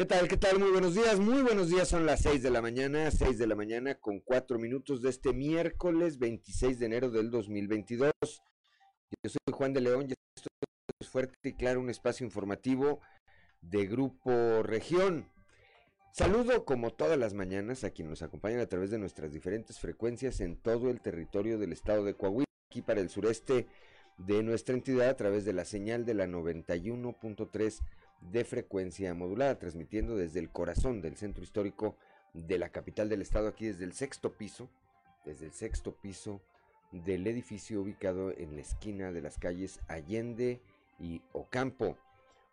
¿Qué 0.00 0.06
tal? 0.06 0.28
¿Qué 0.28 0.38
tal? 0.38 0.58
Muy 0.58 0.70
buenos 0.70 0.94
días. 0.94 1.20
Muy 1.20 1.42
buenos 1.42 1.68
días. 1.68 1.86
Son 1.86 2.06
las 2.06 2.22
6 2.22 2.42
de 2.42 2.48
la 2.48 2.62
mañana, 2.62 3.10
6 3.10 3.36
de 3.36 3.46
la 3.46 3.54
mañana 3.54 3.96
con 3.96 4.20
4 4.20 4.58
minutos 4.58 5.02
de 5.02 5.10
este 5.10 5.34
miércoles 5.34 6.18
26 6.18 6.78
de 6.78 6.86
enero 6.86 7.10
del 7.10 7.30
2022. 7.30 8.10
Yo 8.22 9.28
soy 9.28 9.52
Juan 9.52 9.74
de 9.74 9.82
León 9.82 10.06
y 10.08 10.14
esto 10.34 10.48
es 10.98 11.06
fuerte 11.06 11.50
y 11.50 11.52
claro, 11.52 11.80
un 11.80 11.90
espacio 11.90 12.24
informativo 12.24 13.00
de 13.60 13.86
Grupo 13.86 14.62
Región. 14.62 15.28
Saludo 16.14 16.64
como 16.64 16.94
todas 16.94 17.18
las 17.18 17.34
mañanas 17.34 17.84
a 17.84 17.90
quienes 17.90 18.08
nos 18.08 18.22
acompañan 18.22 18.60
a 18.60 18.68
través 18.68 18.90
de 18.90 18.96
nuestras 18.96 19.34
diferentes 19.34 19.80
frecuencias 19.80 20.40
en 20.40 20.56
todo 20.56 20.88
el 20.88 21.02
territorio 21.02 21.58
del 21.58 21.74
estado 21.74 22.04
de 22.04 22.14
Coahuila, 22.14 22.46
aquí 22.70 22.80
para 22.80 23.02
el 23.02 23.10
sureste 23.10 23.66
de 24.16 24.42
nuestra 24.42 24.74
entidad 24.74 25.10
a 25.10 25.16
través 25.16 25.44
de 25.44 25.52
la 25.52 25.66
señal 25.66 26.06
de 26.06 26.14
la 26.14 26.26
91.3 26.26 27.80
de 28.20 28.44
frecuencia 28.44 29.14
modulada, 29.14 29.58
transmitiendo 29.58 30.16
desde 30.16 30.40
el 30.40 30.50
corazón 30.50 31.00
del 31.00 31.16
centro 31.16 31.42
histórico 31.42 31.96
de 32.34 32.58
la 32.58 32.70
capital 32.70 33.08
del 33.08 33.22
estado, 33.22 33.48
aquí 33.48 33.66
desde 33.66 33.84
el 33.84 33.92
sexto 33.92 34.36
piso, 34.36 34.68
desde 35.24 35.46
el 35.46 35.52
sexto 35.52 35.94
piso 35.94 36.40
del 36.92 37.26
edificio 37.26 37.80
ubicado 37.80 38.32
en 38.36 38.56
la 38.56 38.62
esquina 38.62 39.12
de 39.12 39.22
las 39.22 39.38
calles 39.38 39.80
Allende 39.88 40.60
y 40.98 41.22
Ocampo. 41.32 41.96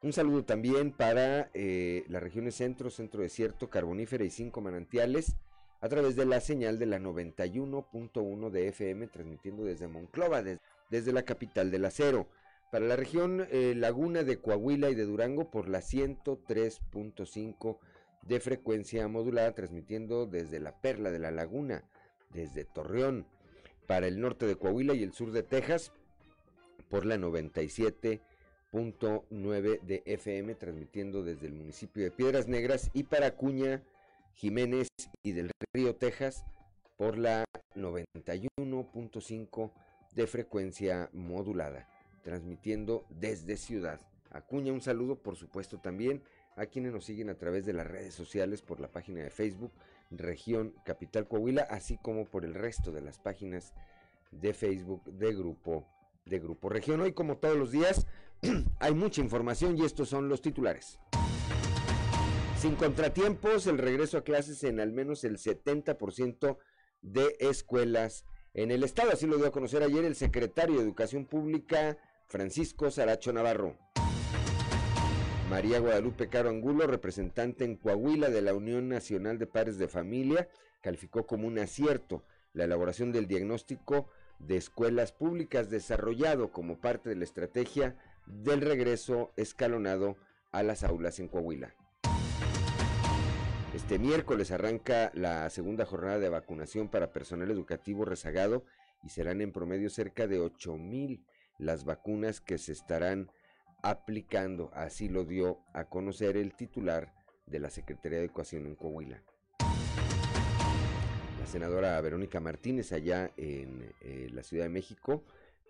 Un 0.04 0.14
saludo 0.14 0.46
también 0.46 0.92
para 0.92 1.50
eh, 1.54 2.06
las 2.08 2.22
regiones 2.22 2.56
centro, 2.56 2.90
centro 2.90 3.22
desierto, 3.22 3.70
carbonífera 3.70 4.24
y 4.24 4.30
cinco 4.30 4.62
manantiales 4.62 5.36
a 5.82 5.90
través 5.90 6.16
de 6.16 6.26
la 6.26 6.40
señal 6.40 6.80
de 6.80 6.86
la 6.86 7.00
91.1 7.00 8.50
de 8.50 8.68
FM, 8.68 9.08
transmitiendo 9.08 9.64
desde 9.64 9.88
Monclova, 9.88 10.44
desde 10.90 11.14
la 11.14 11.24
capital 11.24 11.72
del 11.72 11.86
acero. 11.86 12.28
Para 12.72 12.86
la 12.86 12.96
región 12.98 13.48
eh, 13.50 13.74
Laguna 13.76 14.24
de 14.24 14.42
Coahuila 14.42 14.90
y 14.90 14.96
de 14.96 15.06
Durango 15.06 15.50
por 15.50 15.70
la 15.70 15.80
103.5 15.80 17.78
de 18.24 18.42
frecuencia 18.42 19.08
modulada, 19.08 19.56
transmitiendo 19.56 20.26
desde 20.26 20.60
la 20.60 20.82
Perla 20.82 21.10
de 21.10 21.20
la 21.20 21.32
Laguna, 21.32 21.86
desde 22.34 22.66
Torreón. 22.66 23.26
Para 23.86 24.08
el 24.08 24.20
norte 24.20 24.46
de 24.46 24.58
Coahuila 24.58 24.94
y 24.96 25.04
el 25.04 25.14
sur 25.14 25.32
de 25.32 25.44
Texas 25.44 25.94
por 26.90 27.06
la 27.06 27.16
97.9 27.16 29.82
de 29.82 30.04
FM, 30.06 30.56
transmitiendo 30.56 31.24
desde 31.24 31.48
el 31.48 31.54
municipio 31.54 32.04
de 32.04 32.12
Piedras 32.12 32.50
Negras 32.50 32.92
y 32.94 33.04
para 33.04 33.32
Cuña, 33.32 33.82
Jiménez 34.34 34.90
y 35.24 35.32
del 35.32 35.52
Río 35.74 35.96
Texas 35.96 36.44
por 36.98 37.18
la 37.18 37.46
91.5 37.76 39.72
de 40.16 40.28
frecuencia 40.28 41.10
modulada 41.14 41.88
transmitiendo 42.28 43.06
desde 43.10 43.56
Ciudad 43.56 44.02
Acuña. 44.32 44.74
Un 44.74 44.82
saludo, 44.82 45.16
por 45.16 45.38
supuesto, 45.38 45.80
también 45.80 46.22
a 46.58 46.66
quienes 46.66 46.92
nos 46.92 47.06
siguen 47.06 47.30
a 47.30 47.38
través 47.38 47.66
de 47.66 47.72
las 47.72 47.88
redes 47.88 48.14
sociales, 48.14 48.62
por 48.62 48.82
la 48.82 48.92
página 48.92 49.24
de 49.24 49.30
Facebook 49.30 49.72
Región 50.12 50.74
Capital 50.84 51.26
Coahuila, 51.26 51.62
así 51.62 51.98
como 51.98 52.26
por 52.26 52.44
el 52.44 52.54
resto 52.54 52.92
de 52.92 53.00
las 53.00 53.18
páginas 53.18 53.74
de 54.32 54.54
Facebook 54.54 55.06
de 55.06 55.34
Grupo 55.34 55.88
de 56.26 56.40
Grupo 56.40 56.68
Región. 56.68 57.00
Hoy, 57.00 57.14
como 57.14 57.38
todos 57.38 57.56
los 57.56 57.72
días, 57.72 58.06
hay 58.82 58.94
mucha 58.94 59.22
información 59.22 59.78
y 59.78 59.86
estos 59.86 60.10
son 60.10 60.28
los 60.28 60.42
titulares. 60.42 61.00
Sin 62.60 62.76
contratiempos, 62.76 63.68
el 63.68 63.78
regreso 63.78 64.18
a 64.18 64.26
clases 64.26 64.66
en 64.66 64.82
al 64.82 64.92
menos 64.92 65.24
el 65.24 65.38
70% 65.38 66.58
de 67.02 67.38
escuelas 67.40 68.26
en 68.54 68.72
el 68.72 68.84
estado. 68.84 69.12
Así 69.14 69.28
lo 69.28 69.38
dio 69.38 69.48
a 69.48 69.52
conocer 69.52 69.82
ayer 69.82 70.04
el 70.04 70.16
secretario 70.16 70.76
de 70.76 70.84
Educación 70.84 71.26
Pública, 71.26 71.98
Francisco 72.28 72.92
Saracho 72.92 73.32
Navarro. 73.32 73.78
María 75.50 75.80
Guadalupe 75.80 76.28
Caro 76.28 76.50
Angulo, 76.50 76.86
representante 76.86 77.64
en 77.64 77.78
Coahuila 77.78 78.30
de 78.30 78.42
la 78.42 78.54
Unión 78.54 78.90
Nacional 78.90 79.38
de 79.38 79.48
Padres 79.48 79.78
de 79.78 79.88
Familia, 79.88 80.50
calificó 80.82 81.26
como 81.26 81.48
un 81.48 81.58
acierto 81.58 82.26
la 82.52 82.66
elaboración 82.66 83.14
del 83.14 83.28
diagnóstico 83.28 84.10
de 84.40 84.58
escuelas 84.58 85.14
públicas 85.14 85.70
desarrollado 85.70 86.52
como 86.52 86.82
parte 86.82 87.08
de 87.08 87.16
la 87.16 87.24
estrategia 87.24 87.96
del 88.26 88.60
regreso 88.60 89.32
escalonado 89.38 90.18
a 90.52 90.64
las 90.64 90.84
aulas 90.84 91.20
en 91.20 91.30
Coahuila. 91.30 91.76
Este 93.74 94.00
miércoles 94.00 94.52
arranca 94.52 95.12
la 95.14 95.50
segunda 95.50 95.86
jornada 95.86 96.20
de 96.20 96.28
vacunación 96.28 96.90
para 96.90 97.14
personal 97.14 97.50
educativo 97.52 98.04
rezagado 98.04 98.66
y 99.02 99.10
serán 99.10 99.40
en 99.40 99.54
promedio 99.54 99.90
cerca 99.90 100.28
de 100.28 100.40
8 100.40 100.76
mil 100.78 101.24
las 101.58 101.86
vacunas 101.86 102.42
que 102.42 102.58
se 102.58 102.72
estarán 102.72 103.32
aplicando. 103.84 104.70
Así 104.74 105.10
lo 105.10 105.26
dio 105.26 105.60
a 105.74 105.86
conocer 105.86 106.38
el 106.38 106.54
titular 106.56 107.14
de 107.46 107.60
la 107.60 107.70
Secretaría 107.70 108.20
de 108.20 108.26
Educación 108.26 108.66
en 108.66 108.76
Coahuila. 108.76 109.24
La 111.40 111.46
senadora 111.46 112.00
Verónica 112.02 112.40
Martínez, 112.40 112.92
allá 112.92 113.32
en 113.38 113.94
eh, 114.02 114.28
la 114.32 114.44
Ciudad 114.44 114.66
de 114.66 114.70
México, 114.70 115.24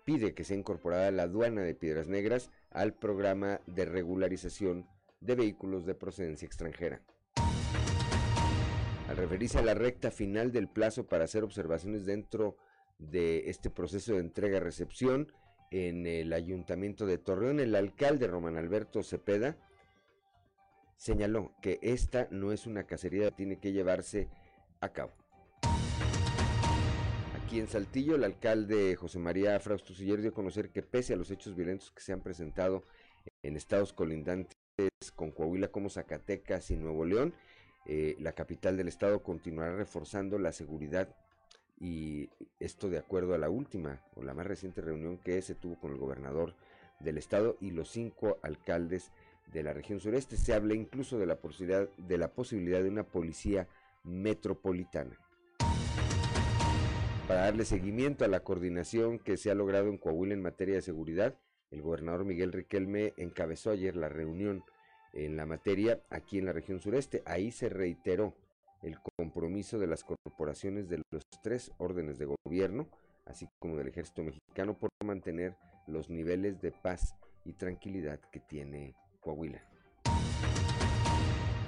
pide 0.04 0.34
que 0.34 0.44
sea 0.44 0.56
incorporada 0.56 1.10
la 1.10 1.24
aduana 1.24 1.62
de 1.62 1.74
Piedras 1.74 2.08
Negras 2.08 2.50
al 2.70 2.94
programa 2.94 3.60
de 3.66 3.84
regularización 3.84 4.88
de 5.20 5.34
vehículos 5.34 5.84
de 5.84 5.94
procedencia 5.94 6.46
extranjera. 6.46 7.02
Al 9.08 9.16
referirse 9.16 9.58
a 9.58 9.62
la 9.62 9.74
recta 9.74 10.10
final 10.10 10.52
del 10.52 10.68
plazo 10.68 11.06
para 11.06 11.24
hacer 11.24 11.44
observaciones 11.44 12.04
dentro 12.04 12.56
de 12.98 13.48
este 13.48 13.70
proceso 13.70 14.14
de 14.14 14.20
entrega-recepción, 14.20 15.32
en 15.70 16.06
el 16.06 16.32
ayuntamiento 16.32 17.06
de 17.06 17.18
Torreón, 17.18 17.60
el 17.60 17.74
alcalde 17.74 18.26
Román 18.26 18.56
Alberto 18.56 19.02
Cepeda 19.02 19.56
señaló 20.96 21.52
que 21.62 21.78
esta 21.82 22.28
no 22.30 22.52
es 22.52 22.66
una 22.66 22.84
cacería, 22.84 23.30
tiene 23.30 23.58
que 23.58 23.72
llevarse 23.72 24.28
a 24.80 24.90
cabo. 24.90 25.12
Aquí 27.34 27.60
en 27.60 27.68
Saltillo, 27.68 28.16
el 28.16 28.24
alcalde 28.24 28.96
José 28.96 29.18
María 29.18 29.58
Frausto 29.60 29.94
Siller 29.94 30.20
dio 30.20 30.30
a 30.30 30.34
conocer 30.34 30.70
que 30.70 30.82
pese 30.82 31.14
a 31.14 31.16
los 31.16 31.30
hechos 31.30 31.54
violentos 31.54 31.90
que 31.92 32.02
se 32.02 32.12
han 32.12 32.20
presentado 32.20 32.84
en 33.42 33.56
estados 33.56 33.92
colindantes 33.92 34.56
con 35.14 35.32
Coahuila 35.32 35.68
como 35.68 35.88
Zacatecas 35.88 36.70
y 36.70 36.76
Nuevo 36.76 37.04
León, 37.04 37.34
eh, 37.86 38.16
la 38.18 38.32
capital 38.32 38.76
del 38.76 38.88
estado 38.88 39.22
continuará 39.22 39.76
reforzando 39.76 40.38
la 40.38 40.52
seguridad 40.52 41.14
y 41.80 42.28
esto 42.60 42.88
de 42.88 42.98
acuerdo 42.98 43.34
a 43.34 43.38
la 43.38 43.50
última 43.50 44.02
o 44.16 44.22
la 44.22 44.34
más 44.34 44.46
reciente 44.46 44.80
reunión 44.80 45.18
que 45.18 45.40
se 45.42 45.54
tuvo 45.54 45.78
con 45.78 45.92
el 45.92 45.98
gobernador 45.98 46.54
del 47.00 47.18
estado 47.18 47.56
y 47.60 47.70
los 47.70 47.90
cinco 47.90 48.38
alcaldes 48.42 49.12
de 49.52 49.62
la 49.62 49.72
región 49.72 50.00
sureste. 50.00 50.36
Se 50.36 50.54
habla 50.54 50.74
incluso 50.74 51.18
de 51.18 51.26
la 51.26 51.36
posibilidad 51.36 51.88
de, 51.96 52.18
la 52.18 52.32
posibilidad 52.32 52.82
de 52.82 52.88
una 52.88 53.04
policía 53.04 53.68
metropolitana. 54.04 55.18
Para 57.26 57.42
darle 57.42 57.64
seguimiento 57.64 58.24
a 58.24 58.28
la 58.28 58.40
coordinación 58.40 59.18
que 59.18 59.36
se 59.36 59.50
ha 59.50 59.54
logrado 59.54 59.88
en 59.88 59.98
Coahuila 59.98 60.34
en 60.34 60.42
materia 60.42 60.76
de 60.76 60.82
seguridad, 60.82 61.38
el 61.70 61.82
gobernador 61.82 62.24
Miguel 62.24 62.52
Riquelme 62.52 63.12
encabezó 63.18 63.70
ayer 63.70 63.96
la 63.96 64.08
reunión 64.08 64.64
en 65.12 65.36
la 65.36 65.44
materia 65.44 66.02
aquí 66.08 66.38
en 66.38 66.46
la 66.46 66.52
región 66.52 66.80
sureste. 66.80 67.22
Ahí 67.26 67.50
se 67.50 67.68
reiteró 67.68 68.34
el 68.82 68.98
compromiso 69.16 69.78
de 69.78 69.86
las 69.86 70.04
corporaciones 70.04 70.88
de 70.88 71.02
los 71.10 71.24
tres 71.42 71.72
órdenes 71.78 72.18
de 72.18 72.26
gobierno, 72.44 72.88
así 73.26 73.48
como 73.58 73.76
del 73.76 73.88
ejército 73.88 74.22
mexicano, 74.22 74.78
por 74.78 74.90
mantener 75.04 75.56
los 75.86 76.10
niveles 76.10 76.60
de 76.60 76.72
paz 76.72 77.14
y 77.44 77.54
tranquilidad 77.54 78.20
que 78.30 78.40
tiene 78.40 78.94
Coahuila. 79.20 79.62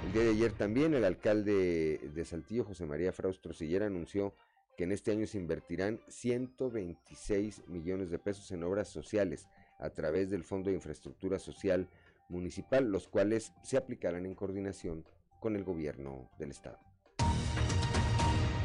El 0.05 0.13
día 0.13 0.23
de 0.23 0.29
ayer 0.31 0.51
también 0.53 0.93
el 0.93 1.05
alcalde 1.05 1.99
de 2.13 2.25
Saltillo, 2.25 2.65
José 2.65 2.85
María 2.85 3.11
Fraustro 3.11 3.53
Sillera, 3.53 3.85
anunció 3.85 4.33
que 4.75 4.85
en 4.85 4.91
este 4.91 5.11
año 5.11 5.27
se 5.27 5.37
invertirán 5.37 5.99
126 6.07 7.67
millones 7.67 8.09
de 8.09 8.19
pesos 8.19 8.51
en 8.51 8.63
obras 8.63 8.87
sociales 8.87 9.47
a 9.79 9.89
través 9.89 10.29
del 10.29 10.43
Fondo 10.43 10.69
de 10.69 10.75
Infraestructura 10.75 11.39
Social 11.39 11.87
Municipal, 12.29 12.89
los 12.89 13.07
cuales 13.07 13.53
se 13.63 13.77
aplicarán 13.77 14.25
en 14.25 14.35
coordinación 14.35 15.05
con 15.39 15.55
el 15.55 15.63
gobierno 15.63 16.29
del 16.39 16.51
estado. 16.51 16.90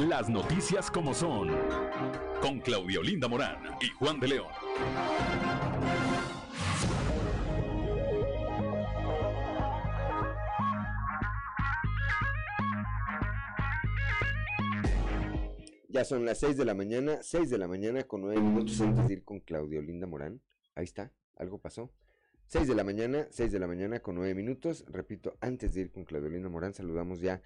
Las 0.00 0.28
noticias 0.28 0.90
como 0.90 1.14
son. 1.14 1.48
Con 2.42 2.60
Claudio 2.60 3.02
Linda 3.02 3.28
Morán 3.28 3.56
y 3.80 3.88
Juan 3.88 4.20
de 4.20 4.28
León. 4.28 4.46
Ya 15.88 16.04
son 16.04 16.26
las 16.26 16.40
6 16.40 16.58
de 16.58 16.66
la 16.66 16.74
mañana, 16.74 17.22
6 17.22 17.48
de 17.48 17.56
la 17.56 17.66
mañana 17.66 18.02
con 18.02 18.20
9 18.20 18.38
minutos 18.38 18.78
antes 18.82 19.08
de 19.08 19.14
ir 19.14 19.24
con 19.24 19.40
Claudio 19.40 19.80
Linda 19.80 20.06
Morán. 20.06 20.42
Ahí 20.74 20.84
está, 20.84 21.10
algo 21.36 21.58
pasó. 21.58 21.90
6 22.48 22.68
de 22.68 22.74
la 22.74 22.84
mañana, 22.84 23.26
6 23.30 23.50
de 23.50 23.58
la 23.58 23.66
mañana 23.66 24.00
con 24.00 24.16
9 24.16 24.34
minutos. 24.34 24.84
Repito, 24.88 25.38
antes 25.40 25.72
de 25.72 25.80
ir 25.80 25.90
con 25.90 26.04
Claudio 26.04 26.28
Linda 26.28 26.50
Morán, 26.50 26.74
saludamos 26.74 27.20
ya 27.20 27.40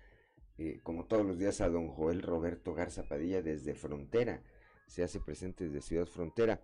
eh, 0.61 0.79
como 0.83 1.07
todos 1.07 1.25
los 1.25 1.39
días, 1.39 1.62
a 1.62 1.71
don 1.71 1.89
Joel 1.89 2.21
Roberto 2.21 2.75
Garza 2.75 3.03
Padilla 3.03 3.41
desde 3.41 3.75
Frontera. 3.75 4.43
Se 4.87 5.03
hace 5.03 5.19
presente 5.19 5.65
desde 5.65 5.81
Ciudad 5.81 6.05
Frontera. 6.05 6.61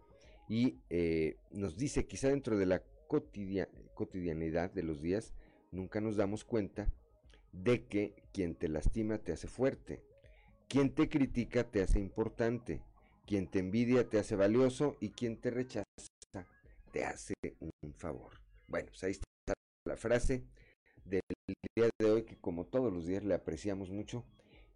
Y 0.50 0.80
eh, 0.90 1.38
nos 1.50 1.78
dice, 1.78 2.06
quizá 2.06 2.28
dentro 2.28 2.58
de 2.58 2.66
la 2.66 2.82
cotidianidad 3.08 4.70
de 4.70 4.82
los 4.82 5.00
días, 5.00 5.32
nunca 5.72 6.02
nos 6.02 6.16
damos 6.16 6.44
cuenta 6.44 6.92
de 7.52 7.86
que 7.86 8.14
quien 8.34 8.54
te 8.54 8.68
lastima 8.68 9.16
te 9.16 9.32
hace 9.32 9.48
fuerte, 9.48 10.02
quien 10.68 10.94
te 10.94 11.08
critica 11.08 11.64
te 11.64 11.80
hace 11.80 11.98
importante, 11.98 12.82
quien 13.26 13.48
te 13.48 13.60
envidia 13.60 14.10
te 14.10 14.18
hace 14.18 14.36
valioso. 14.36 14.98
Y 15.00 15.08
quien 15.08 15.40
te 15.40 15.50
rechaza 15.50 15.86
te 16.92 17.02
hace 17.02 17.32
un 17.60 17.94
favor. 17.94 18.32
Bueno, 18.68 18.88
pues 18.88 19.04
ahí 19.04 19.12
está 19.12 19.24
la 19.86 19.96
frase 19.96 20.44
del 21.08 21.22
día 21.74 21.88
de 21.98 22.10
hoy 22.10 22.22
que 22.22 22.36
como 22.36 22.66
todos 22.66 22.92
los 22.92 23.06
días 23.06 23.24
le 23.24 23.34
apreciamos 23.34 23.90
mucho 23.90 24.24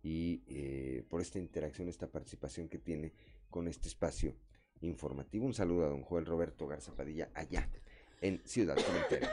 y 0.02 0.42
eh, 0.46 1.04
por 1.08 1.20
esta 1.20 1.38
interacción, 1.38 1.88
esta 1.88 2.06
participación 2.06 2.68
que 2.68 2.78
tiene 2.78 3.12
con 3.50 3.68
este 3.68 3.88
espacio 3.88 4.34
informativo. 4.80 5.46
Un 5.46 5.54
saludo 5.54 5.86
a 5.86 5.88
don 5.88 6.02
Joel 6.02 6.26
Roberto 6.26 6.66
Garza 6.66 6.94
Padilla 6.94 7.30
allá 7.34 7.68
en 8.20 8.40
Ciudad 8.44 8.76
Frontera. 8.78 9.30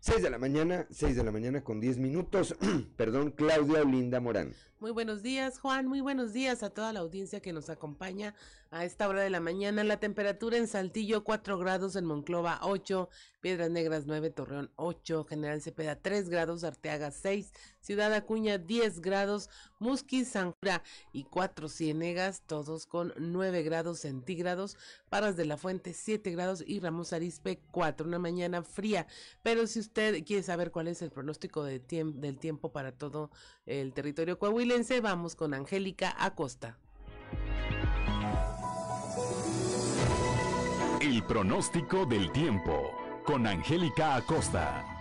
6 0.00 0.22
de 0.22 0.30
la 0.30 0.38
mañana, 0.38 0.86
6 0.90 1.16
de 1.16 1.24
la 1.24 1.32
mañana 1.32 1.64
con 1.64 1.80
10 1.80 1.98
minutos. 1.98 2.56
Perdón, 2.96 3.32
Claudia 3.32 3.82
Olinda 3.82 4.20
Morán. 4.20 4.52
Muy 4.78 4.90
buenos 4.90 5.22
días, 5.22 5.58
Juan. 5.58 5.86
Muy 5.86 6.02
buenos 6.02 6.34
días 6.34 6.62
a 6.62 6.68
toda 6.68 6.92
la 6.92 7.00
audiencia 7.00 7.40
que 7.40 7.54
nos 7.54 7.70
acompaña 7.70 8.34
a 8.70 8.84
esta 8.84 9.08
hora 9.08 9.22
de 9.22 9.30
la 9.30 9.40
mañana. 9.40 9.84
La 9.84 9.98
temperatura 9.98 10.58
en 10.58 10.68
Saltillo 10.68 11.24
4 11.24 11.56
grados, 11.56 11.96
en 11.96 12.04
Monclova 12.04 12.58
8, 12.62 13.08
Piedras 13.40 13.70
Negras 13.70 14.04
9, 14.06 14.30
Torreón 14.30 14.70
8, 14.76 15.24
General 15.24 15.62
Cepeda 15.62 15.96
3 15.96 16.28
grados, 16.28 16.62
Arteaga 16.62 17.10
6, 17.10 17.52
Ciudad 17.80 18.12
Acuña 18.12 18.58
10 18.58 19.00
grados, 19.00 19.48
Musquis, 19.78 20.28
Sanjura 20.28 20.82
y 21.12 21.24
4 21.24 21.68
Ciénegas, 21.68 22.42
todos 22.46 22.86
con 22.86 23.14
9 23.16 23.62
grados 23.62 24.00
centígrados, 24.00 24.76
Paras 25.08 25.36
de 25.36 25.46
la 25.46 25.56
Fuente 25.56 25.94
7 25.94 26.30
grados 26.32 26.62
y 26.66 26.80
Ramos 26.80 27.12
Arispe 27.12 27.60
4. 27.70 28.06
Una 28.06 28.18
mañana 28.18 28.62
fría, 28.62 29.06
pero 29.42 29.66
si 29.66 29.78
usted 29.78 30.24
quiere 30.24 30.42
saber 30.42 30.70
cuál 30.70 30.88
es 30.88 31.00
el 31.00 31.10
pronóstico 31.10 31.62
de 31.64 31.78
del 31.86 32.38
tiempo 32.38 32.72
para 32.72 32.92
todo 32.92 33.30
el 33.64 33.92
territorio 33.92 34.38
coahuilense, 34.66 35.00
vamos 35.00 35.36
con 35.36 35.54
Angélica 35.54 36.16
Acosta. 36.18 36.76
El 41.00 41.22
pronóstico 41.22 42.04
del 42.04 42.32
tiempo 42.32 42.90
con 43.24 43.46
Angélica 43.46 44.16
Acosta. 44.16 44.95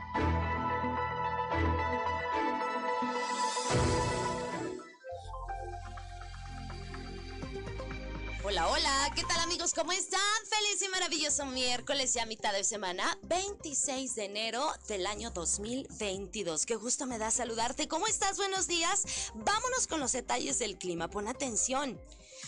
Hola, 8.48 8.68
hola, 8.70 9.12
¿qué 9.16 9.24
tal 9.24 9.40
amigos? 9.40 9.74
¿Cómo 9.74 9.92
están? 9.92 10.20
Feliz 10.48 10.80
y 10.84 10.88
maravilloso 10.90 11.48
miércoles 11.48 12.14
ya 12.14 12.28
mitad 12.28 12.54
de 12.54 12.64
semana, 12.64 13.18
26 13.24 14.14
de 14.14 14.26
enero 14.26 14.72
del 14.88 15.08
año 15.08 15.32
2022. 15.32 16.68
Qué 16.68 16.76
gusto 16.76 17.08
me 17.08 17.18
da 17.18 17.32
saludarte. 17.32 17.88
¿Cómo 17.88 18.06
estás? 18.06 18.38
Buenos 18.38 18.68
días. 18.68 19.32
Vámonos 19.34 19.88
con 19.88 20.00
los 20.00 20.12
detalles 20.12 20.60
del 20.60 20.78
clima. 20.78 21.08
Pon 21.08 21.28
atención. 21.28 22.00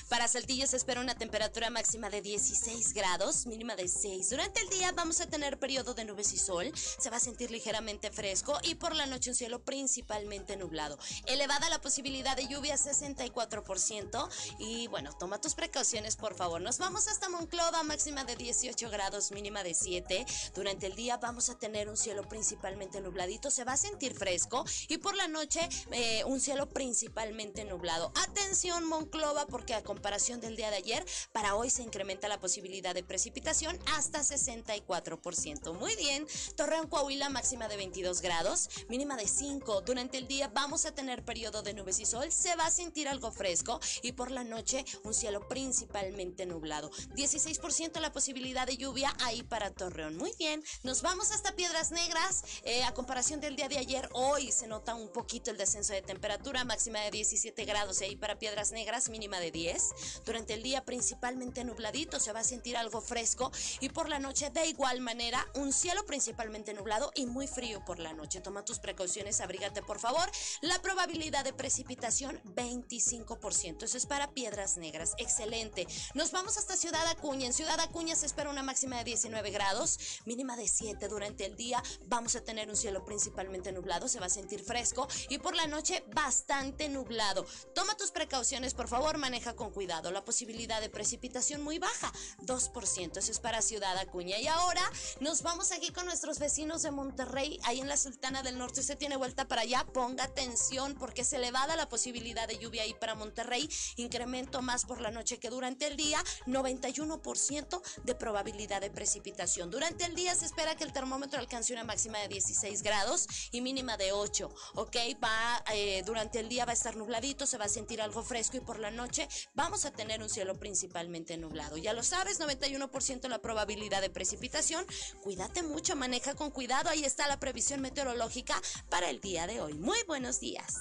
Para 0.10 0.30
Saltillo 0.30 0.66
se 0.68 0.78
espera 0.78 1.02
una 1.02 1.16
temperatura 1.16 1.70
máxima 1.70 2.10
de 2.10 2.22
16 2.22 2.94
grados, 2.94 3.46
mínima 3.46 3.76
de 3.76 3.90
6. 3.90 4.30
Durante 4.30 4.62
el 4.62 4.70
día 4.70 4.94
vamos 4.94 5.20
a 5.20 5.28
tener 5.28 5.60
periodo 5.60 5.94
de 5.96 6.06
nubes 6.06 6.32
y 6.32 6.38
sol, 6.38 6.72
se 6.76 7.10
va 7.10 7.18
a 7.18 7.20
sentir 7.20 7.52
ligeramente 7.52 8.10
fresco 8.10 8.58
y 8.64 8.76
por 8.76 8.96
la 8.96 9.06
noche 9.06 9.32
un 9.32 9.36
cielo 9.36 9.60
principalmente 9.66 10.56
nublado. 10.56 10.98
Elevada 11.26 11.68
la 11.68 11.82
posibilidad 11.82 12.38
de 12.38 12.48
lluvia 12.48 12.76
64% 12.76 14.30
y 14.60 14.88
bueno, 14.88 15.12
toma 15.12 15.42
tus 15.42 15.56
precauciones 15.56 16.16
por 16.16 16.36
favor. 16.36 16.62
Nos 16.62 16.78
vamos 16.78 17.10
hasta 17.10 17.28
Monclova, 17.28 17.84
máxima 17.84 18.24
de 18.24 18.38
18 18.38 18.90
grados, 18.90 19.34
mínima 19.34 19.62
de 19.64 19.74
7. 19.74 20.26
Durante 20.56 20.86
el 20.86 20.96
día 20.96 21.18
vamos 21.18 21.50
a 21.50 21.60
tener 21.60 21.90
un 21.90 21.98
cielo 21.98 22.24
principalmente 22.30 23.02
nubladito, 23.02 23.52
se 23.52 23.66
va 23.66 23.74
a 23.74 23.78
sentir 23.78 24.14
fresco 24.14 24.64
y 24.88 25.00
por 25.00 25.18
la 25.18 25.28
noche 25.28 25.68
eh, 25.92 26.24
un 26.24 26.40
cielo 26.40 26.70
principalmente 26.70 27.66
nublado. 27.66 28.14
Atención 28.16 28.86
Monclova 28.86 29.48
porque 29.48 29.74
a 29.74 29.84
comparación 29.98 30.40
del 30.40 30.56
día 30.56 30.70
de 30.70 30.78
ayer, 30.78 31.04
para 31.32 31.56
hoy 31.56 31.72
se 31.72 31.82
incrementa 31.82 32.28
la 32.28 32.40
posibilidad 32.40 32.94
de 32.94 33.02
precipitación 33.02 33.80
hasta 33.96 34.20
64%. 34.20 35.74
Muy 35.74 35.96
bien, 35.96 36.28
Torreón 36.56 36.88
Coahuila 36.88 37.30
máxima 37.30 37.68
de 37.68 37.78
22 37.78 38.22
grados, 38.22 38.70
mínima 38.90 39.18
de 39.18 39.28
5. 39.28 39.82
Durante 39.82 40.20
el 40.20 40.28
día 40.28 40.50
vamos 40.50 40.86
a 40.86 40.94
tener 40.94 41.26
periodo 41.26 41.64
de 41.64 41.74
nubes 41.74 42.00
y 42.00 42.06
sol, 42.06 42.32
se 42.32 42.56
va 42.56 42.68
a 42.68 42.72
sentir 42.72 43.08
algo 43.08 43.32
fresco 43.32 43.80
y 44.04 44.12
por 44.12 44.30
la 44.30 44.44
noche 44.44 44.86
un 45.04 45.16
cielo 45.16 45.48
principalmente 45.48 46.46
nublado. 46.46 46.92
16% 47.16 48.00
la 48.00 48.12
posibilidad 48.12 48.68
de 48.68 48.78
lluvia 48.78 49.16
ahí 49.22 49.42
para 49.42 49.72
Torreón. 49.72 50.16
Muy 50.16 50.32
bien, 50.38 50.64
nos 50.84 51.02
vamos 51.02 51.32
hasta 51.32 51.56
Piedras 51.56 51.90
Negras. 51.90 52.44
Eh, 52.66 52.84
a 52.84 52.94
comparación 52.94 53.42
del 53.42 53.56
día 53.56 53.68
de 53.68 53.80
ayer, 53.80 54.10
hoy 54.14 54.52
se 54.52 54.68
nota 54.68 54.94
un 54.94 55.12
poquito 55.12 55.50
el 55.50 55.58
descenso 55.58 55.94
de 55.94 56.04
temperatura, 56.04 56.66
máxima 56.66 57.00
de 57.00 57.10
17 57.10 57.66
grados 57.66 58.00
y 58.02 58.06
ahí 58.06 58.16
para 58.16 58.38
Piedras 58.38 58.72
Negras, 58.72 59.10
mínima 59.10 59.40
de 59.40 59.50
10. 59.50 59.87
Durante 60.26 60.54
el 60.54 60.64
día 60.64 60.86
principalmente 60.86 61.64
nubladito, 61.64 62.20
se 62.20 62.32
va 62.34 62.42
a 62.42 62.44
sentir 62.44 62.78
algo 62.78 63.02
fresco 63.02 63.52
y 63.80 63.90
por 63.90 64.10
la 64.10 64.20
noche 64.20 64.50
de 64.50 64.68
igual 64.68 65.02
manera 65.02 65.46
un 65.56 65.74
cielo 65.74 66.06
principalmente 66.06 66.74
nublado 66.74 67.12
y 67.16 67.26
muy 67.26 67.48
frío 67.48 67.84
por 67.86 68.00
la 68.00 68.14
noche. 68.14 68.42
Toma 68.42 68.66
tus 68.66 68.80
precauciones, 68.80 69.42
abrígate 69.42 69.82
por 69.82 70.00
favor. 70.00 70.30
La 70.62 70.82
probabilidad 70.82 71.44
de 71.44 71.54
precipitación 71.54 72.42
25%. 72.44 73.84
Eso 73.84 73.98
es 73.98 74.06
para 74.06 74.32
Piedras 74.32 74.78
Negras. 74.78 75.14
Excelente. 75.18 75.88
Nos 76.14 76.32
vamos 76.32 76.58
hasta 76.58 76.78
Ciudad 76.78 77.06
Acuña. 77.08 77.48
En 77.48 77.54
Ciudad 77.54 77.80
Acuña 77.80 78.16
se 78.16 78.26
espera 78.26 78.50
una 78.50 78.64
máxima 78.64 78.98
de 78.98 79.04
19 79.06 79.52
grados, 79.52 80.22
mínima 80.26 80.56
de 80.56 80.68
7 80.68 81.08
durante 81.08 81.46
el 81.46 81.56
día. 81.56 81.82
Vamos 82.08 82.36
a 82.36 82.44
tener 82.44 82.70
un 82.70 82.76
cielo 82.76 83.06
principalmente 83.06 83.72
nublado, 83.72 84.08
se 84.08 84.20
va 84.20 84.28
a 84.28 84.30
sentir 84.30 84.64
fresco 84.64 85.08
y 85.30 85.40
por 85.40 85.56
la 85.56 85.68
noche 85.68 86.04
bastante 86.14 86.90
nublado. 86.90 87.46
Toma 87.74 87.96
tus 87.98 88.12
precauciones, 88.12 88.74
por 88.74 88.88
favor, 88.88 89.18
maneja 89.18 89.56
con 89.56 89.72
cuidado. 89.78 90.10
La 90.10 90.26
posibilidad 90.26 90.82
de 90.82 90.90
precipitación 90.90 91.62
muy 91.62 91.78
baja, 91.78 92.12
2%. 92.42 93.18
Eso 93.18 93.32
es 93.32 93.40
para 93.40 93.62
Ciudad 93.62 93.96
Acuña. 94.00 94.40
Y 94.40 94.48
ahora 94.48 94.82
nos 95.20 95.44
vamos 95.44 95.72
aquí 95.72 95.92
con 95.92 96.08
nuestros 96.08 96.40
vecinos 96.40 96.82
de 96.82 96.90
Monterrey, 96.90 97.60
ahí 97.64 97.80
en 97.80 97.88
la 97.88 97.96
Sultana 97.96 98.42
del 98.42 98.58
Norte. 98.58 98.80
Usted 98.80 98.98
tiene 98.98 99.18
vuelta 99.18 99.48
para 99.48 99.62
allá, 99.62 99.86
ponga 99.94 100.24
atención 100.24 100.96
porque 100.96 101.22
es 101.22 101.32
elevada 101.32 101.76
la 101.76 101.88
posibilidad 101.90 102.48
de 102.48 102.58
lluvia 102.58 102.82
ahí 102.82 102.96
para 102.96 103.14
Monterrey. 103.14 103.70
Incremento 103.98 104.64
más 104.64 104.84
por 104.84 105.00
la 105.00 105.12
noche 105.12 105.38
que 105.38 105.52
durante 105.52 105.86
el 105.86 105.96
día, 105.96 106.24
91% 106.48 107.80
de 108.04 108.16
probabilidad 108.16 108.82
de 108.82 108.90
precipitación. 108.90 109.70
Durante 109.70 110.06
el 110.06 110.16
día 110.16 110.34
se 110.34 110.46
espera 110.46 110.74
que 110.76 110.86
el 110.86 110.92
termómetro 110.92 111.40
alcance 111.40 111.72
una 111.72 111.84
máxima 111.84 112.18
de 112.18 112.30
16 112.30 112.82
grados 112.82 113.28
y 113.52 113.62
mínima 113.62 113.96
de 113.96 114.12
8. 114.12 114.50
Ok, 114.74 114.96
va 115.24 115.64
eh, 115.72 116.02
durante 116.04 116.40
el 116.40 116.50
día 116.50 116.66
va 116.66 116.72
a 116.72 116.74
estar 116.74 116.96
nubladito, 116.96 117.46
se 117.46 117.60
va 117.60 117.66
a 117.66 117.70
sentir 117.70 118.02
algo 118.02 118.24
fresco 118.24 118.58
y 118.58 118.62
por 118.62 118.80
la 118.80 118.90
noche 118.90 119.30
vamos 119.68 119.84
a 119.84 119.92
tener 119.92 120.24
un 120.24 120.30
cielo 120.30 120.58
principalmente 120.58 121.36
nublado. 121.36 121.76
Ya 121.76 121.92
lo 121.92 122.02
sabes, 122.02 122.40
91% 122.40 123.28
la 123.28 123.40
probabilidad 123.40 124.00
de 124.00 124.10
precipitación. 124.10 124.86
Cuídate 125.22 125.62
mucho, 125.62 125.94
maneja 125.98 126.36
con 126.36 126.52
cuidado. 126.52 126.90
Ahí 126.90 127.04
está 127.04 127.28
la 127.28 127.38
previsión 127.38 127.82
meteorológica 127.82 128.56
para 128.90 129.10
el 129.10 129.20
día 129.20 129.46
de 129.46 129.60
hoy. 129.60 129.74
Muy 129.74 129.98
buenos 130.08 130.40
días. 130.40 130.80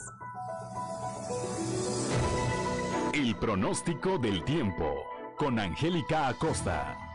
El 3.12 3.36
pronóstico 3.40 4.18
del 4.18 4.44
tiempo 4.44 4.94
con 5.36 5.58
Angélica 5.58 6.28
Acosta. 6.28 7.05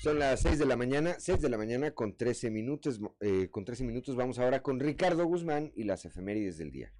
Son 0.00 0.18
las 0.18 0.40
6 0.40 0.58
de 0.58 0.64
la 0.64 0.76
mañana, 0.76 1.16
6 1.18 1.42
de 1.42 1.50
la 1.50 1.58
mañana 1.58 1.90
con 1.90 2.16
13 2.16 2.50
minutos. 2.50 2.98
Eh, 3.20 3.48
con 3.50 3.66
13 3.66 3.84
minutos 3.84 4.16
vamos 4.16 4.38
ahora 4.38 4.62
con 4.62 4.80
Ricardo 4.80 5.26
Guzmán 5.26 5.72
y 5.76 5.84
las 5.84 6.06
efemérides 6.06 6.56
del 6.56 6.70
día. 6.70 6.90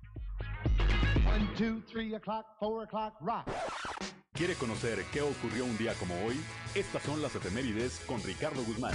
¿Quiere 4.35 4.55
conocer 4.55 4.99
qué 5.15 5.23
ocurrió 5.23 5.65
un 5.65 5.79
día 5.79 5.95
como 5.95 6.15
hoy? 6.27 6.35
Estas 6.75 7.03
son 7.03 7.23
las 7.23 7.35
efemérides 7.35 8.01
con 8.01 8.23
Ricardo 8.23 8.63
Guzmán. 8.65 8.93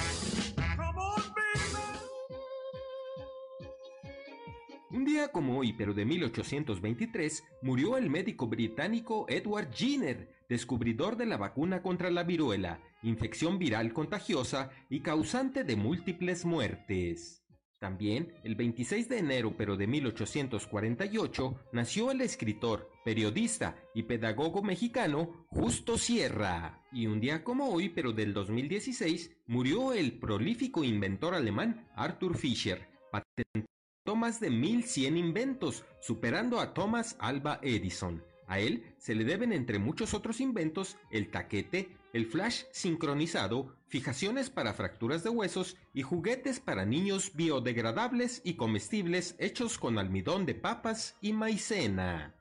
Un 4.92 5.04
día 5.04 5.30
como 5.32 5.58
hoy, 5.58 5.74
pero 5.74 5.96
de 5.96 6.06
1823, 6.06 7.44
murió 7.64 7.98
el 7.98 8.12
médico 8.12 8.48
británico 8.48 9.26
Edward 9.28 9.74
Jenner, 9.74 10.30
descubridor 10.48 11.18
de 11.18 11.26
la 11.26 11.38
vacuna 11.38 11.82
contra 11.82 12.12
la 12.12 12.24
viruela, 12.24 12.80
infección 13.06 13.60
viral 13.60 13.94
contagiosa 13.94 14.72
y 14.90 15.02
causante 15.02 15.64
de 15.64 15.76
múltiples 15.76 16.44
muertes. 16.44 17.46
También, 17.80 18.34
el 18.44 18.56
26 18.56 19.10
de 19.10 19.20
enero 19.20 19.56
pero 19.58 19.78
de 19.78 19.86
1848, 19.86 21.56
nació 21.72 22.10
el 22.10 22.22
escritor, 22.22 22.90
periodista 23.04 23.76
y 23.94 24.04
pedagogo 24.04 24.64
mexicano 24.64 25.46
Justo 25.50 25.98
Sierra. 25.98 26.82
Y 26.92 27.06
un 27.06 27.20
día 27.20 27.44
como 27.44 27.70
hoy, 27.70 27.90
pero 27.90 28.12
del 28.12 28.34
2016, 28.34 29.38
murió 29.46 29.94
el 29.94 30.18
prolífico 30.18 30.84
inventor 30.84 31.36
alemán 31.36 31.88
Arthur 31.96 32.38
Fischer. 32.38 32.88
Patentó 33.12 34.16
más 34.16 34.40
de 34.40 34.50
1100 34.50 35.18
inventos, 35.18 35.84
superando 36.02 36.60
a 36.60 36.74
Thomas 36.74 37.16
Alba 37.20 37.60
Edison. 37.62 38.24
A 38.48 38.60
él 38.60 38.84
se 38.98 39.16
le 39.16 39.24
deben 39.24 39.52
entre 39.54 39.80
muchos 39.80 40.14
otros 40.14 40.40
inventos 40.40 40.98
el 41.12 41.32
taquete, 41.32 41.90
el 42.14 42.26
flash 42.26 42.64
sincronizado, 42.72 43.76
fijaciones 43.88 44.50
para 44.50 44.74
fracturas 44.74 45.24
de 45.24 45.30
huesos 45.30 45.78
y 45.94 46.02
juguetes 46.02 46.60
para 46.60 46.86
niños 46.86 47.32
biodegradables 47.36 48.42
y 48.44 48.56
comestibles 48.56 49.36
hechos 49.40 49.78
con 49.78 49.98
almidón 49.98 50.46
de 50.46 50.56
papas 50.56 51.18
y 51.22 51.34
maicena. 51.34 52.36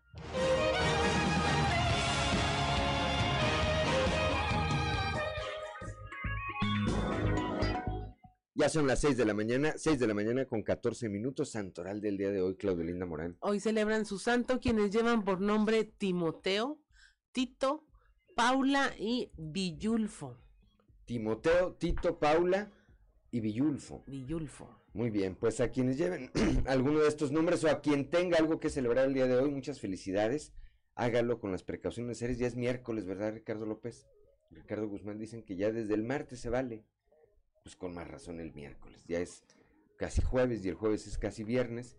Ya 8.56 8.68
son 8.68 8.87
las 8.87 9.00
6 9.00 9.16
de 9.16 9.25
la 9.25 9.34
mañana, 9.34 9.75
6 9.76 9.99
de 9.99 10.06
la 10.06 10.14
mañana 10.14 10.44
con 10.44 10.62
14 10.62 11.08
minutos, 11.08 11.50
santoral 11.50 12.00
del 12.00 12.16
día 12.16 12.30
de 12.30 12.40
hoy, 12.40 12.54
Claudio 12.54 12.84
Linda 12.84 13.04
Morán. 13.04 13.37
Hoy 13.40 13.58
celebran 13.58 14.06
su 14.06 14.20
santo 14.20 14.61
quienes 14.61 14.92
llevan 14.92 15.25
por 15.25 15.40
nombre 15.40 15.82
Timoteo, 15.82 16.78
Tito, 17.32 17.84
Paula 18.37 18.94
y 18.96 19.32
Villulfo. 19.37 20.38
Timoteo, 21.04 21.73
Tito, 21.73 22.20
Paula 22.20 22.70
y 23.32 23.40
Villulfo. 23.40 24.04
Villulfo. 24.06 24.70
Muy 24.92 25.11
bien, 25.11 25.34
pues 25.34 25.61
a 25.61 25.73
quienes 25.73 25.99
lleven 25.99 26.30
alguno 26.68 27.00
de 27.00 27.08
estos 27.08 27.32
nombres 27.32 27.64
o 27.64 27.68
a 27.68 27.80
quien 27.80 28.08
tenga 28.08 28.38
algo 28.38 28.61
que 28.61 28.70
celebrar 28.70 29.06
el 29.06 29.14
día 29.14 29.26
de 29.26 29.37
hoy, 29.37 29.50
muchas 29.50 29.80
felicidades. 29.80 30.52
Hágalo 30.94 31.40
con 31.40 31.50
las 31.50 31.64
precauciones 31.64 32.11
necesarias. 32.11 32.38
Ya 32.38 32.46
es 32.46 32.54
miércoles, 32.54 33.04
¿verdad, 33.04 33.32
Ricardo 33.32 33.66
López? 33.66 34.06
Ricardo 34.52 34.87
Guzmán 34.87 35.18
dicen 35.18 35.42
que 35.42 35.56
ya 35.56 35.73
desde 35.73 35.94
el 35.94 36.04
martes 36.04 36.38
se 36.38 36.50
vale 36.50 36.84
pues 37.64 37.76
con 37.76 37.94
más 37.94 38.06
razón 38.06 38.40
el 38.40 38.52
miércoles. 38.52 39.02
Ya 39.09 39.21
es 39.21 39.42
casi 39.97 40.21
jueves 40.21 40.64
y 40.64 40.68
el 40.68 40.75
jueves 40.75 41.06
es 41.06 41.16
casi 41.16 41.44
viernes. 41.44 41.97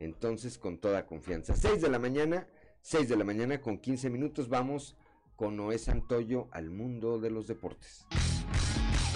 Entonces, 0.00 0.56
con 0.56 0.78
toda 0.78 1.06
confianza. 1.06 1.54
6 1.54 1.82
de 1.82 1.90
la 1.90 1.98
mañana, 1.98 2.48
6 2.80 3.10
de 3.10 3.16
la 3.16 3.24
mañana 3.24 3.60
con 3.60 3.78
15 3.78 4.08
minutos 4.08 4.48
vamos 4.48 4.96
con 5.36 5.56
Noé 5.58 5.78
Santoyo 5.78 6.48
al 6.52 6.70
mundo 6.70 7.20
de 7.20 7.30
los 7.30 7.46
deportes. 7.46 8.06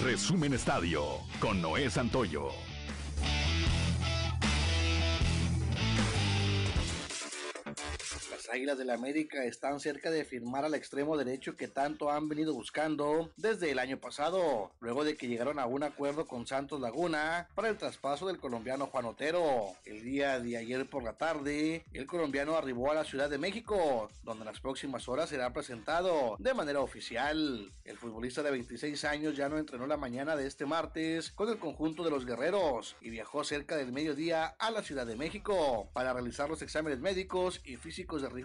Resumen 0.03 0.53
Estadio 0.53 1.03
con 1.39 1.59
Noé 1.59 1.89
Santoyo. 1.89 2.49
Águilas 8.51 8.77
del 8.77 8.89
la 8.89 8.95
América 8.95 9.43
están 9.43 9.79
cerca 9.79 10.09
de 10.09 10.25
firmar 10.25 10.65
al 10.65 10.73
extremo 10.73 11.15
derecho 11.15 11.55
que 11.55 11.67
tanto 11.67 12.09
han 12.09 12.27
venido 12.27 12.55
buscando 12.55 13.29
desde 13.37 13.69
el 13.69 13.77
año 13.77 13.99
pasado, 13.99 14.71
luego 14.79 15.03
de 15.03 15.15
que 15.15 15.27
llegaron 15.27 15.59
a 15.59 15.67
un 15.67 15.83
acuerdo 15.83 16.25
con 16.25 16.47
Santos 16.47 16.81
Laguna 16.81 17.47
para 17.53 17.69
el 17.69 17.77
traspaso 17.77 18.25
del 18.25 18.39
colombiano 18.39 18.87
Juan 18.87 19.05
Otero. 19.05 19.73
El 19.85 20.03
día 20.03 20.39
de 20.39 20.57
ayer 20.57 20.89
por 20.89 21.03
la 21.03 21.13
tarde, 21.13 21.85
el 21.93 22.07
colombiano 22.07 22.57
arribó 22.57 22.89
a 22.89 22.95
la 22.95 23.03
Ciudad 23.03 23.29
de 23.29 23.37
México, 23.37 24.09
donde 24.23 24.41
en 24.41 24.47
las 24.47 24.59
próximas 24.59 25.07
horas 25.07 25.29
será 25.29 25.53
presentado 25.53 26.35
de 26.39 26.53
manera 26.55 26.79
oficial. 26.79 27.71
El 27.85 27.97
futbolista 27.97 28.41
de 28.41 28.49
26 28.49 29.05
años 29.05 29.37
ya 29.37 29.49
no 29.49 29.59
entrenó 29.59 29.85
la 29.85 29.97
mañana 29.97 30.35
de 30.35 30.47
este 30.47 30.65
martes 30.65 31.31
con 31.31 31.49
el 31.49 31.59
conjunto 31.59 32.03
de 32.03 32.09
los 32.09 32.25
guerreros 32.25 32.95
y 33.01 33.11
viajó 33.11 33.43
cerca 33.43 33.77
del 33.77 33.91
mediodía 33.91 34.47
a 34.57 34.71
la 34.71 34.81
Ciudad 34.81 35.05
de 35.05 35.15
México 35.15 35.89
para 35.93 36.13
realizar 36.13 36.49
los 36.49 36.63
exámenes 36.63 36.99
médicos 36.99 37.61
y 37.63 37.75
físicos 37.75 38.23
de 38.23 38.38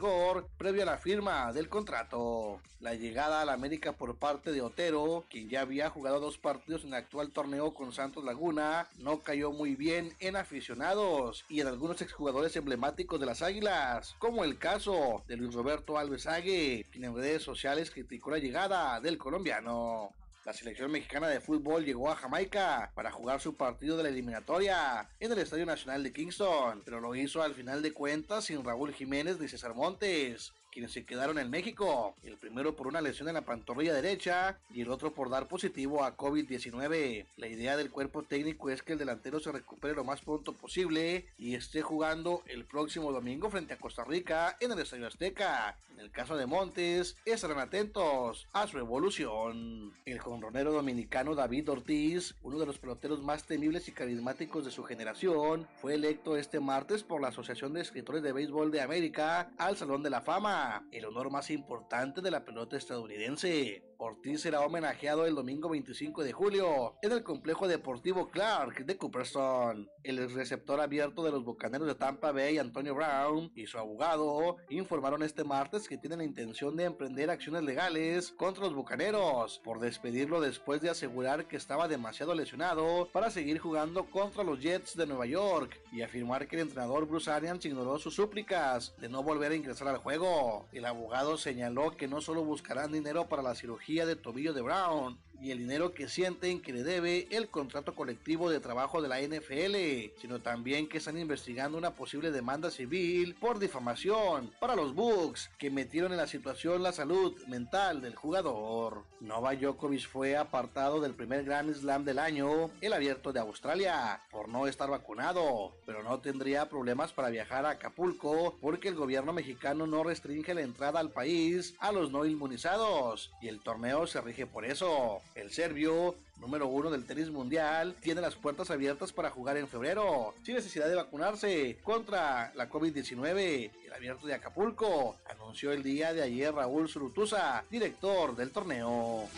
previo 0.58 0.82
a 0.82 0.86
la 0.86 0.98
firma 0.98 1.52
del 1.52 1.68
contrato. 1.68 2.60
La 2.80 2.94
llegada 2.94 3.40
a 3.40 3.44
la 3.44 3.52
América 3.54 3.92
por 3.92 4.16
parte 4.16 4.52
de 4.52 4.60
Otero, 4.60 5.24
quien 5.30 5.48
ya 5.48 5.62
había 5.62 5.90
jugado 5.90 6.20
dos 6.20 6.38
partidos 6.38 6.82
en 6.82 6.88
el 6.88 6.94
actual 6.94 7.30
torneo 7.30 7.72
con 7.72 7.92
Santos 7.92 8.24
Laguna, 8.24 8.88
no 8.98 9.20
cayó 9.20 9.52
muy 9.52 9.74
bien 9.74 10.12
en 10.20 10.36
aficionados 10.36 11.44
y 11.48 11.60
en 11.60 11.66
algunos 11.66 12.02
exjugadores 12.02 12.56
emblemáticos 12.56 13.20
de 13.20 13.26
las 13.26 13.42
Águilas, 13.42 14.16
como 14.18 14.44
el 14.44 14.58
caso 14.58 15.22
de 15.26 15.36
Luis 15.36 15.54
Roberto 15.54 15.96
Alves 15.96 16.26
Ague, 16.26 16.86
quien 16.90 17.04
en 17.04 17.14
redes 17.14 17.42
sociales 17.42 17.90
criticó 17.90 18.30
la 18.30 18.38
llegada 18.38 19.00
del 19.00 19.18
colombiano. 19.18 20.12
La 20.44 20.52
selección 20.52 20.92
mexicana 20.92 21.28
de 21.28 21.40
fútbol 21.40 21.86
llegó 21.86 22.10
a 22.10 22.16
Jamaica 22.16 22.92
para 22.94 23.10
jugar 23.10 23.40
su 23.40 23.56
partido 23.56 23.96
de 23.96 24.02
la 24.02 24.10
eliminatoria 24.10 25.08
en 25.18 25.32
el 25.32 25.38
Estadio 25.38 25.64
Nacional 25.64 26.02
de 26.02 26.12
Kingston, 26.12 26.82
pero 26.84 27.00
lo 27.00 27.14
hizo 27.14 27.42
al 27.42 27.54
final 27.54 27.80
de 27.80 27.94
cuentas 27.94 28.44
sin 28.44 28.62
Raúl 28.62 28.92
Jiménez 28.92 29.40
ni 29.40 29.48
César 29.48 29.74
Montes, 29.74 30.52
quienes 30.74 30.90
se 30.90 31.04
quedaron 31.04 31.38
en 31.38 31.50
México, 31.50 32.16
el 32.24 32.36
primero 32.36 32.74
por 32.74 32.88
una 32.88 33.00
lesión 33.00 33.28
en 33.28 33.34
la 33.34 33.42
pantorrilla 33.42 33.94
derecha 33.94 34.58
y 34.70 34.80
el 34.80 34.90
otro 34.90 35.14
por 35.14 35.30
dar 35.30 35.46
positivo 35.46 36.02
a 36.02 36.16
COVID-19. 36.16 37.26
La 37.36 37.46
idea 37.46 37.76
del 37.76 37.92
cuerpo 37.92 38.24
técnico 38.24 38.70
es 38.70 38.82
que 38.82 38.94
el 38.94 38.98
delantero 38.98 39.38
se 39.38 39.52
recupere 39.52 39.94
lo 39.94 40.02
más 40.02 40.20
pronto 40.22 40.52
posible 40.52 41.26
y 41.38 41.54
esté 41.54 41.80
jugando 41.80 42.42
el 42.46 42.64
próximo 42.64 43.12
domingo 43.12 43.50
frente 43.50 43.72
a 43.72 43.78
Costa 43.78 44.02
Rica 44.02 44.56
en 44.58 44.72
el 44.72 44.80
Estadio 44.80 45.06
Azteca. 45.06 45.78
En 45.92 46.00
el 46.00 46.10
caso 46.10 46.36
de 46.36 46.46
Montes, 46.46 47.16
estarán 47.24 47.60
atentos 47.60 48.48
a 48.52 48.66
su 48.66 48.78
evolución. 48.78 49.92
El 50.06 50.18
jonronero 50.18 50.72
dominicano 50.72 51.36
David 51.36 51.70
Ortiz, 51.70 52.34
uno 52.42 52.58
de 52.58 52.66
los 52.66 52.78
peloteros 52.78 53.22
más 53.22 53.44
temibles 53.44 53.86
y 53.86 53.92
carismáticos 53.92 54.64
de 54.64 54.72
su 54.72 54.82
generación, 54.82 55.68
fue 55.80 55.94
electo 55.94 56.36
este 56.36 56.58
martes 56.58 57.04
por 57.04 57.20
la 57.20 57.28
Asociación 57.28 57.74
de 57.74 57.82
Escritores 57.82 58.24
de 58.24 58.32
Béisbol 58.32 58.72
de 58.72 58.80
América 58.80 59.52
al 59.56 59.76
Salón 59.76 60.02
de 60.02 60.10
la 60.10 60.20
Fama 60.20 60.63
el 60.92 61.04
honor 61.04 61.30
más 61.30 61.50
importante 61.50 62.20
de 62.20 62.30
la 62.30 62.44
pelota 62.44 62.76
estadounidense. 62.76 63.82
Ortiz 63.98 64.42
será 64.42 64.60
homenajeado 64.60 65.26
el 65.26 65.34
domingo 65.34 65.68
25 65.68 66.24
de 66.24 66.32
julio 66.32 66.96
en 67.02 67.12
el 67.12 67.22
complejo 67.22 67.68
deportivo 67.68 68.28
Clark 68.28 68.84
de 68.84 68.96
Cooperstown. 68.96 69.88
El 70.02 70.32
receptor 70.34 70.80
abierto 70.80 71.22
de 71.22 71.30
los 71.30 71.44
Bucaneros 71.44 71.86
de 71.86 71.94
Tampa 71.94 72.32
Bay, 72.32 72.58
Antonio 72.58 72.94
Brown, 72.94 73.52
y 73.54 73.66
su 73.66 73.78
abogado 73.78 74.56
informaron 74.68 75.22
este 75.22 75.44
martes 75.44 75.88
que 75.88 75.96
tienen 75.96 76.18
la 76.18 76.24
intención 76.24 76.76
de 76.76 76.84
emprender 76.84 77.30
acciones 77.30 77.62
legales 77.62 78.32
contra 78.32 78.64
los 78.64 78.74
Bucaneros 78.74 79.60
por 79.62 79.80
despedirlo 79.80 80.40
después 80.40 80.80
de 80.80 80.90
asegurar 80.90 81.46
que 81.46 81.56
estaba 81.56 81.88
demasiado 81.88 82.34
lesionado 82.34 83.08
para 83.12 83.30
seguir 83.30 83.58
jugando 83.58 84.04
contra 84.10 84.44
los 84.44 84.60
Jets 84.60 84.96
de 84.96 85.06
Nueva 85.06 85.26
York 85.26 85.80
y 85.92 86.02
afirmar 86.02 86.48
que 86.48 86.56
el 86.56 86.62
entrenador 86.62 87.06
Bruce 87.06 87.30
Arians 87.30 87.64
ignoró 87.64 87.98
sus 87.98 88.14
súplicas 88.14 88.94
de 88.98 89.08
no 89.08 89.22
volver 89.22 89.52
a 89.52 89.56
ingresar 89.56 89.88
al 89.88 89.98
juego. 89.98 90.66
El 90.72 90.84
abogado 90.84 91.36
señaló 91.38 91.96
que 91.96 92.08
no 92.08 92.20
solo 92.20 92.44
buscarán 92.44 92.92
dinero 92.92 93.28
para 93.28 93.42
la 93.42 93.54
cirugía 93.54 93.83
de 93.86 94.16
tobillo 94.16 94.52
de 94.52 94.62
Brown 94.62 95.18
y 95.44 95.50
el 95.50 95.58
dinero 95.58 95.92
que 95.92 96.08
sienten 96.08 96.62
que 96.62 96.72
le 96.72 96.82
debe 96.82 97.28
el 97.30 97.48
contrato 97.48 97.94
colectivo 97.94 98.48
de 98.48 98.60
trabajo 98.60 99.02
de 99.02 99.08
la 99.08 99.20
NFL, 99.20 100.18
sino 100.18 100.40
también 100.40 100.88
que 100.88 100.96
están 100.96 101.18
investigando 101.18 101.76
una 101.76 101.94
posible 101.94 102.30
demanda 102.30 102.70
civil 102.70 103.34
por 103.38 103.58
difamación 103.58 104.50
para 104.58 104.74
los 104.74 104.94
Bucks 104.94 105.50
que 105.58 105.70
metieron 105.70 106.12
en 106.12 106.16
la 106.16 106.26
situación 106.26 106.82
la 106.82 106.92
salud 106.92 107.36
mental 107.46 108.00
del 108.00 108.14
jugador. 108.14 109.04
Nova 109.20 109.54
Djokovic 109.54 110.08
fue 110.08 110.34
apartado 110.34 111.00
del 111.00 111.12
primer 111.12 111.44
Grand 111.44 111.74
Slam 111.74 112.06
del 112.06 112.20
año, 112.20 112.70
el 112.80 112.94
abierto 112.94 113.30
de 113.32 113.40
Australia, 113.40 114.22
por 114.30 114.48
no 114.48 114.66
estar 114.66 114.88
vacunado, 114.88 115.74
pero 115.84 116.02
no 116.02 116.20
tendría 116.20 116.70
problemas 116.70 117.12
para 117.12 117.28
viajar 117.28 117.66
a 117.66 117.70
Acapulco 117.70 118.56
porque 118.62 118.88
el 118.88 118.94
gobierno 118.94 119.34
mexicano 119.34 119.86
no 119.86 120.04
restringe 120.04 120.54
la 120.54 120.62
entrada 120.62 121.00
al 121.00 121.10
país 121.10 121.74
a 121.80 121.92
los 121.92 122.10
no 122.10 122.24
inmunizados 122.24 123.30
y 123.42 123.48
el 123.48 123.60
torneo 123.60 124.06
se 124.06 124.22
rige 124.22 124.46
por 124.46 124.64
eso. 124.64 125.20
El 125.34 125.50
serbio, 125.50 126.14
número 126.38 126.68
uno 126.68 126.90
del 126.90 127.06
tenis 127.06 127.28
mundial, 127.28 127.96
tiene 128.00 128.20
las 128.20 128.36
puertas 128.36 128.70
abiertas 128.70 129.12
para 129.12 129.30
jugar 129.30 129.56
en 129.56 129.66
febrero, 129.66 130.32
sin 130.44 130.54
necesidad 130.54 130.88
de 130.88 130.94
vacunarse 130.94 131.78
contra 131.82 132.52
la 132.54 132.68
COVID-19. 132.70 133.70
El 133.84 133.92
abierto 133.92 134.28
de 134.28 134.34
Acapulco 134.34 135.16
anunció 135.28 135.72
el 135.72 135.82
día 135.82 136.14
de 136.14 136.22
ayer 136.22 136.54
Raúl 136.54 136.88
Surutusa, 136.88 137.64
director 137.68 138.36
del 138.36 138.52
torneo. 138.52 139.28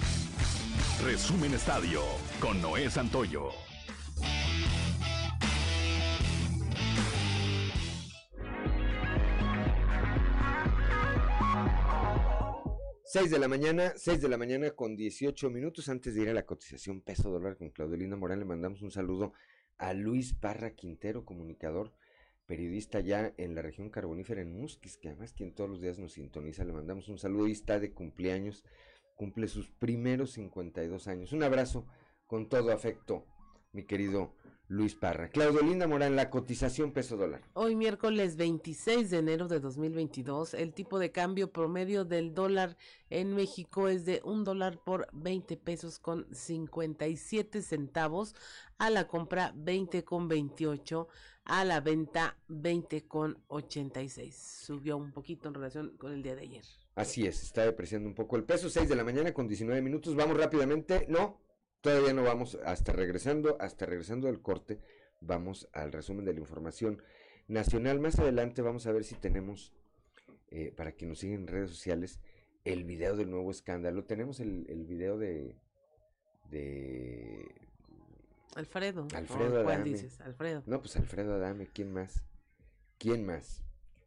Resumen 1.03 1.55
Estadio 1.55 2.03
con 2.41 2.61
Noé 2.61 2.91
Santoyo. 2.91 3.66
6 13.09 13.31
de 13.31 13.39
la 13.39 13.47
mañana, 13.47 13.93
6 13.95 14.21
de 14.21 14.29
la 14.29 14.37
mañana 14.37 14.73
con 14.73 14.97
18 14.97 15.49
minutos 15.49 15.89
antes 15.89 16.13
de 16.17 16.23
ir 16.23 16.29
a 16.29 16.35
la 16.35 16.45
cotización 16.45 17.01
peso 17.01 17.31
dólar 17.31 17.57
con 17.57 17.71
Claudelina 17.71 18.17
Morán, 18.17 18.41
le 18.41 18.45
mandamos 18.45 18.83
un 18.83 18.91
saludo 18.91 19.33
a 19.79 19.95
Luis 19.95 20.33
Parra 20.33 20.75
Quintero, 20.75 21.25
comunicador, 21.25 21.93
periodista 22.47 22.99
ya 22.99 23.33
en 23.37 23.55
la 23.55 23.63
región 23.63 23.91
carbonífera 23.91 24.41
en 24.41 24.61
Musquis, 24.61 24.97
que 24.97 25.07
además 25.07 25.33
quien 25.33 25.55
todos 25.55 25.71
los 25.71 25.81
días 25.81 26.01
nos 26.01 26.15
sintoniza, 26.15 26.65
le 26.65 26.73
mandamos 26.73 27.09
un 27.09 27.17
saludo 27.17 27.47
y 27.47 27.53
está 27.53 27.79
de 27.79 27.93
cumpleaños, 27.93 28.65
cumple 29.15 29.47
sus 29.47 29.71
primeros 29.71 30.33
52 30.33 31.07
años. 31.07 31.33
Un 31.33 31.45
abrazo 31.45 31.87
con 32.27 32.49
todo 32.49 32.73
afecto, 32.73 33.25
mi 33.77 33.85
querido 33.85 34.33
Luis 34.69 34.97
Parra. 34.97 35.29
Claudio 35.29 35.61
Linda 35.61 35.87
Morán, 35.87 36.17
la 36.17 36.31
cotización 36.31 36.93
peso 36.93 37.17
dólar. 37.17 37.43
Hoy 37.53 37.77
miércoles 37.77 38.37
26 38.37 39.11
de 39.11 39.19
enero 39.19 39.49
de 39.49 39.61
2022, 39.61 40.55
el 40.55 40.73
tipo 40.73 40.99
de 40.99 41.13
cambio 41.13 41.53
promedio 41.53 42.05
del 42.05 42.35
dólar 42.35 42.77
en 43.11 43.35
México 43.35 43.87
es 43.89 44.07
de 44.07 44.23
un 44.25 44.45
dólar 44.45 44.83
por 44.83 45.09
20 45.13 45.59
pesos 45.59 45.99
con 45.99 46.27
57 46.35 47.61
centavos, 47.63 48.35
a 48.79 48.89
la 48.89 49.07
compra 49.07 49.53
20 49.55 50.05
con 50.05 50.27
28, 50.27 51.07
a 51.45 51.65
la 51.65 51.81
venta 51.81 52.39
20 52.49 53.07
con 53.07 53.39
86. 53.49 54.35
Subió 54.65 54.97
un 54.97 55.13
poquito 55.13 55.49
en 55.49 55.55
relación 55.55 55.97
con 55.99 56.13
el 56.13 56.23
día 56.23 56.35
de 56.35 56.43
ayer. 56.43 56.65
Así 56.97 57.27
es, 57.27 57.43
está 57.43 57.63
depreciando 57.63 58.09
un 58.09 58.15
poco 58.15 58.37
el 58.37 58.45
peso, 58.45 58.71
6 58.71 58.89
de 58.89 58.97
la 58.97 59.05
mañana 59.05 59.35
con 59.35 59.47
19 59.47 59.83
minutos, 59.83 60.17
vamos 60.17 60.39
rápidamente, 60.39 61.05
no, 61.11 61.46
Todavía 61.87 62.15
no 62.15 62.25
vamos, 62.25 62.59
hasta 62.65 62.93
regresando, 62.93 63.57
hasta 63.61 63.87
regresando 63.87 64.27
del 64.27 64.43
corte, 64.43 64.81
vamos 65.21 65.69
al 65.73 65.93
resumen 65.93 66.25
de 66.25 66.35
la 66.35 66.41
información 66.41 67.01
nacional. 67.47 68.01
Más 68.01 68.19
adelante 68.19 68.61
vamos 68.61 68.89
a 68.89 68.93
ver 68.93 69.05
si 69.05 69.15
tenemos, 69.15 69.73
eh, 70.49 70.75
para 70.77 70.91
quien 70.91 71.11
nos 71.11 71.21
sigue 71.21 71.35
en 71.35 71.47
redes 71.47 71.71
sociales, 71.71 72.19
el 72.65 72.83
video 72.83 73.15
del 73.15 73.31
nuevo 73.31 73.53
escándalo. 73.53 74.03
Tenemos 74.05 74.41
el, 74.41 74.67
el 74.69 74.85
video 74.85 75.17
de, 75.17 75.61
de 76.51 77.55
Alfredo. 78.57 79.07
Alfredo 79.15 79.63
¿Cuál 79.63 79.85
dices? 79.85 80.21
Alfredo. 80.23 80.65
No, 80.67 80.81
pues 80.81 80.97
Alfredo 80.97 81.35
Adame, 81.35 81.69
¿quién 81.73 81.93
más? 81.93 82.25
¿Quién 82.99 83.25
más? 83.25 83.63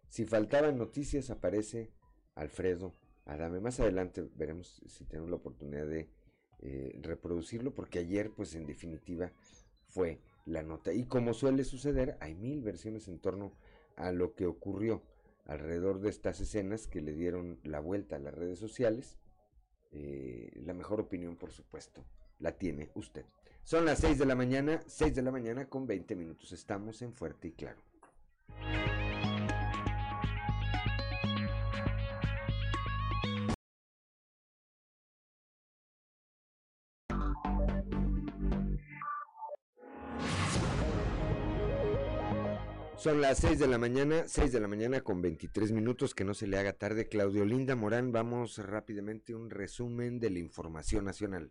Si 0.09 0.25
faltaban 0.25 0.77
noticias, 0.77 1.29
aparece 1.29 1.93
Alfredo 2.35 2.93
Adame. 3.23 3.61
Más 3.61 3.79
adelante 3.79 4.27
veremos 4.35 4.81
si 4.85 5.05
tenemos 5.05 5.29
la 5.29 5.37
oportunidad 5.37 5.87
de 5.87 6.09
eh, 6.61 6.97
reproducirlo 7.01 7.73
porque 7.73 7.99
ayer 7.99 8.31
pues 8.31 8.55
en 8.55 8.65
definitiva 8.65 9.31
fue 9.87 10.19
la 10.45 10.63
nota. 10.63 10.93
Y 10.93 11.05
como 11.05 11.33
suele 11.33 11.63
suceder 11.63 12.17
hay 12.19 12.35
mil 12.35 12.61
versiones 12.61 13.07
en 13.07 13.19
torno 13.19 13.53
a 13.95 14.11
lo 14.11 14.33
que 14.35 14.45
ocurrió 14.45 15.01
alrededor 15.45 15.99
de 15.99 16.09
estas 16.09 16.39
escenas 16.39 16.87
que 16.87 17.01
le 17.01 17.13
dieron 17.13 17.59
la 17.63 17.79
vuelta 17.79 18.17
a 18.17 18.19
las 18.19 18.33
redes 18.33 18.59
sociales. 18.59 19.17
Eh, 19.91 20.51
la 20.63 20.73
mejor 20.73 20.99
opinión 20.99 21.35
por 21.35 21.51
supuesto 21.51 22.03
la 22.39 22.51
tiene 22.51 22.89
usted. 22.93 23.25
Son 23.63 23.85
las 23.85 23.99
6 23.99 24.17
de 24.19 24.25
la 24.25 24.35
mañana 24.35 24.81
6 24.85 25.15
de 25.15 25.21
la 25.21 25.31
mañana 25.31 25.67
con 25.67 25.87
20 25.87 26.15
minutos. 26.15 26.51
Estamos 26.51 27.01
en 27.01 27.13
Fuerte 27.13 27.49
y 27.49 27.51
Claro 27.51 27.81
Son 42.99 43.21
las 43.21 43.37
6 43.37 43.59
de 43.59 43.67
la 43.67 43.77
mañana, 43.77 44.27
6 44.27 44.51
de 44.51 44.59
la 44.59 44.67
mañana 44.67 44.99
con 44.99 45.21
23 45.21 45.71
minutos, 45.71 46.13
que 46.13 46.25
no 46.25 46.33
se 46.33 46.47
le 46.47 46.57
haga 46.57 46.73
tarde. 46.73 47.07
Claudio 47.07 47.45
Linda 47.45 47.77
Morán, 47.77 48.11
vamos 48.11 48.57
rápidamente 48.57 49.33
un 49.33 49.49
resumen 49.49 50.19
de 50.19 50.29
la 50.29 50.39
información 50.39 51.05
nacional. 51.05 51.49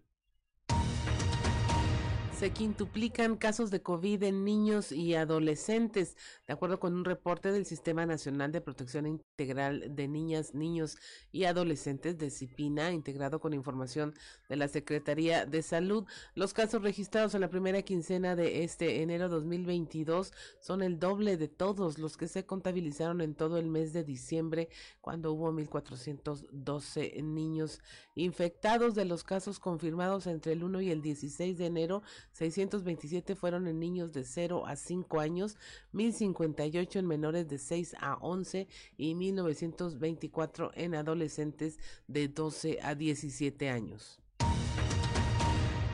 Se 2.38 2.50
quintuplican 2.50 3.35
casos 3.35 3.73
de 3.73 3.83
COVID 3.83 4.23
en 4.23 4.45
niños 4.45 4.92
y 4.92 5.16
adolescentes, 5.16 6.16
de 6.47 6.52
acuerdo 6.52 6.78
con 6.78 6.95
un 6.95 7.04
reporte 7.04 7.50
del 7.50 7.66
Sistema 7.66 8.07
Nacional 8.07 8.52
de 8.52 8.61
Protección 8.61 9.09
Integral 9.09 9.97
de 9.97 10.07
Niñas, 10.07 10.54
Niños 10.54 10.99
y 11.33 11.46
Adolescentes 11.46 12.16
de 12.16 12.31
CIPINA, 12.31 12.92
integrado 12.92 13.40
con 13.40 13.55
información 13.55 14.14
de 14.48 14.55
la 14.55 14.68
Secretaría 14.68 15.46
de 15.46 15.62
Salud. 15.62 16.05
Los 16.37 16.55
casos 16.55 16.81
registrados 16.81 17.35
en 17.35 17.40
la 17.40 17.51
primera 17.51 17.83
quincena 17.83 18.37
de 18.37 18.62
este 18.62 19.03
enero 19.03 19.29
2022 19.29 20.33
son 20.61 20.83
el 20.83 21.01
doble 21.01 21.38
de 21.38 21.48
todos 21.48 21.98
los 21.98 22.16
que 22.16 22.29
se 22.29 22.46
contabilizaron 22.46 23.20
en 23.20 23.35
todo 23.35 23.59
el 23.59 23.66
mes 23.66 23.92
de 23.92 24.05
diciembre, 24.05 24.68
cuando 25.01 25.33
hubo 25.33 25.51
1.412 25.51 27.20
niños 27.20 27.81
infectados. 28.14 28.94
De 28.94 29.05
los 29.05 29.24
casos 29.24 29.59
confirmados 29.59 30.29
entre 30.29 30.53
el 30.53 30.62
1 30.62 30.83
y 30.83 30.90
el 30.92 31.03
16 31.03 31.59
de 31.59 31.66
enero, 31.66 32.03
627 32.38 33.35
fueron 33.35 33.66
en 33.66 33.81
niños 33.81 34.12
de 34.12 34.22
0 34.22 34.64
a 34.66 34.77
5 34.77 35.18
años, 35.18 35.57
1058 35.90 37.01
en 37.01 37.07
menores 37.07 37.48
de 37.48 37.59
6 37.59 37.96
a 37.98 38.14
11 38.20 38.68
y 38.96 39.16
1924 39.16 40.70
en 40.74 40.94
adolescentes 40.94 41.81
de 42.07 42.29
12 42.29 42.79
a 42.81 42.94
17 42.94 43.68
años. 43.70 44.20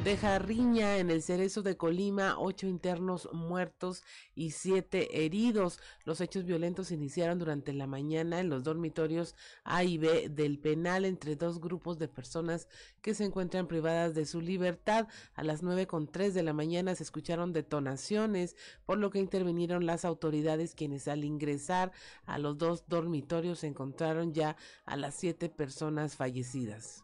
Deja 0.04 0.38
riña 0.38 0.98
en 0.98 1.10
el 1.10 1.22
cerezo 1.22 1.62
de 1.62 1.78
Colima, 1.78 2.38
ocho 2.38 2.66
internos 2.66 3.26
muertos 3.32 4.02
y 4.34 4.50
siete 4.50 5.24
heridos. 5.24 5.80
Los 6.04 6.20
hechos 6.20 6.44
violentos 6.44 6.90
iniciaron 6.90 7.38
durante 7.38 7.72
la 7.72 7.86
mañana 7.86 8.38
en 8.38 8.50
los 8.50 8.64
dormitorios 8.64 9.34
A 9.64 9.82
y 9.82 9.96
B 9.96 10.28
del 10.28 10.58
penal 10.58 11.06
entre 11.06 11.36
dos 11.36 11.58
grupos 11.58 11.98
de 11.98 12.08
personas 12.08 12.68
que 13.00 13.14
se 13.14 13.24
encuentran 13.24 13.66
privadas 13.66 14.14
de 14.14 14.26
su 14.26 14.42
libertad. 14.42 15.08
A 15.36 15.42
las 15.42 15.62
nueve 15.62 15.86
con 15.86 16.06
tres 16.06 16.34
de 16.34 16.42
la 16.42 16.52
mañana 16.52 16.94
se 16.94 17.02
escucharon 17.02 17.54
detonaciones, 17.54 18.56
por 18.84 18.98
lo 18.98 19.08
que 19.08 19.20
intervinieron 19.20 19.86
las 19.86 20.04
autoridades 20.04 20.74
quienes 20.74 21.08
al 21.08 21.24
ingresar 21.24 21.92
a 22.26 22.36
los 22.36 22.58
dos 22.58 22.84
dormitorios 22.88 23.60
se 23.60 23.68
encontraron 23.68 24.34
ya 24.34 24.58
a 24.84 24.96
las 24.96 25.14
siete 25.14 25.48
personas 25.48 26.14
fallecidas. 26.14 27.03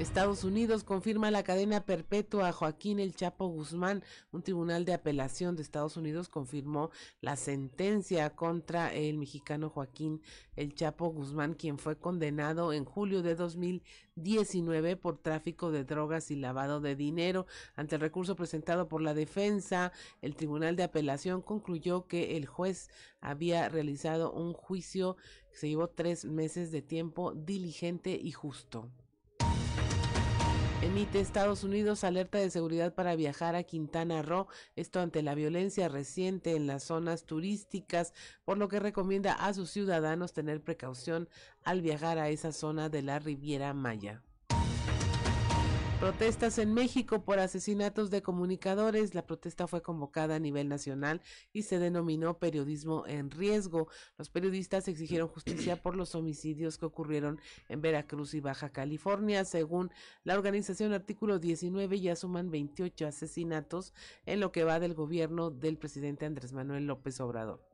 Estados 0.00 0.44
Unidos 0.44 0.82
confirma 0.82 1.30
la 1.30 1.42
cadena 1.42 1.84
perpetua 1.84 2.48
a 2.48 2.52
Joaquín 2.52 3.00
El 3.00 3.14
Chapo 3.14 3.48
Guzmán. 3.48 4.02
Un 4.32 4.42
tribunal 4.42 4.86
de 4.86 4.94
apelación 4.94 5.56
de 5.56 5.62
Estados 5.62 5.98
Unidos 5.98 6.30
confirmó 6.30 6.90
la 7.20 7.36
sentencia 7.36 8.30
contra 8.30 8.94
el 8.94 9.18
mexicano 9.18 9.68
Joaquín 9.68 10.22
El 10.56 10.74
Chapo 10.74 11.08
Guzmán, 11.10 11.52
quien 11.52 11.76
fue 11.76 11.98
condenado 11.98 12.72
en 12.72 12.86
julio 12.86 13.20
de 13.20 13.34
2019 13.34 14.96
por 14.96 15.18
tráfico 15.18 15.70
de 15.70 15.84
drogas 15.84 16.30
y 16.30 16.36
lavado 16.36 16.80
de 16.80 16.96
dinero. 16.96 17.46
Ante 17.76 17.96
el 17.96 18.00
recurso 18.00 18.36
presentado 18.36 18.88
por 18.88 19.02
la 19.02 19.12
defensa, 19.12 19.92
el 20.22 20.34
tribunal 20.34 20.76
de 20.76 20.84
apelación 20.84 21.42
concluyó 21.42 22.06
que 22.06 22.38
el 22.38 22.46
juez 22.46 22.88
había 23.20 23.68
realizado 23.68 24.32
un 24.32 24.54
juicio 24.54 25.18
que 25.50 25.58
se 25.58 25.68
llevó 25.68 25.88
tres 25.88 26.24
meses 26.24 26.72
de 26.72 26.80
tiempo 26.80 27.34
diligente 27.34 28.18
y 28.18 28.32
justo. 28.32 28.88
Emite 30.82 31.20
Estados 31.20 31.62
Unidos 31.62 32.04
alerta 32.04 32.38
de 32.38 32.48
seguridad 32.48 32.94
para 32.94 33.14
viajar 33.14 33.54
a 33.54 33.64
Quintana 33.64 34.22
Roo, 34.22 34.48
esto 34.76 35.00
ante 35.00 35.22
la 35.22 35.34
violencia 35.34 35.90
reciente 35.90 36.56
en 36.56 36.66
las 36.66 36.84
zonas 36.84 37.24
turísticas, 37.24 38.14
por 38.46 38.56
lo 38.56 38.68
que 38.68 38.80
recomienda 38.80 39.34
a 39.34 39.52
sus 39.52 39.70
ciudadanos 39.70 40.32
tener 40.32 40.62
precaución 40.62 41.28
al 41.64 41.82
viajar 41.82 42.18
a 42.18 42.30
esa 42.30 42.52
zona 42.52 42.88
de 42.88 43.02
la 43.02 43.18
Riviera 43.18 43.74
Maya. 43.74 44.22
Protestas 46.00 46.56
en 46.56 46.72
México 46.72 47.26
por 47.26 47.40
asesinatos 47.40 48.10
de 48.10 48.22
comunicadores. 48.22 49.14
La 49.14 49.26
protesta 49.26 49.66
fue 49.66 49.82
convocada 49.82 50.36
a 50.36 50.38
nivel 50.38 50.66
nacional 50.66 51.20
y 51.52 51.64
se 51.64 51.78
denominó 51.78 52.38
periodismo 52.38 53.04
en 53.06 53.30
riesgo. 53.30 53.86
Los 54.16 54.30
periodistas 54.30 54.88
exigieron 54.88 55.28
justicia 55.28 55.76
por 55.76 55.96
los 55.96 56.14
homicidios 56.14 56.78
que 56.78 56.86
ocurrieron 56.86 57.38
en 57.68 57.82
Veracruz 57.82 58.32
y 58.32 58.40
Baja 58.40 58.70
California. 58.70 59.44
Según 59.44 59.90
la 60.24 60.32
organización 60.34 60.94
Artículo 60.94 61.38
19, 61.38 62.00
ya 62.00 62.16
suman 62.16 62.50
28 62.50 63.06
asesinatos 63.06 63.92
en 64.24 64.40
lo 64.40 64.52
que 64.52 64.64
va 64.64 64.80
del 64.80 64.94
gobierno 64.94 65.50
del 65.50 65.76
presidente 65.76 66.24
Andrés 66.24 66.54
Manuel 66.54 66.86
López 66.86 67.20
Obrador. 67.20 67.69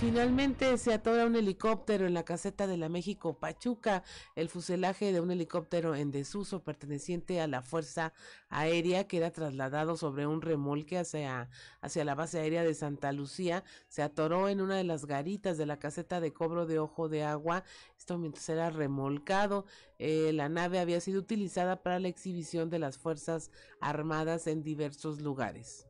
Finalmente 0.00 0.76
se 0.76 0.92
atora 0.92 1.24
un 1.24 1.36
helicóptero 1.36 2.06
en 2.06 2.14
la 2.14 2.24
caseta 2.24 2.66
de 2.66 2.76
la 2.76 2.88
México 2.88 3.38
Pachuca. 3.38 4.02
El 4.34 4.48
fuselaje 4.48 5.12
de 5.12 5.20
un 5.20 5.30
helicóptero 5.30 5.94
en 5.94 6.10
desuso 6.10 6.62
perteneciente 6.62 7.40
a 7.40 7.46
la 7.46 7.62
Fuerza 7.62 8.12
Aérea 8.48 9.06
que 9.06 9.16
era 9.16 9.30
trasladado 9.30 9.96
sobre 9.96 10.26
un 10.26 10.42
remolque 10.42 10.98
hacia, 10.98 11.48
hacia 11.80 12.04
la 12.04 12.14
base 12.14 12.38
aérea 12.38 12.64
de 12.64 12.74
Santa 12.74 13.12
Lucía 13.12 13.64
se 13.88 14.02
atoró 14.02 14.48
en 14.48 14.60
una 14.60 14.76
de 14.76 14.84
las 14.84 15.06
garitas 15.06 15.56
de 15.56 15.66
la 15.66 15.78
caseta 15.78 16.20
de 16.20 16.32
cobro 16.32 16.66
de 16.66 16.78
ojo 16.78 17.08
de 17.08 17.24
agua. 17.24 17.64
Esto 17.96 18.18
mientras 18.18 18.48
era 18.48 18.70
remolcado. 18.70 19.64
Eh, 19.98 20.32
la 20.34 20.48
nave 20.48 20.80
había 20.80 21.00
sido 21.00 21.20
utilizada 21.20 21.82
para 21.82 21.98
la 21.98 22.08
exhibición 22.08 22.68
de 22.68 22.78
las 22.78 22.98
Fuerzas 22.98 23.50
Armadas 23.80 24.46
en 24.48 24.62
diversos 24.62 25.20
lugares. 25.20 25.86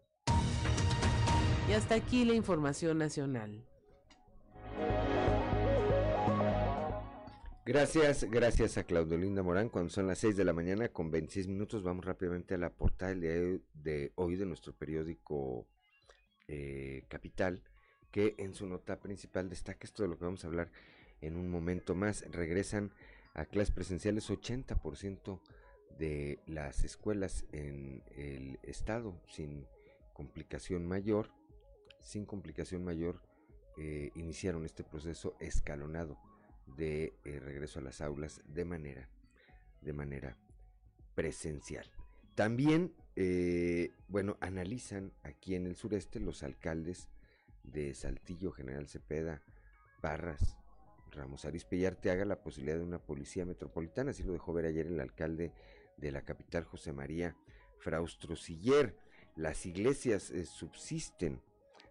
Y 1.69 1.73
hasta 1.73 1.95
aquí 1.97 2.25
la 2.25 2.35
información 2.35 2.99
nacional. 2.99 3.65
Gracias, 7.67 8.25
gracias 8.25 8.77
a 8.77 8.85
Claudio 8.85 9.17
Linda 9.17 9.43
Morán. 9.43 9.71
Cuando 9.71 9.91
son 9.91 10.07
las 10.07 10.19
6 10.19 10.37
de 10.37 10.45
la 10.45 10.53
mañana 10.53 10.91
con 10.91 11.11
26 11.11 11.49
minutos, 11.49 11.83
vamos 11.83 12.05
rápidamente 12.05 12.55
a 12.55 12.59
la 12.59 12.71
portada 12.71 13.15
de, 13.15 13.63
de 13.73 14.13
hoy 14.17 14.37
de 14.37 14.45
nuestro 14.45 14.75
periódico 14.75 15.67
eh, 16.47 17.05
Capital, 17.09 17.63
que 18.11 18.35
en 18.37 18.55
su 18.55 18.67
nota 18.67 19.01
principal 19.01 19.49
destaca 19.49 19.87
esto 19.87 20.03
de 20.03 20.11
lo 20.11 20.19
que 20.19 20.27
vamos 20.27 20.45
a 20.45 20.49
hablar 20.49 20.71
en 21.23 21.37
un 21.37 21.49
momento 21.49 21.95
más. 21.95 22.25
Regresan 22.31 22.93
a 23.33 23.47
clases 23.47 23.75
presenciales 23.75 24.29
80% 24.29 25.41
de 25.99 26.41
las 26.47 26.85
escuelas 26.85 27.47
en 27.53 28.03
el 28.15 28.59
estado 28.63 29.19
sin 29.29 29.67
complicación 30.13 30.87
mayor, 30.87 31.31
sin 32.01 32.27
complicación 32.27 32.85
mayor, 32.85 33.23
eh, 33.77 34.13
iniciaron 34.15 34.65
este 34.65 34.85
proceso 34.85 35.35
escalonado 35.41 36.17
de 36.77 37.13
eh, 37.25 37.41
regreso 37.41 37.81
a 37.81 37.83
las 37.83 38.01
aulas 38.01 38.41
de 38.47 38.65
manera, 38.65 39.09
de 39.81 39.93
manera 39.93 40.37
presencial. 41.17 41.91
También, 42.37 42.95
eh, 43.17 43.91
bueno, 44.07 44.37
analizan 44.41 45.13
aquí 45.25 45.57
en 45.57 45.67
el 45.67 45.75
sureste 45.75 46.21
los 46.21 46.45
alcaldes 46.45 47.09
de 47.65 47.95
Saltillo, 47.95 48.53
General 48.53 48.87
Cepeda, 48.87 49.43
Parras, 50.01 50.57
Ramos 51.11 51.45
Arispe 51.45 51.77
y 51.77 51.85
Arteaga 51.85 52.25
la 52.25 52.43
posibilidad 52.43 52.77
de 52.77 52.85
una 52.85 52.99
policía 53.01 53.45
metropolitana, 53.45 54.13
así 54.13 54.23
lo 54.23 54.33
dejó 54.33 54.53
ver 54.53 54.67
ayer 54.67 54.87
el 54.87 55.01
alcalde 55.01 55.53
de 55.97 56.13
la 56.13 56.23
capital, 56.23 56.65
José 56.65 56.93
María 56.93 57.37
Fraustro 57.79 58.37
Siller. 58.37 58.97
Las 59.37 59.67
iglesias 59.67 60.33
subsisten 60.47 61.41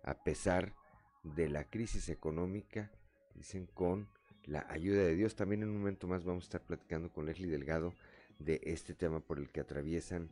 a 0.04 0.24
pesar 0.24 0.76
de 1.24 1.50
la 1.50 1.70
crisis 1.70 2.10
económica, 2.10 2.92
dicen 3.36 3.66
con 3.68 4.08
la 4.46 4.66
ayuda 4.70 5.02
de 5.02 5.16
Dios. 5.16 5.36
También 5.36 5.64
en 5.64 5.70
un 5.70 5.80
momento 5.80 6.08
más 6.08 6.24
vamos 6.24 6.44
a 6.44 6.48
estar 6.48 6.62
platicando 6.62 7.12
con 7.12 7.26
Leslie 7.26 7.50
Delgado 7.50 7.94
de 8.40 8.62
este 8.64 8.94
tema 8.94 9.20
por 9.20 9.40
el 9.40 9.50
que 9.50 9.62
atraviesan, 9.62 10.30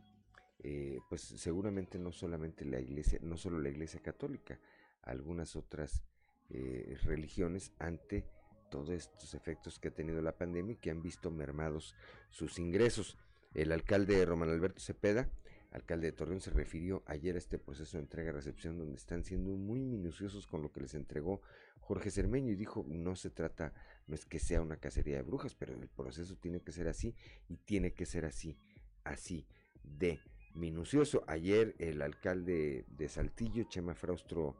eh, 0.62 1.00
pues 1.08 1.22
seguramente 1.22 1.98
no 1.98 2.12
solamente 2.12 2.64
la 2.64 2.80
iglesia, 2.80 3.18
no 3.22 3.36
solo 3.36 3.58
la 3.60 3.68
iglesia 3.68 4.00
católica, 4.00 4.58
algunas 5.02 5.56
otras 5.56 6.02
eh, 6.50 6.96
religiones 7.02 7.72
ante 7.78 8.24
todos 8.70 8.90
estos 8.90 9.34
efectos 9.34 9.78
que 9.78 9.88
ha 9.88 9.94
tenido 9.94 10.22
la 10.22 10.36
pandemia 10.36 10.74
y 10.74 10.76
que 10.76 10.90
han 10.90 11.02
visto 11.02 11.30
mermados 11.30 11.94
sus 12.30 12.58
ingresos. 12.58 13.18
El 13.54 13.70
alcalde 13.72 14.24
Román 14.24 14.48
Alberto 14.48 14.80
Cepeda, 14.80 15.28
alcalde 15.72 16.06
de 16.06 16.12
Torreón, 16.12 16.40
se 16.40 16.50
refirió 16.50 17.02
ayer 17.06 17.34
a 17.34 17.38
este 17.38 17.58
proceso 17.58 17.96
de 17.96 18.02
entrega-recepción 18.02 18.78
donde 18.78 18.96
están 18.96 19.24
siendo 19.24 19.52
muy 19.52 19.80
minuciosos 19.80 20.46
con 20.46 20.62
lo 20.62 20.70
que 20.70 20.80
les 20.80 20.94
entregó 20.94 21.40
Jorge 21.80 22.10
Cermeño 22.10 22.52
y 22.52 22.56
dijo, 22.56 22.84
no 22.88 23.16
se 23.16 23.30
trata, 23.30 23.72
no 24.06 24.14
es 24.14 24.24
que 24.24 24.38
sea 24.38 24.62
una 24.62 24.76
cacería 24.76 25.16
de 25.16 25.22
brujas, 25.22 25.54
pero 25.54 25.74
el 25.74 25.88
proceso 25.88 26.36
tiene 26.36 26.60
que 26.60 26.72
ser 26.72 26.88
así 26.88 27.14
y 27.48 27.56
tiene 27.56 27.92
que 27.92 28.06
ser 28.06 28.24
así, 28.24 28.56
así 29.04 29.46
de 29.82 30.20
minucioso. 30.54 31.24
Ayer 31.26 31.74
el 31.78 32.02
alcalde 32.02 32.84
de 32.88 33.08
Saltillo, 33.08 33.64
Chema 33.64 33.94
Fraustro 33.94 34.56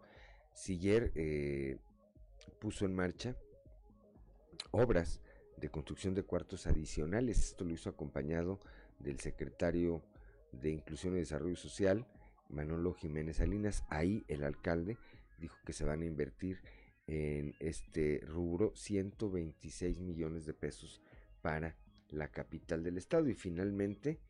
Siller, 0.54 1.12
eh, 1.14 1.78
puso 2.58 2.84
en 2.86 2.94
marcha 2.94 3.36
obras 4.70 5.20
de 5.56 5.70
construcción 5.70 6.14
de 6.14 6.24
cuartos 6.24 6.66
adicionales. 6.66 7.38
Esto 7.38 7.64
lo 7.64 7.72
hizo 7.72 7.88
acompañado 7.88 8.58
del 8.98 9.20
secretario 9.20 10.02
de 10.52 10.70
Inclusión 10.70 11.14
y 11.14 11.20
Desarrollo 11.20 11.56
Social, 11.56 12.06
Manolo 12.48 12.92
Jiménez 12.94 13.36
Salinas. 13.36 13.84
Ahí 13.88 14.24
el 14.28 14.44
alcalde 14.44 14.98
dijo 15.38 15.56
que 15.64 15.72
se 15.72 15.84
van 15.84 16.02
a 16.02 16.06
invertir 16.06 16.60
en 17.06 17.54
este 17.58 18.20
rubro 18.26 18.72
126 18.74 20.00
millones 20.00 20.46
de 20.46 20.54
pesos 20.54 21.02
para 21.40 21.76
la 22.10 22.28
capital 22.28 22.82
del 22.82 22.98
estado. 22.98 23.28
Y 23.28 23.34
finalmente 23.34 24.20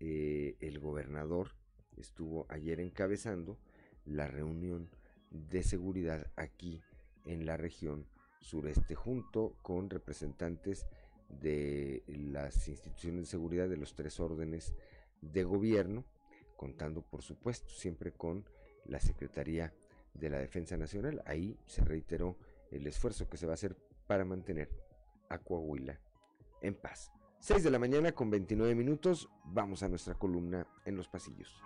eh, 0.00 0.56
el 0.60 0.78
gobernador 0.78 1.50
estuvo 1.96 2.46
ayer 2.48 2.80
encabezando 2.80 3.58
la 4.04 4.26
reunión 4.26 4.88
de 5.30 5.62
seguridad 5.62 6.30
aquí 6.36 6.82
en 7.26 7.46
la 7.46 7.56
región 7.56 8.06
sureste 8.40 8.94
junto 8.94 9.56
con 9.62 9.88
representantes 9.88 10.86
de 11.28 12.02
las 12.06 12.68
instituciones 12.68 13.22
de 13.22 13.26
seguridad 13.26 13.68
de 13.68 13.76
los 13.76 13.94
tres 13.94 14.20
órdenes 14.20 14.74
de 15.22 15.44
gobierno, 15.44 16.04
contando 16.56 17.00
por 17.02 17.22
supuesto 17.22 17.70
siempre 17.70 18.12
con 18.12 18.44
la 18.84 19.00
Secretaría 19.00 19.72
de 20.12 20.28
la 20.28 20.38
Defensa 20.38 20.76
Nacional. 20.76 21.22
Ahí 21.24 21.56
se 21.66 21.82
reiteró 21.82 22.36
el 22.70 22.86
esfuerzo 22.86 23.28
que 23.28 23.36
se 23.36 23.46
va 23.46 23.52
a 23.52 23.54
hacer 23.54 23.76
para 24.06 24.24
mantener 24.24 24.68
a 25.28 25.38
Coahuila 25.38 25.98
en 26.60 26.74
paz. 26.74 27.10
6 27.40 27.64
de 27.64 27.70
la 27.70 27.78
mañana 27.78 28.12
con 28.12 28.30
29 28.30 28.74
minutos, 28.74 29.28
vamos 29.44 29.82
a 29.82 29.88
nuestra 29.88 30.14
columna 30.14 30.66
en 30.84 30.96
los 30.96 31.08
pasillos. 31.08 31.60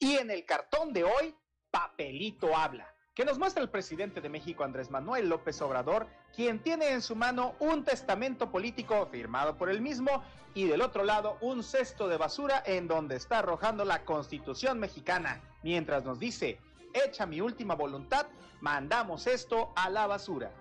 Y 0.00 0.16
en 0.16 0.30
el 0.30 0.44
cartón 0.44 0.92
de 0.92 1.04
hoy, 1.04 1.34
papelito 1.70 2.56
habla 2.56 2.97
que 3.18 3.24
nos 3.24 3.36
muestra 3.36 3.60
el 3.64 3.68
presidente 3.68 4.20
de 4.20 4.28
México 4.28 4.62
Andrés 4.62 4.92
Manuel 4.92 5.28
López 5.28 5.60
Obrador, 5.60 6.06
quien 6.32 6.60
tiene 6.60 6.92
en 6.92 7.02
su 7.02 7.16
mano 7.16 7.56
un 7.58 7.82
testamento 7.82 8.52
político 8.52 9.08
firmado 9.10 9.56
por 9.56 9.70
él 9.70 9.80
mismo 9.80 10.22
y 10.54 10.68
del 10.68 10.82
otro 10.82 11.02
lado 11.02 11.36
un 11.40 11.64
cesto 11.64 12.06
de 12.06 12.16
basura 12.16 12.62
en 12.64 12.86
donde 12.86 13.16
está 13.16 13.40
arrojando 13.40 13.84
la 13.84 14.04
constitución 14.04 14.78
mexicana, 14.78 15.42
mientras 15.64 16.04
nos 16.04 16.20
dice, 16.20 16.60
hecha 16.94 17.26
mi 17.26 17.40
última 17.40 17.74
voluntad, 17.74 18.28
mandamos 18.60 19.26
esto 19.26 19.72
a 19.74 19.90
la 19.90 20.06
basura. 20.06 20.52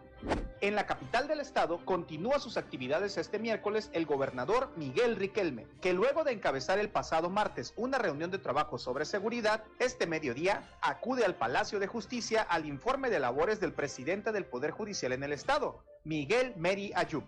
En 0.59 0.73
la 0.73 0.87
capital 0.87 1.27
del 1.27 1.39
estado 1.39 1.85
continúa 1.85 2.39
sus 2.39 2.57
actividades 2.57 3.17
este 3.17 3.37
miércoles 3.37 3.91
el 3.93 4.07
gobernador 4.07 4.71
Miguel 4.75 5.15
Riquelme, 5.15 5.67
que 5.81 5.93
luego 5.93 6.23
de 6.23 6.31
encabezar 6.31 6.79
el 6.79 6.89
pasado 6.89 7.29
martes 7.29 7.73
una 7.77 7.99
reunión 7.99 8.31
de 8.31 8.39
trabajo 8.39 8.79
sobre 8.79 9.05
seguridad, 9.05 9.63
este 9.77 10.07
mediodía 10.07 10.67
acude 10.81 11.25
al 11.25 11.35
Palacio 11.35 11.79
de 11.79 11.85
Justicia 11.85 12.41
al 12.41 12.65
informe 12.65 13.11
de 13.11 13.19
labores 13.19 13.59
del 13.59 13.71
presidente 13.71 14.31
del 14.31 14.45
Poder 14.45 14.71
Judicial 14.71 15.11
en 15.11 15.21
el 15.21 15.31
estado, 15.31 15.83
Miguel 16.03 16.53
Meri 16.57 16.91
Ayub. 16.95 17.23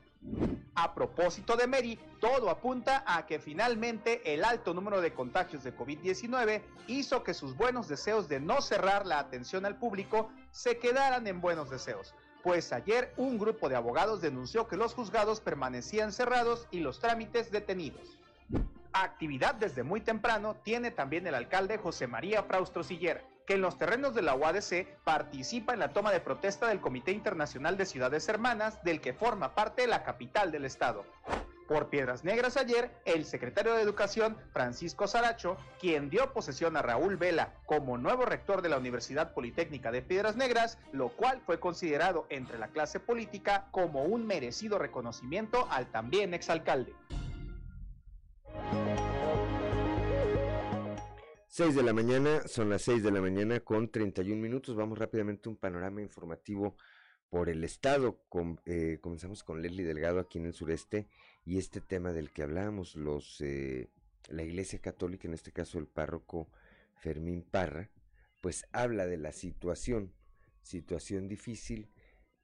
A 0.73 0.95
propósito 0.95 1.55
de 1.55 1.67
Meri, 1.67 1.99
todo 2.19 2.49
apunta 2.49 3.03
a 3.05 3.27
que 3.27 3.39
finalmente 3.39 4.33
el 4.33 4.43
alto 4.43 4.73
número 4.73 5.01
de 5.01 5.13
contagios 5.13 5.63
de 5.63 5.75
COVID-19 5.75 6.63
hizo 6.87 7.23
que 7.23 7.35
sus 7.35 7.55
buenos 7.55 7.87
deseos 7.87 8.27
de 8.27 8.39
no 8.39 8.59
cerrar 8.61 9.05
la 9.05 9.19
atención 9.19 9.67
al 9.67 9.77
público 9.77 10.31
se 10.51 10.79
quedaran 10.79 11.27
en 11.27 11.41
buenos 11.41 11.69
deseos 11.69 12.15
pues 12.43 12.71
ayer 12.73 13.13
un 13.17 13.37
grupo 13.37 13.69
de 13.69 13.75
abogados 13.75 14.21
denunció 14.21 14.67
que 14.67 14.77
los 14.77 14.93
juzgados 14.93 15.41
permanecían 15.41 16.11
cerrados 16.11 16.67
y 16.71 16.79
los 16.79 16.99
trámites 16.99 17.51
detenidos. 17.51 18.17
Actividad 18.93 19.55
desde 19.55 19.83
muy 19.83 20.01
temprano 20.01 20.55
tiene 20.63 20.91
también 20.91 21.27
el 21.27 21.35
alcalde 21.35 21.77
José 21.77 22.07
María 22.07 22.43
Fraustro 22.43 22.83
Siller, 22.83 23.23
que 23.45 23.53
en 23.53 23.61
los 23.61 23.77
terrenos 23.77 24.13
de 24.15 24.21
la 24.21 24.35
UADC 24.35 24.87
participa 25.03 25.73
en 25.73 25.79
la 25.79 25.93
toma 25.93 26.11
de 26.11 26.19
protesta 26.19 26.67
del 26.67 26.81
Comité 26.81 27.11
Internacional 27.11 27.77
de 27.77 27.85
Ciudades 27.85 28.27
Hermanas, 28.29 28.83
del 28.83 29.01
que 29.01 29.13
forma 29.13 29.53
parte 29.55 29.87
la 29.87 30.03
capital 30.03 30.51
del 30.51 30.65
estado. 30.65 31.05
Por 31.69 31.91
Piedras 31.91 32.23
Negras 32.23 32.57
ayer, 32.57 32.89
el 33.05 33.25
secretario 33.25 33.75
de 33.75 33.83
Educación, 33.83 34.35
Francisco 34.53 35.05
Saracho, 35.05 35.55
quien 35.79 36.09
dio 36.09 36.33
posesión 36.33 36.75
a 36.75 36.81
Raúl 36.81 37.15
Vela 37.15 37.53
como 37.67 37.95
nuevo 37.99 38.25
rector 38.25 38.63
de 38.63 38.69
la 38.69 38.79
Universidad 38.79 39.35
Politécnica 39.35 39.91
de 39.91 40.01
Piedras 40.01 40.35
Negras, 40.35 40.79
lo 40.93 41.09
cual 41.09 41.43
fue 41.45 41.59
considerado 41.59 42.25
entre 42.31 42.57
la 42.57 42.69
clase 42.69 42.99
política 42.99 43.67
como 43.69 44.01
un 44.01 44.25
merecido 44.25 44.79
reconocimiento 44.79 45.67
al 45.69 45.91
también 45.91 46.33
exalcalde. 46.33 46.95
6 51.49 51.75
de 51.75 51.83
la 51.83 51.93
mañana, 51.93 52.47
son 52.47 52.71
las 52.71 52.81
6 52.81 53.03
de 53.03 53.11
la 53.11 53.21
mañana 53.21 53.59
con 53.59 53.91
31 53.91 54.41
minutos. 54.41 54.75
Vamos 54.75 54.97
rápidamente 54.97 55.47
a 55.47 55.51
un 55.51 55.57
panorama 55.57 56.01
informativo 56.01 56.75
por 57.29 57.47
el 57.47 57.63
estado. 57.63 58.23
Eh, 58.65 58.97
comenzamos 59.01 59.43
con 59.43 59.61
Leslie 59.61 59.85
Delgado 59.85 60.19
aquí 60.19 60.39
en 60.39 60.47
el 60.47 60.53
sureste 60.55 61.07
y 61.49 61.57
este 61.57 61.81
tema 61.81 62.13
del 62.13 62.29
que 62.29 62.43
hablamos, 62.43 62.95
los, 62.95 63.41
eh, 63.41 63.89
la 64.27 64.43
Iglesia 64.43 64.77
Católica, 64.77 65.27
en 65.27 65.33
este 65.33 65.51
caso 65.51 65.79
el 65.79 65.87
párroco 65.87 66.47
Fermín 66.93 67.41
Parra, 67.41 67.89
pues 68.39 68.67
habla 68.71 69.07
de 69.07 69.17
la 69.17 69.31
situación, 69.31 70.13
situación 70.61 71.27
difícil 71.27 71.89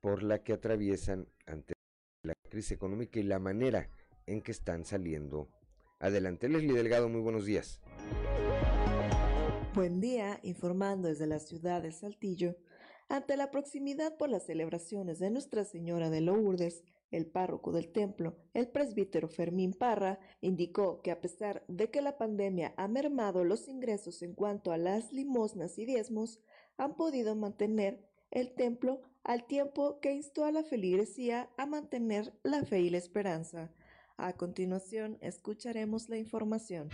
por 0.02 0.24
la 0.24 0.42
que 0.42 0.54
atraviesan 0.54 1.28
ante 1.46 1.76
la 2.24 2.34
crisis 2.50 2.72
económica 2.72 3.20
y 3.20 3.24
la 3.24 3.38
manera 3.38 3.92
en 4.26 4.42
que 4.42 4.52
están 4.52 4.86
saliendo 4.86 5.50
adelante. 6.00 6.50
Leslie 6.50 6.74
Delgado, 6.74 7.08
muy 7.08 7.22
buenos 7.22 7.46
días. 7.46 7.80
Buen 9.76 10.02
día, 10.02 10.40
informando 10.42 11.10
desde 11.10 11.28
la 11.28 11.38
ciudad 11.38 11.84
de 11.84 11.92
Saltillo, 11.92 12.58
ante 13.08 13.38
la 13.38 13.52
proximidad 13.52 14.18
por 14.18 14.30
las 14.30 14.48
celebraciones 14.48 15.20
de 15.20 15.30
Nuestra 15.30 15.64
Señora 15.64 16.10
de 16.10 16.22
Lourdes, 16.22 16.84
el 17.12 17.26
párroco 17.26 17.72
del 17.72 17.92
templo, 17.92 18.36
el 18.54 18.68
presbítero 18.68 19.28
Fermín 19.28 19.74
Parra, 19.74 20.20
indicó 20.42 21.02
que 21.02 21.12
a 21.12 21.22
pesar 21.22 21.64
de 21.68 21.90
que 21.90 22.02
la 22.02 22.18
pandemia 22.18 22.74
ha 22.78 22.88
mermado 22.88 23.44
los 23.44 23.68
ingresos 23.68 24.22
en 24.22 24.34
cuanto 24.34 24.72
a 24.72 24.78
las 24.78 25.14
limosnas 25.14 25.78
y 25.78 25.86
diezmos, 25.86 26.40
han 26.78 26.96
podido 26.96 27.36
mantener 27.36 28.06
el 28.32 28.54
templo 28.54 29.02
al 29.24 29.46
tiempo 29.46 30.00
que 30.00 30.14
instó 30.14 30.46
a 30.46 30.52
la 30.52 30.64
feligresía 30.64 31.50
a 31.58 31.66
mantener 31.66 32.34
la 32.44 32.64
fe 32.64 32.82
y 32.82 32.90
la 32.90 32.98
esperanza. 32.98 33.72
A 34.18 34.34
continuación, 34.34 35.18
escucharemos 35.22 36.10
la 36.10 36.18
información. 36.18 36.90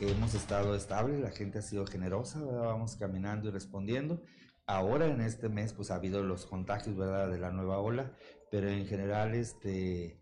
Hemos 0.00 0.34
estado 0.34 0.74
estable, 0.74 1.20
la 1.20 1.30
gente 1.30 1.58
ha 1.58 1.62
sido 1.62 1.86
generosa, 1.86 2.40
vamos 2.42 2.96
caminando 2.96 3.48
y 3.48 3.50
respondiendo 3.52 4.22
ahora 4.76 5.06
en 5.06 5.20
este 5.20 5.48
mes 5.48 5.72
pues 5.72 5.90
ha 5.90 5.96
habido 5.96 6.22
los 6.22 6.46
contagios, 6.46 6.96
¿verdad? 6.96 7.30
De 7.30 7.38
la 7.38 7.50
nueva 7.50 7.78
ola, 7.78 8.12
pero 8.50 8.68
en 8.68 8.86
general, 8.86 9.34
este, 9.34 10.20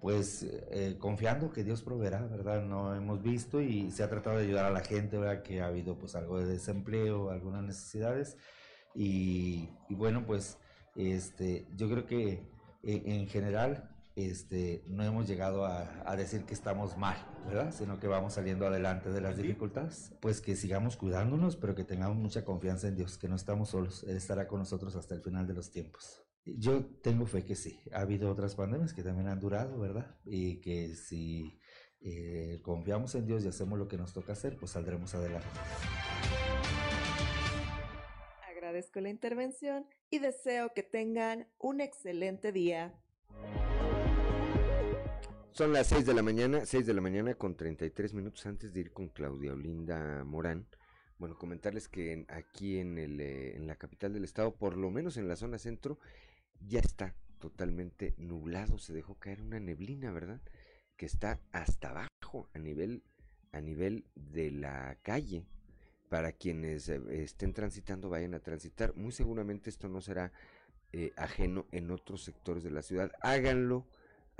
pues 0.00 0.42
eh, 0.42 0.96
confiando 0.98 1.52
que 1.52 1.64
Dios 1.64 1.82
proveerá, 1.82 2.26
¿verdad? 2.26 2.62
No 2.62 2.94
hemos 2.94 3.22
visto 3.22 3.60
y 3.60 3.90
se 3.90 4.02
ha 4.02 4.08
tratado 4.08 4.38
de 4.38 4.44
ayudar 4.44 4.66
a 4.66 4.70
la 4.70 4.80
gente, 4.80 5.18
¿verdad? 5.18 5.42
Que 5.42 5.60
ha 5.60 5.66
habido 5.66 5.98
pues 5.98 6.14
algo 6.14 6.38
de 6.38 6.46
desempleo, 6.46 7.30
algunas 7.30 7.62
necesidades 7.62 8.36
y, 8.94 9.68
bueno, 9.90 10.24
pues 10.26 10.58
este, 10.96 11.66
yo 11.76 11.88
creo 11.88 12.06
que 12.06 12.32
eh, 12.82 13.02
en 13.06 13.28
general 13.28 13.88
este, 14.24 14.84
no 14.86 15.04
hemos 15.04 15.28
llegado 15.28 15.64
a, 15.64 16.02
a, 16.04 16.16
decir 16.16 16.44
que 16.44 16.54
estamos 16.54 16.96
mal, 16.96 17.16
¿verdad? 17.46 17.72
Sino 17.72 17.98
que 18.00 18.06
vamos 18.06 18.34
saliendo 18.34 18.66
adelante 18.66 19.10
de 19.10 19.20
las 19.20 19.36
dificultades. 19.36 20.12
Pues 20.20 20.40
que 20.40 20.56
sigamos 20.56 20.96
cuidándonos, 20.96 21.56
pero 21.56 21.74
que 21.74 21.84
tengamos 21.84 22.18
mucha 22.18 22.44
confianza 22.44 22.88
en 22.88 22.96
Dios, 22.96 23.18
que 23.18 23.28
no 23.28 23.36
estamos 23.36 23.70
solos, 23.70 24.04
Él 24.04 24.16
estará 24.16 24.48
con 24.48 24.58
nosotros 24.58 24.96
hasta 24.96 25.14
el 25.14 25.22
final 25.22 25.46
de 25.46 25.54
los 25.54 25.70
tiempos. 25.70 26.22
Yo 26.44 26.84
tengo 27.02 27.26
fe 27.26 27.44
que 27.44 27.54
sí. 27.54 27.80
Ha 27.92 28.00
habido 28.00 28.30
otras 28.30 28.54
pandemias 28.54 28.92
que 28.92 29.02
también 29.02 29.28
han 29.28 29.40
durado, 29.40 29.78
¿verdad? 29.78 30.16
Y 30.24 30.60
que 30.60 30.94
si 30.94 31.60
eh, 32.00 32.60
confiamos 32.62 33.14
en 33.14 33.26
Dios 33.26 33.44
y 33.44 33.48
hacemos 33.48 33.78
lo 33.78 33.86
que 33.86 33.98
nos 33.98 34.12
toca 34.12 34.32
hacer, 34.32 34.56
pues 34.56 34.72
saldremos 34.72 35.14
adelante. 35.14 35.48
Agradezco 38.48 39.00
la 39.00 39.10
intervención 39.10 39.86
y 40.08 40.18
deseo 40.18 40.72
que 40.74 40.82
tengan 40.82 41.48
un 41.58 41.80
excelente 41.80 42.52
día. 42.52 42.94
Son 45.52 45.72
las 45.72 45.88
6 45.88 46.06
de 46.06 46.14
la 46.14 46.22
mañana, 46.22 46.64
6 46.64 46.86
de 46.86 46.94
la 46.94 47.00
mañana 47.00 47.34
con 47.34 47.56
33 47.56 48.14
minutos 48.14 48.46
antes 48.46 48.72
de 48.72 48.80
ir 48.80 48.92
con 48.92 49.08
Claudia 49.08 49.52
Olinda 49.52 50.22
Morán. 50.24 50.66
Bueno, 51.18 51.36
comentarles 51.36 51.88
que 51.88 52.24
aquí 52.28 52.78
en, 52.78 52.98
el, 52.98 53.20
eh, 53.20 53.56
en 53.56 53.66
la 53.66 53.74
capital 53.74 54.12
del 54.12 54.24
estado, 54.24 54.54
por 54.54 54.76
lo 54.76 54.90
menos 54.90 55.16
en 55.16 55.26
la 55.26 55.34
zona 55.34 55.58
centro, 55.58 55.98
ya 56.60 56.78
está 56.78 57.14
totalmente 57.40 58.14
nublado, 58.16 58.78
se 58.78 58.92
dejó 58.92 59.16
caer 59.16 59.42
una 59.42 59.58
neblina, 59.58 60.12
¿verdad? 60.12 60.40
Que 60.96 61.06
está 61.06 61.40
hasta 61.50 61.90
abajo, 61.90 62.48
a 62.54 62.58
nivel, 62.58 63.02
a 63.50 63.60
nivel 63.60 64.06
de 64.14 64.52
la 64.52 64.96
calle. 65.02 65.44
Para 66.08 66.32
quienes 66.32 66.88
eh, 66.88 67.00
estén 67.22 67.52
transitando, 67.52 68.08
vayan 68.08 68.34
a 68.34 68.40
transitar. 68.40 68.94
Muy 68.94 69.12
seguramente 69.12 69.68
esto 69.68 69.88
no 69.88 70.00
será 70.00 70.32
eh, 70.92 71.12
ajeno 71.16 71.66
en 71.72 71.90
otros 71.90 72.22
sectores 72.22 72.62
de 72.62 72.70
la 72.70 72.82
ciudad. 72.82 73.12
Háganlo, 73.20 73.86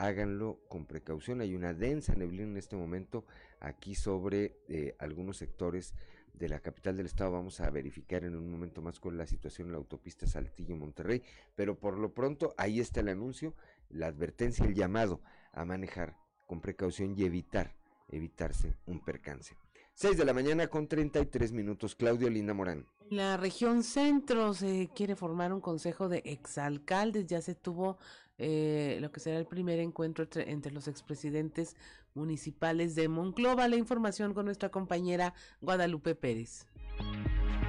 háganlo 0.01 0.61
con 0.69 0.87
precaución. 0.87 1.43
Hay 1.43 1.55
una 1.55 1.75
densa 1.75 2.15
neblina 2.15 2.45
en 2.45 2.57
este 2.57 2.75
momento 2.75 3.27
aquí 3.61 3.95
sobre 3.95 4.57
eh, 4.67 4.97
algunos 4.99 5.37
sectores 5.37 5.95
de 6.33 6.49
la 6.49 6.61
capital 6.61 6.97
del 6.97 7.07
estado. 7.07 7.33
Vamos 7.33 7.61
a 7.61 7.69
verificar 7.69 8.25
en 8.25 8.35
un 8.35 8.51
momento 8.51 8.81
más 8.81 8.99
con 8.99 9.19
la 9.19 9.27
situación 9.27 9.69
en 9.69 9.73
la 9.73 9.79
autopista 9.79 10.27
Saltillo-Monterrey, 10.27 11.23
pero 11.55 11.79
por 11.79 11.99
lo 11.99 12.15
pronto 12.15 12.55
ahí 12.57 12.81
está 12.81 13.01
el 13.01 13.09
anuncio, 13.09 13.55
la 13.91 14.07
advertencia, 14.07 14.65
el 14.65 14.75
llamado 14.75 15.21
a 15.53 15.67
manejar 15.67 16.17
con 16.47 16.63
precaución 16.63 17.15
y 17.19 17.25
evitar, 17.25 17.77
evitarse 18.09 18.77
un 18.87 19.05
percance. 19.05 19.55
6 19.95 20.17
de 20.17 20.25
la 20.25 20.33
mañana 20.33 20.69
con 20.69 20.89
33 20.89 21.53
minutos. 21.53 21.95
Claudio 21.95 22.31
Linda 22.31 22.55
Morán. 22.55 22.87
La 23.11 23.37
región 23.37 23.83
centro 23.83 24.55
se 24.55 24.89
quiere 24.95 25.15
formar 25.15 25.53
un 25.53 25.61
consejo 25.61 26.09
de 26.09 26.23
exalcaldes. 26.25 27.27
Ya 27.27 27.43
se 27.43 27.55
tuvo 27.55 27.99
eh, 28.43 28.99
lo 29.01 29.13
que 29.13 29.21
será 29.21 29.39
el 29.39 29.47
primer 29.47 29.79
encuentro 29.79 30.25
entre, 30.25 30.51
entre 30.51 30.73
los 30.73 30.89
expresidentes 30.89 31.77
municipales 32.15 32.95
de 32.95 33.09
Monclova. 33.09 33.69
La 33.69 33.77
información 33.77 34.33
con 34.33 34.47
nuestra 34.47 34.71
compañera 34.71 35.35
Guadalupe 35.61 36.15
Pérez. 36.15 36.67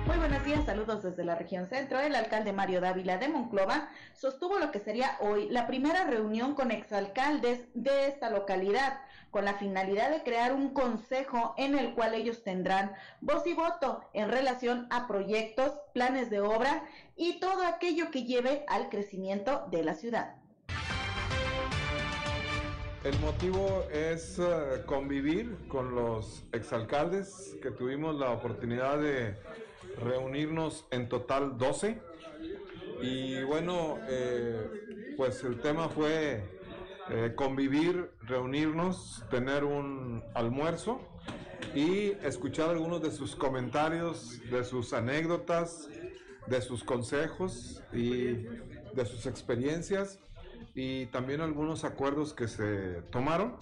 Muy 0.07 0.17
buenos 0.17 0.43
días, 0.43 0.65
saludos 0.65 1.03
desde 1.03 1.23
la 1.23 1.35
región 1.35 1.67
centro. 1.67 1.99
El 1.99 2.15
alcalde 2.15 2.53
Mario 2.53 2.81
Dávila 2.81 3.17
de 3.17 3.27
Monclova 3.27 3.89
sostuvo 4.13 4.59
lo 4.59 4.71
que 4.71 4.79
sería 4.79 5.17
hoy 5.19 5.47
la 5.49 5.67
primera 5.67 6.05
reunión 6.05 6.55
con 6.55 6.71
exalcaldes 6.71 7.67
de 7.73 8.07
esta 8.07 8.29
localidad, 8.29 8.99
con 9.29 9.45
la 9.45 9.53
finalidad 9.53 10.09
de 10.09 10.23
crear 10.23 10.53
un 10.53 10.73
consejo 10.73 11.53
en 11.57 11.77
el 11.77 11.93
cual 11.93 12.13
ellos 12.13 12.43
tendrán 12.43 12.93
voz 13.21 13.45
y 13.45 13.53
voto 13.53 14.01
en 14.13 14.29
relación 14.29 14.87
a 14.89 15.07
proyectos, 15.07 15.73
planes 15.93 16.29
de 16.29 16.39
obra 16.39 16.83
y 17.15 17.39
todo 17.39 17.65
aquello 17.65 18.09
que 18.09 18.23
lleve 18.23 18.65
al 18.67 18.89
crecimiento 18.89 19.67
de 19.69 19.83
la 19.83 19.93
ciudad. 19.93 20.40
El 23.03 23.17
motivo 23.17 23.87
es 23.91 24.37
uh, 24.37 24.85
convivir 24.85 25.57
con 25.67 25.95
los 25.95 26.43
exalcaldes 26.51 27.57
que 27.59 27.71
tuvimos 27.71 28.15
la 28.19 28.29
oportunidad 28.29 28.99
de 28.99 29.37
reunirnos 29.99 30.85
en 30.91 31.09
total 31.09 31.57
12 31.57 31.99
y 33.01 33.41
bueno, 33.41 33.97
eh, 34.07 35.15
pues 35.17 35.43
el 35.43 35.59
tema 35.61 35.89
fue 35.89 36.43
eh, 37.09 37.33
convivir, 37.35 38.11
reunirnos, 38.21 39.23
tener 39.31 39.63
un 39.63 40.23
almuerzo 40.35 41.01
y 41.73 42.11
escuchar 42.23 42.69
algunos 42.69 43.01
de 43.01 43.09
sus 43.09 43.35
comentarios, 43.35 44.39
de 44.51 44.63
sus 44.63 44.93
anécdotas, 44.93 45.89
de 46.45 46.61
sus 46.61 46.83
consejos 46.83 47.81
y 47.91 48.33
de 48.93 49.05
sus 49.07 49.25
experiencias 49.25 50.19
y 50.73 51.07
también 51.07 51.41
algunos 51.41 51.83
acuerdos 51.83 52.33
que 52.33 52.47
se 52.47 53.01
tomaron, 53.11 53.55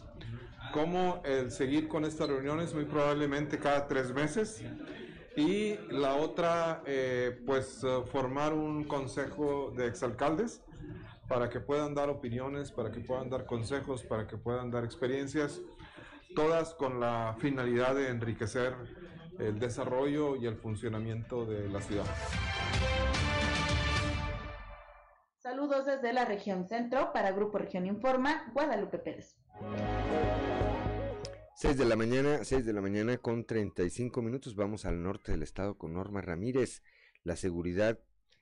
como 0.74 1.22
el 1.26 1.52
seguir 1.52 1.88
con 1.88 2.06
estas 2.06 2.30
reuniones 2.30 2.74
muy 2.74 2.86
probablemente 2.86 3.58
cada 3.58 3.88
tres 3.88 4.14
meses 4.14 4.64
y 5.36 5.76
la 5.90 6.16
otra, 6.16 6.84
eh, 6.86 7.42
pues 7.46 7.86
formar 8.12 8.54
un 8.54 8.84
consejo 8.84 9.74
de 9.76 9.88
exalcaldes 9.88 10.62
para 11.28 11.50
que 11.50 11.60
puedan 11.60 11.94
dar 11.94 12.10
opiniones, 12.10 12.72
para 12.72 12.92
que 12.92 13.00
puedan 13.00 13.30
dar 13.30 13.46
consejos, 13.46 14.04
para 14.04 14.28
que 14.28 14.36
puedan 14.36 14.72
dar 14.72 14.84
experiencias, 14.84 15.62
todas 16.36 16.74
con 16.74 17.00
la 17.00 17.36
finalidad 17.40 17.96
de 17.96 18.10
enriquecer 18.10 18.76
el 19.38 19.58
desarrollo 19.60 20.36
y 20.36 20.46
el 20.48 20.58
funcionamiento 20.58 21.46
de 21.46 21.70
la 21.70 21.82
ciudad. 21.82 22.06
Saludos 25.40 25.86
desde 25.86 26.12
la 26.12 26.26
región 26.26 26.68
centro 26.68 27.14
para 27.14 27.32
Grupo 27.32 27.58
Región 27.58 27.86
Informa, 27.86 28.52
Guadalupe 28.54 29.00
Pérez. 29.00 29.38
6 31.56 31.78
de 31.78 31.86
la 31.86 31.96
mañana, 31.96 32.44
6 32.44 32.66
de 32.66 32.74
la 32.74 32.82
mañana 32.82 33.18
con 33.20 33.46
35 33.46 34.22
minutos. 34.22 34.58
Vamos 34.58 34.86
al 34.86 35.02
norte 35.02 35.32
del 35.32 35.44
estado 35.44 35.78
con 35.78 35.94
Norma 35.94 36.20
Ramírez. 36.20 36.84
La 37.24 37.38
seguridad 37.38 38.00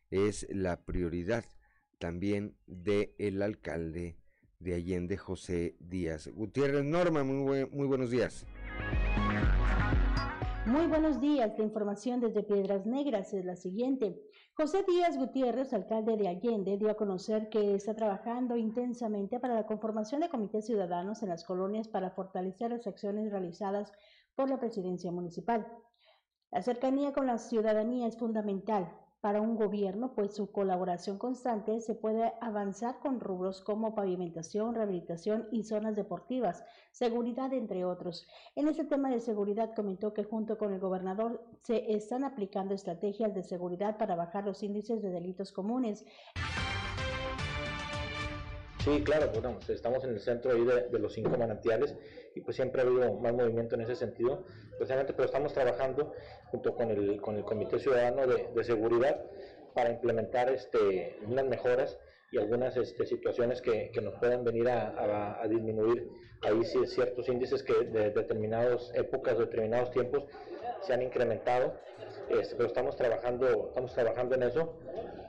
es 0.09 0.47
la 0.49 0.85
prioridad 0.85 1.45
también 1.99 2.57
del 2.65 3.13
el 3.19 3.43
alcalde 3.43 4.17
de 4.57 4.73
Allende, 4.73 5.17
José 5.17 5.75
Díaz 5.79 6.27
Gutiérrez. 6.33 6.83
Norma, 6.83 7.23
muy, 7.23 7.67
muy 7.67 7.85
buenos 7.85 8.09
días. 8.09 8.47
Muy 10.67 10.85
buenos 10.87 11.21
días. 11.21 11.57
La 11.57 11.63
información 11.63 12.19
desde 12.19 12.43
Piedras 12.43 12.85
Negras 12.85 13.33
es 13.33 13.45
la 13.45 13.55
siguiente. 13.55 14.21
José 14.53 14.83
Díaz 14.85 15.17
Gutiérrez, 15.17 15.71
alcalde 15.71 16.17
de 16.17 16.27
Allende, 16.27 16.77
dio 16.77 16.91
a 16.91 16.97
conocer 16.97 17.47
que 17.47 17.73
está 17.73 17.95
trabajando 17.95 18.57
intensamente 18.57 19.39
para 19.39 19.55
la 19.55 19.65
conformación 19.65 20.19
de 20.19 20.27
comités 20.27 20.65
ciudadanos 20.65 21.23
en 21.23 21.29
las 21.29 21.45
colonias 21.45 21.87
para 21.87 22.11
fortalecer 22.11 22.71
las 22.71 22.85
acciones 22.85 23.31
realizadas 23.31 23.93
por 24.35 24.49
la 24.49 24.59
presidencia 24.59 25.09
municipal. 25.09 25.65
La 26.51 26.61
cercanía 26.61 27.13
con 27.13 27.27
la 27.27 27.37
ciudadanía 27.37 28.05
es 28.05 28.17
fundamental, 28.17 28.91
para 29.21 29.41
un 29.41 29.55
gobierno, 29.55 30.13
pues 30.13 30.35
su 30.35 30.51
colaboración 30.51 31.17
constante 31.17 31.81
se 31.81 31.95
puede 31.95 32.33
avanzar 32.39 32.99
con 32.99 33.19
rubros 33.19 33.61
como 33.61 33.95
pavimentación, 33.95 34.75
rehabilitación 34.75 35.47
y 35.51 35.63
zonas 35.63 35.95
deportivas, 35.95 36.63
seguridad, 36.91 37.51
entre 37.53 37.83
otros. 37.83 38.27
En 38.55 38.67
este 38.67 38.85
tema 38.85 39.09
de 39.09 39.19
seguridad 39.19 39.73
comentó 39.75 40.13
que 40.13 40.23
junto 40.23 40.57
con 40.57 40.73
el 40.73 40.79
gobernador 40.79 41.43
se 41.63 41.93
están 41.93 42.23
aplicando 42.23 42.75
estrategias 42.75 43.33
de 43.33 43.43
seguridad 43.43 43.97
para 43.97 44.15
bajar 44.15 44.45
los 44.45 44.61
índices 44.63 45.01
de 45.01 45.09
delitos 45.09 45.51
comunes. 45.51 46.05
Sí, 48.87 49.03
claro, 49.03 49.29
pues, 49.33 49.69
estamos 49.69 50.01
en 50.05 50.11
el 50.11 50.21
centro 50.21 50.53
ahí 50.53 50.63
de, 50.63 50.97
los 50.97 51.11
cinco 51.11 51.37
manantiales 51.37 51.93
y 52.33 52.39
pues 52.39 52.55
siempre 52.55 52.81
ha 52.81 52.85
habido 52.85 53.15
más 53.15 53.33
movimiento 53.33 53.75
en 53.75 53.81
ese 53.81 53.97
sentido, 53.97 54.45
precisamente, 54.77 55.11
pero 55.11 55.25
estamos 55.25 55.51
trabajando 55.51 56.13
junto 56.45 56.73
con 56.73 56.89
el, 56.91 57.19
con 57.19 57.35
el 57.35 57.43
Comité 57.43 57.79
Ciudadano 57.79 58.25
de, 58.25 58.63
Seguridad 58.63 59.25
para 59.73 59.91
implementar 59.91 60.49
este, 60.49 61.19
unas 61.27 61.45
mejoras 61.47 61.99
y 62.31 62.37
algunas 62.37 62.77
este, 62.77 63.05
situaciones 63.05 63.61
que, 63.61 63.91
que, 63.91 63.99
nos 63.99 64.13
puedan 64.19 64.45
venir 64.45 64.69
a, 64.69 65.41
a, 65.41 65.47
disminuir. 65.49 66.09
Ahí 66.43 66.63
ciertos 66.63 67.27
índices 67.27 67.63
que 67.63 67.73
de 67.73 68.11
determinadas 68.11 68.89
épocas, 68.95 69.37
determinados 69.37 69.91
tiempos 69.91 70.23
se 70.81 70.93
han 70.93 71.01
incrementado, 71.01 71.73
este, 72.29 72.55
pero 72.55 72.69
estamos 72.69 72.95
trabajando, 72.95 73.67
estamos 73.67 73.93
trabajando 73.93 74.35
en 74.35 74.43
eso 74.43 74.79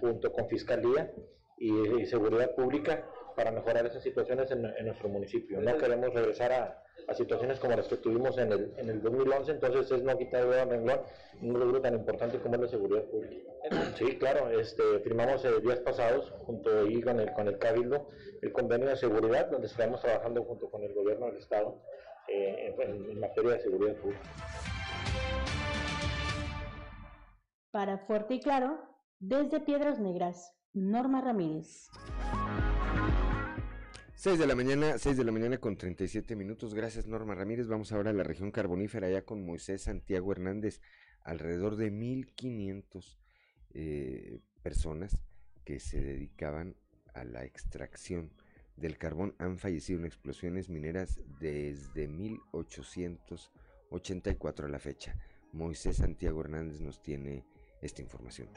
junto 0.01 0.31
con 0.31 0.49
Fiscalía 0.49 1.12
y 1.57 2.07
Seguridad 2.07 2.55
Pública 2.55 3.05
para 3.38 3.53
mejorar 3.53 3.87
esas 3.87 4.03
situaciones 4.03 4.51
en, 4.51 4.66
en 4.66 4.85
nuestro 4.85 5.09
municipio. 5.09 5.61
No 5.61 5.79
queremos 5.79 6.12
regresar 6.12 6.53
a, 6.53 6.83
a, 7.07 7.14
situaciones 7.14 7.61
como 7.61 7.77
las 7.77 7.87
que 7.87 7.96
tuvimos 7.98 8.37
en 8.37 8.51
el, 8.53 8.74
en 8.77 8.90
el 8.90 9.01
2011, 9.01 9.53
entonces 9.53 9.92
es 9.92 10.03
no 10.03 10.18
quitar 10.18 10.42
el 10.42 10.68
renglón 10.68 11.01
un 11.40 11.57
logro 11.57 11.81
tan 11.81 11.94
importante 11.94 12.40
como 12.40 12.57
es 12.57 12.62
la 12.62 12.68
seguridad 12.68 13.05
pública. 13.05 13.53
Sí, 13.96 14.18
claro, 14.18 14.51
este, 14.59 14.83
firmamos 15.05 15.44
eh, 15.44 15.61
días 15.62 15.79
pasados 15.79 16.33
junto 16.46 16.81
ahí 16.81 17.01
con 17.01 17.20
el, 17.20 17.33
con 17.33 17.46
el 17.46 17.59
Cabildo 17.59 18.09
el 18.42 18.53
convenio 18.53 18.88
de 18.88 18.96
seguridad, 18.96 19.46
donde 19.46 19.68
estamos 19.68 20.01
trabajando 20.01 20.42
junto 20.42 20.68
con 20.68 20.83
el 20.83 20.92
gobierno 20.92 21.27
del 21.27 21.37
Estado 21.37 21.81
eh, 22.27 22.74
en, 22.77 23.11
en 23.11 23.20
materia 23.20 23.53
de 23.53 23.61
seguridad 23.61 23.94
pública. 23.94 24.22
Para 27.70 27.98
Fuerte 27.98 28.35
y 28.35 28.40
Claro, 28.40 28.81
desde 29.20 29.61
Piedras 29.61 30.01
Negras, 30.01 30.53
Norma 30.72 31.20
Ramírez. 31.20 31.88
6 34.18 34.37
de 34.37 34.48
la 34.48 34.57
mañana, 34.57 34.98
6 34.98 35.16
de 35.16 35.22
la 35.22 35.31
mañana 35.31 35.59
con 35.59 35.76
37 35.76 36.35
minutos. 36.35 36.74
Gracias, 36.74 37.07
Norma 37.07 37.37
Ramírez. 37.37 37.68
Vamos 37.68 37.92
ahora 37.92 38.11
a 38.11 38.12
la 38.12 38.24
región 38.24 38.50
carbonífera, 38.50 39.09
ya 39.09 39.24
con 39.24 39.46
Moisés 39.46 39.83
Santiago 39.83 40.33
Hernández. 40.33 40.81
Alrededor 41.22 41.76
de 41.76 41.92
1.500 41.92 43.16
eh, 43.74 44.40
personas 44.61 45.22
que 45.64 45.78
se 45.78 46.00
dedicaban 46.00 46.74
a 47.14 47.22
la 47.22 47.44
extracción 47.44 48.33
del 48.74 48.98
carbón 48.98 49.37
han 49.38 49.57
fallecido 49.57 50.00
en 50.00 50.07
explosiones 50.07 50.68
mineras 50.68 51.20
desde 51.38 52.09
1884 52.09 54.66
a 54.66 54.68
la 54.68 54.81
fecha. 54.81 55.14
Moisés 55.52 55.98
Santiago 55.98 56.40
Hernández 56.40 56.81
nos 56.81 57.00
tiene 57.00 57.44
esta 57.81 58.02
información. 58.02 58.48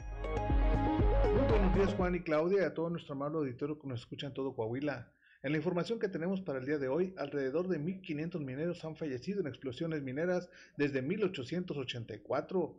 Muy 1.32 1.44
buenos 1.48 1.72
días 1.76 1.94
Juan 1.94 2.16
y 2.16 2.24
Claudia 2.24 2.66
a 2.66 2.74
todo 2.74 2.90
nuestro 2.90 3.14
amable 3.14 3.38
auditorio 3.38 3.78
que 3.78 3.86
nos 3.86 4.00
escucha 4.00 4.26
en 4.26 4.34
todo 4.34 4.56
Coahuila. 4.56 5.12
En 5.44 5.50
la 5.50 5.58
información 5.58 5.98
que 5.98 6.08
tenemos 6.08 6.40
para 6.40 6.60
el 6.60 6.66
día 6.66 6.78
de 6.78 6.86
hoy, 6.86 7.14
alrededor 7.18 7.66
de 7.66 7.80
1.500 7.80 8.38
mineros 8.38 8.84
han 8.84 8.94
fallecido 8.94 9.40
en 9.40 9.48
explosiones 9.48 10.00
mineras 10.00 10.48
desde 10.76 11.02
1884. 11.02 12.78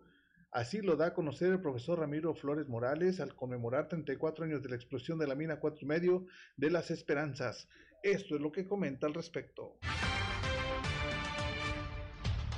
Así 0.49 0.81
lo 0.81 0.95
da 0.95 1.07
a 1.07 1.13
conocer 1.13 1.51
el 1.51 1.59
profesor 1.59 1.99
Ramiro 1.99 2.33
Flores 2.33 2.69
Morales 2.69 3.19
al 3.19 3.35
conmemorar 3.35 3.89
34 3.89 4.45
años 4.45 4.63
de 4.63 4.69
la 4.69 4.77
explosión 4.77 5.19
de 5.19 5.27
la 5.27 5.35
mina 5.35 5.59
4 5.59 5.79
y 5.81 5.85
medio 5.85 6.25
de 6.55 6.69
las 6.69 6.89
Esperanzas. 6.89 7.67
Esto 8.01 8.35
es 8.35 8.41
lo 8.41 8.53
que 8.53 8.65
comenta 8.65 9.07
al 9.07 9.13
respecto. 9.13 9.75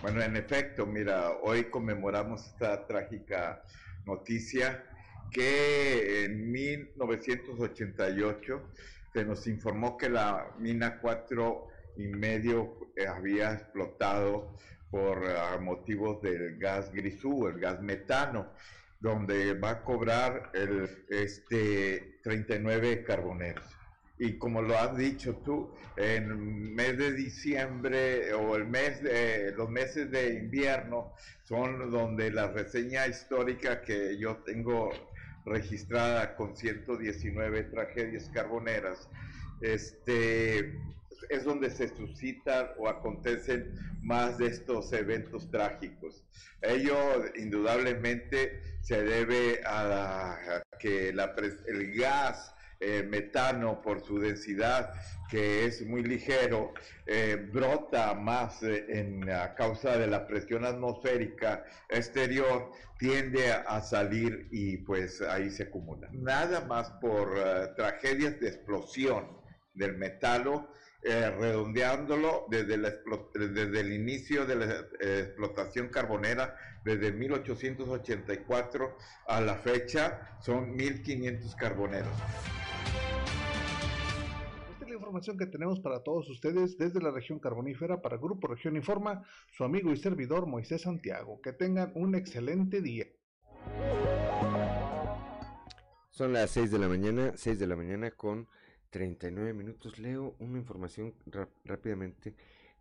Bueno, 0.04 0.22
en 0.22 0.36
efecto, 0.36 0.86
mira, 0.86 1.32
hoy 1.42 1.72
conmemoramos 1.72 2.46
esta 2.46 2.86
trágica 2.86 3.64
noticia 4.06 4.84
que 5.32 6.26
en 6.26 6.52
1988 6.52 8.62
se 9.16 9.24
nos 9.24 9.48
informó 9.48 9.98
que 9.98 10.10
la 10.10 10.52
mina 10.60 11.00
4 11.00 11.68
y 11.96 12.08
medio 12.08 12.78
había 13.08 13.54
explotado 13.54 14.58
por 14.92 15.20
uh, 15.20 15.62
motivos 15.62 16.22
del 16.22 16.58
gas 16.58 16.92
grisú, 16.92 17.48
el 17.48 17.58
gas 17.62 17.82
metano, 17.82 18.52
donde 19.00 19.54
va 19.54 19.70
a 19.70 19.84
cobrar 19.84 20.52
el 20.54 21.06
este 21.10 22.20
39 22.24 23.06
carboneros. 23.06 23.64
Y 24.20 24.38
como 24.38 24.62
lo 24.62 24.78
has 24.78 24.98
dicho 24.98 25.38
tú, 25.38 25.72
en 25.96 26.76
mes 26.76 26.98
de 26.98 27.14
diciembre 27.14 28.34
o 28.34 28.58
el 28.58 28.66
mes 28.66 29.02
de, 29.02 29.54
los 29.56 29.70
meses 29.70 30.12
de 30.12 30.34
invierno 30.34 31.14
son 31.46 31.90
donde 31.90 32.32
la 32.32 32.48
reseña 32.52 33.08
histórica 33.08 33.82
que 33.82 34.18
yo 34.18 34.38
tengo 34.46 34.92
registrada 35.46 36.36
con 36.36 36.56
119 36.56 37.64
tragedias 37.66 38.30
carboneras, 38.34 39.10
este, 39.62 40.80
es 41.30 41.44
donde 41.44 41.70
se 41.70 41.88
suscitan 41.90 42.70
o 42.78 42.88
acontecen 42.88 43.72
más 44.02 44.38
de 44.38 44.48
estos 44.48 44.92
eventos 44.94 45.50
trágicos. 45.50 46.24
Ello 46.62 46.98
indudablemente 47.36 48.62
se 48.82 49.04
debe 49.04 49.62
a, 49.66 50.62
que 50.80 51.14
la, 51.14 51.36
el 51.68 51.94
gas 51.96 52.55
eh, 52.80 53.04
metano 53.04 53.82
por 53.82 54.02
su 54.02 54.20
densidad 54.20 54.94
que 55.30 55.66
es 55.66 55.86
muy 55.86 56.04
ligero, 56.04 56.74
eh, 57.06 57.50
brota 57.52 58.14
más 58.14 58.62
eh, 58.64 58.86
en 58.90 59.30
a 59.30 59.56
causa 59.56 59.98
de 59.98 60.08
la 60.08 60.28
presión 60.28 60.66
atmosférica 60.66 61.64
exterior, 61.90 62.72
tiende 63.00 63.52
a, 63.52 63.82
salir 63.82 64.48
y 64.52 64.78
pues 64.78 65.22
ahí 65.22 65.50
se 65.50 65.64
acumula. 65.64 66.10
Nada 66.12 66.62
más 66.66 66.92
por 67.02 67.36
tragedias 67.76 68.40
de 68.40 68.50
explosión 68.50 69.26
del 69.74 69.98
metalo, 71.06 71.38
redondeándolo 71.38 72.46
desde, 72.50 72.78
desde 73.34 73.80
el 73.80 73.94
inicio 73.94 74.46
de 74.46 74.56
la 74.56 74.66
explotación 75.00 75.90
carbonera, 75.90 76.56
desde 76.84 77.12
1884 77.12 78.98
a 79.28 79.42
la 79.42 79.56
fecha, 79.56 80.38
son 80.42 80.78
1.500 80.78 81.56
carboneros 81.56 82.14
información 85.16 85.38
que 85.38 85.46
tenemos 85.46 85.80
para 85.80 86.04
todos 86.04 86.30
ustedes 86.30 86.78
desde 86.78 87.02
la 87.02 87.12
región 87.12 87.40
carbonífera 87.40 88.02
para 88.02 88.18
Grupo 88.18 88.48
Región 88.48 88.76
Informa, 88.76 89.24
su 89.52 89.64
amigo 89.64 89.92
y 89.92 89.98
servidor 89.98 90.46
Moisés 90.46 90.82
Santiago. 90.82 91.40
Que 91.42 91.54
tengan 91.54 91.92
un 91.96 92.16
excelente 92.16 92.82
día. 92.82 93.06
Son 96.10 96.34
las 96.34 96.52
6 96.52 96.72
de 96.72 96.80
la 96.80 96.88
mañana, 96.88 97.34
6 97.36 97.60
de 97.60 97.68
la 97.68 97.76
mañana 97.76 98.12
con 98.12 98.48
39 98.90 99.54
minutos. 99.54 100.00
Leo 100.00 100.36
una 100.40 100.58
información 100.58 101.14
rápidamente 101.64 102.36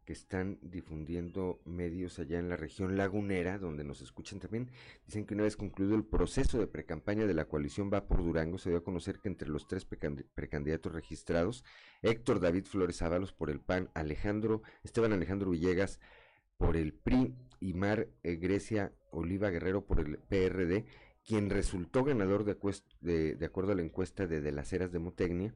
que 0.05 0.13
están 0.13 0.59
difundiendo 0.61 1.61
medios 1.65 2.19
allá 2.19 2.39
en 2.39 2.49
la 2.49 2.57
región 2.57 2.97
lagunera, 2.97 3.59
donde 3.59 3.85
nos 3.85 4.03
escuchan 4.03 4.39
también, 4.39 4.71
dicen 5.07 5.25
que 5.25 5.35
una 5.35 5.45
vez 5.45 5.57
concluido 5.57 5.97
el 5.97 6.05
proceso 6.05 6.59
de 6.59 6.67
precampaña 6.67 7.27
de 7.27 7.35
la 7.35 7.47
coalición 7.47 7.91
Va 7.93 8.07
por 8.07 8.23
Durango, 8.23 8.59
se 8.59 8.71
dio 8.71 8.79
a 8.79 8.85
conocer 8.85 9.19
que 9.21 9.29
entre 9.29 9.49
los 9.49 9.67
tres 9.67 9.87
precandidatos 9.87 10.93
registrados, 10.93 11.65
Héctor 12.03 12.41
David 12.41 12.67
Flores 12.67 13.01
Ábalos 13.03 13.33
por 13.33 13.51
el 13.51 13.61
PAN, 13.61 13.91
Alejandro, 13.95 14.63
Esteban 14.83 15.13
Alejandro 15.13 15.51
Villegas 15.51 16.01
por 16.59 16.77
el 16.77 16.93
PRI 16.93 17.35
y 17.61 17.75
Mar 17.75 18.09
eh, 18.23 18.37
Grecia 18.37 18.93
Oliva 19.11 19.51
Guerrero 19.51 19.87
por 19.87 20.01
el 20.01 20.19
PRD, 20.19 20.85
quien 21.27 21.49
resultó 21.49 22.05
ganador 22.05 22.45
de, 22.45 23.37
de, 23.37 23.47
acuerdo 23.47 23.73
a 23.73 23.75
la 23.75 23.83
encuesta 23.83 24.27
de 24.27 24.43
De 24.43 24.53
las 24.53 24.73
Heras 24.73 24.93
de 24.93 24.99
Motecnia, 24.99 25.55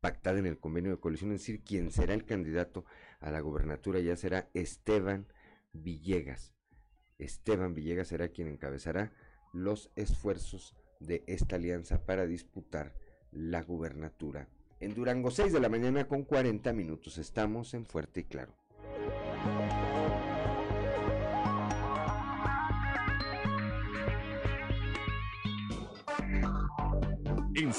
pactada 0.00 0.38
en 0.38 0.46
el 0.46 0.58
convenio 0.58 0.90
de 0.90 1.00
coalición, 1.00 1.32
es 1.32 1.40
decir, 1.40 1.62
quien 1.62 1.90
será 1.90 2.14
el 2.14 2.24
candidato 2.24 2.84
a 3.20 3.30
la 3.30 3.40
gobernatura 3.40 4.00
ya 4.00 4.16
será 4.16 4.48
Esteban 4.54 5.26
Villegas. 5.72 6.54
Esteban 7.18 7.74
Villegas 7.74 8.08
será 8.08 8.28
quien 8.28 8.48
encabezará 8.48 9.12
los 9.52 9.90
esfuerzos 9.96 10.74
de 11.00 11.22
esta 11.26 11.56
alianza 11.56 12.04
para 12.06 12.26
disputar 12.26 12.94
la 13.30 13.62
gubernatura. 13.62 14.48
En 14.80 14.94
Durango, 14.94 15.30
6 15.30 15.52
de 15.52 15.60
la 15.60 15.68
mañana 15.68 16.08
con 16.08 16.24
40 16.24 16.72
minutos. 16.72 17.18
Estamos 17.18 17.74
en 17.74 17.84
Fuerte 17.84 18.20
y 18.20 18.24
Claro. 18.24 18.59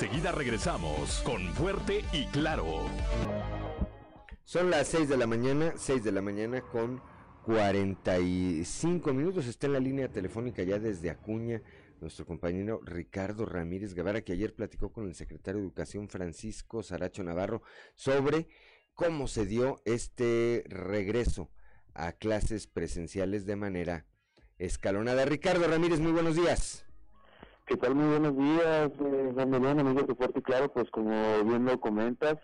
Enseguida 0.01 0.31
regresamos 0.31 1.21
con 1.23 1.53
Fuerte 1.53 2.03
y 2.11 2.25
Claro. 2.31 2.87
Son 4.45 4.71
las 4.71 4.87
6 4.87 5.07
de 5.07 5.15
la 5.15 5.27
mañana, 5.27 5.73
6 5.77 6.03
de 6.03 6.11
la 6.11 6.23
mañana 6.23 6.61
con 6.61 6.99
45 7.45 9.13
minutos. 9.13 9.45
Está 9.45 9.67
en 9.67 9.73
la 9.73 9.79
línea 9.79 10.11
telefónica 10.11 10.63
ya 10.63 10.79
desde 10.79 11.11
Acuña 11.11 11.61
nuestro 11.99 12.25
compañero 12.25 12.81
Ricardo 12.83 13.45
Ramírez 13.45 13.93
Guevara, 13.93 14.21
que 14.21 14.33
ayer 14.33 14.55
platicó 14.55 14.91
con 14.91 15.05
el 15.05 15.13
secretario 15.13 15.61
de 15.61 15.67
Educación 15.67 16.09
Francisco 16.09 16.81
Saracho 16.81 17.23
Navarro 17.23 17.61
sobre 17.93 18.47
cómo 18.95 19.27
se 19.27 19.45
dio 19.45 19.83
este 19.85 20.63
regreso 20.67 21.51
a 21.93 22.13
clases 22.13 22.65
presenciales 22.65 23.45
de 23.45 23.55
manera 23.55 24.07
escalonada. 24.57 25.25
Ricardo 25.25 25.67
Ramírez, 25.67 25.99
muy 25.99 26.11
buenos 26.11 26.35
días. 26.35 26.87
¿Qué 27.65 27.77
tal? 27.77 27.95
Muy 27.95 28.07
buenos 28.07 28.35
días, 28.35 28.91
eh, 28.99 29.33
amigos 29.37 30.07
de 30.07 30.15
Fuerte 30.15 30.39
y 30.39 30.41
Claro, 30.41 30.73
pues 30.73 30.89
como 30.89 31.43
bien 31.43 31.65
lo 31.65 31.79
comentas, 31.79 32.35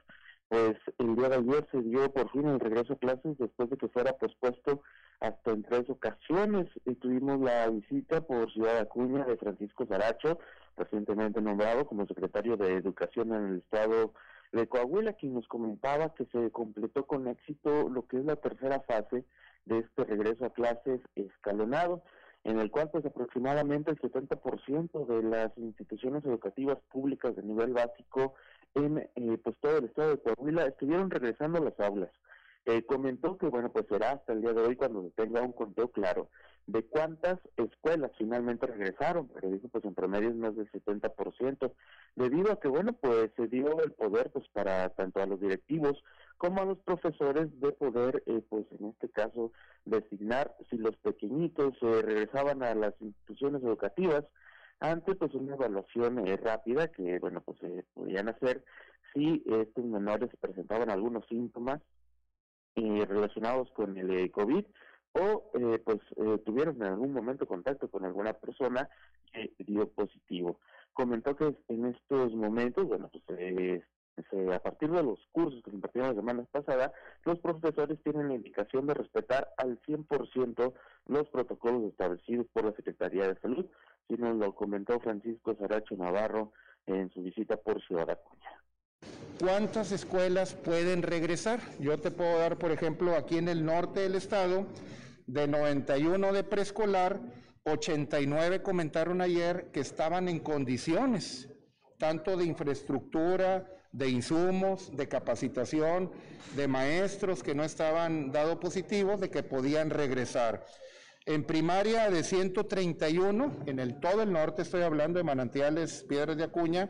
pues 0.47 0.77
el 0.99 1.15
día 1.15 1.29
de 1.29 1.35
ayer 1.35 1.67
se 1.71 1.81
dio 1.81 2.11
por 2.13 2.31
fin 2.31 2.47
el 2.47 2.59
regreso 2.59 2.93
a 2.93 2.97
clases 2.97 3.37
después 3.37 3.69
de 3.69 3.77
que 3.77 3.89
fuera 3.89 4.13
pospuesto 4.13 4.83
hasta 5.19 5.51
en 5.51 5.63
tres 5.63 5.89
ocasiones. 5.89 6.67
Y 6.85 6.95
tuvimos 6.95 7.41
la 7.41 7.67
visita 7.69 8.21
por 8.21 8.51
Ciudad 8.53 8.77
Acuña 8.77 9.25
de 9.25 9.37
Francisco 9.37 9.85
Zaracho, 9.85 10.39
recientemente 10.77 11.41
nombrado 11.41 11.85
como 11.87 12.05
secretario 12.05 12.55
de 12.55 12.75
Educación 12.75 13.33
en 13.33 13.47
el 13.47 13.57
estado 13.57 14.13
de 14.53 14.67
Coahuila, 14.67 15.13
quien 15.13 15.33
nos 15.33 15.47
comentaba 15.47 16.13
que 16.13 16.25
se 16.27 16.51
completó 16.51 17.05
con 17.05 17.27
éxito 17.27 17.89
lo 17.89 18.07
que 18.07 18.19
es 18.19 18.25
la 18.25 18.37
tercera 18.37 18.79
fase 18.81 19.25
de 19.65 19.79
este 19.79 20.05
regreso 20.05 20.45
a 20.45 20.53
clases 20.53 21.01
escalonado 21.15 22.03
en 22.43 22.59
el 22.59 22.71
cual 22.71 22.89
pues 22.89 23.05
aproximadamente 23.05 23.91
el 23.91 23.99
70% 23.99 25.05
de 25.05 25.23
las 25.23 25.57
instituciones 25.57 26.23
educativas 26.25 26.77
públicas 26.91 27.35
de 27.35 27.43
nivel 27.43 27.73
básico 27.73 28.35
en 28.75 28.99
eh, 28.99 29.37
pues 29.43 29.55
todo 29.59 29.77
el 29.77 29.85
estado 29.85 30.11
de 30.11 30.21
Coahuila 30.21 30.65
estuvieron 30.65 31.09
regresando 31.09 31.59
a 31.59 31.61
las 31.61 31.79
aulas. 31.79 32.11
Eh, 32.65 32.83
comentó 32.85 33.37
que 33.37 33.47
bueno 33.47 33.71
pues 33.71 33.85
será 33.87 34.11
hasta 34.11 34.33
el 34.33 34.41
día 34.41 34.53
de 34.53 34.61
hoy 34.61 34.75
cuando 34.75 35.03
se 35.03 35.09
tenga 35.11 35.41
un 35.41 35.53
conteo 35.53 35.89
claro 35.89 36.29
de 36.67 36.83
cuántas 36.83 37.39
escuelas 37.55 38.11
finalmente 38.17 38.67
regresaron, 38.67 39.29
pero 39.29 39.49
dijo 39.49 39.69
pues 39.69 39.85
en 39.85 39.95
promedio 39.95 40.29
es 40.29 40.35
más 40.35 40.55
del 40.55 40.69
70%, 40.69 41.71
debido 42.15 42.51
a 42.51 42.59
que 42.59 42.67
bueno 42.67 42.93
pues 42.93 43.31
se 43.37 43.47
dio 43.47 43.81
el 43.81 43.93
poder 43.93 44.29
pues 44.31 44.45
para 44.49 44.89
tanto 44.89 45.21
a 45.21 45.25
los 45.25 45.39
directivos 45.39 46.03
como 46.37 46.61
a 46.61 46.65
los 46.65 46.77
profesores 46.79 47.47
de 47.61 47.71
poder 47.71 48.21
eh, 48.25 48.41
pues 48.49 48.65
en 48.77 48.87
este 48.87 49.09
caso 49.09 49.53
designar 49.85 50.55
si 50.69 50.77
los 50.77 50.95
pequeñitos 50.97 51.73
eh, 51.81 52.01
regresaban 52.01 52.61
a 52.61 52.75
las 52.75 52.93
instituciones 52.99 53.63
educativas 53.63 54.25
ante 54.81 55.15
pues 55.15 55.33
una 55.33 55.55
evaluación 55.55 56.27
eh, 56.27 56.35
rápida 56.35 56.89
que 56.89 57.17
bueno 57.19 57.41
pues 57.41 57.57
se 57.59 57.85
podían 57.93 58.27
hacer 58.27 58.63
si 59.13 59.41
estos 59.47 59.85
menores 59.85 60.29
presentaban 60.41 60.89
algunos 60.89 61.25
síntomas 61.27 61.81
relacionados 62.75 63.71
con 63.71 63.97
el 63.97 64.29
COVID 64.29 64.63
o 65.19 65.49
eh, 65.53 65.79
pues 65.83 65.99
eh, 66.15 66.37
tuvieron 66.45 66.75
en 66.77 66.83
algún 66.83 67.13
momento 67.13 67.47
contacto 67.47 67.89
con 67.89 68.05
alguna 68.05 68.33
persona 68.33 68.89
que 69.33 69.51
dio 69.59 69.89
positivo. 69.89 70.59
Comentó 70.93 71.35
que 71.35 71.55
en 71.67 71.85
estos 71.85 72.33
momentos, 72.33 72.87
bueno, 72.87 73.09
pues 73.09 73.23
eh, 73.39 73.83
a 74.53 74.59
partir 74.59 74.89
de 74.89 75.03
los 75.03 75.19
cursos 75.31 75.61
que 75.63 75.69
se 75.69 75.75
impartieron 75.75 76.09
la 76.09 76.21
semana 76.21 76.43
pasada, 76.51 76.91
los 77.23 77.39
profesores 77.39 78.01
tienen 78.03 78.29
la 78.29 78.35
indicación 78.35 78.87
de 78.87 78.95
respetar 78.95 79.53
al 79.57 79.79
100% 79.81 80.73
los 81.07 81.29
protocolos 81.29 81.83
establecidos 81.83 82.47
por 82.53 82.65
la 82.65 82.73
Secretaría 82.73 83.27
de 83.27 83.39
Salud, 83.39 83.65
si 84.07 84.15
nos 84.15 84.35
lo 84.37 84.55
comentó 84.55 84.99
Francisco 84.99 85.55
Saracho 85.55 85.95
Navarro 85.95 86.51
en 86.87 87.09
su 87.11 87.21
visita 87.21 87.57
por 87.57 87.81
Ciudad 87.85 88.09
Acuña. 88.09 88.57
¿Cuántas 89.39 89.91
escuelas 89.91 90.55
pueden 90.55 91.03
regresar? 91.03 91.59
Yo 91.79 91.99
te 91.99 92.09
puedo 92.09 92.39
dar, 92.39 92.57
por 92.57 92.71
ejemplo, 92.71 93.15
aquí 93.15 93.37
en 93.37 93.47
el 93.49 93.63
norte 93.63 93.99
del 93.99 94.15
estado, 94.15 94.65
de 95.27 95.47
91 95.47 96.33
de 96.33 96.43
preescolar, 96.43 97.19
89 97.63 98.63
comentaron 98.63 99.21
ayer 99.21 99.69
que 99.73 99.81
estaban 99.81 100.29
en 100.29 100.39
condiciones, 100.39 101.49
tanto 101.97 102.37
de 102.37 102.45
infraestructura, 102.45 103.69
de 103.91 104.09
insumos, 104.09 104.95
de 104.95 105.07
capacitación, 105.07 106.11
de 106.55 106.67
maestros 106.67 107.43
que 107.43 107.55
no 107.55 107.63
estaban 107.63 108.31
dado 108.31 108.59
positivos, 108.59 109.19
de 109.19 109.29
que 109.29 109.43
podían 109.43 109.89
regresar. 109.89 110.65
En 111.25 111.43
primaria 111.43 112.09
de 112.09 112.23
131, 112.23 113.63
en 113.65 113.79
el 113.79 113.99
todo 113.99 114.21
el 114.21 114.31
norte 114.31 114.61
estoy 114.61 114.83
hablando 114.83 115.17
de 115.17 115.25
manantiales 115.25 116.05
Piedras 116.07 116.37
de 116.37 116.45
Acuña, 116.45 116.89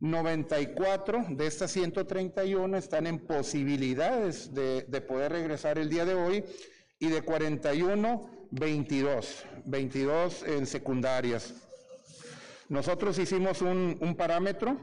94 0.00 1.26
de 1.30 1.46
estas 1.46 1.70
131 1.72 2.76
están 2.76 3.06
en 3.06 3.18
posibilidades 3.18 4.52
de, 4.54 4.82
de 4.82 5.00
poder 5.00 5.32
regresar 5.32 5.78
el 5.78 5.88
día 5.88 6.04
de 6.04 6.14
hoy 6.14 6.44
y 6.98 7.08
de 7.08 7.22
41, 7.22 8.48
22, 8.50 9.44
22 9.64 10.42
en 10.44 10.66
secundarias. 10.66 11.54
Nosotros 12.68 13.18
hicimos 13.18 13.62
un, 13.62 14.14
parámetro 14.16 14.78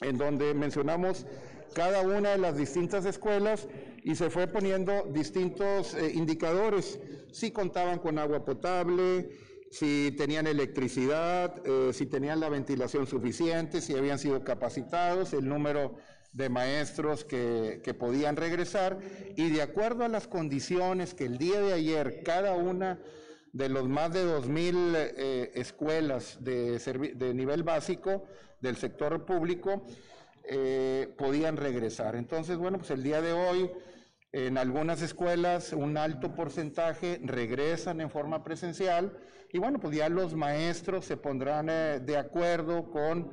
en 0.00 0.18
donde 0.18 0.54
mencionamos 0.54 1.26
cada 1.74 2.00
una 2.00 2.30
de 2.30 2.38
las 2.38 2.56
distintas 2.56 3.04
escuelas 3.04 3.68
y 4.02 4.14
se 4.14 4.30
fue 4.30 4.46
poniendo 4.46 5.04
distintos 5.12 5.94
eh, 5.94 6.12
indicadores, 6.14 6.98
si 7.32 7.50
contaban 7.50 7.98
con 7.98 8.18
agua 8.18 8.44
potable, 8.44 9.30
si 9.70 10.14
tenían 10.16 10.46
electricidad, 10.46 11.54
eh, 11.64 11.92
si 11.92 12.06
tenían 12.06 12.40
la 12.40 12.48
ventilación 12.48 13.06
suficiente, 13.06 13.80
si 13.80 13.94
habían 13.94 14.18
sido 14.18 14.42
capacitados, 14.42 15.32
el 15.34 15.46
número 15.46 15.96
de 16.32 16.48
maestros 16.48 17.24
que, 17.24 17.96
podían 17.98 18.36
regresar 18.36 18.98
y 19.36 19.50
de 19.50 19.62
acuerdo 19.62 20.04
a 20.04 20.08
las 20.08 20.28
condiciones 20.28 21.14
que 21.14 21.24
el 21.24 21.38
día 21.38 21.60
de 21.60 21.72
ayer 21.72 22.22
cada 22.24 22.54
una 22.54 22.98
de 23.52 23.68
los 23.68 23.88
más 23.88 24.12
de 24.12 24.24
2.000 24.24 24.94
eh, 24.94 25.50
escuelas 25.54 26.38
de, 26.40 26.78
de, 27.14 27.34
nivel 27.34 27.62
básico 27.62 28.24
del 28.60 28.76
sector 28.76 29.24
público 29.24 29.86
eh, 30.44 31.14
podían 31.16 31.56
regresar. 31.56 32.14
Entonces, 32.14 32.56
bueno, 32.56 32.78
pues 32.78 32.90
el 32.90 33.02
día 33.02 33.20
de 33.20 33.32
hoy 33.32 33.70
en 34.32 34.58
algunas 34.58 35.00
escuelas 35.00 35.72
un 35.72 35.96
alto 35.96 36.34
porcentaje 36.34 37.18
regresan 37.24 38.00
en 38.00 38.10
forma 38.10 38.44
presencial 38.44 39.16
y 39.50 39.58
bueno, 39.58 39.80
pues 39.80 39.96
ya 39.96 40.08
los 40.10 40.34
maestros 40.34 41.06
se 41.06 41.16
pondrán 41.16 41.68
eh, 41.70 42.00
de 42.04 42.18
acuerdo 42.18 42.90
con 42.90 43.30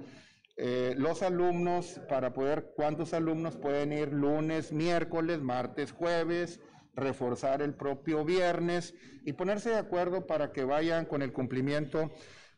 eh, 0.57 0.95
los 0.97 1.21
alumnos 1.21 1.99
para 2.07 2.33
poder, 2.33 2.71
cuántos 2.75 3.13
alumnos 3.13 3.57
pueden 3.57 3.91
ir 3.91 4.13
lunes, 4.13 4.71
miércoles, 4.71 5.41
martes, 5.41 5.91
jueves, 5.91 6.61
reforzar 6.93 7.61
el 7.61 7.73
propio 7.73 8.23
viernes 8.23 8.93
y 9.25 9.33
ponerse 9.33 9.71
de 9.71 9.77
acuerdo 9.77 10.25
para 10.27 10.53
que 10.53 10.63
vayan 10.63 11.05
con 11.05 11.21
el 11.21 11.33
cumplimiento 11.33 12.09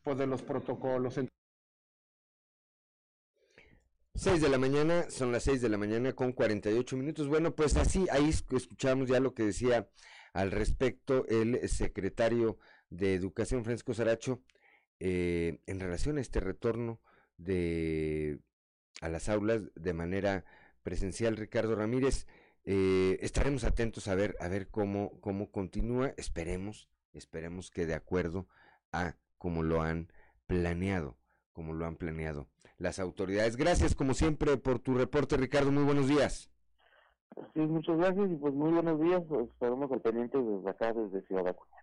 pues, 0.03 0.17
de 0.17 0.27
los 0.27 0.43
protocolos. 0.43 1.19
6 4.13 4.41
de 4.41 4.49
la 4.49 4.57
mañana, 4.57 5.09
son 5.09 5.31
las 5.31 5.43
6 5.43 5.61
de 5.61 5.69
la 5.69 5.77
mañana 5.77 6.13
con 6.13 6.33
48 6.33 6.97
minutos. 6.97 7.27
Bueno, 7.27 7.55
pues 7.55 7.77
así, 7.77 8.07
ahí 8.11 8.29
escuchamos 8.29 9.09
ya 9.09 9.19
lo 9.19 9.33
que 9.33 9.43
decía 9.43 9.89
al 10.33 10.51
respecto 10.51 11.25
el 11.27 11.67
secretario 11.67 12.57
de 12.89 13.15
Educación, 13.15 13.63
Francisco 13.63 13.93
Saracho, 13.93 14.41
eh, 14.99 15.59
en 15.67 15.79
relación 15.79 16.17
a 16.17 16.21
este 16.21 16.39
retorno 16.39 16.99
de 17.37 18.39
a 19.01 19.09
las 19.09 19.29
aulas 19.29 19.71
de 19.75 19.93
manera 19.93 20.45
presencial, 20.83 21.37
Ricardo 21.37 21.75
Ramírez. 21.75 22.27
Eh, 22.65 23.19
estaremos 23.21 23.63
atentos 23.63 24.07
a 24.07 24.15
ver, 24.15 24.35
a 24.39 24.47
ver 24.47 24.69
cómo, 24.69 25.19
cómo 25.21 25.51
continúa. 25.51 26.13
Esperemos, 26.17 26.89
esperemos 27.13 27.71
que 27.71 27.85
de 27.85 27.93
acuerdo 27.93 28.47
a 28.91 29.15
cómo 29.37 29.63
lo 29.63 29.81
han 29.81 30.11
planeado, 30.47 31.17
como 31.53 31.73
lo 31.73 31.85
han 31.85 31.95
planeado 31.95 32.49
las 32.77 32.99
autoridades. 32.99 33.55
Gracias, 33.55 33.95
como 33.95 34.13
siempre, 34.13 34.57
por 34.57 34.79
tu 34.79 34.95
reporte, 34.95 35.37
Ricardo. 35.37 35.71
Muy 35.71 35.83
buenos 35.83 36.07
días. 36.07 36.51
Sí, 37.53 37.59
muchas 37.59 37.97
gracias 37.97 38.31
y 38.31 38.35
pues 38.35 38.53
muy 38.53 38.71
buenos 38.71 38.99
días. 38.99 39.21
Estaremos 39.51 39.91
al 39.91 40.01
pendiente 40.01 40.37
desde 40.37 40.69
acá, 40.69 40.93
desde 40.93 41.25
Ciudad 41.27 41.47
Acuña. 41.47 41.77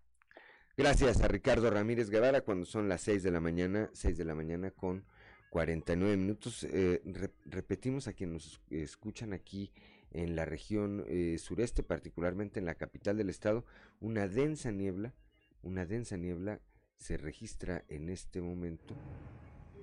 Gracias 0.77 1.23
a 1.23 1.29
Ricardo 1.29 1.71
Ramírez 1.71 2.11
Guevara 2.11 2.41
cuando 2.41 2.67
son 2.67 2.89
las 2.89 3.01
6 3.03 3.23
de 3.23 3.31
la 3.31 3.41
mañana, 3.41 3.91
6 3.93 4.19
de 4.19 4.25
la 4.25 4.35
mañana 4.35 4.73
con 4.73 5.05
49 5.55 6.17
minutos. 6.17 6.65
Eh, 6.65 7.01
repetimos 7.47 8.09
a 8.09 8.13
quienes 8.13 8.35
nos 8.35 8.61
escuchan 8.71 9.33
aquí 9.33 9.71
en 10.11 10.35
la 10.35 10.45
región 10.45 11.05
eh, 11.07 11.37
sureste, 11.39 11.85
particularmente 11.85 12.59
en 12.59 12.67
la 12.67 12.75
capital 12.75 13.19
del 13.19 13.31
estado, 13.31 13.65
una 14.01 14.27
densa 14.27 14.73
niebla, 14.73 15.15
una 15.63 15.87
densa 15.87 16.17
niebla 16.17 16.61
se 16.97 17.19
registra 17.19 17.85
en 17.89 18.09
este 18.09 18.41
momento. 18.41 18.97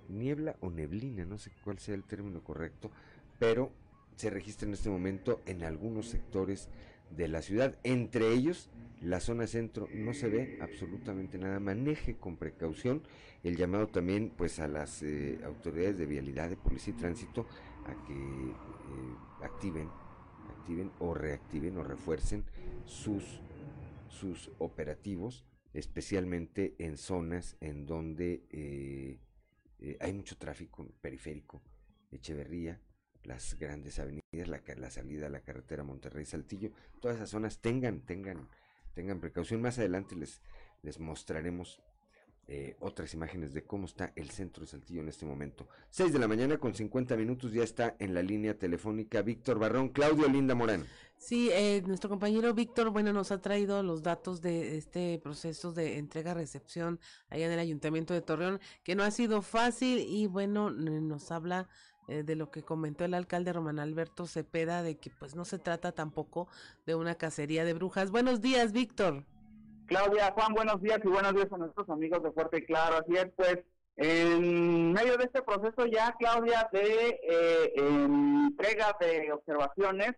Niebla 0.09 0.57
o 0.59 0.69
neblina, 0.69 1.23
no 1.23 1.37
sé 1.37 1.51
cuál 1.63 1.79
sea 1.79 1.95
el 1.95 2.03
término 2.03 2.43
correcto, 2.43 2.91
pero 3.39 3.71
se 4.17 4.29
registra 4.29 4.67
en 4.67 4.73
este 4.73 4.89
momento 4.89 5.39
en 5.45 5.63
algunos 5.63 6.07
sectores 6.07 6.67
de 7.15 7.27
la 7.27 7.41
ciudad, 7.41 7.77
entre 7.83 8.33
ellos 8.33 8.69
la 9.01 9.19
zona 9.19 9.47
centro. 9.47 9.87
No 9.93 10.13
se 10.13 10.29
ve 10.29 10.59
absolutamente 10.61 11.37
nada, 11.37 11.59
maneje 11.59 12.17
con 12.17 12.37
precaución 12.37 13.01
el 13.43 13.57
llamado 13.57 13.87
también 13.87 14.31
pues 14.35 14.59
a 14.59 14.67
las 14.67 15.01
eh, 15.01 15.39
autoridades 15.43 15.97
de 15.97 16.05
vialidad, 16.05 16.49
de 16.49 16.57
policía 16.57 16.93
y 16.95 16.97
tránsito 16.97 17.47
a 17.85 18.05
que 18.05 18.13
eh, 18.13 18.55
activen, 19.41 19.89
activen 20.49 20.91
o 20.99 21.13
reactiven 21.13 21.77
o 21.77 21.83
refuercen 21.83 22.45
sus, 22.85 23.41
sus 24.09 24.51
operativos, 24.59 25.45
especialmente 25.73 26.75
en 26.77 26.97
zonas 26.97 27.57
en 27.61 27.85
donde 27.87 28.45
eh, 28.51 29.17
hay 29.99 30.13
mucho 30.13 30.37
tráfico 30.37 30.87
periférico, 31.01 31.63
Echeverría, 32.11 32.79
las 33.23 33.57
grandes 33.59 33.99
avenidas, 33.99 34.47
la, 34.47 34.61
la 34.77 34.89
salida 34.89 35.27
a 35.27 35.29
la 35.29 35.41
carretera 35.41 35.83
Monterrey-Saltillo, 35.83 36.71
todas 36.99 37.17
esas 37.17 37.29
zonas 37.29 37.59
tengan, 37.59 38.01
tengan, 38.01 38.47
tengan 38.93 39.19
precaución. 39.19 39.61
Más 39.61 39.77
adelante 39.77 40.15
les, 40.15 40.41
les 40.81 40.99
mostraremos 40.99 41.81
eh, 42.47 42.75
otras 42.81 43.13
imágenes 43.13 43.53
de 43.53 43.63
cómo 43.63 43.85
está 43.85 44.11
el 44.15 44.29
centro 44.29 44.61
de 44.61 44.67
Saltillo 44.67 44.99
en 44.99 45.07
este 45.07 45.25
momento. 45.25 45.69
6 45.91 46.11
de 46.11 46.19
la 46.19 46.27
mañana 46.27 46.57
con 46.57 46.75
50 46.75 47.15
minutos 47.15 47.53
ya 47.53 47.63
está 47.63 47.95
en 47.99 48.13
la 48.13 48.21
línea 48.21 48.57
telefónica 48.57 49.21
Víctor 49.21 49.57
Barrón, 49.57 49.89
Claudio 49.89 50.27
Linda 50.27 50.53
Morán. 50.53 50.85
Sí, 51.17 51.49
eh, 51.53 51.81
nuestro 51.85 52.09
compañero 52.09 52.53
Víctor, 52.53 52.89
bueno, 52.89 53.13
nos 53.13 53.31
ha 53.31 53.39
traído 53.39 53.83
los 53.83 54.03
datos 54.03 54.41
de 54.41 54.75
este 54.75 55.19
proceso 55.19 55.71
de 55.71 55.97
entrega-recepción 55.97 56.99
allá 57.29 57.45
en 57.45 57.51
el 57.53 57.59
Ayuntamiento 57.59 58.13
de 58.13 58.21
Torreón, 58.21 58.59
que 58.83 58.95
no 58.95 59.03
ha 59.03 59.11
sido 59.11 59.41
fácil 59.41 59.99
y 59.99 60.25
bueno, 60.25 60.71
nos 60.71 61.31
habla 61.31 61.69
eh, 62.07 62.23
de 62.23 62.35
lo 62.35 62.51
que 62.51 62.63
comentó 62.63 63.05
el 63.05 63.13
alcalde 63.13 63.53
Román 63.53 63.79
Alberto 63.79 64.27
Cepeda, 64.27 64.83
de 64.83 64.97
que 64.97 65.09
pues 65.09 65.35
no 65.35 65.45
se 65.45 65.59
trata 65.59 65.91
tampoco 65.91 66.47
de 66.85 66.95
una 66.95 67.15
cacería 67.15 67.65
de 67.65 67.73
brujas. 67.73 68.11
Buenos 68.11 68.41
días, 68.41 68.71
Víctor. 68.71 69.23
Claudia, 69.87 70.31
Juan, 70.31 70.53
buenos 70.53 70.81
días 70.81 70.99
y 71.03 71.07
buenos 71.07 71.33
días 71.33 71.51
a 71.51 71.57
nuestros 71.57 71.89
amigos 71.89 72.23
de 72.23 72.31
Fuerte 72.31 72.59
y 72.59 72.65
Claro. 72.65 72.97
Así 72.97 73.13
es, 73.17 73.27
pues 73.35 73.59
En 73.97 74.93
medio 74.93 75.17
de 75.17 75.25
este 75.25 75.41
proceso 75.41 75.85
ya, 75.85 76.15
Claudia, 76.17 76.69
de 76.71 77.19
eh, 77.29 77.73
entrega 77.75 78.95
de 78.99 79.31
observaciones 79.33 80.13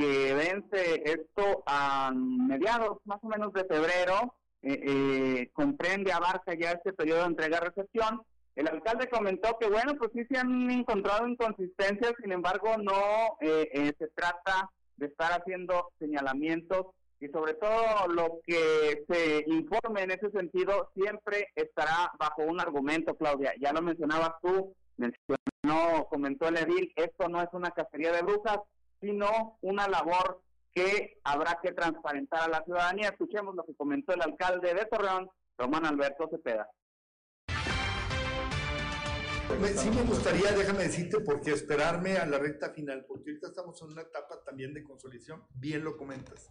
que 0.00 0.34
vence 0.34 1.02
esto 1.04 1.62
a 1.66 2.10
mediados 2.14 2.98
más 3.04 3.18
o 3.22 3.28
menos 3.28 3.52
de 3.52 3.66
febrero, 3.66 4.34
eh, 4.62 4.80
eh, 4.86 5.50
comprende, 5.52 6.12
abarca 6.12 6.54
ya 6.54 6.72
este 6.72 6.94
periodo 6.94 7.20
de 7.20 7.26
entrega-recepción. 7.26 8.22
El 8.56 8.68
alcalde 8.68 9.08
comentó 9.08 9.56
que, 9.58 9.68
bueno, 9.68 9.94
pues 9.96 10.10
sí 10.12 10.24
se 10.30 10.38
han 10.38 10.70
encontrado 10.70 11.26
inconsistencias, 11.26 12.14
sin 12.20 12.32
embargo, 12.32 12.76
no 12.78 13.38
se 13.40 14.08
trata 14.14 14.70
de 14.96 15.06
estar 15.06 15.32
haciendo 15.32 15.92
señalamientos 15.98 16.86
y 17.20 17.28
sobre 17.28 17.54
todo 17.54 18.08
lo 18.08 18.40
que 18.46 19.04
se 19.08 19.44
informe 19.46 20.02
en 20.02 20.10
ese 20.10 20.30
sentido 20.30 20.90
siempre 20.94 21.48
estará 21.54 22.12
bajo 22.18 22.42
un 22.42 22.60
argumento, 22.60 23.14
Claudia. 23.16 23.52
Ya 23.60 23.72
lo 23.72 23.82
mencionabas 23.82 24.32
tú, 24.42 24.74
mencionó, 24.96 26.06
comentó 26.08 26.48
el 26.48 26.56
edil, 26.56 26.92
esto 26.96 27.28
no 27.28 27.42
es 27.42 27.48
una 27.52 27.70
cacería 27.70 28.12
de 28.12 28.22
brujas, 28.22 28.58
sino 29.00 29.58
una 29.62 29.86
labor 29.88 30.42
que 30.74 31.18
habrá 31.24 31.58
que 31.62 31.72
transparentar 31.72 32.42
a 32.42 32.48
la 32.48 32.64
ciudadanía. 32.64 33.08
Escuchemos 33.08 33.54
lo 33.54 33.64
que 33.64 33.74
comentó 33.74 34.14
el 34.14 34.22
alcalde 34.22 34.72
de 34.74 34.86
Torreón, 34.86 35.30
Román 35.58 35.86
Alberto 35.86 36.28
Cepeda. 36.30 36.68
Sí 39.76 39.90
me 39.90 40.02
gustaría, 40.02 40.52
déjame 40.52 40.84
decirte, 40.84 41.20
porque 41.20 41.52
esperarme 41.52 42.16
a 42.16 42.26
la 42.26 42.38
recta 42.38 42.70
final, 42.70 43.04
porque 43.06 43.30
ahorita 43.30 43.48
estamos 43.48 43.80
en 43.82 43.88
una 43.88 44.02
etapa 44.02 44.42
también 44.44 44.74
de 44.74 44.82
consolidación, 44.82 45.42
bien 45.54 45.84
lo 45.84 45.96
comentas 45.96 46.50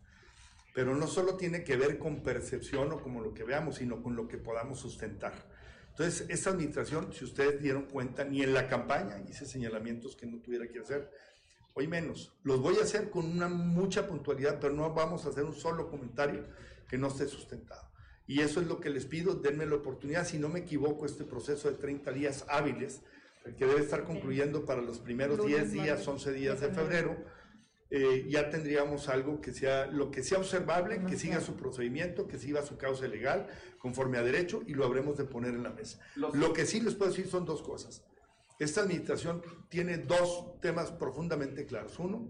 pero 0.73 0.95
no 0.95 1.07
solo 1.07 1.35
tiene 1.35 1.63
que 1.63 1.75
ver 1.75 1.97
con 1.97 2.21
percepción 2.23 2.91
o 2.91 3.01
como 3.01 3.21
lo 3.21 3.33
que 3.33 3.43
veamos, 3.43 3.75
sino 3.75 4.01
con 4.01 4.15
lo 4.15 4.27
que 4.27 4.37
podamos 4.37 4.79
sustentar. 4.79 5.33
Entonces, 5.89 6.25
esta 6.29 6.51
administración, 6.51 7.11
si 7.11 7.25
ustedes 7.25 7.61
dieron 7.61 7.83
cuenta, 7.83 8.23
ni 8.23 8.43
en 8.43 8.53
la 8.53 8.67
campaña 8.67 9.21
hice 9.27 9.45
señalamientos 9.45 10.15
que 10.15 10.25
no 10.25 10.39
tuviera 10.39 10.67
que 10.67 10.79
hacer, 10.79 11.11
hoy 11.73 11.87
menos. 11.87 12.33
Los 12.43 12.61
voy 12.61 12.77
a 12.77 12.83
hacer 12.83 13.09
con 13.09 13.25
una 13.25 13.49
mucha 13.49 14.07
puntualidad, 14.07 14.59
pero 14.61 14.73
no 14.73 14.93
vamos 14.93 15.25
a 15.25 15.29
hacer 15.29 15.43
un 15.43 15.53
solo 15.53 15.89
comentario 15.89 16.45
que 16.87 16.97
no 16.97 17.07
esté 17.07 17.27
sustentado. 17.27 17.88
Y 18.29 18.41
eso 18.41 18.61
es 18.61 18.67
lo 18.67 18.79
que 18.79 18.91
les 18.91 19.07
pido, 19.07 19.33
denme 19.33 19.65
la 19.65 19.73
oportunidad, 19.73 20.23
si 20.23 20.37
no 20.37 20.49
me 20.49 20.59
equivoco, 20.59 21.07
este 21.07 21.23
proceso 21.23 21.67
de 21.67 21.77
30 21.77 22.11
días 22.11 22.45
hábiles, 22.47 23.01
que 23.57 23.65
debe 23.65 23.81
estar 23.81 24.03
concluyendo 24.03 24.65
para 24.65 24.83
los 24.83 24.99
primeros 24.99 25.43
10 25.43 25.71
días, 25.71 26.07
11 26.07 26.33
días 26.33 26.61
de 26.61 26.69
febrero, 26.69 27.17
eh, 27.89 28.27
ya 28.29 28.51
tendríamos 28.51 29.09
algo 29.09 29.41
que 29.41 29.51
sea 29.51 29.87
lo 29.87 30.11
que 30.11 30.21
sea 30.21 30.37
observable, 30.37 31.03
que 31.07 31.17
siga 31.17 31.41
su 31.41 31.55
procedimiento, 31.55 32.27
que 32.27 32.37
siga 32.37 32.61
su 32.61 32.77
causa 32.77 33.07
legal, 33.07 33.47
conforme 33.79 34.19
a 34.19 34.21
derecho, 34.21 34.61
y 34.67 34.75
lo 34.75 34.85
habremos 34.85 35.17
de 35.17 35.23
poner 35.23 35.55
en 35.55 35.63
la 35.63 35.71
mesa. 35.71 35.99
Lo 36.15 36.53
que 36.53 36.67
sí 36.67 36.81
les 36.81 36.93
puedo 36.93 37.09
decir 37.09 37.25
son 37.25 37.45
dos 37.45 37.63
cosas. 37.63 38.03
Esta 38.59 38.81
administración 38.81 39.41
tiene 39.69 39.97
dos 39.97 40.59
temas 40.61 40.91
profundamente 40.91 41.65
claros. 41.65 41.97
Uno, 41.97 42.29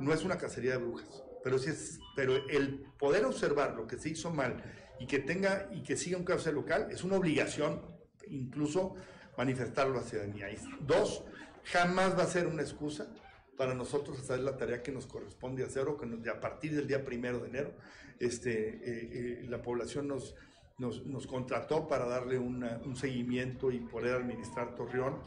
no 0.00 0.12
es 0.12 0.22
una 0.22 0.36
cacería 0.36 0.72
de 0.72 0.84
brujas, 0.84 1.24
pero, 1.42 1.58
sí 1.58 1.70
es, 1.70 1.98
pero 2.14 2.46
el 2.50 2.84
poder 2.98 3.24
observar 3.24 3.74
lo 3.74 3.86
que 3.86 3.96
se 3.96 4.10
hizo 4.10 4.30
mal 4.30 4.62
y 5.00 5.06
que 5.06 5.18
tenga 5.18 5.68
y 5.72 5.82
que 5.82 5.96
siga 5.96 6.18
un 6.18 6.24
cauce 6.24 6.52
local 6.52 6.88
es 6.90 7.02
una 7.02 7.16
obligación, 7.16 7.80
incluso 8.28 8.94
manifestarlo 9.36 9.98
a 9.98 10.02
la 10.02 10.06
ciudadanía. 10.06 10.50
Y 10.52 10.58
dos, 10.82 11.24
jamás 11.64 12.16
va 12.16 12.24
a 12.24 12.26
ser 12.26 12.46
una 12.46 12.62
excusa 12.62 13.08
para 13.56 13.74
nosotros 13.74 14.20
hacer 14.20 14.40
la 14.40 14.56
tarea 14.56 14.82
que 14.82 14.92
nos 14.92 15.06
corresponde 15.06 15.64
hacer 15.64 15.88
o 15.88 15.96
que 15.96 16.30
a 16.30 16.40
partir 16.40 16.76
del 16.76 16.86
día 16.86 17.04
primero 17.04 17.40
de 17.40 17.48
enero 17.48 17.72
este, 18.18 18.52
eh, 18.52 18.80
eh, 18.84 19.46
la 19.48 19.62
población 19.62 20.06
nos, 20.06 20.34
nos, 20.78 21.26
contrató 21.26 21.88
para 21.88 22.06
darle 22.06 22.38
un 22.38 22.96
seguimiento 22.96 23.70
y 23.70 23.80
poder 23.80 24.14
administrar 24.14 24.74
Torreón 24.74 25.18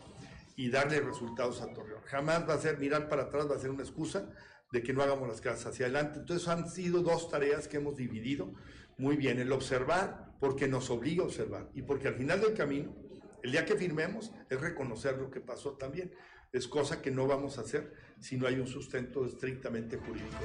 y 0.55 0.69
darle 0.69 0.99
resultados 0.99 1.61
a 1.61 1.74
Torreón. 1.74 2.01
Jamás 2.05 2.47
va 2.47 2.55
a 2.55 2.59
ser 2.59 2.78
mirar 2.78 3.09
para 3.09 3.24
atrás, 3.24 3.49
va 3.49 3.55
a 3.55 3.59
ser 3.59 3.69
una 3.69 3.84
excusa 3.84 4.30
de 4.71 4.82
que 4.82 4.93
no 4.93 5.03
hagamos 5.03 5.28
las 5.28 5.41
cosas 5.41 5.67
hacia 5.67 5.86
adelante. 5.86 6.19
Entonces 6.19 6.47
han 6.47 6.67
sido 6.69 7.01
dos 7.01 7.30
tareas 7.30 7.67
que 7.67 7.78
hemos 7.78 7.95
dividido 7.95 8.53
muy 8.98 9.18
bien. 9.18 9.39
El 9.39 9.52
observar, 9.52 10.36
porque 10.39 10.68
nos 10.68 10.89
obliga 10.89 11.24
a 11.24 11.28
observar, 11.28 11.70
y 11.74 11.82
porque 11.82 12.08
al 12.08 12.16
final 12.16 12.41
del 12.41 12.54
camino, 12.54 12.96
el 13.44 13.52
día 13.52 13.66
que 13.66 13.76
firmemos, 13.76 14.32
es 14.50 14.60
reconocer 14.60 15.18
lo 15.18 15.30
que 15.30 15.41
pasó 15.41 15.74
también. 15.74 16.12
Es 16.52 16.68
cosa 16.68 17.02
que 17.02 17.12
no 17.12 17.28
vamos 17.28 17.58
a 17.58 17.62
hacer 17.62 17.94
si 18.20 18.38
no 18.38 18.48
hay 18.48 18.56
un 18.56 18.68
sustento 18.68 19.26
estrictamente 19.26 19.98
jurídico. 19.98 20.38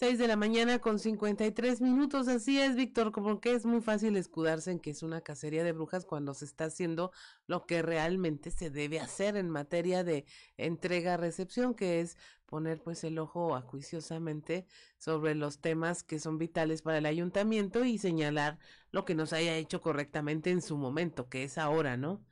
6 0.00 0.18
de 0.18 0.28
la 0.28 0.36
mañana 0.36 0.78
con 0.78 0.98
53 0.98 1.82
minutos, 1.82 2.26
así 2.26 2.58
es, 2.58 2.74
Víctor, 2.74 3.12
como 3.12 3.38
que 3.38 3.52
es 3.52 3.66
muy 3.66 3.82
fácil 3.82 4.16
escudarse 4.16 4.70
en 4.70 4.80
que 4.80 4.88
es 4.88 5.02
una 5.02 5.20
cacería 5.20 5.62
de 5.62 5.72
brujas 5.72 6.06
cuando 6.06 6.32
se 6.32 6.46
está 6.46 6.64
haciendo 6.64 7.12
lo 7.46 7.66
que 7.66 7.82
realmente 7.82 8.50
se 8.50 8.70
debe 8.70 8.98
hacer 8.98 9.36
en 9.36 9.50
materia 9.50 10.02
de 10.02 10.24
entrega-recepción, 10.56 11.74
que 11.74 12.00
es 12.00 12.16
poner 12.46 12.80
pues 12.80 13.04
el 13.04 13.18
ojo 13.18 13.54
acuiciosamente 13.54 14.64
sobre 14.96 15.34
los 15.34 15.60
temas 15.60 16.02
que 16.02 16.18
son 16.18 16.38
vitales 16.38 16.80
para 16.80 16.96
el 16.96 17.04
ayuntamiento 17.04 17.84
y 17.84 17.98
señalar 17.98 18.58
lo 18.92 19.04
que 19.04 19.14
nos 19.14 19.34
haya 19.34 19.54
hecho 19.56 19.82
correctamente 19.82 20.48
en 20.50 20.62
su 20.62 20.78
momento, 20.78 21.28
que 21.28 21.44
es 21.44 21.58
ahora, 21.58 21.98
¿no? 21.98 22.24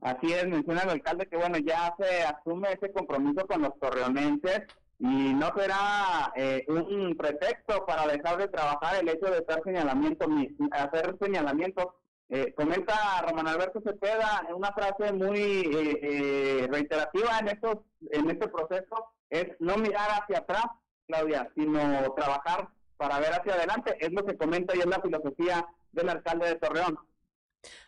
Así 0.00 0.32
es, 0.32 0.46
menciona 0.46 0.82
el 0.82 0.90
alcalde 0.90 1.26
que 1.26 1.36
bueno, 1.36 1.58
ya 1.58 1.92
se 1.98 2.22
asume 2.22 2.72
ese 2.72 2.92
compromiso 2.92 3.44
con 3.48 3.62
los 3.62 3.76
torreonenses 3.80 4.62
y 5.00 5.32
no 5.32 5.50
será 5.56 6.30
eh, 6.36 6.66
un 6.68 7.16
pretexto 7.16 7.86
para 7.86 8.06
dejar 8.06 8.36
de 8.36 8.48
trabajar 8.48 8.96
el 9.00 9.08
hecho 9.08 9.26
de 9.30 9.38
hacer 9.38 9.62
señalamientos, 9.64 10.28
hacer 10.72 11.16
señalamientos. 11.20 11.86
Eh, 12.28 12.52
comenta 12.54 12.94
Román 13.26 13.48
Alberto 13.48 13.80
Cepeda 13.80 14.46
una 14.54 14.70
frase 14.72 15.12
muy 15.12 15.68
eh, 15.74 16.68
reiterativa 16.70 17.38
en 17.40 17.48
estos 17.48 17.78
en 18.12 18.30
este 18.30 18.46
proceso 18.46 19.12
es 19.30 19.48
no 19.58 19.76
mirar 19.78 20.08
hacia 20.10 20.38
atrás, 20.38 20.66
Claudia, 21.08 21.50
sino 21.56 21.80
trabajar 22.14 22.68
para 22.96 23.18
ver 23.18 23.32
hacia 23.32 23.54
adelante. 23.54 23.96
Es 23.98 24.12
lo 24.12 24.24
que 24.24 24.36
comenta 24.36 24.76
y 24.76 24.80
es 24.80 24.86
la 24.86 25.00
filosofía 25.00 25.66
del 25.92 26.10
alcalde 26.10 26.48
de 26.48 26.56
Torreón. 26.56 26.98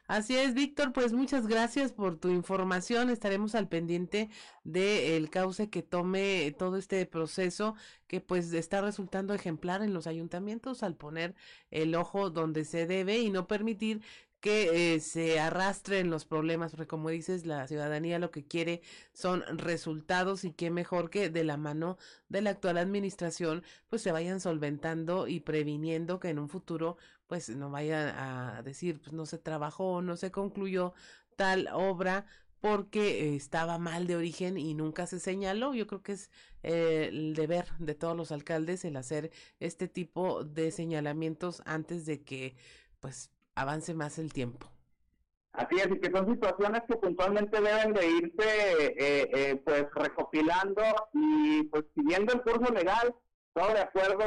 Así 0.06 0.36
es, 0.36 0.52
Víctor, 0.54 0.92
pues 0.92 1.12
muchas 1.12 1.46
gracias 1.46 1.92
por 1.92 2.16
tu 2.18 2.28
información. 2.28 3.08
Estaremos 3.08 3.54
al 3.54 3.68
pendiente 3.68 4.28
del 4.64 5.30
cauce 5.30 5.70
que 5.70 5.82
tome 5.82 6.54
todo 6.58 6.76
este 6.76 7.06
proceso 7.06 7.74
que 8.06 8.20
pues 8.20 8.52
está 8.52 8.82
resultando 8.82 9.32
ejemplar 9.32 9.82
en 9.82 9.94
los 9.94 10.06
ayuntamientos 10.06 10.82
al 10.82 10.96
poner 10.96 11.34
el 11.70 11.94
ojo 11.94 12.30
donde 12.30 12.64
se 12.64 12.86
debe 12.86 13.20
y 13.20 13.30
no 13.30 13.46
permitir 13.46 14.02
que 14.42 14.94
eh, 14.94 15.00
se 15.00 15.38
arrastren 15.38 16.10
los 16.10 16.24
problemas, 16.24 16.72
porque 16.72 16.88
como 16.88 17.10
dices, 17.10 17.46
la 17.46 17.68
ciudadanía 17.68 18.18
lo 18.18 18.32
que 18.32 18.44
quiere 18.44 18.82
son 19.12 19.44
resultados 19.56 20.44
y 20.44 20.52
qué 20.52 20.68
mejor 20.68 21.10
que 21.10 21.30
de 21.30 21.44
la 21.44 21.56
mano 21.56 21.96
de 22.28 22.42
la 22.42 22.50
actual 22.50 22.76
administración, 22.78 23.62
pues 23.88 24.02
se 24.02 24.10
vayan 24.10 24.40
solventando 24.40 25.28
y 25.28 25.38
previniendo 25.40 26.18
que 26.18 26.30
en 26.30 26.40
un 26.40 26.48
futuro, 26.48 26.96
pues 27.28 27.50
no 27.50 27.70
vayan 27.70 28.08
a 28.18 28.62
decir, 28.64 29.00
pues 29.00 29.12
no 29.12 29.26
se 29.26 29.38
trabajó, 29.38 30.02
no 30.02 30.16
se 30.16 30.32
concluyó 30.32 30.92
tal 31.36 31.68
obra 31.72 32.26
porque 32.60 33.36
estaba 33.36 33.78
mal 33.78 34.08
de 34.08 34.16
origen 34.16 34.58
y 34.58 34.74
nunca 34.74 35.06
se 35.06 35.20
señaló. 35.20 35.72
Yo 35.72 35.86
creo 35.86 36.02
que 36.02 36.12
es 36.12 36.30
eh, 36.64 37.10
el 37.12 37.34
deber 37.34 37.66
de 37.78 37.94
todos 37.94 38.16
los 38.16 38.32
alcaldes 38.32 38.84
el 38.84 38.96
hacer 38.96 39.30
este 39.60 39.86
tipo 39.86 40.42
de 40.42 40.72
señalamientos 40.72 41.62
antes 41.64 42.06
de 42.06 42.22
que 42.22 42.56
pues 43.00 43.30
avance 43.54 43.94
más 43.94 44.18
el 44.18 44.32
tiempo. 44.32 44.66
Así 45.52 45.76
es, 45.76 45.88
y 45.88 46.00
que 46.00 46.10
son 46.10 46.32
situaciones 46.32 46.82
que 46.88 46.96
puntualmente 46.96 47.60
deben 47.60 47.92
de 47.92 48.06
irse 48.06 48.86
eh, 48.96 49.30
eh, 49.34 49.62
pues 49.64 49.86
recopilando 49.94 50.82
y 51.12 51.64
pues 51.64 51.84
siguiendo 51.94 52.32
el 52.32 52.42
curso 52.42 52.72
legal, 52.72 53.14
todo 53.52 53.74
de 53.74 53.80
acuerdo 53.80 54.24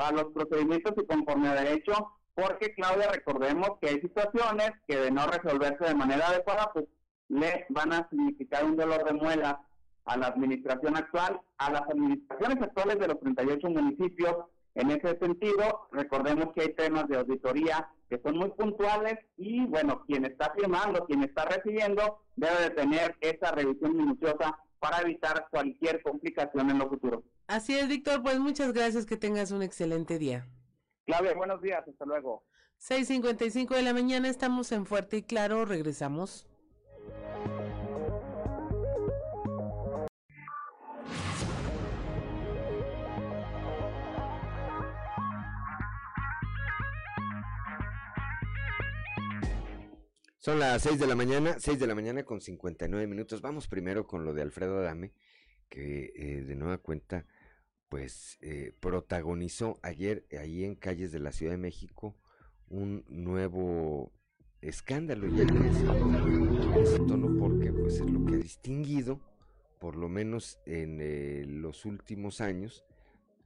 a 0.00 0.12
los 0.12 0.26
procedimientos 0.32 0.94
y 0.96 1.06
conforme 1.06 1.48
a 1.48 1.54
derecho, 1.54 2.12
porque 2.34 2.72
Claudia, 2.74 3.10
recordemos 3.10 3.70
que 3.80 3.88
hay 3.88 4.00
situaciones 4.00 4.70
que 4.86 4.96
de 4.96 5.10
no 5.10 5.26
resolverse 5.26 5.84
de 5.84 5.94
manera 5.96 6.28
adecuada, 6.28 6.70
pues 6.72 6.86
le 7.28 7.66
van 7.70 7.92
a 7.92 8.08
significar 8.08 8.64
un 8.64 8.76
dolor 8.76 9.04
de 9.04 9.14
muela 9.14 9.60
a 10.04 10.16
la 10.16 10.28
administración 10.28 10.96
actual, 10.96 11.40
a 11.58 11.72
las 11.72 11.82
administraciones 11.82 12.62
actuales 12.62 12.98
de 13.00 13.08
los 13.08 13.20
38 13.20 13.68
municipios. 13.68 14.36
En 14.78 14.92
ese 14.92 15.18
sentido, 15.18 15.88
recordemos 15.90 16.52
que 16.54 16.60
hay 16.62 16.72
temas 16.72 17.08
de 17.08 17.16
auditoría 17.16 17.90
que 18.08 18.20
son 18.22 18.38
muy 18.38 18.50
puntuales 18.50 19.18
y 19.36 19.66
bueno, 19.66 20.04
quien 20.06 20.24
está 20.24 20.52
firmando, 20.56 21.04
quien 21.04 21.24
está 21.24 21.46
recibiendo, 21.46 22.20
debe 22.36 22.60
de 22.60 22.70
tener 22.70 23.16
esa 23.20 23.50
revisión 23.50 23.96
minuciosa 23.96 24.56
para 24.78 25.00
evitar 25.00 25.48
cualquier 25.50 26.00
complicación 26.00 26.70
en 26.70 26.78
lo 26.78 26.88
futuro. 26.88 27.24
Así 27.48 27.76
es, 27.76 27.88
Víctor, 27.88 28.22
pues 28.22 28.38
muchas 28.38 28.72
gracias, 28.72 29.04
que 29.04 29.16
tengas 29.16 29.50
un 29.50 29.64
excelente 29.64 30.16
día. 30.16 30.46
Claudia, 31.06 31.34
buenos 31.34 31.60
días, 31.60 31.82
hasta 31.84 32.04
luego. 32.04 32.44
6.55 32.80 33.74
de 33.74 33.82
la 33.82 33.92
mañana, 33.92 34.28
estamos 34.28 34.70
en 34.70 34.86
Fuerte 34.86 35.16
y 35.16 35.22
Claro, 35.24 35.64
regresamos. 35.64 36.46
Son 50.48 50.60
las 50.60 50.80
6 50.80 50.98
de 50.98 51.06
la 51.06 51.14
mañana, 51.14 51.56
6 51.58 51.78
de 51.78 51.86
la 51.86 51.94
mañana 51.94 52.22
con 52.22 52.40
59 52.40 53.06
minutos. 53.06 53.42
Vamos 53.42 53.68
primero 53.68 54.06
con 54.06 54.24
lo 54.24 54.32
de 54.32 54.40
Alfredo 54.40 54.78
Adame, 54.78 55.12
que 55.68 56.10
eh, 56.16 56.42
de 56.42 56.56
nueva 56.56 56.78
cuenta, 56.78 57.26
pues 57.90 58.38
eh, 58.40 58.72
protagonizó 58.80 59.78
ayer 59.82 60.24
ahí 60.40 60.64
en 60.64 60.74
calles 60.74 61.12
de 61.12 61.20
la 61.20 61.32
Ciudad 61.32 61.52
de 61.52 61.58
México 61.58 62.16
un 62.66 63.04
nuevo 63.08 64.10
escándalo 64.62 65.26
y 65.26 65.38
en 65.38 65.54
ese, 65.66 66.98
tono 67.06 67.38
porque 67.38 67.70
pues 67.70 68.00
es 68.00 68.10
lo 68.10 68.24
que 68.24 68.36
ha 68.36 68.38
distinguido, 68.38 69.20
por 69.78 69.96
lo 69.96 70.08
menos 70.08 70.60
en 70.64 71.00
eh, 71.02 71.44
los 71.46 71.84
últimos 71.84 72.40
años, 72.40 72.86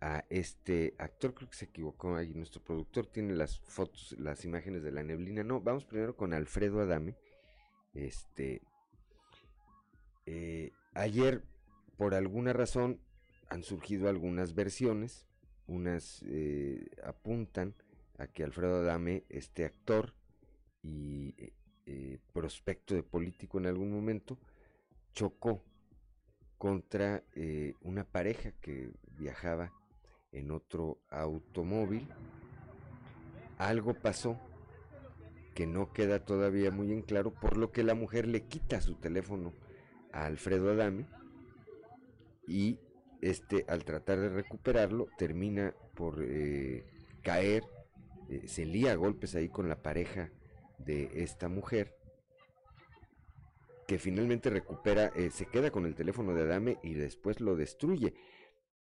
a 0.02 0.24
este 0.30 0.96
actor, 0.98 1.32
creo 1.32 1.48
que 1.48 1.56
se 1.56 1.66
equivocó 1.66 2.16
ahí, 2.16 2.34
nuestro 2.34 2.60
productor 2.60 3.06
tiene 3.06 3.34
las 3.34 3.60
fotos, 3.60 4.16
las 4.18 4.44
imágenes 4.44 4.82
de 4.82 4.90
la 4.90 5.04
neblina, 5.04 5.44
no, 5.44 5.60
vamos 5.60 5.84
primero 5.84 6.16
con 6.16 6.34
Alfredo 6.34 6.80
Adame, 6.80 7.14
este, 7.94 8.62
eh, 10.26 10.72
ayer 10.94 11.44
por 11.96 12.14
alguna 12.16 12.52
razón 12.52 12.98
han 13.48 13.62
surgido 13.62 14.08
algunas 14.08 14.56
versiones, 14.56 15.24
unas 15.68 16.24
eh, 16.26 16.90
apuntan 17.04 17.76
a 18.18 18.26
que 18.26 18.42
Alfredo 18.42 18.78
Adame, 18.78 19.24
este 19.28 19.64
actor 19.64 20.14
y 20.82 21.52
eh, 21.86 22.18
prospecto 22.32 22.96
de 22.96 23.04
político 23.04 23.58
en 23.58 23.66
algún 23.66 23.92
momento, 23.92 24.36
chocó 25.12 25.62
contra 26.58 27.22
una 27.82 28.04
pareja 28.04 28.52
que 28.60 28.90
viajaba 29.16 29.72
en 30.32 30.50
otro 30.50 30.98
automóvil. 31.10 32.08
Algo 33.58 33.94
pasó 33.94 34.38
que 35.54 35.66
no 35.66 35.92
queda 35.92 36.24
todavía 36.24 36.70
muy 36.70 36.92
en 36.92 37.02
claro, 37.02 37.32
por 37.32 37.56
lo 37.56 37.72
que 37.72 37.84
la 37.84 37.94
mujer 37.94 38.26
le 38.26 38.42
quita 38.42 38.80
su 38.80 38.94
teléfono 38.94 39.52
a 40.12 40.26
Alfredo 40.26 40.72
Adame 40.72 41.06
y 42.46 42.78
este 43.20 43.64
al 43.68 43.84
tratar 43.84 44.18
de 44.18 44.30
recuperarlo 44.30 45.08
termina 45.16 45.74
por 45.94 46.22
eh, 46.22 46.84
caer, 47.22 47.64
eh, 48.28 48.48
se 48.48 48.64
lía 48.64 48.92
a 48.92 48.96
golpes 48.96 49.34
ahí 49.34 49.48
con 49.48 49.68
la 49.68 49.82
pareja 49.82 50.30
de 50.78 51.22
esta 51.22 51.48
mujer 51.48 51.94
que 53.86 53.98
finalmente 53.98 54.48
recupera, 54.48 55.12
eh, 55.14 55.30
se 55.30 55.46
queda 55.46 55.70
con 55.70 55.84
el 55.84 55.94
teléfono 55.94 56.32
de 56.34 56.42
Adame 56.42 56.78
y 56.82 56.94
después 56.94 57.40
lo 57.40 57.56
destruye. 57.56 58.14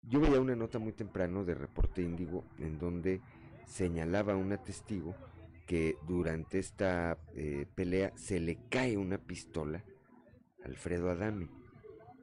Yo 0.03 0.21
veía 0.21 0.41
una 0.41 0.57
nota 0.57 0.79
muy 0.79 0.93
temprano 0.93 1.45
de 1.45 1.55
Reporte 1.55 2.03
Índigo 2.03 2.45
en 2.59 2.79
donde 2.79 3.21
señalaba 3.67 4.33
a 4.33 4.37
una 4.37 4.57
testigo 4.57 5.15
que 5.67 5.99
durante 6.07 6.59
esta 6.59 7.19
eh, 7.35 7.67
pelea 7.75 8.13
se 8.17 8.41
le 8.41 8.59
cae 8.71 8.97
una 8.97 9.19
pistola 9.19 9.85
a 10.65 10.67
Alfredo 10.67 11.11
Adame. 11.11 11.51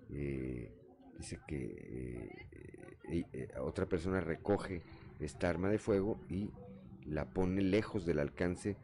Eh, 0.09 0.71
dice 1.19 1.39
que 1.47 2.32
eh, 3.07 3.49
otra 3.59 3.86
persona 3.86 4.19
recoge 4.19 4.82
esta 5.19 5.49
arma 5.49 5.69
de 5.69 5.78
fuego 5.78 6.19
y 6.28 6.51
la 7.05 7.30
pone 7.30 7.61
lejos 7.61 8.03
del 8.05 8.19
alcance 8.19 8.78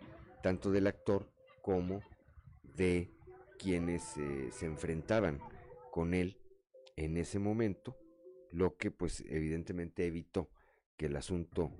tanto 0.44 0.70
del 0.70 0.86
actor 0.86 1.28
como 1.64 2.02
de 2.76 3.10
quienes 3.58 4.04
se 4.04 4.66
enfrentaban 4.66 5.40
con 5.92 6.14
él 6.14 6.38
en 6.96 7.18
ese 7.18 7.40
momento 7.40 7.96
lo 8.52 8.76
que 8.78 8.92
pues 8.92 9.24
evidentemente 9.28 10.06
evitó 10.06 10.50
que 10.98 11.08
el 11.08 11.16
asunto 11.16 11.72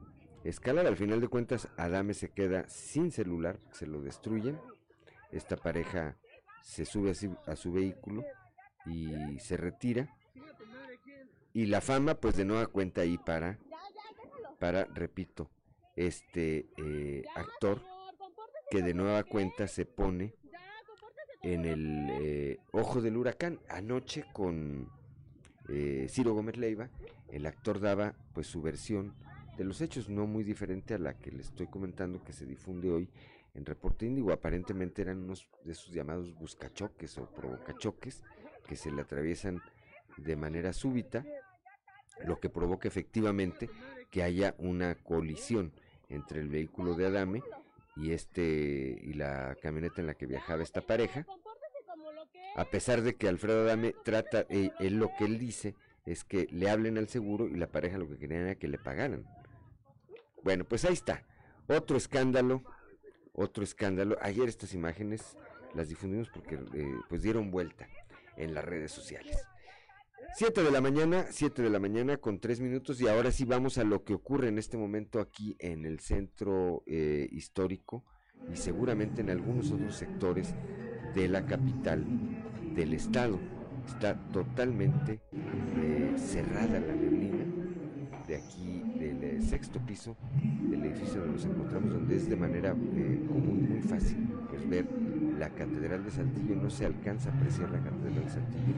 escalara. 0.44 0.90
Al 0.90 0.98
final 0.98 1.22
de 1.22 1.28
cuentas, 1.28 1.68
Adame 1.78 2.14
se 2.14 2.32
queda 2.32 2.68
sin 2.70 3.12
celular, 3.12 3.60
se 3.72 3.86
lo 3.86 4.02
destruyen. 4.02 4.60
Esta 5.32 5.56
pareja 5.56 6.18
se 6.64 6.86
sube 6.86 7.14
a 7.46 7.56
su, 7.56 7.72
vehículo 7.72 8.24
y 8.86 9.40
se 9.40 9.58
retira. 9.58 10.16
Y 11.54 11.66
la 11.66 11.82
fama, 11.82 12.16
pues 12.16 12.36
de 12.36 12.46
nueva 12.46 12.68
cuenta 12.68 13.02
ahí 13.02 13.18
para, 13.18 13.60
para, 14.60 14.86
repito, 14.86 15.50
este 15.96 16.70
eh, 16.78 17.24
actor 17.36 17.82
que 18.70 18.82
de 18.82 18.94
nueva 18.94 19.24
cuenta 19.24 19.68
se 19.68 19.86
pone 19.86 20.34
en 21.44 21.66
el 21.66 22.10
eh, 22.22 22.60
ojo 22.72 23.02
del 23.02 23.18
huracán. 23.18 23.60
Anoche 23.68 24.26
con 24.32 24.90
eh, 25.72 26.08
Ciro 26.10 26.34
Gómez 26.34 26.58
Leiva, 26.58 26.90
el 27.30 27.46
actor 27.46 27.80
daba 27.80 28.14
pues 28.34 28.48
su 28.48 28.62
versión 28.62 29.14
de 29.58 29.64
los 29.64 29.82
hechos, 29.82 30.10
no 30.10 30.28
muy 30.28 30.44
diferente 30.44 30.94
a 30.94 30.98
la 30.98 31.14
que 31.18 31.32
le 31.32 31.42
estoy 31.42 31.68
comentando 31.68 32.24
que 32.24 32.34
se 32.34 32.46
difunde 32.46 32.92
hoy 32.92 33.10
en 33.54 33.66
Reporte 33.66 34.06
Índigo. 34.06 34.32
Aparentemente 34.32 35.02
eran 35.02 35.20
unos 35.20 35.48
de 35.64 35.74
esos 35.74 35.94
llamados 35.94 36.34
buscachoques 36.36 37.18
o 37.18 37.30
provocachoques 37.30 38.24
que 38.68 38.76
se 38.76 38.92
le 38.92 39.02
atraviesan 39.02 39.62
de 40.18 40.36
manera 40.36 40.74
súbita, 40.74 41.26
lo 42.26 42.40
que 42.40 42.50
provoca 42.50 42.88
efectivamente 42.88 43.70
que 44.10 44.24
haya 44.24 44.56
una 44.58 44.96
colisión 44.96 45.72
entre 46.10 46.42
el 46.42 46.50
vehículo 46.50 46.94
de 46.96 47.08
Adame 47.08 47.42
y 47.96 48.12
este 48.12 49.00
y 49.02 49.14
la 49.14 49.56
camioneta 49.62 50.02
en 50.02 50.08
la 50.08 50.14
que 50.14 50.26
viajaba 50.26 50.64
esta 50.64 50.82
pareja 50.82 51.26
a 52.56 52.66
pesar 52.66 53.02
de 53.02 53.16
que 53.16 53.28
Alfredo 53.28 53.62
Adame 53.62 53.96
trata, 54.04 54.46
eh, 54.50 54.72
él 54.80 54.96
lo 54.98 55.12
que 55.18 55.26
él 55.26 55.38
dice 55.38 55.76
es 56.06 56.24
que 56.24 56.48
le 56.52 56.70
hablen 56.70 56.98
al 56.98 57.08
seguro 57.08 57.48
y 57.48 57.56
la 57.56 57.68
pareja 57.68 57.98
lo 57.98 58.08
que 58.08 58.18
querían 58.18 58.42
era 58.42 58.56
que 58.56 58.68
le 58.68 58.78
pagaran. 58.78 59.26
Bueno, 60.44 60.66
pues 60.66 60.86
ahí 60.86 60.94
está. 60.94 61.24
Otro 61.68 61.98
escándalo, 61.98 62.64
otro 63.34 63.64
escándalo. 63.64 64.18
Ayer 64.22 64.50
estas 64.50 64.74
imágenes 64.74 65.38
las 65.74 65.90
difundimos 65.90 66.30
porque 66.30 66.56
eh, 66.74 66.96
pues 67.08 67.22
dieron 67.22 67.52
vuelta 67.52 67.88
en 68.36 68.54
las 68.54 68.66
redes 68.66 68.92
sociales. 68.92 69.38
Siete 70.34 70.64
de 70.64 70.72
la 70.72 70.82
mañana, 70.82 71.26
siete 71.30 71.62
de 71.62 71.70
la 71.70 71.80
mañana 71.80 72.18
con 72.18 72.40
tres 72.40 72.62
minutos 72.62 73.02
y 73.02 73.08
ahora 73.08 73.32
sí 73.32 73.44
vamos 73.44 73.78
a 73.78 73.84
lo 73.84 74.04
que 74.04 74.14
ocurre 74.14 74.48
en 74.48 74.58
este 74.58 74.78
momento 74.78 75.20
aquí 75.20 75.58
en 75.60 75.86
el 75.86 76.00
centro 76.00 76.84
eh, 76.88 77.28
histórico 77.32 78.04
y 78.52 78.56
seguramente 78.56 79.22
en 79.22 79.30
algunos 79.30 79.72
otros 79.72 79.96
sectores 79.96 80.56
de 81.14 81.28
la 81.28 81.46
capital 81.46 82.06
del 82.76 82.94
estado. 82.94 83.40
Está 83.88 84.16
totalmente 84.32 85.20
eh, 85.34 86.14
cerrada 86.18 86.80
la 86.80 86.96
neblina 86.96 87.46
de 88.28 88.36
aquí 88.36 88.84
del 88.98 89.24
eh, 89.24 89.42
sexto 89.42 89.80
piso 89.80 90.16
del 90.70 90.86
edificio 90.86 91.20
donde 91.20 91.34
nos 91.34 91.46
encontramos, 91.46 91.94
donde 91.94 92.16
es 92.16 92.30
de 92.30 92.36
manera 92.36 92.70
eh, 92.70 93.26
común 93.28 93.68
muy 93.70 93.82
fácil 93.82 94.30
pues, 94.50 94.68
ver 94.70 94.86
la 95.38 95.50
Catedral 95.50 96.04
de 96.04 96.12
Saltillo. 96.12 96.56
No 96.56 96.70
se 96.70 96.86
alcanza 96.86 97.32
a 97.32 97.34
apreciar 97.36 97.72
la 97.72 97.80
Catedral 97.80 98.24
de 98.24 98.30
Saltillo. 98.30 98.74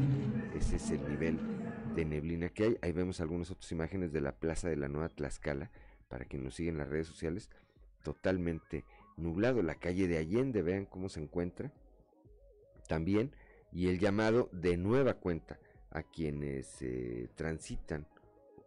Ese 0.55 0.77
es 0.77 0.91
el 0.91 1.07
nivel 1.09 1.37
de 1.95 2.05
neblina 2.05 2.49
que 2.49 2.63
hay. 2.63 2.77
Ahí 2.81 2.91
vemos 2.93 3.19
algunas 3.19 3.51
otras 3.51 3.71
imágenes 3.71 4.13
de 4.13 4.21
la 4.21 4.31
Plaza 4.31 4.69
de 4.69 4.77
la 4.77 4.87
Nueva 4.87 5.09
Tlaxcala, 5.09 5.69
para 6.07 6.25
quien 6.25 6.43
nos 6.43 6.55
sigue 6.55 6.69
en 6.69 6.77
las 6.77 6.87
redes 6.87 7.07
sociales, 7.07 7.49
totalmente 8.03 8.85
nublado. 9.17 9.61
La 9.61 9.75
calle 9.75 10.07
de 10.07 10.17
Allende, 10.17 10.61
vean 10.61 10.85
cómo 10.85 11.09
se 11.09 11.21
encuentra 11.21 11.71
también 12.87 13.31
y 13.73 13.87
el 13.87 13.99
llamado 13.99 14.49
de 14.51 14.77
nueva 14.77 15.15
cuenta 15.15 15.59
a 15.91 16.03
quienes 16.03 16.81
eh, 16.81 17.29
transitan 17.35 18.07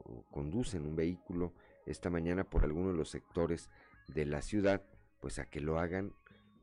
o 0.05 0.25
conducen 0.31 0.87
un 0.87 0.97
vehículo 0.97 1.53
esta 1.87 2.11
mañana 2.11 2.45
por 2.45 2.65
alguno 2.65 2.91
de 2.91 2.99
los 2.99 3.11
sectores 3.11 3.71
de 4.09 4.27
la 4.27 4.43
ciudad, 4.43 4.83
pues 5.21 5.39
a 5.39 5.45
que 5.47 5.61
lo 5.61 5.79
hagan 5.79 6.13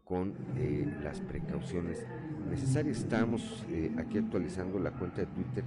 con 0.04 0.36
eh, 0.58 0.86
las 1.02 1.22
precauciones 1.22 2.06
necesarias. 2.50 3.00
Estamos 3.00 3.66
eh, 3.70 3.92
aquí 3.98 4.18
actualizando 4.18 4.78
la 4.80 4.92
cuenta 4.92 5.22
de 5.22 5.28
Twitter 5.28 5.64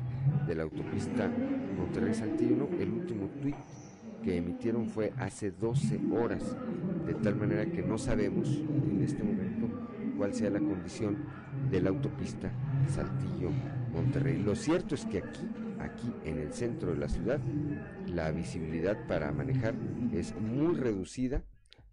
de 0.47 0.55
la 0.55 0.65
autopista 0.65 1.29
Monterrey 1.77 2.15
Saltillo. 2.15 2.69
El 2.79 2.91
último 2.91 3.29
tweet 3.41 3.57
que 4.23 4.37
emitieron 4.37 4.89
fue 4.89 5.13
hace 5.17 5.51
12 5.51 6.01
horas, 6.13 6.57
de 7.07 7.15
tal 7.15 7.37
manera 7.37 7.65
que 7.67 7.83
no 7.83 7.97
sabemos 7.97 8.49
en 8.49 9.03
este 9.03 9.23
momento 9.23 9.69
cuál 10.17 10.35
sea 10.35 10.51
la 10.51 10.59
condición 10.59 11.17
de 11.71 11.81
la 11.81 11.91
autopista 11.91 12.51
Saltillo-Monterrey. 12.89 14.43
Lo 14.43 14.55
cierto 14.55 14.95
es 14.95 15.05
que 15.05 15.19
aquí, 15.19 15.49
aquí 15.79 16.13
en 16.25 16.39
el 16.39 16.53
centro 16.53 16.93
de 16.93 16.99
la 16.99 17.09
ciudad, 17.09 17.41
la 18.07 18.31
visibilidad 18.31 19.07
para 19.07 19.33
manejar 19.33 19.75
es 20.13 20.35
muy 20.35 20.75
reducida. 20.75 21.45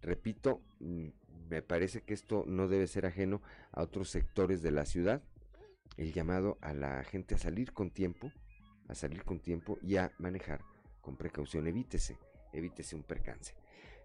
Repito, 0.02 0.60
mm, 0.80 1.08
me 1.48 1.62
parece 1.62 2.02
que 2.02 2.14
esto 2.14 2.44
no 2.46 2.68
debe 2.68 2.86
ser 2.86 3.06
ajeno 3.06 3.42
a 3.72 3.82
otros 3.82 4.10
sectores 4.10 4.62
de 4.62 4.70
la 4.70 4.84
ciudad. 4.84 5.22
El 5.96 6.12
llamado 6.12 6.58
a 6.60 6.74
la 6.74 7.02
gente 7.04 7.34
a 7.34 7.38
salir 7.38 7.72
con 7.72 7.90
tiempo, 7.90 8.32
a 8.88 8.94
salir 8.94 9.24
con 9.24 9.40
tiempo 9.40 9.78
y 9.82 9.96
a 9.96 10.12
manejar 10.18 10.60
con 11.00 11.16
precaución. 11.16 11.66
Evítese, 11.66 12.18
evítese 12.52 12.96
un 12.96 13.02
percance. 13.02 13.54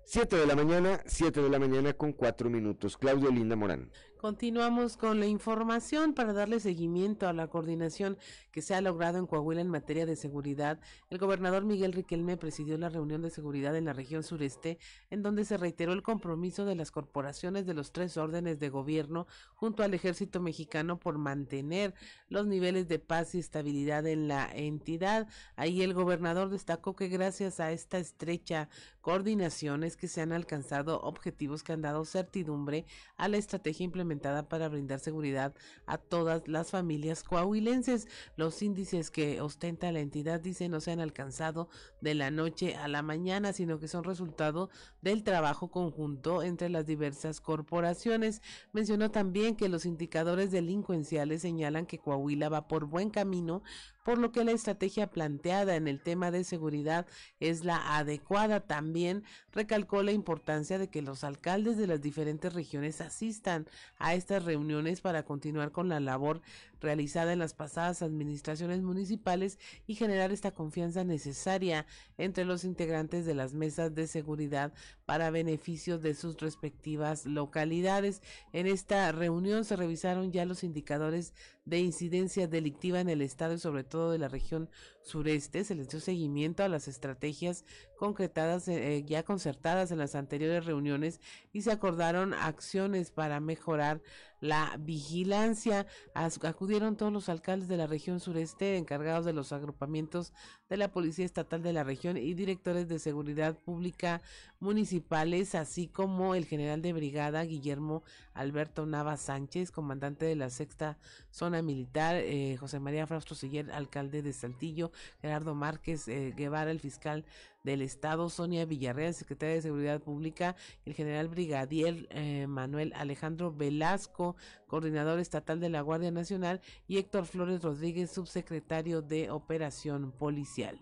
7 0.06 0.38
de 0.38 0.48
la 0.48 0.56
mañana, 0.56 1.02
7 1.06 1.42
de 1.42 1.50
la 1.50 1.60
mañana 1.60 1.94
con 1.94 2.14
4 2.14 2.50
minutos. 2.50 2.98
Claudio 2.98 3.30
Linda 3.30 3.56
Morán. 3.56 3.92
Continuamos 4.20 4.98
con 4.98 5.22
la 5.22 5.28
información 5.28 6.14
para 6.14 6.34
darle 6.34 6.60
seguimiento 6.60 7.30
a 7.30 7.32
la 7.32 7.48
coordinación 7.48 8.18
que 8.52 8.62
se 8.62 8.76
ha 8.76 8.82
logrado 8.82 9.18
en 9.18 9.26
Coahuila 9.26 9.62
en 9.62 9.70
materia 9.70 10.06
de 10.06 10.18
seguridad. 10.18 10.78
El 11.10 11.20
gobernador 11.20 11.64
Miguel 11.64 11.94
Riquelme 11.94 12.36
presidió 12.36 12.78
la 12.78 12.90
reunión 12.90 13.22
de 13.22 13.30
seguridad 13.30 13.78
en 13.78 13.86
la 13.86 13.94
región 13.94 14.24
sureste, 14.24 14.78
en 15.10 15.24
donde 15.24 15.46
se 15.46 15.56
reiteró 15.56 15.94
el 15.94 16.04
compromiso 16.04 16.66
de 16.66 16.76
las 16.76 16.92
corporaciones 16.92 17.66
de 17.66 17.74
los 17.74 17.94
tres 17.94 18.18
órdenes 18.18 18.60
de 18.60 18.68
gobierno 18.68 19.26
junto 19.56 19.84
al 19.84 19.94
ejército 19.94 20.42
mexicano 20.42 21.00
por 21.00 21.18
mantener 21.18 21.94
los 22.28 22.46
niveles 22.46 22.90
de 22.90 23.00
paz 23.00 23.36
y 23.36 23.40
estabilidad 23.40 24.06
en 24.06 24.28
la 24.28 24.52
entidad. 24.54 25.30
Ahí 25.56 25.82
el 25.82 25.94
gobernador 25.94 26.50
destacó 26.50 26.94
que 26.94 27.08
gracias 27.08 27.62
a 27.62 27.72
esta 27.72 28.00
estrecha 28.00 28.68
coordinación 29.00 29.86
es 29.86 29.96
que 29.96 30.10
se 30.10 30.20
han 30.20 30.34
alcanzado 30.34 31.00
objetivos 31.04 31.64
que 31.64 31.72
han 31.72 31.82
dado 31.82 32.04
certidumbre 32.04 32.86
a 33.16 33.30
la 33.30 33.38
estrategia 33.38 33.86
implementada 33.86 34.09
para 34.48 34.70
brindar 34.70 35.00
seguridad 35.00 35.54
a 35.86 35.98
todas 35.98 36.48
las 36.48 36.72
familias 36.72 37.24
coahuilenses. 37.24 38.08
Los 38.36 38.62
índices 38.62 39.12
que 39.12 39.40
ostenta 39.40 39.92
la 39.92 40.00
entidad 40.00 40.40
dice 40.40 40.68
no 40.68 40.82
se 40.82 40.92
han 40.92 41.00
alcanzado 41.00 41.70
de 42.02 42.16
la 42.16 42.32
noche 42.32 42.76
a 42.76 42.88
la 42.88 43.02
mañana, 43.02 43.54
sino 43.54 43.80
que 43.80 43.88
son 43.88 44.04
resultado 44.04 44.70
del 45.02 45.24
trabajo 45.24 45.70
conjunto 45.70 46.42
entre 46.42 46.70
las 46.70 46.86
diversas 46.86 47.40
corporaciones. 47.40 48.42
Mencionó 48.74 49.12
también 49.12 49.56
que 49.56 49.70
los 49.70 49.86
indicadores 49.86 50.52
delincuenciales 50.52 51.42
señalan 51.42 51.86
que 51.86 52.00
Coahuila 52.00 52.50
va 52.50 52.68
por 52.68 52.86
buen 52.86 53.10
camino 53.10 53.62
por 54.10 54.18
lo 54.18 54.32
que 54.32 54.44
la 54.44 54.54
estrategia 54.54 55.06
planteada 55.06 55.76
en 55.76 55.88
el 55.88 56.02
tema 56.02 56.32
de 56.32 56.44
seguridad 56.44 57.06
es 57.40 57.64
la 57.64 57.96
adecuada. 57.96 58.60
También 58.60 59.24
recalcó 59.54 60.02
la 60.02 60.12
importancia 60.12 60.80
de 60.80 60.88
que 60.88 61.04
los 61.04 61.24
alcaldes 61.24 61.78
de 61.78 61.86
las 61.86 62.02
diferentes 62.02 62.52
regiones 62.54 63.02
asistan 63.02 63.68
a 64.00 64.16
estas 64.16 64.46
reuniones 64.46 65.02
para 65.02 65.22
continuar 65.26 65.72
con 65.72 65.90
la 65.90 66.00
labor 66.00 66.42
realizada 66.82 67.34
en 67.34 67.40
las 67.40 67.54
pasadas 67.54 68.02
administraciones 68.02 68.82
municipales 68.82 69.60
y 69.88 69.96
generar 69.96 70.32
esta 70.32 70.52
confianza 70.52 71.04
necesaria 71.04 71.86
entre 72.18 72.46
los 72.46 72.64
integrantes 72.64 73.26
de 73.26 73.36
las 73.36 73.54
mesas 73.54 73.94
de 73.96 74.08
seguridad 74.08 74.74
para 75.06 75.32
beneficio 75.32 75.98
de 75.98 76.14
sus 76.14 76.38
respectivas 76.38 77.26
localidades. 77.26 78.22
En 78.54 78.68
esta 78.68 79.12
reunión 79.12 79.66
se 79.66 79.76
revisaron 79.76 80.32
ya 80.32 80.46
los 80.46 80.64
indicadores 80.64 81.34
de 81.66 81.80
incidencia 81.80 82.48
delictiva 82.48 83.00
en 83.00 83.10
el 83.10 83.22
estado 83.22 83.54
y 83.54 83.60
sobre 83.60 83.84
todo 83.84 84.12
de 84.12 84.18
la 84.18 84.28
región 84.28 84.70
sureste. 85.02 85.64
Se 85.64 85.76
les 85.76 85.90
dio 85.90 86.00
seguimiento 86.00 86.64
a 86.64 86.70
las 86.70 86.88
estrategias 86.88 87.66
concretadas, 87.98 88.68
eh, 88.68 89.04
ya 89.06 89.24
concertadas 89.24 89.92
en 89.92 90.00
las 90.00 90.16
anteriores 90.16 90.66
reuniones 90.66 91.20
y 91.54 91.62
se 91.62 91.72
acordaron 91.72 92.34
acciones 92.34 93.12
para 93.12 93.40
mejorar 93.40 94.02
la 94.40 94.78
vigilancia. 94.80 95.86
acudieron 96.14 96.96
todos 96.96 97.12
los 97.12 97.30
alcaldes 97.30 97.68
de 97.68 97.78
la 97.78 97.88
región 97.88 98.20
sureste 98.20 98.78
encargados 98.78 99.26
de 99.26 99.34
los 99.34 99.52
agrupamientos 99.52 100.34
de 100.70 100.78
la 100.78 100.92
Policía 100.92 101.26
Estatal 101.26 101.64
de 101.64 101.74
la 101.74 101.84
región 101.84 102.18
y 102.18 102.34
directores 102.34 102.88
de 102.88 103.00
seguridad 103.00 103.58
pública 103.58 104.22
municipales, 104.60 105.56
así 105.56 105.88
como 105.88 106.36
el 106.36 106.46
general 106.46 106.82
de 106.82 106.94
brigada 106.94 107.44
Guillermo 107.44 108.04
Alberto 108.34 108.86
Nava 108.86 109.18
Sánchez, 109.18 109.72
comandante 109.72 110.26
de 110.26 110.36
la 110.36 110.50
sexta 110.50 110.98
zona 111.32 111.62
militar, 111.62 112.16
eh, 112.16 112.56
José 112.58 112.80
María 112.80 113.08
Frausto 113.08 113.36
Siller, 113.36 113.72
alcalde 113.72 114.22
de 114.22 114.34
Saltillo, 114.34 114.92
Gerardo 115.22 115.56
Márquez 115.56 116.08
eh, 116.08 116.34
Guevara, 116.36 116.72
el 116.72 116.80
fiscal 116.80 117.26
del 117.64 117.82
Estado, 117.82 118.30
Sonia 118.30 118.66
Villarreal, 118.66 119.14
secretaria 119.14 119.56
de 119.56 119.62
Seguridad 119.62 120.02
Pública, 120.02 120.56
el 120.86 120.94
general 120.94 121.28
brigadier 121.28 122.08
eh, 122.12 122.48
Manuel 122.48 122.94
Alejandro 122.96 123.54
Velasco, 123.54 124.36
coordinador 124.68 125.20
estatal 125.20 125.60
de 125.60 125.70
la 125.70 125.82
Guardia 125.82 126.12
Nacional, 126.12 126.62
y 126.88 126.98
Héctor 126.98 127.26
Flores 127.26 127.62
Rodríguez, 127.62 128.12
subsecretario 128.12 129.02
de 129.02 129.30
Operación 129.30 130.12
Policial. 130.12 130.80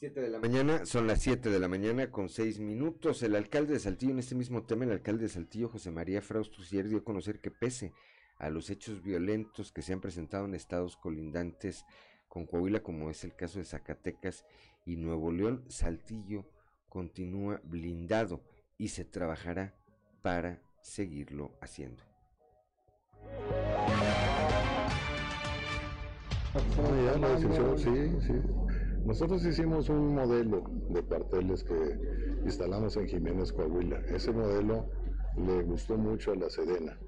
7 0.00 0.20
de 0.20 0.30
la 0.30 0.38
mañana, 0.38 0.86
son 0.86 1.08
las 1.08 1.20
7 1.22 1.50
de 1.50 1.58
la 1.58 1.66
mañana 1.66 2.12
con 2.12 2.28
6 2.28 2.60
minutos. 2.60 3.20
El 3.24 3.34
alcalde 3.34 3.72
de 3.72 3.80
Saltillo, 3.80 4.12
en 4.12 4.20
este 4.20 4.36
mismo 4.36 4.62
tema, 4.64 4.84
el 4.84 4.92
alcalde 4.92 5.24
de 5.24 5.28
Saltillo, 5.28 5.68
José 5.68 5.90
María 5.90 6.22
Fraustusier, 6.22 6.88
dio 6.88 6.98
a 6.98 7.04
conocer 7.04 7.40
que 7.40 7.50
pese 7.50 7.92
a 8.38 8.48
los 8.50 8.70
hechos 8.70 9.02
violentos 9.02 9.72
que 9.72 9.82
se 9.82 9.92
han 9.92 10.00
presentado 10.00 10.44
en 10.44 10.54
estados 10.54 10.96
colindantes 10.96 11.84
con 12.28 12.46
Coahuila, 12.46 12.82
como 12.82 13.10
es 13.10 13.24
el 13.24 13.34
caso 13.34 13.58
de 13.58 13.64
Zacatecas 13.64 14.44
y 14.84 14.96
Nuevo 14.96 15.32
León, 15.32 15.64
Saltillo 15.68 16.44
continúa 16.88 17.60
blindado 17.64 18.42
y 18.76 18.88
se 18.88 19.04
trabajará 19.04 19.74
para 20.22 20.62
seguirlo 20.82 21.58
haciendo. 21.60 22.02
sí, 27.76 28.16
sí. 28.20 28.32
Nosotros 29.04 29.44
hicimos 29.44 29.88
un 29.88 30.14
modelo 30.14 30.64
de 30.90 31.02
cuarteles 31.02 31.64
que 31.64 31.98
instalamos 32.44 32.96
en 32.96 33.06
Jiménez 33.06 33.52
Coahuila. 33.52 34.00
Ese 34.08 34.32
modelo 34.32 34.90
le 35.36 35.62
gustó 35.62 35.96
mucho 35.96 36.32
a 36.32 36.36
la 36.36 36.50
Sedena 36.50 36.98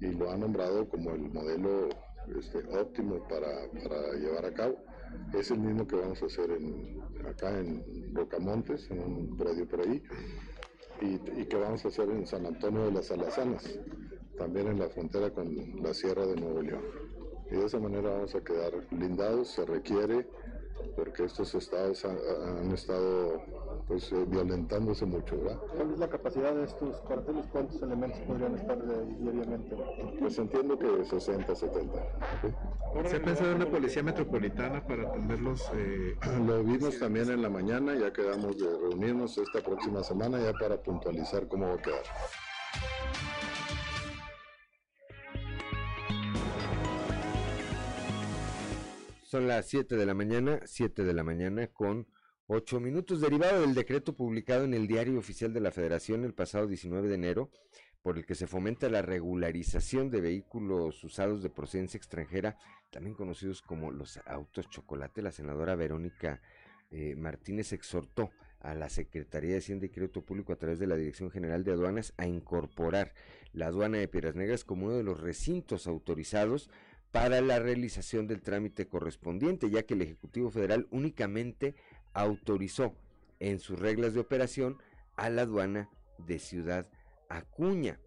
y 0.00 0.12
lo 0.12 0.30
ha 0.30 0.36
nombrado 0.36 0.88
como 0.88 1.10
el 1.10 1.30
modelo 1.30 1.88
este, 2.38 2.58
óptimo 2.76 3.26
para, 3.28 3.66
llevar 4.14 4.46
a 4.46 4.52
cabo. 4.52 4.76
Es 5.32 5.50
el 5.50 5.60
mismo 5.60 5.86
que 5.86 5.96
vamos 5.96 6.22
a 6.22 6.26
hacer 6.26 6.50
en, 6.50 7.00
acá 7.26 7.58
en 7.58 8.14
Rocamontes, 8.14 8.90
en 8.90 9.00
un 9.00 9.36
predio 9.36 9.66
por 9.68 9.80
ahí, 9.80 10.02
y, 11.00 11.44
que 11.44 11.56
vamos 11.56 11.84
a 11.84 11.88
hacer 11.88 12.10
en 12.10 12.26
San 12.26 12.46
Antonio 12.46 12.86
de 12.86 12.92
las 12.92 13.10
Alazanas, 13.10 13.78
también 14.36 14.68
en 14.68 14.78
la 14.78 14.88
frontera 14.88 15.30
con 15.30 15.82
la 15.82 15.94
Sierra 15.94 16.26
de 16.26 16.36
Nuevo 16.36 16.62
León. 16.62 16.82
Y 17.50 17.56
de 17.56 17.66
esa 17.66 17.78
manera 17.78 18.10
vamos 18.10 18.34
a 18.34 18.42
quedar 18.42 18.72
blindados, 18.90 19.48
se 19.48 19.64
requiere 19.64 20.26
porque 20.94 21.24
estos 21.24 21.54
estados 21.54 22.04
han, 22.04 22.70
estado 22.72 23.40
pues 23.86 24.10
eh, 24.12 24.24
violentándose 24.26 25.04
mucho, 25.04 25.36
¿verdad? 25.36 25.58
¿Cuál 25.76 25.92
es 25.92 25.98
la 25.98 26.08
capacidad 26.08 26.54
de 26.54 26.64
estos 26.64 26.96
cuarteles? 27.02 27.46
¿Cuántos 27.52 27.82
elementos 27.82 28.18
podrían 28.20 28.54
estar 28.54 28.78
diariamente? 29.18 29.76
Pues 30.18 30.38
entiendo 30.38 30.78
que 30.78 31.04
60, 31.04 31.54
70. 31.54 32.02
¿Se 33.08 33.16
ha 33.16 33.22
pensado 33.22 33.50
en 33.50 33.56
una 33.56 33.70
policía 33.70 34.02
metropolitana 34.02 34.84
para 34.86 35.08
atenderlos? 35.08 35.70
Eh, 35.74 36.16
Lo 36.46 36.62
vimos 36.62 36.98
también 36.98 37.30
en 37.30 37.42
la 37.42 37.50
mañana, 37.50 37.94
ya 37.94 38.12
quedamos 38.12 38.58
de 38.58 38.66
reunirnos 38.66 39.36
esta 39.38 39.60
próxima 39.60 40.02
semana 40.02 40.40
ya 40.40 40.52
para 40.52 40.76
puntualizar 40.82 41.46
cómo 41.48 41.68
va 41.68 41.74
a 41.74 41.82
quedar. 41.82 42.02
Son 49.36 49.48
las 49.48 49.66
7 49.66 49.96
de 49.96 50.06
la 50.06 50.14
mañana, 50.14 50.60
7 50.64 51.04
de 51.04 51.12
la 51.12 51.22
mañana 51.22 51.66
con 51.66 52.06
8 52.46 52.80
minutos, 52.80 53.20
derivado 53.20 53.60
del 53.60 53.74
decreto 53.74 54.16
publicado 54.16 54.64
en 54.64 54.72
el 54.72 54.86
Diario 54.86 55.18
Oficial 55.18 55.52
de 55.52 55.60
la 55.60 55.72
Federación 55.72 56.24
el 56.24 56.32
pasado 56.32 56.66
19 56.66 57.06
de 57.06 57.16
enero, 57.16 57.50
por 58.00 58.16
el 58.16 58.24
que 58.24 58.34
se 58.34 58.46
fomenta 58.46 58.88
la 58.88 59.02
regularización 59.02 60.08
de 60.08 60.22
vehículos 60.22 61.04
usados 61.04 61.42
de 61.42 61.50
procedencia 61.50 61.98
extranjera, 61.98 62.56
también 62.90 63.14
conocidos 63.14 63.60
como 63.60 63.90
los 63.90 64.18
autos 64.24 64.70
chocolate. 64.70 65.20
La 65.20 65.32
senadora 65.32 65.74
Verónica 65.74 66.40
eh, 66.90 67.14
Martínez 67.14 67.74
exhortó 67.74 68.30
a 68.60 68.74
la 68.74 68.88
Secretaría 68.88 69.50
de 69.50 69.58
Hacienda 69.58 69.84
y 69.84 69.90
Crédito 69.90 70.24
Público 70.24 70.54
a 70.54 70.56
través 70.56 70.78
de 70.78 70.86
la 70.86 70.96
Dirección 70.96 71.30
General 71.30 71.62
de 71.62 71.72
Aduanas 71.72 72.14
a 72.16 72.26
incorporar 72.26 73.12
la 73.52 73.66
aduana 73.66 73.98
de 73.98 74.08
Piedras 74.08 74.34
Negras 74.34 74.64
como 74.64 74.86
uno 74.86 74.96
de 74.96 75.02
los 75.02 75.20
recintos 75.20 75.86
autorizados 75.86 76.70
para 77.16 77.40
la 77.40 77.58
realización 77.58 78.26
del 78.26 78.42
trámite 78.42 78.88
correspondiente, 78.88 79.70
ya 79.70 79.84
que 79.84 79.94
el 79.94 80.02
Ejecutivo 80.02 80.50
Federal 80.50 80.86
únicamente 80.90 81.74
autorizó 82.12 82.94
en 83.40 83.58
sus 83.58 83.78
reglas 83.78 84.12
de 84.12 84.20
operación 84.20 84.76
a 85.16 85.30
la 85.30 85.42
aduana 85.42 85.88
de 86.18 86.38
Ciudad 86.38 86.86
Acuña. 87.30 87.98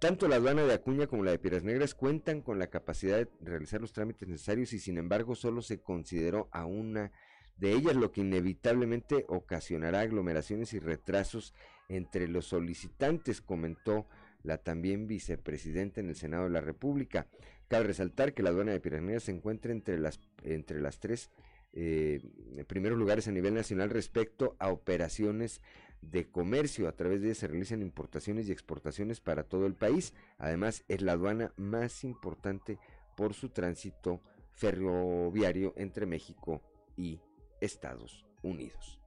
Tanto 0.00 0.28
la 0.28 0.36
aduana 0.36 0.62
de 0.62 0.72
Acuña 0.72 1.06
como 1.06 1.24
la 1.24 1.32
de 1.32 1.38
Piedras 1.38 1.62
Negras 1.62 1.94
cuentan 1.94 2.40
con 2.40 2.58
la 2.58 2.68
capacidad 2.68 3.18
de 3.18 3.28
realizar 3.42 3.82
los 3.82 3.92
trámites 3.92 4.30
necesarios 4.30 4.72
y 4.72 4.78
sin 4.78 4.96
embargo 4.96 5.34
solo 5.34 5.60
se 5.60 5.82
consideró 5.82 6.48
a 6.50 6.64
una 6.64 7.12
de 7.58 7.72
ellas, 7.72 7.96
lo 7.96 8.12
que 8.12 8.22
inevitablemente 8.22 9.26
ocasionará 9.28 10.00
aglomeraciones 10.00 10.72
y 10.72 10.78
retrasos 10.78 11.52
entre 11.90 12.28
los 12.28 12.46
solicitantes, 12.46 13.42
comentó 13.42 14.06
la 14.42 14.56
también 14.56 15.06
vicepresidenta 15.06 16.00
en 16.00 16.08
el 16.08 16.16
Senado 16.16 16.44
de 16.44 16.50
la 16.50 16.60
República. 16.62 17.26
Cabe 17.74 17.88
resaltar 17.88 18.34
que 18.34 18.44
la 18.44 18.50
aduana 18.50 18.70
de 18.70 18.78
Piranha 18.78 19.18
se 19.18 19.32
encuentra 19.32 19.72
entre 19.72 19.98
las, 19.98 20.20
entre 20.44 20.80
las 20.80 21.00
tres 21.00 21.28
eh, 21.72 22.20
primeros 22.68 22.96
lugares 22.96 23.26
a 23.26 23.32
nivel 23.32 23.52
nacional 23.52 23.90
respecto 23.90 24.54
a 24.60 24.68
operaciones 24.70 25.60
de 26.00 26.30
comercio. 26.30 26.86
A 26.86 26.92
través 26.92 27.20
de 27.20 27.26
ella 27.26 27.34
se 27.34 27.48
realizan 27.48 27.82
importaciones 27.82 28.48
y 28.48 28.52
exportaciones 28.52 29.20
para 29.20 29.42
todo 29.42 29.66
el 29.66 29.74
país. 29.74 30.14
Además, 30.38 30.84
es 30.86 31.02
la 31.02 31.14
aduana 31.14 31.52
más 31.56 32.04
importante 32.04 32.78
por 33.16 33.34
su 33.34 33.48
tránsito 33.48 34.20
ferroviario 34.52 35.74
entre 35.76 36.06
México 36.06 36.62
y 36.96 37.18
Estados 37.60 38.24
Unidos. 38.44 39.00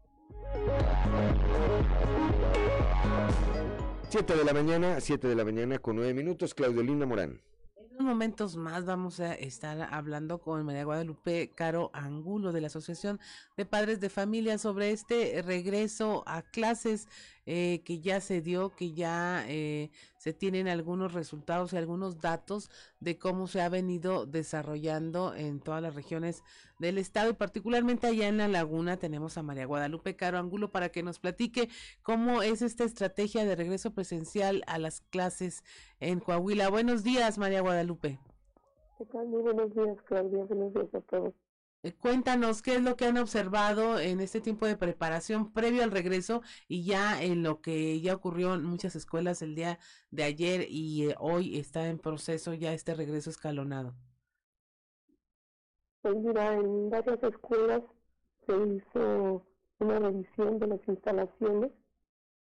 Siete 4.10 4.36
de 4.36 4.44
la 4.44 4.52
mañana, 4.52 5.00
siete 5.00 5.30
de 5.30 5.36
la 5.36 5.46
mañana 5.46 5.80
con 5.80 5.96
nueve 5.96 6.14
minutos, 6.14 6.54
Claudio 6.54 6.84
Linda 6.84 7.06
Morán. 7.06 7.40
Momentos 8.08 8.56
más 8.56 8.86
vamos 8.86 9.20
a 9.20 9.34
estar 9.34 9.90
hablando 9.92 10.40
con 10.40 10.66
María 10.66 10.86
Guadalupe 10.86 11.52
Caro 11.54 11.92
Angulo 11.94 12.54
de 12.54 12.62
la 12.62 12.68
Asociación 12.68 13.20
de 13.58 13.66
Padres 13.66 14.00
de 14.00 14.10
Familia 14.10 14.58
sobre 14.58 14.92
este 14.92 15.42
regreso 15.42 16.24
a 16.26 16.42
clases 16.42 17.10
eh, 17.46 17.82
que 17.84 18.00
ya 18.00 18.22
se 18.22 18.42
dio, 18.42 18.74
que 18.74 18.94
ya 18.94 19.44
eh, 19.50 19.92
se 20.18 20.34
tienen 20.34 20.68
algunos 20.68 21.14
resultados 21.14 21.74
y 21.74 21.78
algunos 21.78 22.20
datos 22.20 22.70
de 23.00 23.18
cómo 23.18 23.48
se 23.48 23.62
ha 23.62 23.70
venido 23.70 24.26
desarrollando 24.26 25.34
en 25.36 25.60
todas 25.60 25.82
las 25.82 25.96
regiones 25.96 26.44
del 26.80 26.98
estado 26.98 27.32
y 27.32 27.34
particularmente 27.34 28.08
allá 28.08 28.28
en 28.28 28.38
la 28.38 28.48
laguna 28.48 28.98
tenemos 28.98 29.38
a 29.38 29.44
María 29.44 29.66
Guadalupe 29.66 30.16
Caro 30.16 30.38
Angulo 30.38 30.72
para 30.72 30.90
que 30.90 31.04
nos 31.04 31.20
platique 31.20 31.70
cómo 32.04 32.42
es 32.42 32.62
esta 32.62 32.84
estrategia 32.84 33.46
de 33.46 33.56
regreso 33.56 33.92
presencial 33.92 34.64
a 34.68 34.78
las 34.78 35.02
clases 35.02 35.64
en 36.00 36.20
Coahuila. 36.20 36.70
Buenos 36.70 37.04
días, 37.04 37.38
María 37.38 37.62
Guadalupe. 37.62 38.20
¿Qué 38.98 39.06
tal? 39.06 39.28
Muy 39.28 39.42
buenos 39.42 39.74
días, 39.76 40.02
Claudia. 40.04 40.44
Buenos 40.46 40.74
días 40.74 40.94
a 40.94 41.02
todos. 41.02 41.34
Eh, 41.84 41.94
cuéntanos 41.94 42.64
qué 42.64 42.76
es 42.76 42.82
lo 42.82 42.96
que 42.96 43.06
han 43.06 43.18
observado 43.18 44.00
en 44.00 44.20
este 44.20 44.42
tiempo 44.42 44.66
de 44.66 44.76
preparación 44.76 45.52
previo 45.54 45.84
al 45.84 45.92
regreso 45.92 46.42
y 46.68 46.84
ya 46.84 47.22
en 47.22 47.44
lo 47.44 47.62
que 47.62 48.02
ya 48.02 48.16
ocurrió 48.16 48.56
en 48.56 48.64
muchas 48.64 48.96
escuelas 48.96 49.44
el 49.44 49.54
día 49.54 49.78
de 50.10 50.24
ayer 50.24 50.66
y 50.70 51.10
eh, 51.10 51.16
hoy 51.20 51.58
está 51.58 51.88
en 51.88 52.00
proceso 52.00 52.54
ya 52.56 52.74
este 52.74 52.96
regreso 52.96 53.30
escalonado. 53.30 53.94
Pues 56.02 56.16
mira, 56.16 56.54
en 56.56 56.90
varias 56.90 57.22
escuelas 57.22 57.84
se 58.48 58.54
hizo 58.54 59.46
una 59.80 60.00
revisión 60.00 60.58
de 60.58 60.68
las 60.68 60.80
instalaciones 60.88 61.72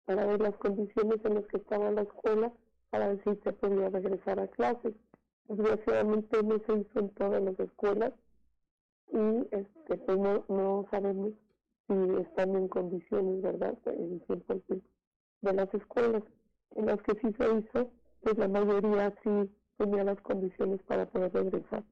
para 0.05 0.25
ver 0.25 0.41
las 0.41 0.57
condiciones 0.57 1.23
en 1.23 1.35
las 1.35 1.47
que 1.47 1.57
estaba 1.57 1.89
la 1.91 2.01
escuela 2.01 2.51
para 2.89 3.07
ver 3.07 3.23
si 3.23 3.41
se 3.43 3.53
podía 3.53 3.89
regresar 3.89 4.41
a 4.41 4.47
clases. 4.47 4.93
Desgraciadamente 5.47 6.43
no 6.43 6.59
se 6.67 6.79
hizo 6.79 6.99
en 6.99 7.09
todas 7.11 7.41
las 7.41 7.57
escuelas 7.59 8.11
y 9.11 9.55
este 9.55 9.97
pues 9.97 10.17
no, 10.17 10.45
no 10.47 10.87
sabemos 10.91 11.31
si 11.87 12.21
están 12.21 12.55
en 12.55 12.67
condiciones, 12.67 13.41
¿verdad? 13.41 13.77
El 13.85 14.21
100% 14.27 14.81
de 15.41 15.53
las 15.53 15.73
escuelas 15.73 16.23
en 16.75 16.85
las 16.85 17.01
que 17.01 17.13
sí 17.21 17.33
se 17.37 17.45
hizo, 17.57 17.91
pues 18.21 18.37
la 18.37 18.47
mayoría 18.47 19.13
sí 19.23 19.51
tenía 19.77 20.03
las 20.03 20.21
condiciones 20.21 20.81
para 20.83 21.05
poder 21.09 21.33
regresar. 21.33 21.83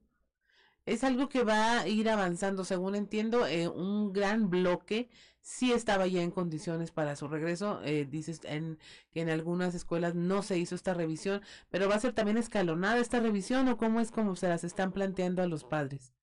Es 0.86 1.04
algo 1.04 1.30
que 1.30 1.44
va 1.44 1.82
a 1.82 1.88
ir 1.88 2.10
avanzando, 2.10 2.64
según 2.64 2.96
entiendo, 2.96 3.46
eh, 3.46 3.68
un 3.68 4.12
gran 4.14 4.50
bloque 4.50 5.10
sí 5.42 5.72
estaba 5.72 6.08
ya 6.08 6.22
en 6.22 6.32
condiciones 6.32 6.92
para 6.92 7.16
su 7.16 7.28
regreso. 7.28 7.82
Eh, 7.84 8.08
dices 8.10 8.42
en, 8.44 8.80
que 9.12 9.22
en 9.22 9.30
algunas 9.30 9.76
escuelas 9.76 10.16
no 10.16 10.42
se 10.42 10.58
hizo 10.58 10.76
esta 10.76 10.94
revisión, 10.94 11.42
pero 11.70 11.90
va 11.90 11.96
a 11.96 12.00
ser 12.00 12.14
también 12.14 12.38
escalonada 12.38 13.00
esta 13.00 13.20
revisión 13.20 13.68
o 13.68 13.78
cómo 13.78 14.00
es 14.00 14.12
como 14.12 14.36
se 14.36 14.48
las 14.48 14.64
están 14.64 14.92
planteando 14.92 15.44
a 15.44 15.48
los 15.48 15.64
padres. 15.64 16.14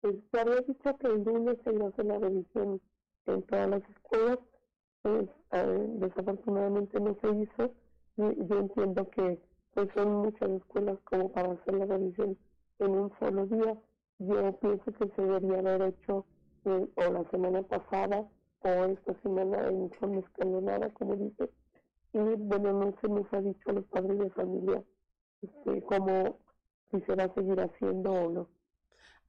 Pues 0.00 0.14
se 0.30 0.40
había 0.40 0.60
dicho 0.62 0.96
que 0.98 1.06
el 1.06 1.22
lunes 1.24 1.58
se 1.64 1.70
hacer 1.70 2.06
la 2.06 2.18
revisión 2.18 2.80
en 3.26 3.42
todas 3.42 3.68
las 3.68 3.82
escuelas, 3.90 4.38
pues 5.02 5.28
eh, 5.52 5.86
desafortunadamente 5.98 7.00
no 7.00 7.16
se 7.20 7.28
hizo. 7.30 7.74
Y 8.16 8.46
yo 8.46 8.58
entiendo 8.58 9.08
que 9.10 9.40
pues 9.74 9.88
son 9.94 10.12
muchas 10.12 10.50
escuelas 10.50 10.98
como 11.04 11.30
para 11.32 11.52
hacer 11.52 11.74
la 11.74 11.86
revisión 11.86 12.36
en 12.78 12.90
un 12.90 13.12
solo 13.18 13.46
día. 13.46 13.76
Yo 14.18 14.52
pienso 14.60 14.84
que 14.92 15.08
se 15.14 15.22
debería 15.22 15.58
haber 15.58 15.82
hecho 15.82 16.26
eh, 16.64 16.88
o 16.96 17.12
la 17.12 17.24
semana 17.30 17.62
pasada 17.62 18.28
o 18.62 18.68
esta 18.68 19.14
semana 19.22 19.68
en 19.68 19.90
forma 19.92 20.20
escalonada, 20.20 20.90
como 20.94 21.16
dice. 21.16 21.50
Y 22.12 22.18
bueno, 22.18 22.72
no 22.72 22.94
se 23.00 23.08
nos 23.08 23.32
ha 23.32 23.40
dicho 23.40 23.70
a 23.70 23.72
los 23.74 23.84
padres 23.86 24.18
de 24.18 24.30
familia 24.30 24.82
este, 25.42 25.82
cómo 25.82 26.38
si 26.90 27.00
se 27.02 27.14
va 27.14 27.24
a 27.24 27.34
seguir 27.34 27.60
haciendo 27.60 28.10
o 28.12 28.30
no. 28.30 28.59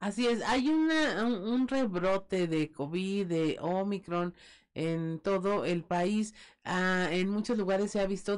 Así 0.02 0.26
es, 0.26 0.42
hay 0.42 0.68
una, 0.68 1.24
un, 1.24 1.34
un 1.34 1.68
rebrote 1.68 2.48
de 2.48 2.72
COVID, 2.72 3.24
de 3.26 3.56
Omicron 3.60 4.34
en 4.74 5.20
todo 5.20 5.64
el 5.64 5.84
país. 5.84 6.34
Ah, 6.64 7.06
en 7.12 7.28
muchos 7.30 7.56
lugares 7.56 7.92
se 7.92 8.00
ha 8.00 8.06
visto 8.06 8.36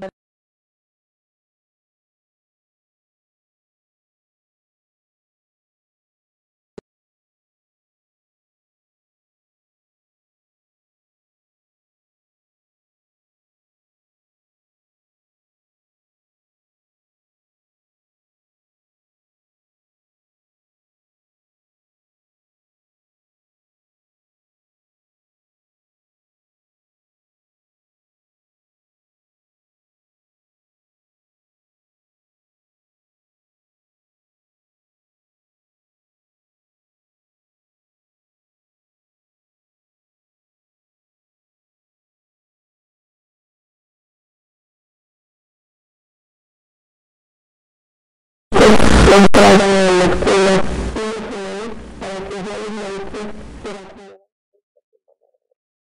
Thank 48.54 48.78
you. 48.78 48.83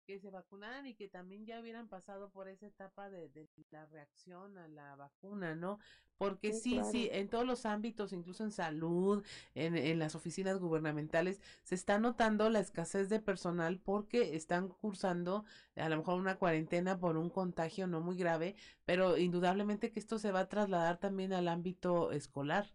Que 0.08 0.18
se 0.20 0.30
vacunaran 0.30 0.86
y 0.86 0.94
que 0.94 1.08
también 1.08 1.46
ya 1.46 1.60
hubieran 1.60 1.88
pasado 1.88 2.30
por 2.30 2.48
esa 2.48 2.66
etapa 2.66 3.10
de, 3.10 3.28
de 3.28 3.48
la 3.70 3.86
reacción 3.86 4.58
a 4.58 4.66
la 4.68 4.96
vacuna, 4.96 5.54
¿no? 5.54 5.78
Porque 6.16 6.52
sí, 6.52 6.62
Sí, 6.62 6.68
claro. 6.68 6.92
sí, 6.92 7.08
en 7.12 7.28
todos 7.28 7.46
los 7.46 7.66
ámbitos, 7.66 8.12
incluso 8.14 8.42
en 8.44 8.50
salud, 8.50 9.24
en, 9.54 9.76
en 9.76 9.98
las 10.00 10.14
oficinas 10.16 10.58
gubernamentales, 10.58 11.40
se 11.62 11.76
está 11.76 11.98
notando 12.00 12.50
la 12.50 12.60
escasez 12.60 13.08
de 13.10 13.20
personal 13.20 13.78
porque 13.80 14.34
están 14.36 14.68
cursando 14.68 15.44
a 15.76 15.88
lo 15.90 15.98
mejor 15.98 16.18
una 16.20 16.36
cuarentena 16.38 16.98
por 16.98 17.16
un 17.18 17.30
contagio 17.30 17.86
no 17.86 18.00
muy 18.00 18.16
grave, 18.16 18.56
pero 18.86 19.18
indudablemente 19.18 19.92
que 19.92 20.00
esto 20.00 20.18
se 20.18 20.32
va 20.32 20.40
a 20.40 20.48
trasladar 20.48 20.98
también 20.98 21.32
al 21.34 21.48
ámbito 21.48 22.12
escolar. 22.12 22.66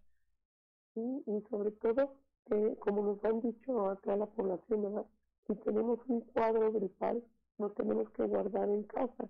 Sí, 0.96 1.02
y 1.28 1.42
sobre 1.52 1.72
todo, 1.74 2.16
que 2.48 2.76
como 2.80 3.04
nos 3.04 3.24
han 3.26 3.42
dicho 3.42 3.90
a 3.90 3.96
toda 3.98 4.18
la 4.18 4.26
población, 4.26 4.82
¿verdad? 4.84 5.06
Si 5.48 5.56
tenemos 5.56 6.00
un 6.08 6.22
cuadro 6.22 6.72
gripal, 6.72 7.24
nos 7.58 7.74
tenemos 7.76 8.10
que 8.12 8.24
guardar 8.26 8.70
en 8.70 8.84
casa, 8.84 9.30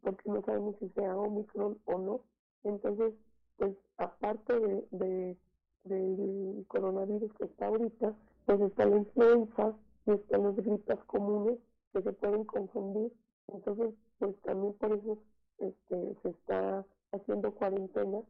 porque 0.00 0.30
no 0.30 0.42
sabemos 0.42 0.76
si 0.78 0.88
sea 0.90 1.16
Omicron 1.16 1.78
o 1.84 1.98
no. 1.98 2.20
Entonces, 2.64 3.14
pues 3.56 3.76
aparte 3.96 4.58
de, 4.58 4.86
de 4.90 5.36
del 5.84 6.64
coronavirus 6.68 7.32
que 7.34 7.44
está 7.44 7.66
ahorita, 7.66 8.14
pues 8.46 8.60
está 8.60 8.86
la 8.86 8.96
influenza 8.98 9.74
y 10.06 10.12
están 10.12 10.44
las 10.44 10.56
gripas 10.56 11.04
comunes 11.06 11.58
que 11.92 12.02
se 12.02 12.12
pueden 12.12 12.44
confundir. 12.44 13.12
Entonces, 13.48 13.94
pues 14.18 14.40
también 14.42 14.74
por 14.74 14.92
eso 14.92 15.18
este, 15.58 16.16
se 16.22 16.28
está 16.28 16.86
haciendo 17.12 17.52
cuarentena. 17.52 18.22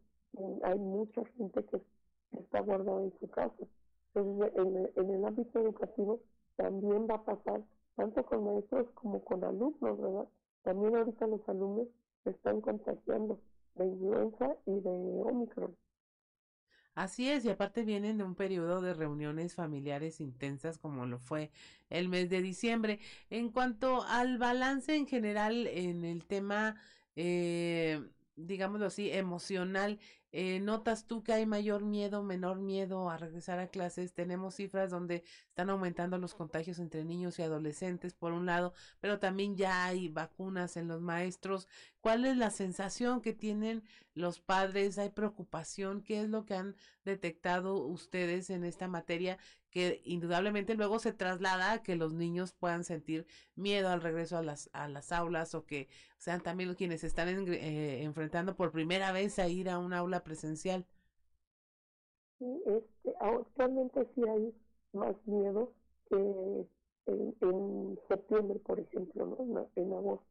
hay 0.63 0.79
mucha 0.79 1.25
gente 1.37 1.65
que 1.65 1.81
está 2.39 2.61
guardada 2.61 3.03
en 3.03 3.13
su 3.21 3.29
casa. 3.29 3.67
Entonces, 4.15 4.53
en 4.97 5.11
el 5.11 5.25
ámbito 5.25 5.61
educativo 5.61 6.21
también 6.57 7.07
va 7.09 7.17
a 7.17 7.25
pasar, 7.25 7.63
tanto 7.97 8.25
con 8.25 8.45
maestros 8.45 8.89
como 8.95 9.25
con 9.25 9.45
alumnos, 9.45 10.01
¿verdad? 10.01 10.29
También 10.63 10.97
ahorita 10.97 11.27
los 11.27 11.47
alumnos 11.49 11.89
se 12.25 12.31
están 12.31 12.61
contagiando 12.61 13.41
de 13.75 13.87
influenza 13.87 14.57
y 14.67 14.81
de 14.81 14.91
Omicron. 14.91 15.77
Así 16.95 17.31
es, 17.31 17.45
y 17.47 17.49
aparte 17.49 17.85
vienen 17.85 18.19
de 18.19 18.25
un 18.25 18.35
periodo 18.35 18.83
de 18.83 18.93
reuniones 18.93 19.55
familiares 19.55 20.21
intensas 20.21 20.77
como 20.77 21.07
lo 21.07 21.19
fue 21.19 21.51
el 21.89 22.09
mes 22.11 22.29
de 22.29 22.43
diciembre. 22.43 23.01
En 23.31 23.51
cuanto 23.51 24.03
al 24.03 24.37
balance 24.37 24.95
en 24.95 25.07
general 25.07 25.67
en 25.69 26.05
el 26.05 26.27
tema, 26.27 26.77
eh, 27.17 28.03
digámoslo 28.37 28.87
así, 28.87 29.11
emocional, 29.11 29.99
eh, 30.35 30.61
¿notas 30.61 31.07
tú 31.07 31.23
que 31.23 31.35
hay 31.35 31.45
mayor 31.45 31.85
miedo, 31.85 32.23
menor 32.23 32.59
miedo 32.59 33.11
a 33.11 33.19
regresar 33.19 33.59
a 33.59 33.69
clases? 33.69 34.15
Tenemos 34.15 34.55
cifras 34.55 34.91
donde 34.91 35.25
están 35.49 35.69
aumentando 35.69 36.17
los 36.17 36.35
contagios 36.35 36.79
entre 36.79 37.05
niños 37.05 37.39
y 37.39 37.43
adolescentes, 37.43 38.15
por 38.15 38.33
un 38.33 38.47
lado, 38.47 38.73
pero 39.01 39.19
también 39.19 39.57
ya 39.57 39.85
hay 39.85 40.09
vacunas 40.09 40.79
en 40.79 40.89
los 40.89 41.03
maestros. 41.03 41.69
¿Cuál 42.01 42.25
es 42.25 42.37
la 42.39 42.51
sensación 42.51 43.21
que 43.21 43.35
tienen 43.35 43.83
los 44.15 44.41
padres? 44.41 44.99
¿Hay 44.99 45.11
preocupación? 45.11 46.03
¿Qué 46.03 46.23
es 46.23 46.31
lo 46.31 46.47
que 46.47 46.55
han 46.55 46.77
detectado 47.05 47.77
ustedes 47.77 48.49
en 48.49 48.65
esta 48.65 48.89
materia 48.89 49.39
que 49.73 50.03
indudablemente 50.05 50.75
luego 50.75 50.99
se 50.99 51.13
traslada 51.13 51.73
a 51.73 51.83
que 51.83 51.97
los 51.97 52.13
niños 52.13 52.53
puedan 52.53 52.85
sentir 52.85 53.27
miedo 53.57 53.89
al 53.89 54.03
regreso 54.03 54.37
a 54.37 54.43
las, 54.43 54.69
a 54.75 54.87
las 54.87 55.11
aulas 55.13 55.55
o 55.55 55.65
que 55.65 55.89
sean 56.19 56.43
también 56.43 56.75
quienes 56.75 57.03
están 57.03 57.29
eh, 57.29 58.03
enfrentando 58.03 58.55
por 58.55 58.71
primera 58.71 59.11
vez 59.13 59.39
a 59.39 59.49
ir 59.49 59.71
a 59.71 59.79
un 59.79 59.95
aula 59.95 60.23
presencial. 60.23 60.87
Este, 62.39 63.15
actualmente 63.19 64.07
sí 64.15 64.23
hay 64.29 64.55
más 64.93 65.17
miedo 65.27 65.73
que 66.11 66.67
en, 67.07 67.99
septiembre, 68.09 68.59
por 68.61 68.79
ejemplo, 68.79 69.27
¿no? 69.27 69.69
en 69.75 69.93
agosto. 69.93 70.27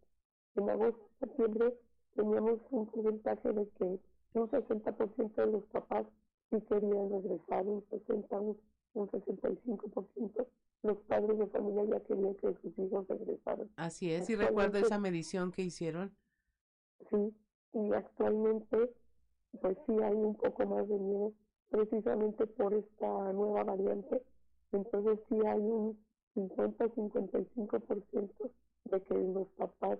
En 0.56 0.70
agosto, 0.70 1.02
septiembre 1.20 1.74
teníamos 2.16 2.60
un 2.70 2.86
porcentaje 2.88 3.54
de 3.54 3.68
que 3.70 4.00
un 4.34 4.50
60% 4.50 5.36
de 5.36 5.48
los 5.48 5.64
papás 5.66 6.06
sí 6.52 6.62
querían 6.62 7.10
regresar, 7.10 7.66
un 7.66 7.84
60, 7.89 8.39
un, 8.39 8.58
65%. 8.94 10.48
Los 10.84 10.98
padres 11.08 11.38
de 11.38 11.48
familia 11.48 11.86
ya 11.86 12.00
querían 12.02 12.36
que 12.36 12.54
sus 12.62 12.78
hijos 12.80 13.08
regresaran. 13.08 13.70
Así 13.76 14.12
es, 14.12 14.30
y 14.30 14.36
recuerdo 14.36 14.80
esa 14.80 15.00
medición 15.00 15.52
que 15.52 15.62
hicieron. 15.62 16.12
Sí, 17.10 17.34
y 17.74 17.94
actualmente 17.94 18.92
pues 19.60 19.78
sí 19.86 19.94
hay 20.02 20.16
un 20.16 20.36
poco 20.36 20.66
más 20.66 20.88
de 20.88 20.98
miedo 20.98 21.34
precisamente 21.70 22.48
por 22.48 22.74
esta 22.74 23.34
nueva 23.34 23.64
variante. 23.64 24.24
Entonces 24.72 25.20
sí 25.28 25.36
hay 25.46 25.60
un 25.60 26.00
50-55% 26.36 28.52
de 28.86 29.02
que 29.02 29.14
los 29.14 29.50
papás 29.58 30.00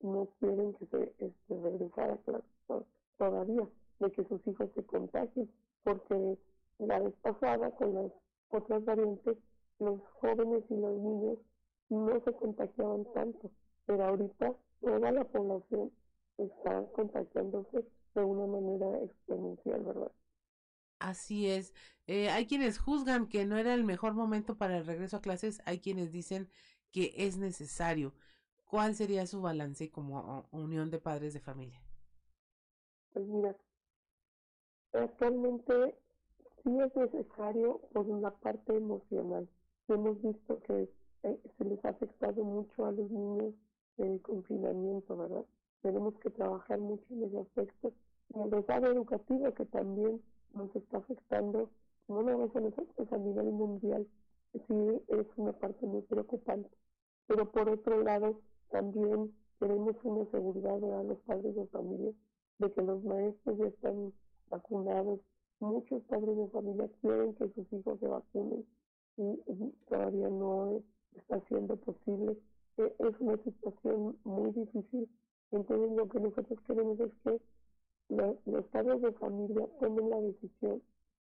no 0.00 0.26
quieren 0.40 0.72
que 0.74 0.86
se 0.86 1.14
este, 1.18 1.60
regresara 1.62 2.18
todavía, 3.18 3.68
de 4.00 4.10
que 4.12 4.24
sus 4.24 4.46
hijos 4.46 4.70
se 4.74 4.82
contagien, 4.84 5.50
porque 5.84 6.38
la 6.78 7.00
vez 7.00 7.14
pasada 7.22 7.70
con 7.72 7.94
las 7.94 8.10
otras 8.50 8.84
variantes, 8.84 9.36
los 9.78 10.00
jóvenes 10.20 10.64
y 10.70 10.76
los 10.76 10.98
niños 10.98 11.38
no 11.88 12.20
se 12.24 12.32
contagiaban 12.32 13.04
tanto, 13.12 13.50
pero 13.86 14.04
ahorita 14.04 14.54
toda 14.80 15.12
la 15.12 15.24
población 15.24 15.92
está 16.38 16.84
contagiándose 16.92 17.84
de 18.14 18.24
una 18.24 18.46
manera 18.46 18.98
exponencial, 19.04 19.82
¿verdad? 19.82 20.12
Así 20.98 21.48
es. 21.48 21.74
Eh, 22.06 22.30
hay 22.30 22.46
quienes 22.46 22.78
juzgan 22.78 23.28
que 23.28 23.44
no 23.46 23.56
era 23.58 23.74
el 23.74 23.84
mejor 23.84 24.14
momento 24.14 24.56
para 24.56 24.78
el 24.78 24.86
regreso 24.86 25.16
a 25.18 25.20
clases, 25.20 25.60
hay 25.64 25.80
quienes 25.80 26.12
dicen 26.12 26.48
que 26.92 27.12
es 27.16 27.36
necesario. 27.36 28.14
¿Cuál 28.64 28.94
sería 28.94 29.26
su 29.26 29.40
balance 29.42 29.90
como 29.90 30.48
unión 30.50 30.90
de 30.90 30.98
padres 30.98 31.34
de 31.34 31.40
familia? 31.40 31.82
Pues 33.12 33.26
mira, 33.26 33.56
actualmente 34.92 35.94
sí 36.66 36.80
es 36.80 36.96
necesario 36.96 37.80
por 37.92 38.06
una 38.06 38.32
parte 38.32 38.76
emocional. 38.76 39.48
Hemos 39.86 40.20
visto 40.20 40.58
que 40.66 40.90
eh, 41.22 41.40
se 41.56 41.64
les 41.64 41.84
ha 41.84 41.90
afectado 41.90 42.42
mucho 42.42 42.86
a 42.86 42.90
los 42.90 43.08
niños 43.08 43.54
el 43.98 44.20
confinamiento, 44.20 45.16
¿verdad? 45.16 45.44
Tenemos 45.82 46.14
que 46.18 46.30
trabajar 46.30 46.80
mucho 46.80 47.04
en 47.10 47.22
ese 47.22 47.38
aspecto. 47.38 47.92
Y 48.34 48.40
el 48.40 48.50
desarrollo 48.50 48.94
educativo 48.94 49.54
que 49.54 49.64
también 49.66 50.20
nos 50.54 50.74
está 50.74 50.98
afectando, 50.98 51.70
no 52.08 52.22
nada 52.22 52.36
más 52.36 52.56
a 52.56 52.60
nosotros, 52.60 53.12
a 53.12 53.16
nivel 53.16 53.52
mundial, 53.52 54.06
sí 54.52 55.02
es 55.06 55.26
una 55.36 55.52
parte 55.52 55.86
muy 55.86 56.02
preocupante. 56.02 56.70
Pero 57.28 57.50
por 57.52 57.68
otro 57.68 58.02
lado, 58.02 58.40
también 58.70 59.32
queremos 59.60 59.94
una 60.02 60.28
seguridad 60.32 60.82
a 60.98 61.04
los 61.04 61.18
padres 61.20 61.54
de 61.54 61.66
familia 61.68 62.12
de 62.58 62.72
que 62.72 62.82
los 62.82 63.04
maestros 63.04 63.56
ya 63.56 63.66
están 63.66 64.12
vacunados. 64.50 65.20
Muchos 65.60 66.02
padres 66.04 66.36
de 66.36 66.48
familia 66.48 66.90
quieren 67.00 67.34
que 67.34 67.48
sus 67.48 67.72
hijos 67.72 67.98
se 67.98 68.06
vacunen 68.06 68.66
y, 69.16 69.72
todavía 69.88 70.28
no 70.28 70.82
está 71.14 71.40
siendo 71.48 71.76
posible. 71.76 72.36
E, 72.76 72.94
es 72.98 73.20
una 73.20 73.36
situación 73.42 74.18
muy 74.24 74.50
difícil. 74.52 75.08
Entonces 75.52 75.92
lo 75.96 76.08
que 76.08 76.20
nosotros 76.20 76.58
queremos 76.66 77.00
es 77.00 77.12
que 77.24 77.40
los 78.08 78.66
padres 78.66 79.00
de 79.00 79.12
familia 79.12 79.66
tomen 79.80 80.10
la 80.10 80.20
decisión 80.20 80.82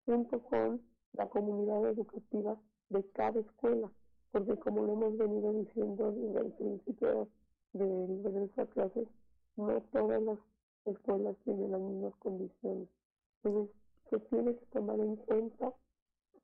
junto 0.07 0.41
con 0.45 0.81
la 1.15 1.29
comunidad 1.29 1.89
educativa 1.89 2.57
de 2.91 3.05
cada 3.13 3.41
escuela, 3.41 3.91
porque 4.31 4.57
como 4.57 4.85
lo 4.85 4.93
hemos 4.93 5.17
venido 5.17 5.53
diciendo 5.53 6.13
desde 6.13 6.41
el 6.41 6.53
principio 6.53 7.29
del 7.73 8.23
regreso 8.23 8.63
a 8.63 8.67
clases, 8.67 9.09
no 9.57 9.81
todas 9.93 10.23
las 10.23 10.39
escuelas 10.87 11.37
tienen 11.45 11.73
las 11.73 11.81
mismas 11.81 12.15
condiciones. 12.17 12.89
Entonces, 13.43 13.75
se 14.11 14.19
tiene 14.21 14.57
que 14.57 14.67
tomar 14.67 15.01
en 15.01 15.17
cuenta 15.17 15.73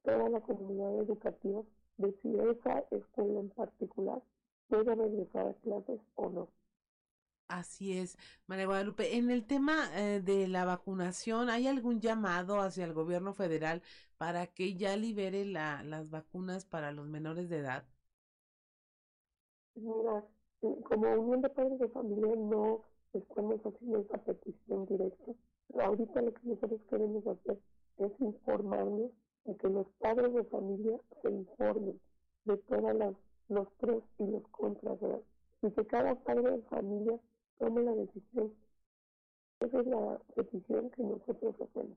toda 0.04 0.28
la 0.30 0.40
comunidad 0.40 1.00
educativa 1.00 1.62
de 1.98 2.12
si 2.22 2.34
esa 2.36 2.84
escuela 2.90 3.40
en 3.40 3.50
particular 3.50 4.22
puede 4.68 4.94
regresar 4.94 5.48
a 5.48 5.54
clases 5.54 6.00
o 6.16 6.30
no. 6.30 6.48
Así 7.48 7.96
es, 7.98 8.18
María 8.46 8.66
Guadalupe. 8.66 9.16
En 9.16 9.30
el 9.30 9.46
tema 9.46 9.88
eh, 9.94 10.20
de 10.20 10.48
la 10.48 10.64
vacunación, 10.64 11.48
¿hay 11.50 11.66
algún 11.68 12.00
llamado 12.00 12.60
hacia 12.60 12.84
el 12.84 12.92
gobierno 12.92 13.34
federal 13.34 13.82
para 14.18 14.46
que 14.48 14.74
ya 14.76 14.96
libere 14.96 15.44
la, 15.44 15.82
las 15.84 16.10
vacunas 16.10 16.64
para 16.66 16.90
los 16.92 17.06
menores 17.08 17.48
de 17.48 17.58
edad? 17.58 17.84
Mira, 19.76 20.24
como 20.60 21.12
Unión 21.14 21.40
de 21.42 21.48
Padres 21.50 21.78
de 21.78 21.88
Familia 21.88 22.34
no 22.36 22.82
estamos 23.12 23.60
haciendo 23.64 24.00
esa 24.00 24.18
petición 24.24 24.86
directa. 24.86 25.32
Ahorita 25.74 26.22
lo 26.22 26.32
que 26.32 26.48
nosotros 26.48 26.80
queremos 26.88 27.26
hacer 27.26 27.58
es 27.98 28.12
informarnos 28.20 29.10
y 29.44 29.54
que 29.54 29.68
los 29.68 29.86
padres 29.98 30.32
de 30.34 30.44
familia 30.44 30.98
se 31.22 31.30
informen 31.30 32.00
de 32.44 32.56
todas 32.58 33.14
los 33.48 33.68
pros 33.78 34.02
y 34.18 34.26
los 34.26 34.46
contras, 34.48 35.00
¿verdad? 35.00 35.22
Y 35.62 35.70
que 35.70 35.86
cada 35.86 36.14
padre 36.14 36.50
de 36.50 36.62
familia 36.62 37.18
tome 37.58 37.82
la 37.82 37.94
decisión. 37.94 38.52
Esa 39.60 39.80
es 39.80 39.86
la 39.86 40.20
petición 40.34 40.90
que 40.90 41.02
nosotros 41.02 41.54
hacemos, 41.60 41.96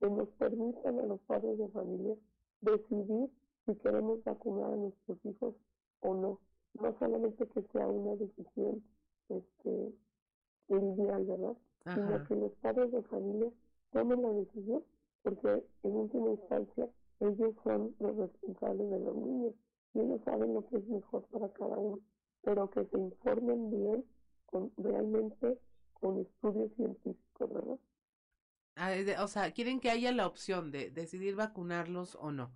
que 0.00 0.08
nos 0.08 0.28
permitan 0.30 0.98
a 1.00 1.06
los 1.06 1.20
padres 1.22 1.58
de 1.58 1.68
familia 1.68 2.16
decidir 2.60 3.30
si 3.66 3.74
queremos 3.76 4.22
vacunar 4.24 4.72
a 4.72 4.76
nuestros 4.76 5.18
hijos 5.24 5.54
o 6.00 6.14
no. 6.14 6.40
No 6.80 6.98
solamente 6.98 7.46
que 7.46 7.62
sea 7.72 7.86
una 7.86 8.16
decisión 8.16 8.82
este, 9.28 9.92
ideal, 10.68 11.24
¿verdad? 11.24 11.56
Sino 11.84 12.24
que 12.24 12.34
los 12.34 12.52
padres 12.62 12.92
de 12.92 13.02
familia 13.02 13.50
tomen 13.92 14.22
la 14.22 14.30
decisión, 14.30 14.82
porque 15.22 15.62
en 15.82 15.92
última 15.92 16.30
instancia 16.30 16.88
ellos 17.20 17.54
son 17.62 17.94
los 17.98 18.16
responsables 18.16 18.90
de 18.90 18.98
los 19.00 19.16
niños 19.16 19.54
y 19.92 20.00
ellos 20.00 20.20
saben 20.24 20.54
lo 20.54 20.66
que 20.66 20.78
es 20.78 20.86
mejor 20.86 21.24
para 21.26 21.52
cada 21.52 21.78
uno, 21.78 22.00
pero 22.42 22.70
que 22.70 22.84
se 22.86 22.98
informen 22.98 23.70
bien 23.70 24.04
realmente 24.76 25.58
con 25.94 26.20
estudios 26.20 26.72
científicos, 26.76 27.52
¿verdad? 27.52 27.78
Ah, 28.76 28.92
o 29.22 29.28
sea, 29.28 29.52
quieren 29.52 29.80
que 29.80 29.90
haya 29.90 30.10
la 30.12 30.26
opción 30.26 30.72
de 30.72 30.90
decidir 30.90 31.36
vacunarlos 31.36 32.16
o 32.20 32.32
no. 32.32 32.52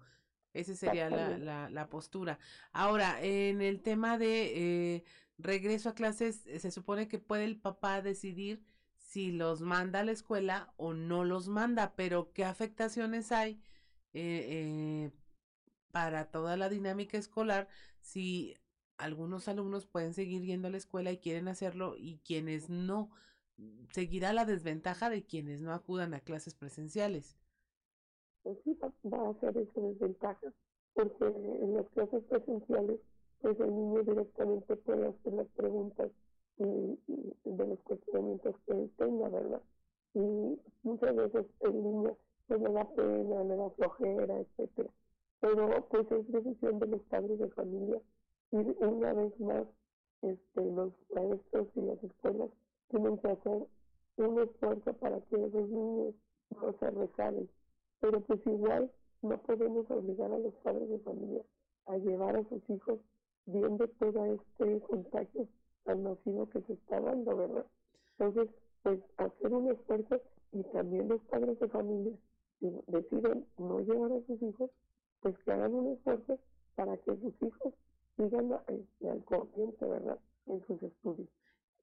Esa 0.53 0.75
sería 0.75 1.09
la, 1.11 1.39
la, 1.39 1.71
la, 1.71 1.89
postura. 1.89 2.39
Ahora, 2.73 3.23
en 3.23 3.61
el 3.61 3.81
tema 3.81 4.19
de 4.19 4.97
eh, 4.97 5.05
regreso 5.37 5.91
a 5.91 5.95
clases, 5.95 6.47
eh, 6.47 6.59
se 6.59 6.71
supone 6.71 7.07
que 7.07 7.19
puede 7.19 7.45
el 7.45 7.61
papá 7.61 8.03
decidir 8.03 8.65
si 9.09 9.33
los 9.33 9.63
manda 9.63 10.01
a 10.01 10.05
la 10.05 10.13
escuela 10.13 10.75
o 10.77 10.93
no 10.93 11.25
los 11.25 11.49
manda, 11.49 11.95
pero 11.97 12.31
¿qué 12.35 12.45
afectaciones 12.45 13.33
hay 13.33 13.59
eh, 14.13 15.11
para 15.93 16.31
toda 16.31 16.59
la 16.59 16.69
dinámica 16.69 17.17
escolar 17.17 17.69
si 18.01 18.55
algunos 18.99 19.49
alumnos 19.49 19.87
pueden 19.87 20.13
seguir 20.13 20.43
yendo 20.43 20.69
a 20.69 20.71
la 20.71 20.77
escuela 20.77 21.11
y 21.11 21.17
quieren 21.17 21.49
hacerlo 21.49 21.95
y 21.97 22.19
quienes 22.19 22.69
no, 22.69 23.11
seguirá 23.93 24.35
la 24.35 24.45
desventaja 24.45 25.09
de 25.09 25.25
quienes 25.25 25.63
no 25.63 25.73
acudan 25.73 26.13
a 26.13 26.21
clases 26.21 26.55
presenciales. 26.55 27.39
Pues 28.43 28.59
sí, 28.63 28.79
va 29.07 29.31
a 29.31 29.41
ser 29.41 29.57
esa 29.57 29.81
desventaja, 29.81 30.53
porque 30.93 31.25
en 31.25 31.77
las 31.77 31.89
clases 31.91 32.23
presenciales, 32.25 33.01
pues 33.41 33.59
el 33.59 33.75
niño 33.75 34.03
directamente 34.03 34.77
puede 34.77 35.09
hacer 35.09 35.33
las 35.33 35.49
preguntas 35.57 36.11
y, 36.59 36.99
de 37.45 37.67
los 37.67 37.79
cuestionamientos 37.81 38.57
que 38.67 38.73
él 38.73 38.91
tenga, 38.97 39.29
¿verdad? 39.29 39.63
Y 40.15 40.59
muchas 40.83 41.15
veces 41.15 41.47
el 41.61 41.83
niño 41.83 42.17
pues, 42.47 42.61
le 42.61 42.73
da 42.73 42.85
pena, 42.91 43.45
le 43.45 43.57
da 43.57 43.71
flojera, 43.71 44.41
etcétera. 44.41 44.91
Pero 45.41 45.89
pues 45.89 46.11
es 46.11 46.33
decisión 46.33 46.79
de 46.81 46.87
los 46.87 47.03
padres 47.03 47.39
de 47.39 47.49
familia 47.51 48.01
y 48.51 48.57
una 48.85 49.13
vez 49.13 49.39
más 49.41 49.65
este, 50.23 50.65
los 50.65 50.93
maestros 51.15 51.69
y 51.77 51.81
las 51.83 52.03
escuelas 52.03 52.51
tienen 52.89 53.19
que 53.19 53.29
hacer 53.29 53.67
un 54.17 54.41
esfuerzo 54.41 54.93
para 54.95 55.21
que 55.21 55.37
esos 55.37 55.69
niños 55.69 56.15
no 56.51 56.73
se 56.79 56.91
rezaguen. 56.91 57.49
Pero 58.01 58.21
pues 58.21 58.41
igual 58.47 58.91
no 59.23 59.39
podemos 59.43 59.89
obligar 59.91 60.33
a 60.33 60.39
los 60.39 60.55
padres 60.57 60.89
de 60.89 60.99
familia 61.01 61.43
a 61.87 61.97
llevar 61.99 62.37
a 62.37 62.49
sus 62.49 62.69
hijos 62.71 62.99
viendo 63.47 63.87
todo 63.99 64.25
este 64.27 64.81
contagio 64.81 65.49
tan 65.89 66.03
nocivo 66.03 66.47
que 66.51 66.61
se 66.61 66.75
está 66.75 67.01
dando, 67.01 67.35
¿verdad? 67.35 67.65
Entonces, 68.19 68.55
pues 68.83 69.01
hacer 69.17 69.55
un 69.55 69.71
esfuerzo 69.71 70.21
y 70.53 70.63
también 70.65 71.09
los 71.09 71.21
padres 71.23 71.59
de 71.59 71.69
familia 71.69 72.13
si 72.61 72.71
deciden 72.89 73.47
no 73.57 73.81
llevar 73.81 74.13
a 74.13 74.27
sus 74.27 74.43
hijos, 74.43 74.71
pues 75.21 75.35
que 75.39 75.53
hagan 75.53 75.73
un 75.73 75.93
esfuerzo 75.93 76.39
para 76.75 76.95
que 76.99 77.17
sus 77.17 77.33
hijos 77.43 77.73
sigan 78.17 78.53
este, 78.67 79.09
al 79.09 79.25
corriente, 79.25 79.87
¿verdad?, 79.87 80.19
en 80.47 80.67
sus 80.67 80.83
estudios. 80.83 81.29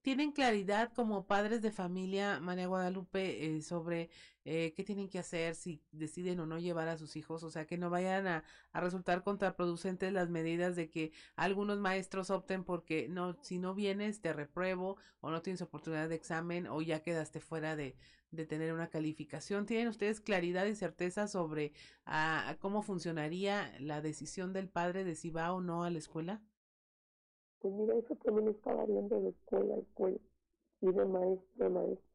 ¿Tienen 0.06 0.34
claridad 0.34 0.94
como 0.94 1.26
padres 1.26 1.64
de 1.64 1.72
familia, 1.72 2.40
María 2.40 2.68
Guadalupe, 2.68 3.56
eh, 3.58 3.64
sobre 3.64 4.12
eh, 4.44 4.72
qué 4.76 4.84
tienen 4.84 5.10
que 5.10 5.18
hacer 5.18 5.56
si 5.56 5.82
deciden 5.92 6.40
o 6.40 6.46
no 6.46 6.60
llevar 6.60 6.88
a 6.90 7.00
sus 7.00 7.16
hijos? 7.16 7.42
O 7.42 7.50
sea, 7.50 7.66
que 7.66 7.80
no 7.80 7.90
vayan 7.90 8.28
a, 8.28 8.44
resultar 8.72 9.24
contraproducentes 9.24 10.14
las 10.14 10.30
medidas 10.30 10.76
de 10.76 10.92
que 10.92 11.12
algunos 11.36 11.80
maestros 11.80 12.30
opten 12.30 12.64
porque 12.64 13.08
no, 13.10 13.36
si 13.42 13.58
no 13.58 13.74
vienes 13.74 14.22
te 14.22 14.32
repruebo 14.32 14.98
o 15.22 15.32
no 15.32 15.42
tienes 15.42 15.64
oportunidad 15.64 16.08
de 16.08 16.14
examen 16.14 16.68
o 16.68 16.84
ya 16.84 17.02
quedaste 17.02 17.40
fuera 17.40 17.76
de, 17.76 17.96
de 18.30 18.46
tener 18.46 18.74
una 18.74 18.92
calificación. 18.92 19.66
¿Tienen 19.66 19.88
ustedes 19.88 20.22
claridad 20.22 20.68
y 20.68 20.76
certeza 20.76 21.28
sobre 21.28 21.74
a, 22.06 22.48
a 22.50 22.60
cómo 22.60 22.84
funcionaría 22.84 23.74
la 23.80 24.02
decisión 24.02 24.54
del 24.54 24.70
padre 24.70 25.04
de 25.04 25.16
si 25.16 25.32
va 25.32 25.52
o 25.52 25.62
no 25.62 25.84
a 25.84 25.90
la 25.90 25.98
escuela? 25.98 26.44
Pues 27.66 27.78
mira, 27.78 27.96
eso 27.96 28.16
también 28.18 28.50
está 28.50 28.76
variando 28.76 29.20
de 29.22 29.30
escuela 29.30 29.74
a 29.74 29.80
escuela 29.80 30.20
y 30.82 30.92
de 30.92 31.06
maestro 31.06 31.66
a 31.66 31.70
maestro. 31.70 32.08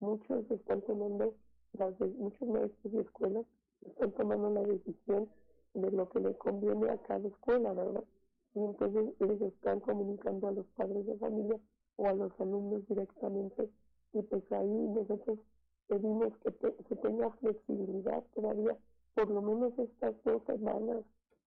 Muchos 0.00 0.50
están 0.50 0.82
tomando, 0.82 1.34
las 1.72 1.98
de, 1.98 2.08
muchos 2.08 2.46
maestros 2.46 2.92
de 2.92 3.00
escuela 3.00 3.42
están 3.86 4.12
tomando 4.12 4.50
la 4.50 4.60
decisión 4.64 5.30
de 5.72 5.90
lo 5.92 6.10
que 6.10 6.20
le 6.20 6.36
conviene 6.36 6.90
a 6.90 6.98
cada 6.98 7.26
escuela, 7.26 7.72
¿verdad? 7.72 8.04
Y 8.52 8.58
entonces 8.58 9.18
les 9.18 9.40
están 9.40 9.80
comunicando 9.80 10.48
a 10.48 10.52
los 10.52 10.66
padres 10.76 11.06
de 11.06 11.16
familia 11.16 11.58
o 11.96 12.06
a 12.06 12.12
los 12.12 12.38
alumnos 12.38 12.86
directamente. 12.86 13.70
Y 14.12 14.20
pues 14.20 14.52
ahí 14.52 14.88
nosotros 14.88 15.38
pedimos 15.86 16.36
que 16.44 16.50
te, 16.50 16.70
tenga 16.96 17.30
flexibilidad 17.30 18.22
todavía, 18.34 18.76
por 19.14 19.30
lo 19.30 19.40
menos 19.40 19.72
estas 19.78 20.22
dos 20.24 20.42
semanas 20.44 21.02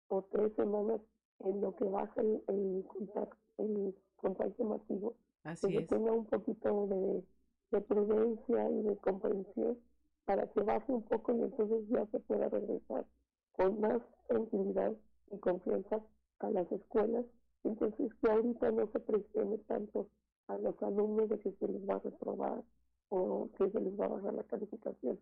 o 0.08 0.24
tres 0.32 0.52
semanas 0.56 1.00
en 1.42 1.62
lo 1.62 1.76
que 1.76 1.86
baja 1.86 2.22
el, 2.22 2.42
el 2.48 2.84
contacto 2.88 3.41
el 3.58 3.96
contagio 4.18 4.66
masivo, 4.66 5.16
Así 5.44 5.72
que 5.72 5.82
es. 5.82 5.88
tenga 5.88 6.12
un 6.12 6.26
poquito 6.26 6.88
de, 6.88 7.24
de, 7.72 7.82
prudencia 7.82 8.70
y 8.70 8.82
de 8.84 8.98
comprensión 8.98 9.78
para 10.26 10.48
que 10.52 10.62
baje 10.62 10.92
un 10.92 11.04
poco 11.04 11.34
y 11.36 11.42
entonces 11.42 11.88
ya 11.90 12.06
se 12.08 12.20
pueda 12.22 12.50
regresar 12.50 13.06
con 13.54 13.80
más 13.82 14.02
tranquilidad 14.28 14.94
y 15.32 15.38
confianza 15.40 16.02
a 16.40 16.50
las 16.52 16.72
escuelas. 16.72 17.26
Entonces 17.64 18.14
que 18.22 18.32
ahorita 18.32 18.72
no 18.72 18.88
se 18.92 19.00
presione 19.00 19.58
tanto 19.60 20.08
a 20.48 20.58
los 20.58 20.82
alumnos 20.84 21.30
de 21.30 21.40
que 21.40 21.52
se 21.54 21.68
les 21.68 21.88
va 21.88 21.96
a 21.96 22.00
reprobar 22.00 22.64
o 23.10 23.50
que 23.58 23.70
se 23.70 23.80
les 23.82 24.00
va 24.00 24.06
a 24.06 24.10
bajar 24.10 24.34
la 24.34 24.44
calificación. 24.44 25.20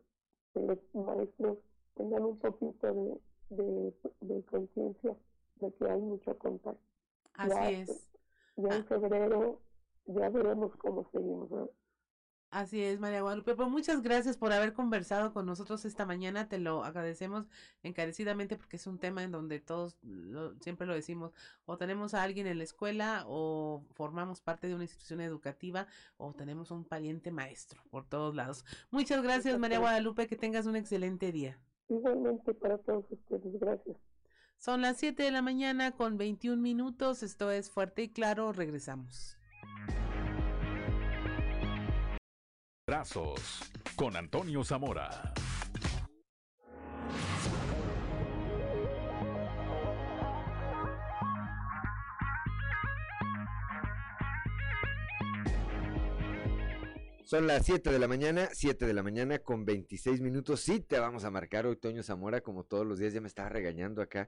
Que 0.53 0.61
los 0.61 0.77
maestros 0.93 1.57
tengan 1.95 2.23
un 2.25 2.37
poquito 2.39 2.87
de, 2.93 3.19
de, 3.49 3.93
de 4.21 4.43
conciencia 4.45 5.15
de 5.55 5.73
que 5.73 5.89
hay 5.89 5.99
mucho 6.01 6.37
contacto. 6.37 6.81
Así 7.33 7.55
ya, 7.55 7.69
es. 7.71 7.98
Ya 8.69 8.75
en 8.75 8.85
febrero 8.85 9.59
ya 10.05 10.29
veremos 10.29 10.75
cómo 10.77 11.09
seguimos. 11.11 11.49
¿no? 11.51 11.69
Así 12.51 12.81
es, 12.81 12.99
María 12.99 13.21
Guadalupe. 13.21 13.53
Pues 13.53 13.69
muchas 13.69 14.01
gracias 14.01 14.35
por 14.35 14.51
haber 14.51 14.73
conversado 14.73 15.33
con 15.33 15.45
nosotros 15.45 15.85
esta 15.85 16.05
mañana. 16.05 16.49
Te 16.49 16.57
lo 16.57 16.83
agradecemos 16.83 17.45
encarecidamente 17.83 18.57
porque 18.57 18.77
es 18.77 18.87
un 18.87 18.97
tema 18.97 19.23
en 19.23 19.31
donde 19.31 19.59
todos 19.59 19.97
lo, 20.01 20.55
siempre 20.59 20.87
lo 20.87 20.95
decimos, 20.95 21.31
o 21.65 21.77
tenemos 21.77 22.15
a 22.15 22.23
alguien 22.23 22.47
en 22.47 22.57
la 22.57 22.63
escuela, 22.63 23.23
o 23.27 23.85
formamos 23.93 24.41
parte 24.41 24.67
de 24.67 24.73
una 24.73 24.83
institución 24.83 25.21
educativa, 25.21 25.85
o 26.17 26.33
tenemos 26.33 26.71
un 26.71 26.85
pariente 26.85 27.31
maestro 27.31 27.83
por 27.91 28.05
todos 28.07 28.35
lados. 28.35 28.65
Muchas 28.89 29.21
gracias, 29.21 29.59
María 29.59 29.79
Guadalupe. 29.79 30.27
Que 30.27 30.35
tengas 30.35 30.65
un 30.65 30.75
excelente 30.75 31.31
día. 31.31 31.59
Igualmente 31.87 32.53
para 32.55 32.79
todos 32.79 33.05
ustedes. 33.11 33.59
Gracias. 33.59 34.08
Son 34.59 34.81
las 34.81 34.97
7 34.97 35.23
de 35.23 35.31
la 35.31 35.41
mañana 35.41 35.91
con 35.91 36.17
21 36.17 36.61
minutos. 36.61 37.23
Esto 37.23 37.49
es 37.49 37.71
Fuerte 37.71 38.03
y 38.03 38.09
Claro. 38.09 38.51
Regresamos. 38.51 39.37
Brazos 42.85 43.71
con 43.95 44.17
Antonio 44.17 44.65
Zamora. 44.65 45.33
Son 57.23 57.47
las 57.47 57.65
7 57.65 57.91
de 57.91 57.99
la 57.99 58.09
mañana, 58.09 58.49
7 58.51 58.85
de 58.87 58.93
la 58.93 59.03
mañana 59.03 59.39
con 59.39 59.63
26 59.63 60.19
minutos. 60.19 60.59
Sí, 60.59 60.81
te 60.81 60.99
vamos 60.99 61.23
a 61.23 61.31
marcar 61.31 61.65
hoy, 61.65 61.77
Toño 61.77 62.03
Zamora, 62.03 62.41
como 62.41 62.65
todos 62.65 62.85
los 62.85 62.99
días. 62.99 63.13
Ya 63.13 63.21
me 63.21 63.27
estaba 63.27 63.47
regañando 63.47 64.01
acá 64.01 64.27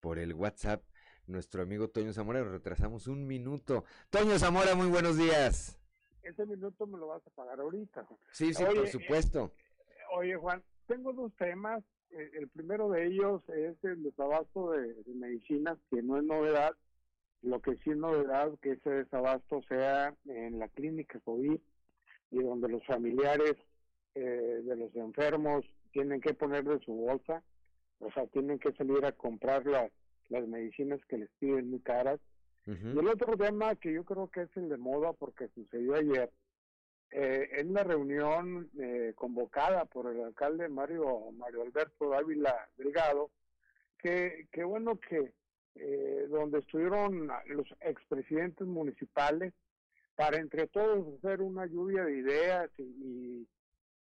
por 0.00 0.18
el 0.18 0.34
WhatsApp. 0.34 0.82
Nuestro 1.26 1.62
amigo 1.62 1.88
Toño 1.88 2.12
Zamora, 2.12 2.40
nos 2.40 2.52
retrasamos 2.52 3.06
un 3.08 3.26
minuto. 3.26 3.84
Toño 4.10 4.38
Zamora, 4.38 4.74
muy 4.74 4.88
buenos 4.88 5.16
días. 5.16 5.78
Ese 6.22 6.46
minuto 6.46 6.86
me 6.86 6.98
lo 6.98 7.08
vas 7.08 7.26
a 7.26 7.30
pagar 7.30 7.60
ahorita. 7.60 8.06
Sí, 8.30 8.54
sí, 8.54 8.64
oye, 8.64 8.80
por 8.80 8.88
supuesto. 8.88 9.52
Eh, 9.78 9.94
oye, 10.16 10.36
Juan, 10.36 10.62
tengo 10.86 11.12
dos 11.12 11.32
temas. 11.36 11.82
Eh, 12.10 12.30
el 12.34 12.48
primero 12.48 12.88
de 12.90 13.06
ellos 13.06 13.42
es 13.48 13.76
el 13.84 14.02
desabasto 14.04 14.72
de, 14.72 14.94
de, 14.94 15.14
medicinas, 15.14 15.78
que 15.90 16.02
no 16.02 16.16
es 16.18 16.24
novedad. 16.24 16.76
Lo 17.42 17.60
que 17.60 17.76
sí 17.78 17.90
es 17.90 17.96
novedad 17.96 18.52
que 18.60 18.72
ese 18.72 18.90
desabasto 18.90 19.62
sea 19.68 20.14
en 20.26 20.58
la 20.58 20.68
clínica 20.68 21.20
COVID 21.20 21.58
y 22.30 22.42
donde 22.42 22.68
los 22.68 22.84
familiares 22.86 23.56
eh, 24.14 24.62
de 24.64 24.76
los 24.76 24.94
enfermos 24.96 25.64
tienen 25.92 26.20
que 26.20 26.32
poner 26.32 26.64
de 26.64 26.78
su 26.84 26.92
bolsa, 26.92 27.42
o 28.00 28.10
sea, 28.12 28.26
tienen 28.26 28.58
que 28.58 28.72
salir 28.72 29.04
a 29.04 29.12
comprar 29.12 29.66
las, 29.66 29.90
las 30.28 30.46
medicinas 30.46 31.00
que 31.06 31.18
les 31.18 31.30
piden 31.38 31.70
muy 31.70 31.80
caras. 31.80 32.20
Uh 32.66 32.72
-huh. 32.72 32.94
Y 32.94 32.98
el 32.98 33.08
otro 33.08 33.36
tema 33.36 33.76
que 33.76 33.92
yo 33.92 34.04
creo 34.04 34.28
que 34.28 34.42
es 34.42 34.56
el 34.56 34.68
de 34.68 34.76
moda 34.76 35.12
porque 35.12 35.48
sucedió 35.48 35.94
ayer, 35.94 36.30
eh, 37.12 37.48
en 37.52 37.72
la 37.72 37.84
reunión 37.84 38.68
eh, 38.78 39.12
convocada 39.14 39.84
por 39.84 40.12
el 40.12 40.24
alcalde 40.24 40.68
Mario, 40.68 41.30
Mario 41.32 41.62
Alberto 41.62 42.10
Dávila 42.10 42.68
Delgado, 42.76 43.30
que, 43.98 44.48
que 44.50 44.64
bueno 44.64 44.98
que 44.98 45.32
eh, 45.76 46.26
donde 46.28 46.58
estuvieron 46.60 47.28
los 47.46 47.66
expresidentes 47.80 48.66
municipales, 48.66 49.52
para 50.16 50.38
entre 50.38 50.66
todos 50.68 51.18
hacer 51.18 51.42
una 51.42 51.66
lluvia 51.66 52.04
de 52.04 52.16
ideas 52.16 52.70
y, 52.78 53.46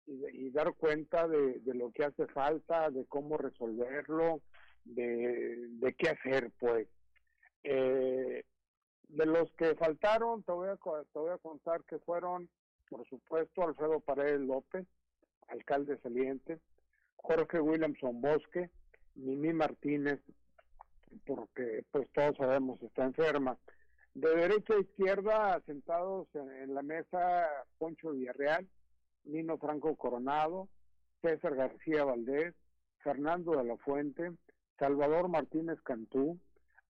y, 0.09 0.49
dar 0.49 0.73
cuenta 0.73 1.27
de, 1.27 1.59
de, 1.59 1.73
lo 1.73 1.91
que 1.91 2.05
hace 2.05 2.25
falta, 2.27 2.89
de 2.89 3.05
cómo 3.05 3.37
resolverlo, 3.37 4.41
de, 4.83 5.67
de 5.79 5.93
qué 5.93 6.09
hacer, 6.09 6.51
pues. 6.59 6.87
Eh, 7.63 8.43
de 9.09 9.25
los 9.25 9.51
que 9.53 9.75
faltaron, 9.75 10.43
te 10.43 10.51
voy, 10.51 10.69
a, 10.69 10.75
te 10.77 11.19
voy 11.19 11.31
a 11.31 11.37
contar 11.37 11.83
que 11.83 11.99
fueron, 11.99 12.49
por 12.89 13.07
supuesto, 13.07 13.63
Alfredo 13.63 13.99
Paredes 13.99 14.41
López, 14.41 14.85
alcalde 15.47 15.97
saliente, 16.01 16.59
Jorge 17.17 17.59
Williamson 17.59 18.21
Bosque, 18.21 18.69
Mimi 19.15 19.53
Martínez, 19.53 20.19
porque 21.25 21.83
pues 21.91 22.07
todos 22.13 22.37
sabemos 22.37 22.81
está 22.83 23.03
enferma, 23.03 23.57
de 24.13 24.35
derecha 24.35 24.75
a 24.75 24.79
izquierda, 24.79 25.61
sentados 25.65 26.27
en, 26.35 26.51
en, 26.51 26.73
la 26.73 26.83
mesa, 26.83 27.47
Poncho 27.77 28.11
Villarreal, 28.11 28.67
Nino 29.23 29.57
Franco 29.57 29.95
Coronado, 29.95 30.67
César 31.21 31.55
García 31.55 32.03
Valdés, 32.03 32.53
Fernando 33.03 33.51
de 33.51 33.63
la 33.63 33.77
Fuente, 33.77 34.31
Salvador 34.77 35.29
Martínez 35.29 35.79
Cantú, 35.81 36.39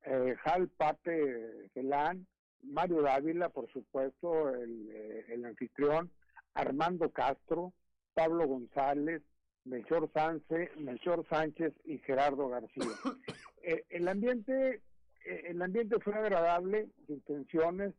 eh, 0.04 0.36
Jal 0.44 0.70
Pape 0.70 1.70
Felán, 1.74 2.28
Mario 2.64 3.02
Dávila, 3.02 3.50
por 3.50 3.72
supuesto, 3.72 4.50
el, 4.54 5.26
el, 5.30 5.46
anfitrión, 5.46 6.12
Armando 6.54 7.10
Castro, 7.12 7.74
Pablo 8.14 8.48
González, 8.48 9.22
Melchor 9.66 10.10
Sánchez, 10.14 10.76
Melchor 10.78 11.26
Sánchez 11.30 11.74
y 11.86 12.00
Gerardo 12.00 12.50
García. 12.50 12.88
Eh, 13.62 13.84
el 13.90 14.08
ambiente 14.08 14.82
el 15.26 15.62
ambiente 15.62 16.00
fue 16.00 16.14
agradable, 16.14 16.90
sin 17.08 17.22
tensiones, 17.22 17.94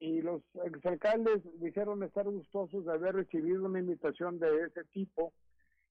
y 0.00 0.22
los 0.22 0.42
exalcaldes 0.64 1.42
dijeron 1.60 2.02
estar 2.02 2.24
gustosos 2.24 2.86
de 2.86 2.92
haber 2.92 3.16
recibido 3.16 3.66
una 3.66 3.80
invitación 3.80 4.38
de 4.38 4.64
ese 4.64 4.82
tipo, 4.84 5.32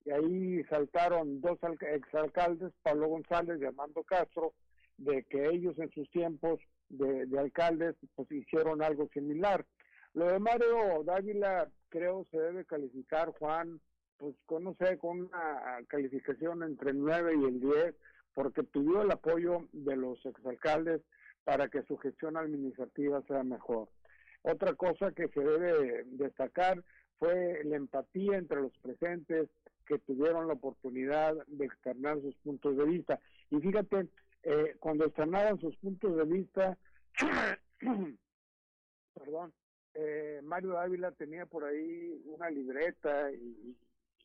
y 0.04 0.12
ahí 0.12 0.64
saltaron 0.64 1.40
dos 1.42 1.60
exalcaldes, 1.82 2.74
Pablo 2.82 3.08
González 3.08 3.62
y 3.62 3.66
Armando 3.66 4.04
Castro, 4.04 4.54
de 4.98 5.24
que 5.24 5.46
ellos 5.50 5.78
en 5.78 5.92
sus 5.92 6.10
tiempos 6.10 6.60
de, 6.90 7.28
de 7.28 7.40
alcaldes 7.40 7.96
pues 8.16 8.32
hicieron 8.32 8.82
algo 8.82 9.08
similar. 9.14 9.66
Lo 10.14 10.26
de 10.26 10.40
Mario 10.40 11.04
Dávila 11.06 11.70
creo 11.90 12.26
se 12.32 12.40
debe 12.40 12.66
calificar, 12.66 13.30
Juan, 13.38 13.80
pues 14.18 14.36
con, 14.48 14.64
no 14.64 14.76
sé, 14.80 14.98
con 14.98 15.22
una 15.22 15.80
calificación 15.88 16.64
entre 16.64 16.92
el 16.92 17.00
9 17.00 17.34
y 17.40 17.46
el 17.46 17.60
10, 17.60 17.96
porque 18.34 18.64
pidió 18.64 19.04
el 19.04 19.12
apoyo 19.12 19.68
de 19.72 19.96
los 19.96 20.26
exalcaldes 20.26 21.02
para 21.44 21.68
que 21.70 21.84
su 21.84 21.98
gestión 21.98 22.38
administrativa 22.38 23.22
sea 23.28 23.44
mejor. 23.44 23.88
Otra 24.44 24.74
cosa 24.74 25.12
que 25.12 25.28
se 25.30 25.42
debe 25.42 26.06
destacar 26.06 26.84
fue 27.18 27.62
la 27.66 27.76
empatía 27.76 28.38
entre 28.38 28.62
los 28.62 28.78
presentes 28.78 29.50
que 29.86 30.00
tuvieron 30.00 30.48
la 30.48 30.54
oportunidad 30.54 31.36
de 31.48 31.66
externar 31.66 32.22
sus 32.22 32.36
puntos 32.38 32.78
de 32.78 32.86
vista. 32.86 33.20
Y 33.50 33.60
fíjate, 33.60 34.08
eh, 34.44 34.76
cuando 34.80 35.06
externaban 35.06 35.60
sus 35.60 35.76
puntos 35.78 36.16
de 36.16 36.24
vista, 36.24 36.78
perdón, 39.14 39.54
eh, 39.96 40.40
Mario 40.44 40.74
Dávila 40.74 41.12
tenía 41.12 41.46
por 41.46 41.66
ahí 41.66 42.22
una 42.26 42.50
libreta 42.50 43.32
y, 43.32 43.76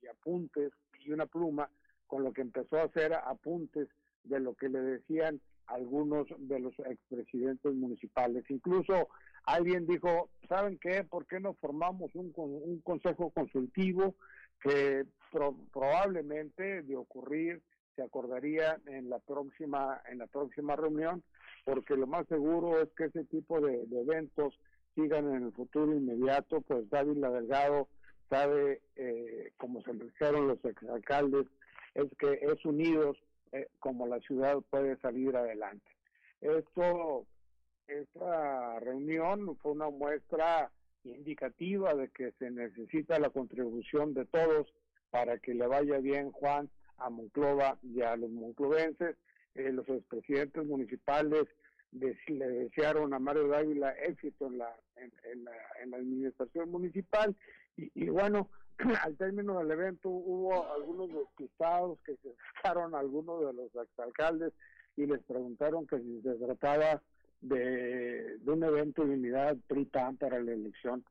y 0.02 0.06
apuntes 0.06 0.72
y 1.00 1.10
una 1.10 1.26
pluma 1.26 1.68
con 2.06 2.22
lo 2.22 2.32
que 2.32 2.42
empezó 2.42 2.76
a 2.76 2.84
hacer 2.84 3.14
apuntes 3.14 3.88
de 4.22 4.40
lo 4.40 4.54
que 4.54 4.68
le 4.68 4.80
decían 4.80 5.40
algunos 5.66 6.26
de 6.38 6.60
los 6.60 6.78
expresidentes 6.80 7.74
municipales. 7.74 8.44
Incluso 8.48 9.08
alguien 9.44 9.86
dijo, 9.86 10.30
¿saben 10.48 10.78
qué? 10.78 11.04
¿Por 11.04 11.26
qué 11.26 11.40
no 11.40 11.54
formamos 11.54 12.14
un, 12.14 12.32
un 12.36 12.80
consejo 12.80 13.30
consultivo 13.30 14.14
que 14.62 15.04
probablemente 15.72 16.82
de 16.82 16.96
ocurrir 16.96 17.62
se 17.96 18.02
acordaría 18.02 18.80
en 18.86 19.08
la 19.08 19.18
próxima 19.18 20.00
en 20.10 20.18
la 20.18 20.26
próxima 20.26 20.74
reunión 20.74 21.22
porque 21.64 21.96
lo 21.96 22.06
más 22.06 22.26
seguro 22.28 22.80
es 22.80 22.88
que 22.96 23.04
ese 23.04 23.24
tipo 23.24 23.60
de, 23.60 23.86
eventos 23.90 24.54
sigan 24.94 25.34
en 25.34 25.44
el 25.44 25.52
futuro 25.52 25.92
inmediato. 25.92 26.60
Pues 26.60 26.88
Dávila 26.90 27.30
Delgado 27.30 27.88
sabe 28.28 28.82
eh, 28.96 29.52
como 29.56 29.82
se 29.82 29.92
dijeron 29.92 30.48
los 30.48 30.64
exalcaldes 30.64 31.46
es 31.94 32.06
que 32.18 32.32
es 32.42 32.64
unidos 32.64 33.16
eh, 33.52 33.68
como 33.78 34.06
la 34.06 34.20
ciudad 34.20 34.58
puede 34.70 34.96
salir 34.98 35.36
adelante. 35.36 35.86
Esto 36.40 37.24
esta 37.86 38.80
reunión 38.80 39.56
fue 39.58 39.72
una 39.72 39.90
muestra 39.90 40.70
indicativa 41.04 41.94
de 41.94 42.08
que 42.08 42.32
se 42.38 42.50
necesita 42.50 43.18
la 43.18 43.30
contribución 43.30 44.14
de 44.14 44.24
todos 44.26 44.72
para 45.10 45.38
que 45.38 45.54
le 45.54 45.66
vaya 45.66 45.98
bien 45.98 46.32
Juan 46.32 46.70
a 46.98 47.10
Monclova 47.10 47.78
y 47.82 48.02
a 48.02 48.16
los 48.16 48.30
monclovenses. 48.30 49.16
Eh, 49.54 49.70
los 49.70 49.88
expresidentes 49.88 50.64
municipales 50.64 51.46
le 51.92 52.48
desearon 52.48 53.14
a 53.14 53.20
Mario 53.20 53.46
Dávila 53.48 53.92
éxito 53.92 54.46
en 54.46 54.58
la, 54.58 54.74
en, 54.96 55.44
la, 55.44 55.52
en 55.80 55.90
la 55.90 55.96
administración 55.98 56.70
municipal 56.70 57.36
y, 57.76 57.90
y, 57.94 58.08
bueno, 58.08 58.48
al 59.02 59.16
término 59.16 59.58
del 59.58 59.70
evento 59.70 60.08
hubo 60.08 60.72
algunos 60.72 61.08
despistados 61.12 62.00
que 62.04 62.16
se 62.16 62.34
sacaron 62.56 62.94
a 62.94 62.98
algunos 62.98 63.46
de 63.46 63.52
los 63.52 63.74
exalcaldes 63.76 64.52
y 64.96 65.06
les 65.06 65.22
preguntaron 65.22 65.86
que 65.86 65.98
si 65.98 66.20
se 66.22 66.34
trataba 66.34 67.00
de, 67.44 68.38
de 68.38 68.50
un 68.50 68.64
evento 68.64 69.04
de 69.04 69.14
unidad 69.14 69.56
pri 69.68 69.84
para 69.84 70.40
la 70.40 70.52
elección 70.52 71.04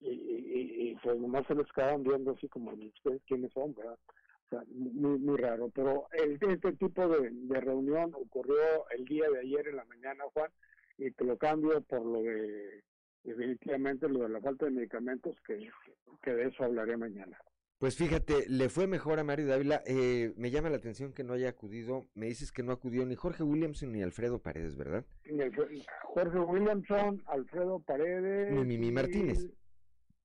y, 0.00 0.10
y, 0.10 0.90
y, 0.90 0.94
pues 1.02 1.18
nomás 1.18 1.46
se 1.46 1.54
les 1.54 1.70
quedaban 1.72 2.02
viendo 2.02 2.32
así 2.32 2.48
como 2.48 2.72
ustedes 2.72 3.20
quiénes 3.26 3.52
son, 3.52 3.74
¿verdad? 3.74 3.98
O 4.46 4.48
sea, 4.50 4.64
muy, 4.70 5.18
muy 5.18 5.36
raro, 5.36 5.70
pero 5.74 6.06
el, 6.12 6.38
este 6.40 6.72
tipo 6.72 7.08
de, 7.08 7.30
de, 7.30 7.60
reunión 7.60 8.12
ocurrió 8.14 8.88
el 8.90 9.04
día 9.04 9.28
de 9.30 9.40
ayer 9.40 9.68
en 9.68 9.76
la 9.76 9.84
mañana, 9.84 10.24
Juan, 10.32 10.50
y 10.96 11.10
te 11.10 11.24
lo 11.24 11.36
cambio 11.36 11.80
por 11.82 12.04
lo 12.04 12.22
de, 12.22 12.82
definitivamente, 13.24 14.08
lo 14.08 14.20
de 14.20 14.28
la 14.30 14.40
falta 14.40 14.66
de 14.66 14.72
medicamentos, 14.72 15.36
que, 15.46 15.68
que 16.22 16.32
de 16.32 16.48
eso 16.48 16.64
hablaré 16.64 16.96
mañana. 16.96 17.36
Pues 17.78 17.94
fíjate, 17.96 18.48
le 18.48 18.68
fue 18.68 18.88
mejor 18.88 19.20
a 19.20 19.24
Mario 19.24 19.46
Dávila. 19.46 19.82
Eh, 19.86 20.32
me 20.36 20.50
llama 20.50 20.68
la 20.68 20.78
atención 20.78 21.12
que 21.12 21.22
no 21.22 21.34
haya 21.34 21.50
acudido. 21.50 22.08
Me 22.14 22.26
dices 22.26 22.50
que 22.50 22.64
no 22.64 22.72
acudió 22.72 23.06
ni 23.06 23.14
Jorge 23.14 23.44
Williamson 23.44 23.92
ni 23.92 24.02
Alfredo 24.02 24.42
Paredes, 24.42 24.76
¿verdad? 24.76 25.06
Ni 25.24 25.84
Jorge 26.02 26.38
Williamson, 26.40 27.22
Alfredo 27.26 27.78
Paredes. 27.78 28.52
Ni 28.52 28.64
Mimi 28.64 28.90
Martínez. 28.90 29.48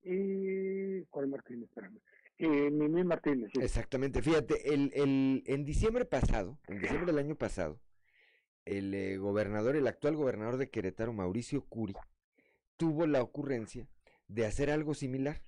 Y. 0.04 1.04
¿Cuál 1.12 1.28
Martínez? 1.28 1.70
Espérame. 1.70 2.00
Y 2.40 2.48
Mimi 2.48 3.04
Martínez. 3.04 3.52
Sí. 3.54 3.62
Exactamente. 3.62 4.24
Fíjate, 4.24 4.74
el, 4.74 4.92
el, 4.96 5.44
en 5.46 5.64
diciembre 5.64 6.06
pasado, 6.06 6.58
en 6.68 6.80
diciembre 6.80 7.06
del 7.12 7.24
año 7.24 7.36
pasado, 7.36 7.80
el 8.66 8.96
eh, 8.96 9.18
gobernador, 9.18 9.76
el 9.76 9.86
actual 9.86 10.16
gobernador 10.16 10.58
de 10.58 10.72
Querétaro, 10.72 11.14
Mauricio 11.14 11.62
Curi, 11.66 11.94
tuvo 12.78 13.06
la 13.06 13.22
ocurrencia 13.22 13.88
de 14.28 14.48
hacer 14.48 14.72
algo 14.72 14.96
similar 14.96 15.44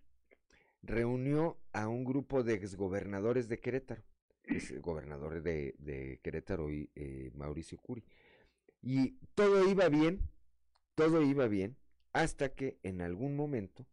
reunió 0.86 1.57
a 1.74 1.88
un 1.88 2.06
grupo 2.06 2.44
de 2.44 2.53
exgobernadores 2.53 3.49
de 3.49 3.60
Querétaro, 3.60 4.03
es 4.44 4.80
gobernador 4.82 5.41
de, 5.41 5.76
de 5.80 6.20
Querétaro 6.24 6.72
y 6.72 6.90
eh, 6.95 7.32
Mauricio 7.34 7.78
Curi. 7.80 8.03
Y 8.82 9.18
todo 9.34 9.68
iba 9.68 9.90
bien, 9.90 10.30
todo 10.94 11.22
iba 11.24 11.48
bien, 11.48 11.78
hasta 12.14 12.53
que 12.53 12.80
en 12.84 13.02
algún 13.02 13.36
momento, 13.36 13.88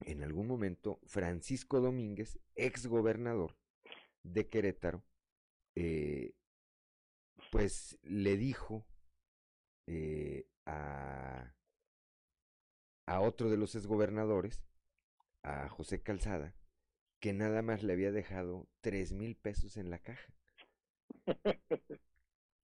en 0.00 0.22
algún 0.22 0.46
momento, 0.46 1.00
Francisco 1.06 1.80
Domínguez, 1.80 2.38
exgobernador 2.54 3.56
de 4.22 4.48
Querétaro, 4.48 5.02
eh, 5.74 6.34
pues 7.50 7.98
le 8.02 8.36
dijo 8.36 8.86
eh, 9.88 10.46
a, 10.66 11.52
a 13.06 13.20
otro 13.20 13.50
de 13.50 13.56
los 13.56 13.74
exgobernadores 13.74 14.62
a 15.42 15.68
José 15.68 16.02
Calzada 16.02 16.54
que 17.20 17.32
nada 17.34 17.62
más 17.62 17.82
le 17.82 17.92
había 17.92 18.10
dejado 18.10 18.66
tres 18.80 19.12
mil 19.12 19.36
pesos 19.36 19.76
en 19.76 19.90
la 19.90 19.98
caja. 19.98 20.32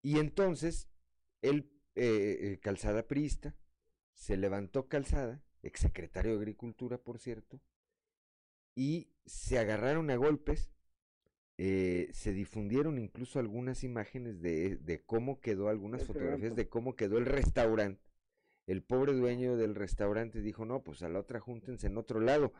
y 0.01 0.17
entonces, 0.17 0.87
el 1.41 1.69
eh, 1.95 2.37
eh, 2.41 2.59
Calzada 2.61 3.05
Priista 3.05 3.55
se 4.13 4.37
levantó 4.37 4.87
Calzada, 4.87 5.43
exsecretario 5.61 6.31
de 6.31 6.37
Agricultura, 6.37 6.97
por 6.97 7.19
cierto, 7.19 7.61
y 8.73 9.09
se 9.25 9.59
agarraron 9.59 10.09
a 10.09 10.15
golpes. 10.15 10.71
Eh, 11.57 12.09
se 12.11 12.33
difundieron 12.33 12.97
incluso 12.97 13.39
algunas 13.39 13.85
imágenes 13.85 14.41
de, 14.41 14.75
de 14.75 15.05
cómo 15.05 15.39
quedó, 15.39 15.69
algunas 15.69 16.03
fotografías 16.03 16.53
de 16.53 16.67
cómo 16.67 16.97
quedó 16.97 17.17
el 17.17 17.25
restaurante 17.25 18.04
el 18.67 18.83
pobre 18.83 19.13
dueño 19.13 19.57
del 19.57 19.75
restaurante 19.75 20.41
dijo, 20.41 20.65
no, 20.65 20.81
pues 20.81 21.03
a 21.03 21.09
la 21.09 21.19
otra 21.19 21.39
júntense 21.39 21.87
en 21.87 21.97
otro 21.97 22.19
lado, 22.19 22.53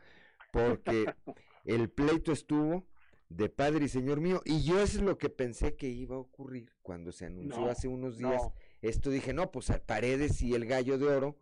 porque 0.52 1.06
el 1.66 1.90
pleito 1.90 2.32
estuvo 2.32 2.88
de 3.30 3.50
padre 3.50 3.86
y 3.86 3.90
señor 3.90 4.22
mío, 4.22 4.42
y 4.46 4.64
yo 4.64 4.80
eso 4.80 5.00
es 5.00 5.04
lo 5.04 5.18
que 5.18 5.30
pensé 5.30 5.76
que 5.76 5.88
iba 5.88 6.16
a 6.16 6.20
ocurrir 6.20 6.72
cuando 6.82 7.12
se 7.12 7.26
anunció 7.26 7.70
hace 7.70 7.88
unos 7.88 8.18
días. 8.18 8.42
Esto 8.82 9.10
dije, 9.10 9.34
no, 9.34 9.52
pues 9.52 9.72
a 9.72 9.84
Paredes 9.84 10.42
y 10.42 10.54
el 10.54 10.66
gallo 10.66 10.98
de 10.98 11.08
oro, 11.08 11.38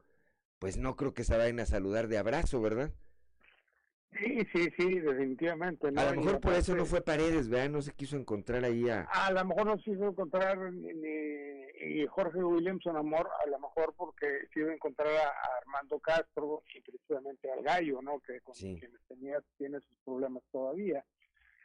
pues 0.59 0.77
no 0.77 0.95
creo 0.95 1.13
que 1.13 1.25
se 1.25 1.35
vayan 1.35 1.59
a 1.59 1.65
saludar 1.65 2.07
de 2.07 2.17
abrazo, 2.17 2.61
¿verdad? 2.61 2.93
Sí, 4.17 4.47
sí, 4.53 4.69
sí, 4.77 4.99
definitivamente. 4.99 5.87
A 5.87 6.11
lo 6.11 6.21
mejor 6.21 6.39
por 6.39 6.53
eso 6.53 6.75
no 6.75 6.85
fue 6.85 7.01
Paredes, 7.01 7.49
¿verdad? 7.49 7.69
No 7.69 7.81
se 7.81 7.91
quiso 7.91 8.15
encontrar 8.15 8.63
ahí 8.63 8.87
a... 8.87 9.01
A 9.01 9.31
lo 9.31 9.43
mejor 9.43 9.65
no 9.65 9.77
se 9.77 9.83
quiso 9.83 10.07
encontrar 10.07 10.71
ni, 10.71 10.93
Jorge 12.09 12.43
Williamson 12.43 12.95
Amor, 12.95 13.29
a 13.43 13.49
lo 13.49 13.59
mejor 13.59 13.93
porque 13.97 14.47
se 14.53 14.59
iba 14.59 14.71
a 14.71 14.75
encontrar 14.75 15.07
a, 15.07 15.57
Armando 15.57 15.99
Castro 15.99 16.63
y 16.73 16.81
precisamente 16.81 17.51
al 17.51 17.63
Gallo, 17.63 18.01
¿no? 18.01 18.19
Que 18.19 18.39
con 18.41 18.53
quienes 18.53 19.01
tenía, 19.07 19.41
tiene 19.57 19.79
sus 19.79 19.97
problemas 20.05 20.43
todavía. 20.51 21.03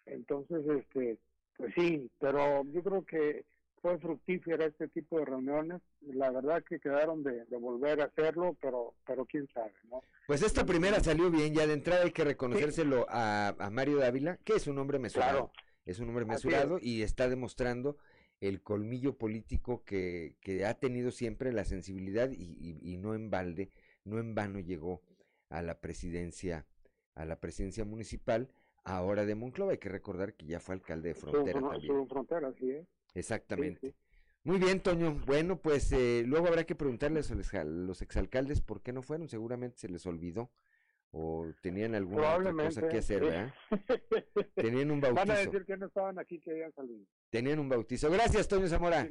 Entonces, 0.06 0.66
este, 0.66 1.18
pues 1.56 1.74
sí, 1.74 2.10
pero 2.18 2.64
yo 2.64 2.82
creo 2.82 3.04
que 3.04 3.44
fue 3.82 3.98
fructífera 3.98 4.66
este 4.66 4.88
tipo 4.88 5.18
de 5.18 5.26
reuniones. 5.26 5.80
La 6.00 6.30
verdad 6.30 6.64
que 6.64 6.80
quedaron 6.80 7.22
de, 7.22 7.44
volver 7.60 8.00
a 8.00 8.06
hacerlo, 8.06 8.56
pero 8.60 8.94
pero 9.06 9.24
quién 9.26 9.48
sabe, 9.52 9.72
¿no? 9.90 10.02
Pues 10.26 10.42
esta 10.42 10.64
primera 10.64 11.00
salió 11.00 11.30
bien, 11.30 11.54
ya 11.54 11.66
de 11.66 11.74
entrada 11.74 12.04
hay 12.04 12.12
que 12.12 12.24
reconocérselo 12.24 13.06
a, 13.08 13.48
a, 13.58 13.70
Mario 13.70 13.98
Dávila, 13.98 14.38
que 14.44 14.54
es 14.54 14.66
un 14.66 14.78
hombre 14.78 14.98
mesurado. 14.98 15.52
Es 15.84 16.00
un 16.00 16.08
hombre 16.10 16.26
mesurado 16.26 16.78
y 16.80 17.02
está 17.02 17.30
demostrando 17.30 17.96
el 18.40 18.62
colmillo 18.62 19.16
político 19.18 19.84
que, 19.84 20.36
que 20.40 20.64
ha 20.64 20.74
tenido 20.74 21.10
siempre, 21.10 21.52
la 21.52 21.64
sensibilidad 21.64 22.30
y, 22.30 22.78
y, 22.82 22.96
no 22.96 23.14
en 23.14 23.30
balde, 23.30 23.70
no 24.04 24.18
en 24.18 24.34
vano 24.34 24.60
llegó 24.60 25.02
a 25.48 25.62
la 25.62 25.80
presidencia, 25.80 26.66
a 27.14 27.24
la 27.24 27.40
presidencia 27.40 27.84
municipal, 27.84 28.48
ahora 28.84 29.24
de 29.24 29.34
Monclova. 29.34 29.72
Hay 29.72 29.78
que 29.78 29.88
recordar 29.88 30.34
que 30.34 30.46
ya 30.46 30.60
fue 30.60 30.76
alcalde 30.76 31.08
de 31.10 31.14
Frontera 31.14 31.60
también. 31.60 32.08
Frontera, 32.08 32.52
sí, 32.52 32.70
¿eh? 32.70 32.86
Exactamente. 33.14 33.94
Muy 34.44 34.58
bien, 34.58 34.80
Toño. 34.80 35.14
Bueno, 35.26 35.60
pues 35.60 35.92
eh, 35.92 36.22
luego 36.24 36.46
habrá 36.46 36.64
que 36.64 36.74
preguntarles 36.74 37.30
a 37.30 37.64
los, 37.64 38.02
exalcaldes 38.02 38.60
por 38.60 38.80
qué 38.82 38.92
no 38.92 39.02
fueron. 39.02 39.28
Seguramente 39.28 39.78
se 39.78 39.88
les 39.88 40.06
olvidó 40.06 40.50
o 41.10 41.46
tenían 41.62 41.94
alguna 41.94 42.36
otra 42.36 42.52
cosa 42.52 42.88
que 42.88 42.98
hacer, 42.98 43.22
¿verdad? 43.22 43.54
tenían 44.54 44.90
un 44.90 45.00
bautizo. 45.00 45.26
Van 45.26 45.30
a 45.30 45.38
decir 45.38 45.64
que 45.64 45.76
no 45.76 45.86
estaban 45.86 46.18
aquí, 46.18 46.38
que 46.40 46.50
habían 46.50 46.72
salido. 46.72 47.04
Tenían 47.30 47.58
un 47.58 47.68
bautizo. 47.68 48.10
Gracias, 48.10 48.48
Toño 48.48 48.68
Zamora. 48.68 49.08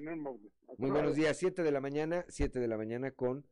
Muy 0.77 0.91
buenos 0.91 1.15
días. 1.15 1.37
Siete 1.37 1.63
de 1.63 1.71
la 1.71 1.81
mañana, 1.81 2.25
siete 2.29 2.59
de 2.59 2.67
la 2.67 2.77
mañana 2.77 3.11
con 3.11 3.45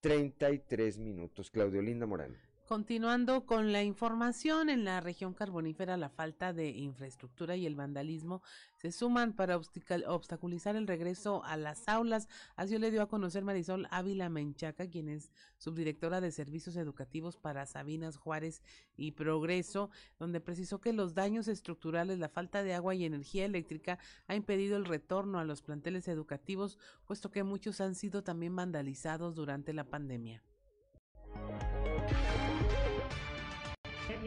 treinta 0.00 0.50
y 0.50 0.58
tres 0.58 0.98
minutos. 0.98 1.50
Claudio 1.50 1.82
Linda 1.82 2.06
Morán. 2.06 2.36
Continuando 2.68 3.46
con 3.46 3.72
la 3.72 3.82
información, 3.82 4.68
en 4.68 4.84
la 4.84 5.00
región 5.00 5.32
carbonífera 5.32 5.96
la 5.96 6.10
falta 6.10 6.52
de 6.52 6.68
infraestructura 6.68 7.56
y 7.56 7.64
el 7.64 7.74
vandalismo 7.74 8.42
se 8.76 8.92
suman 8.92 9.32
para 9.32 9.56
obstaculizar 9.56 10.76
el 10.76 10.86
regreso 10.86 11.42
a 11.46 11.56
las 11.56 11.88
aulas. 11.88 12.28
Así 12.56 12.76
le 12.76 12.90
dio 12.90 13.00
a 13.00 13.08
conocer 13.08 13.42
Marisol 13.42 13.88
Ávila 13.90 14.28
Menchaca, 14.28 14.86
quien 14.86 15.08
es 15.08 15.32
subdirectora 15.56 16.20
de 16.20 16.30
servicios 16.30 16.76
educativos 16.76 17.38
para 17.38 17.64
Sabinas 17.64 18.18
Juárez 18.18 18.62
y 18.98 19.12
Progreso, 19.12 19.88
donde 20.18 20.42
precisó 20.42 20.78
que 20.78 20.92
los 20.92 21.14
daños 21.14 21.48
estructurales, 21.48 22.18
la 22.18 22.28
falta 22.28 22.62
de 22.62 22.74
agua 22.74 22.94
y 22.94 23.06
energía 23.06 23.46
eléctrica 23.46 23.98
ha 24.26 24.34
impedido 24.34 24.76
el 24.76 24.84
retorno 24.84 25.38
a 25.38 25.44
los 25.44 25.62
planteles 25.62 26.06
educativos, 26.06 26.76
puesto 27.06 27.30
que 27.30 27.44
muchos 27.44 27.80
han 27.80 27.94
sido 27.94 28.22
también 28.22 28.54
vandalizados 28.54 29.36
durante 29.36 29.72
la 29.72 29.84
pandemia. 29.84 30.42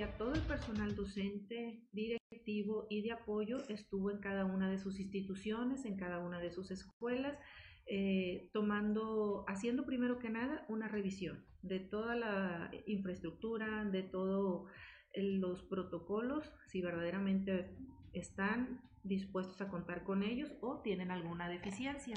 A 0.02 0.18
todo 0.18 0.34
el 0.34 0.42
personal 0.42 0.96
docente, 0.96 1.84
directivo 1.92 2.88
y 2.90 3.02
de 3.02 3.12
apoyo 3.12 3.58
estuvo 3.70 4.10
en 4.10 4.20
cada 4.20 4.46
una 4.46 4.70
de 4.70 4.80
sus 4.80 5.00
instituciones, 5.00 5.86
en 5.86 5.98
cada 5.98 6.20
una 6.20 6.40
de 6.40 6.50
sus 6.50 6.72
escuelas, 6.72 7.38
eh, 7.86 8.50
tomando, 8.54 9.46
haciendo 9.48 9.86
primero 9.86 10.18
que 10.18 10.30
nada 10.30 10.66
una 10.70 10.88
revisión 10.88 11.46
de 11.62 11.80
toda 11.80 12.16
la 12.16 12.72
infraestructura, 12.88 13.86
de 13.86 14.04
todos 14.04 14.70
los 15.14 15.64
protocolos, 15.64 16.52
si 16.68 16.82
verdaderamente 16.82 17.76
están 18.14 18.82
dispuestos 19.04 19.62
a 19.62 19.68
contar 19.68 20.04
con 20.04 20.24
ellos 20.24 20.52
o 20.62 20.82
tienen 20.82 21.12
alguna 21.12 21.50
deficiencia. 21.50 22.16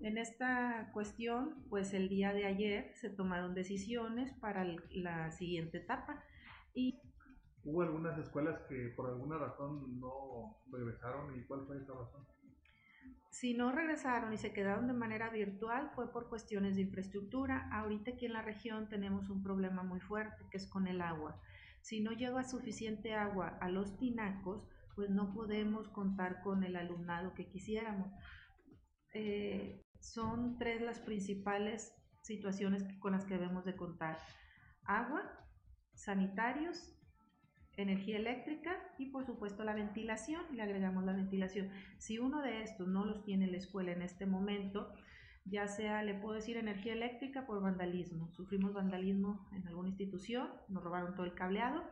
En 0.00 0.18
esta 0.18 0.90
cuestión, 0.92 1.64
pues 1.70 1.94
el 1.94 2.08
día 2.08 2.32
de 2.32 2.44
ayer 2.44 2.92
se 2.94 3.08
tomaron 3.08 3.54
decisiones 3.54 4.32
para 4.40 4.64
la 4.90 5.30
siguiente 5.30 5.78
etapa 5.78 6.22
y 6.74 7.00
¿Hubo 7.64 7.82
algunas 7.82 8.18
escuelas 8.18 8.60
que 8.68 8.92
por 8.96 9.08
alguna 9.08 9.38
razón 9.38 10.00
no 10.00 10.56
regresaron 10.72 11.38
y 11.38 11.44
cuál 11.44 11.64
fue 11.66 11.76
esa 11.76 11.92
razón? 11.92 12.26
Si 13.30 13.54
no 13.54 13.70
regresaron 13.70 14.32
y 14.32 14.36
se 14.36 14.52
quedaron 14.52 14.88
de 14.88 14.92
manera 14.92 15.30
virtual 15.30 15.90
fue 15.94 16.12
por 16.12 16.28
cuestiones 16.28 16.74
de 16.74 16.82
infraestructura. 16.82 17.68
Ahorita 17.72 18.12
aquí 18.12 18.26
en 18.26 18.32
la 18.32 18.42
región 18.42 18.88
tenemos 18.88 19.30
un 19.30 19.42
problema 19.42 19.84
muy 19.84 20.00
fuerte 20.00 20.44
que 20.50 20.56
es 20.56 20.66
con 20.66 20.88
el 20.88 21.00
agua. 21.00 21.40
Si 21.82 22.00
no 22.00 22.12
llega 22.12 22.42
suficiente 22.44 23.14
agua 23.14 23.58
a 23.60 23.68
los 23.68 23.96
tinacos, 23.96 24.68
pues 24.96 25.10
no 25.10 25.32
podemos 25.32 25.88
contar 25.88 26.42
con 26.42 26.64
el 26.64 26.76
alumnado 26.76 27.32
que 27.34 27.48
quisiéramos. 27.48 28.12
Eh, 29.14 29.82
son 30.00 30.58
tres 30.58 30.82
las 30.82 31.00
principales 31.00 31.94
situaciones 32.22 32.84
con 32.98 33.12
las 33.12 33.24
que 33.24 33.34
debemos 33.34 33.64
de 33.64 33.76
contar. 33.76 34.18
Agua, 34.84 35.22
sanitarios, 35.94 36.94
energía 37.76 38.16
eléctrica 38.16 38.76
y 38.98 39.06
por 39.06 39.24
supuesto 39.24 39.64
la 39.64 39.74
ventilación, 39.74 40.44
le 40.52 40.62
agregamos 40.62 41.04
la 41.04 41.12
ventilación. 41.12 41.70
Si 41.98 42.18
uno 42.18 42.42
de 42.42 42.62
estos 42.62 42.88
no 42.88 43.04
los 43.04 43.24
tiene 43.24 43.46
la 43.46 43.56
escuela 43.56 43.92
en 43.92 44.02
este 44.02 44.26
momento, 44.26 44.92
ya 45.44 45.66
sea, 45.66 46.02
le 46.02 46.14
puedo 46.14 46.34
decir, 46.34 46.56
energía 46.56 46.92
eléctrica 46.92 47.46
por 47.46 47.60
vandalismo. 47.60 48.30
Sufrimos 48.32 48.72
vandalismo 48.72 49.48
en 49.52 49.66
alguna 49.66 49.88
institución, 49.88 50.48
nos 50.68 50.84
robaron 50.84 51.14
todo 51.14 51.26
el 51.26 51.34
cableado. 51.34 51.82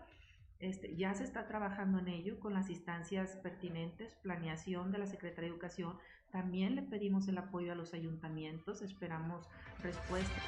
Este, 0.61 0.95
ya 0.95 1.15
se 1.15 1.25
está 1.25 1.49
trabajando 1.49 1.99
en 1.99 2.09
ello 2.09 2.39
con 2.39 2.53
las 2.53 2.69
instancias 2.69 3.37
pertinentes, 3.43 4.15
planeación 4.17 4.93
de 4.93 4.99
la 4.99 5.07
Secretaría 5.07 5.49
de 5.49 5.55
Educación. 5.55 5.97
También 6.31 6.77
le 6.77 6.83
pedimos 6.83 7.27
el 7.29 7.39
apoyo 7.39 7.73
a 7.73 7.75
los 7.75 7.95
ayuntamientos, 7.95 8.83
esperamos 8.83 9.49
respuesta. 9.83 10.43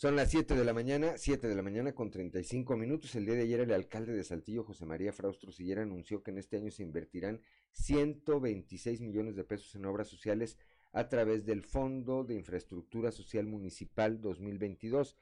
Son 0.00 0.16
las 0.16 0.30
7 0.30 0.54
de 0.54 0.64
la 0.64 0.72
mañana, 0.72 1.18
7 1.18 1.46
de 1.46 1.54
la 1.54 1.60
mañana 1.60 1.92
con 1.92 2.10
35 2.10 2.74
minutos. 2.74 3.14
El 3.16 3.26
día 3.26 3.34
de 3.34 3.42
ayer 3.42 3.60
el 3.60 3.70
alcalde 3.70 4.14
de 4.14 4.24
Saltillo, 4.24 4.64
José 4.64 4.86
María 4.86 5.12
Fraustro 5.12 5.52
Sillera, 5.52 5.82
anunció 5.82 6.22
que 6.22 6.30
en 6.30 6.38
este 6.38 6.56
año 6.56 6.70
se 6.70 6.82
invertirán 6.82 7.42
126 7.72 9.02
millones 9.02 9.36
de 9.36 9.44
pesos 9.44 9.74
en 9.74 9.84
obras 9.84 10.08
sociales 10.08 10.56
a 10.92 11.10
través 11.10 11.44
del 11.44 11.62
Fondo 11.62 12.24
de 12.24 12.34
Infraestructura 12.34 13.12
Social 13.12 13.44
Municipal 13.44 14.22
2022, 14.22 15.18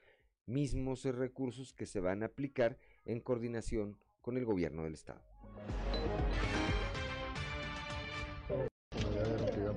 mismos 0.46 1.02
recursos 1.02 1.72
que 1.72 1.86
se 1.86 1.98
van 1.98 2.22
a 2.22 2.26
aplicar 2.26 2.78
en 3.04 3.18
coordinación 3.18 3.98
con 4.20 4.36
el 4.36 4.44
gobierno 4.44 4.84
del 4.84 4.94
estado. 4.94 5.24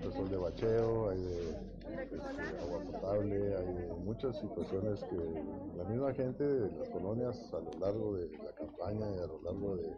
De 0.02 0.38
bacheo, 0.38 1.10
hay 1.12 1.22
de 1.22 2.60
agua 2.60 2.82
potable, 2.92 3.56
hay 3.56 3.88
muchas 4.04 4.36
situaciones 4.40 5.04
que 5.04 5.78
la 5.78 5.84
misma 5.84 6.12
gente 6.14 6.44
de 6.44 6.72
las 6.72 6.90
colonias 6.90 7.54
a 7.54 7.60
lo 7.60 7.72
largo 7.80 8.16
de 8.16 8.32
la 8.40 8.52
campaña 8.54 9.06
y 9.16 9.20
a 9.20 9.28
lo 9.28 9.42
largo 9.44 9.78
de, 9.78 9.96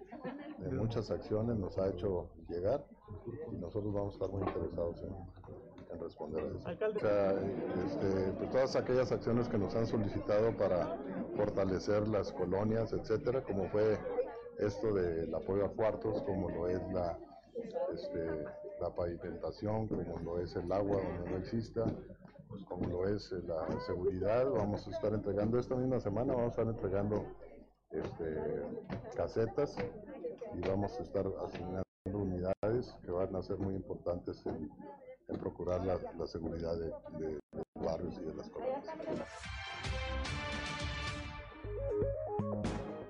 muchas 0.72 1.10
acciones 1.10 1.58
nos 1.58 1.78
ha 1.78 1.88
hecho 1.88 2.30
llegar 2.50 2.86
y 3.50 3.56
nosotros 3.56 3.94
vamos 3.94 4.14
a 4.14 4.26
estar 4.26 4.30
muy 4.30 4.46
interesados 4.46 5.02
en, 5.04 6.02
responder 6.02 6.44
a 6.44 6.72
eso. 6.74 6.88
O 6.96 7.00
sea, 7.00 7.32
este, 7.86 8.32
pues 8.40 8.52
todas 8.52 8.76
aquellas 8.76 9.12
acciones 9.12 9.48
que 9.48 9.58
nos 9.58 9.74
han 9.74 9.88
solicitado 9.88 10.56
para 10.58 10.98
fortalecer 11.38 12.10
las 12.10 12.34
colonias, 12.34 12.92
etcétera, 12.92 13.42
como 13.44 13.70
fue 13.70 13.98
esto 14.60 14.94
del 14.94 15.34
apoyo 15.34 15.66
a 15.66 15.70
cuartos, 15.70 16.22
como 16.24 16.50
lo 16.50 16.68
es 16.68 16.82
la, 16.92 17.18
este, 17.94 18.44
la 18.84 18.94
pavimentación, 18.94 19.88
como 19.88 20.20
lo 20.20 20.40
es 20.42 20.56
el 20.58 20.70
agua 20.72 21.02
donde 21.02 21.32
no 21.32 21.38
exista, 21.38 21.86
pues, 22.50 22.64
como 22.66 22.86
lo 22.88 23.08
es 23.08 23.32
eh, 23.32 23.42
la 23.48 23.80
seguridad. 23.80 24.50
Vamos 24.50 24.86
a 24.88 24.92
estar 24.92 25.14
entregando 25.14 25.58
esta 25.58 25.76
misma 25.76 26.02
semana, 26.02 26.34
vamos 26.34 26.58
a 26.58 26.62
estar 26.62 26.68
entregando 26.68 27.26
este, 27.92 28.62
casetas 29.16 29.78
y 30.54 30.68
vamos 30.68 31.00
a 31.00 31.02
estar 31.02 31.26
asignando 31.46 31.84
unidades 32.12 32.94
que 33.04 33.12
van 33.12 33.34
a 33.36 33.42
ser 33.42 33.58
muy 33.58 33.74
importantes 33.74 34.46
en, 34.46 34.70
procurar 35.40 35.84
la, 35.86 36.28
seguridad 36.28 36.78
de, 36.78 37.40
los 37.54 37.86
barrios 37.86 38.16
y 38.22 38.26
de 38.26 38.36
las 38.36 38.50
colonias. 38.50 38.86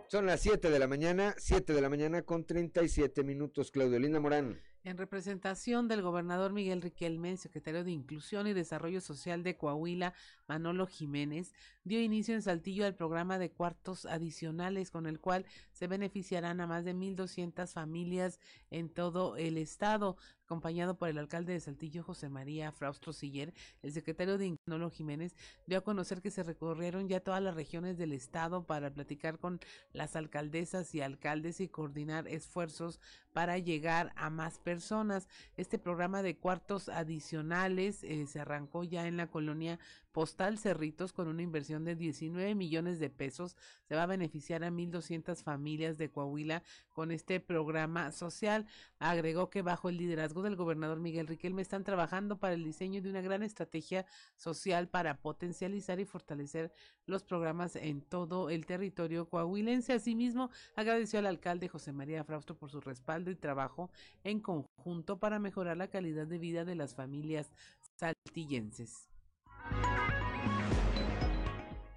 Son 0.07 0.27
las 0.27 0.39
7 0.41 0.69
de 0.69 0.79
la 0.79 0.87
mañana, 0.87 1.33
7 1.37 1.73
de 1.73 1.81
la 1.81 1.89
mañana 1.89 2.21
con 2.21 2.45
37 2.45 3.23
minutos. 3.23 3.71
Claudio 3.71 3.99
Linda 3.99 4.19
Morán. 4.19 4.59
En 4.85 4.97
representación 4.97 5.87
del 5.87 6.01
gobernador 6.01 6.51
Miguel 6.51 6.81
Riquelme, 6.81 7.37
secretario 7.37 7.85
de 7.85 7.91
Inclusión 7.91 8.47
y 8.47 8.53
Desarrollo 8.53 8.99
Social 8.99 9.41
de 9.41 9.55
Coahuila, 9.55 10.13
Manolo 10.45 10.87
Jiménez, 10.87 11.53
dio 11.83 12.01
inicio 12.01 12.35
en 12.35 12.41
Saltillo 12.41 12.85
al 12.85 12.95
programa 12.95 13.37
de 13.37 13.51
cuartos 13.51 14.05
adicionales 14.05 14.91
con 14.91 15.05
el 15.05 15.19
cual 15.19 15.45
se 15.71 15.87
beneficiarán 15.87 16.61
a 16.61 16.67
más 16.67 16.85
de 16.85 16.95
1.200 16.95 17.67
familias 17.67 18.39
en 18.71 18.89
todo 18.89 19.35
el 19.37 19.57
estado 19.57 20.17
acompañado 20.45 20.97
por 20.97 21.09
el 21.09 21.17
alcalde 21.17 21.53
de 21.53 21.59
Saltillo, 21.59 22.03
José 22.03 22.29
María 22.29 22.71
Fraustro 22.71 23.11
Siller, 23.11 23.53
el 23.81 23.91
secretario 23.91 24.37
de 24.37 24.55
Manolo 24.67 24.91
Jiménez, 24.91 25.35
dio 25.65 25.77
a 25.79 25.83
conocer 25.83 26.21
que 26.21 26.31
se 26.31 26.43
recorrieron 26.43 27.07
ya 27.07 27.21
todas 27.21 27.41
las 27.41 27.55
regiones 27.55 27.97
del 27.97 28.11
estado 28.11 28.65
para 28.65 28.93
platicar 28.93 29.39
con 29.39 29.59
las 29.93 30.15
alcaldesas 30.15 30.93
y 30.93 31.01
alcaldes 31.01 31.59
y 31.59 31.69
coordinar 31.69 32.27
esfuerzos 32.27 32.99
para 33.31 33.57
llegar 33.57 34.11
a 34.15 34.29
más 34.29 34.59
personas. 34.59 35.27
Este 35.57 35.79
programa 35.79 36.21
de 36.21 36.37
cuartos 36.37 36.87
adicionales 36.87 38.03
eh, 38.03 38.27
se 38.27 38.39
arrancó 38.39 38.83
ya 38.83 39.07
en 39.07 39.17
la 39.17 39.31
colonia 39.31 39.79
Postal 40.13 40.59
Cerritos 40.59 41.11
con 41.11 41.27
una 41.27 41.41
inversión 41.41 41.83
de 41.83 41.95
19 41.95 42.53
millones 42.53 42.99
de 42.99 43.09
pesos. 43.09 43.57
Se 43.87 43.95
va 43.95 44.03
a 44.03 44.05
beneficiar 44.07 44.63
a 44.63 44.69
1.200 44.69 45.43
familias 45.43 45.97
de 45.97 46.11
Coahuila 46.11 46.61
con 46.91 47.11
este 47.11 47.39
programa 47.39 48.11
social. 48.11 48.67
Agregó 48.99 49.49
que 49.49 49.63
bajo 49.63 49.89
el 49.89 49.97
liderazgo 49.97 50.43
del 50.43 50.55
gobernador 50.55 50.99
Miguel 50.99 51.27
Riquelme 51.27 51.63
están 51.63 51.83
trabajando 51.83 52.37
para 52.37 52.53
el 52.53 52.63
diseño 52.63 53.01
de 53.01 53.09
una 53.09 53.21
gran 53.21 53.41
estrategia 53.41 54.05
social 54.35 54.87
para 54.87 55.17
potencializar 55.17 55.99
y 55.99 56.05
fortalecer 56.05 56.71
los 57.07 57.23
programas 57.23 57.75
en 57.75 58.01
todo 58.01 58.51
el 58.51 58.67
territorio 58.67 59.27
coahuilense. 59.27 59.93
Asimismo, 59.93 60.51
agradeció 60.75 61.17
al 61.19 61.25
alcalde 61.25 61.69
José 61.69 61.91
María 61.91 62.23
Frausto 62.23 62.55
por 62.55 62.69
su 62.69 62.79
respaldo 62.81 63.31
y 63.31 63.35
trabajo 63.35 63.89
en 64.23 64.39
conjunto 64.39 65.17
para 65.17 65.39
mejorar 65.39 65.75
la 65.77 65.87
calidad 65.87 66.27
de 66.27 66.37
vida 66.37 66.65
de 66.65 66.75
las 66.75 66.93
familias 66.93 67.51
saltillenses. 67.97 69.12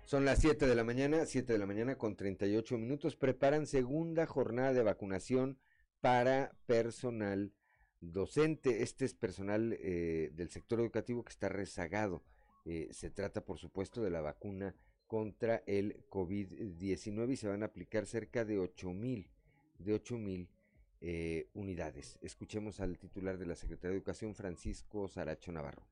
Son 0.06 0.24
las 0.24 0.38
7 0.38 0.68
de 0.68 0.76
la 0.76 0.84
mañana, 0.84 1.26
7 1.26 1.52
de 1.52 1.58
la 1.58 1.66
mañana 1.66 1.98
con 1.98 2.14
38 2.14 2.78
minutos. 2.78 3.16
Preparan 3.16 3.66
segunda 3.66 4.24
jornada 4.24 4.72
de 4.72 4.84
vacunación 4.84 5.58
para 6.00 6.52
personal 6.66 7.52
docente. 8.00 8.84
Este 8.84 9.04
es 9.04 9.14
personal 9.14 9.76
eh, 9.80 10.30
del 10.32 10.48
sector 10.50 10.78
educativo 10.78 11.24
que 11.24 11.32
está 11.32 11.48
rezagado. 11.48 12.22
Eh, 12.64 12.86
se 12.92 13.10
trata, 13.10 13.44
por 13.44 13.58
supuesto, 13.58 14.00
de 14.00 14.10
la 14.10 14.20
vacuna 14.20 14.76
contra 15.08 15.64
el 15.66 16.08
COVID-19 16.08 17.32
y 17.32 17.36
se 17.36 17.48
van 17.48 17.64
a 17.64 17.66
aplicar 17.66 18.06
cerca 18.06 18.44
de 18.44 18.60
8 18.60 18.92
mil, 18.92 19.28
de 19.80 19.94
8 19.94 20.18
mil 20.18 20.48
eh, 21.00 21.48
unidades. 21.52 22.16
Escuchemos 22.22 22.78
al 22.78 22.96
titular 22.96 23.38
de 23.38 23.46
la 23.46 23.56
Secretaría 23.56 23.90
de 23.90 23.96
Educación, 23.96 24.36
Francisco 24.36 25.08
Saracho 25.08 25.50
Navarro. 25.50 25.84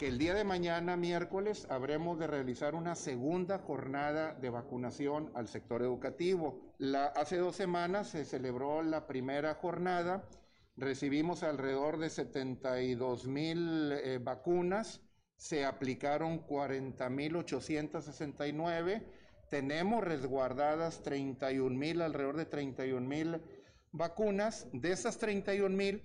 Que 0.00 0.08
el 0.08 0.16
día 0.16 0.32
de 0.32 0.44
mañana, 0.44 0.96
miércoles, 0.96 1.66
habremos 1.68 2.18
de 2.18 2.26
realizar 2.26 2.74
una 2.74 2.94
segunda 2.94 3.58
jornada 3.58 4.32
de 4.32 4.48
vacunación 4.48 5.30
al 5.34 5.46
sector 5.46 5.82
educativo. 5.82 6.58
La, 6.78 7.08
hace 7.08 7.36
dos 7.36 7.54
semanas 7.54 8.08
se 8.08 8.24
celebró 8.24 8.82
la 8.82 9.06
primera 9.06 9.56
jornada, 9.56 10.26
recibimos 10.74 11.42
alrededor 11.42 11.98
de 11.98 12.08
72 12.08 13.26
mil 13.26 13.92
eh, 13.92 14.18
vacunas, 14.22 15.02
se 15.36 15.66
aplicaron 15.66 16.46
40.869, 16.46 19.04
tenemos 19.50 20.02
resguardadas 20.02 21.02
31 21.02 21.76
mil, 21.76 22.00
alrededor 22.00 22.38
de 22.38 22.46
31 22.46 23.06
mil 23.06 23.42
vacunas, 23.92 24.66
de 24.72 24.92
esas 24.92 25.18
31 25.18 25.76
mil, 25.76 26.02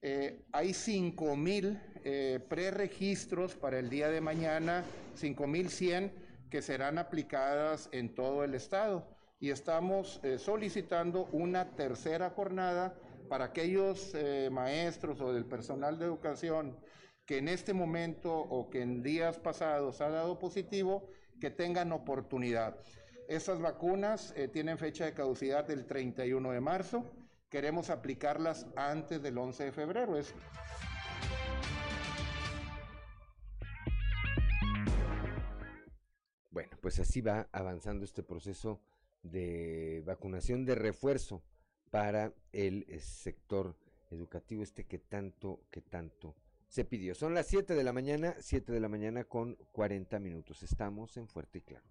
eh, 0.00 0.44
hay 0.52 0.74
5 0.74 1.36
mil 1.36 1.78
eh, 2.04 2.40
preregistros 2.48 3.54
para 3.54 3.78
el 3.78 3.90
día 3.90 4.08
de 4.08 4.20
mañana, 4.20 4.84
5.100 5.20 6.10
que 6.48 6.62
serán 6.62 6.96
aplicadas 6.98 7.88
en 7.92 8.14
todo 8.14 8.44
el 8.44 8.54
estado. 8.54 9.06
Y 9.40 9.50
estamos 9.50 10.20
eh, 10.22 10.38
solicitando 10.38 11.28
una 11.32 11.76
tercera 11.76 12.30
jornada 12.30 12.94
para 13.28 13.46
aquellos 13.46 14.14
eh, 14.14 14.48
maestros 14.50 15.20
o 15.20 15.32
del 15.32 15.44
personal 15.44 15.98
de 15.98 16.06
educación 16.06 16.78
que 17.26 17.38
en 17.38 17.48
este 17.48 17.74
momento 17.74 18.34
o 18.34 18.70
que 18.70 18.80
en 18.80 19.02
días 19.02 19.38
pasados 19.38 20.00
ha 20.00 20.08
dado 20.08 20.38
positivo, 20.38 21.10
que 21.38 21.50
tengan 21.50 21.92
oportunidad. 21.92 22.78
Esas 23.28 23.60
vacunas 23.60 24.34
tienen 24.54 24.78
fecha 24.78 25.04
de 25.04 25.12
caducidad 25.12 25.66
del 25.66 25.84
31 25.84 26.52
de 26.52 26.60
marzo. 26.60 27.04
Queremos 27.48 27.88
aplicarlas 27.88 28.66
antes 28.76 29.22
del 29.22 29.38
11 29.38 29.64
de 29.64 29.72
febrero. 29.72 30.12
Bueno, 36.50 36.76
pues 36.82 36.98
así 36.98 37.20
va 37.22 37.48
avanzando 37.52 38.04
este 38.04 38.22
proceso 38.22 38.80
de 39.22 40.02
vacunación 40.04 40.66
de 40.66 40.74
refuerzo 40.74 41.42
para 41.90 42.34
el 42.52 42.84
eh, 42.88 43.00
sector 43.00 43.76
educativo, 44.10 44.62
este 44.62 44.84
que 44.84 44.98
tanto, 44.98 45.62
que 45.70 45.80
tanto 45.80 46.34
se 46.68 46.84
pidió. 46.84 47.14
Son 47.14 47.32
las 47.32 47.46
7 47.46 47.74
de 47.74 47.84
la 47.84 47.92
mañana, 47.92 48.34
7 48.40 48.72
de 48.72 48.80
la 48.80 48.88
mañana 48.88 49.24
con 49.24 49.56
40 49.72 50.18
minutos. 50.18 50.62
Estamos 50.62 51.16
en 51.16 51.28
Fuerte 51.28 51.58
y 51.58 51.62
Claro. 51.62 51.84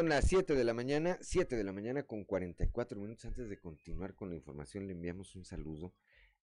Son 0.00 0.08
las 0.08 0.28
7 0.28 0.54
de 0.54 0.64
la 0.64 0.72
mañana, 0.72 1.18
7 1.20 1.56
de 1.56 1.62
la 1.62 1.74
mañana 1.74 2.04
con 2.04 2.24
44 2.24 2.98
minutos. 2.98 3.26
Antes 3.26 3.50
de 3.50 3.58
continuar 3.58 4.14
con 4.14 4.30
la 4.30 4.34
información, 4.34 4.86
le 4.86 4.94
enviamos 4.94 5.36
un 5.36 5.44
saludo 5.44 5.92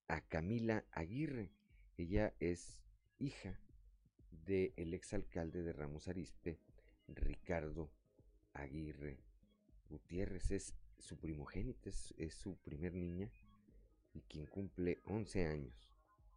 a 0.07 0.21
Camila 0.21 0.85
Aguirre. 0.91 1.49
Ella 1.97 2.35
es 2.39 2.79
hija 3.17 3.59
del 4.45 4.93
exalcalde 4.93 5.63
de 5.63 5.73
Ramos 5.73 6.07
Arispe, 6.07 6.59
Ricardo 7.07 7.89
Aguirre 8.53 9.17
Gutiérrez. 9.89 10.51
Es 10.51 10.75
su 10.99 11.17
primogénita, 11.17 11.89
es, 11.89 12.13
es 12.19 12.35
su 12.35 12.57
primer 12.57 12.93
niña 12.93 13.31
y 14.13 14.21
quien 14.21 14.45
cumple 14.45 15.01
11 15.05 15.47
años. 15.47 15.95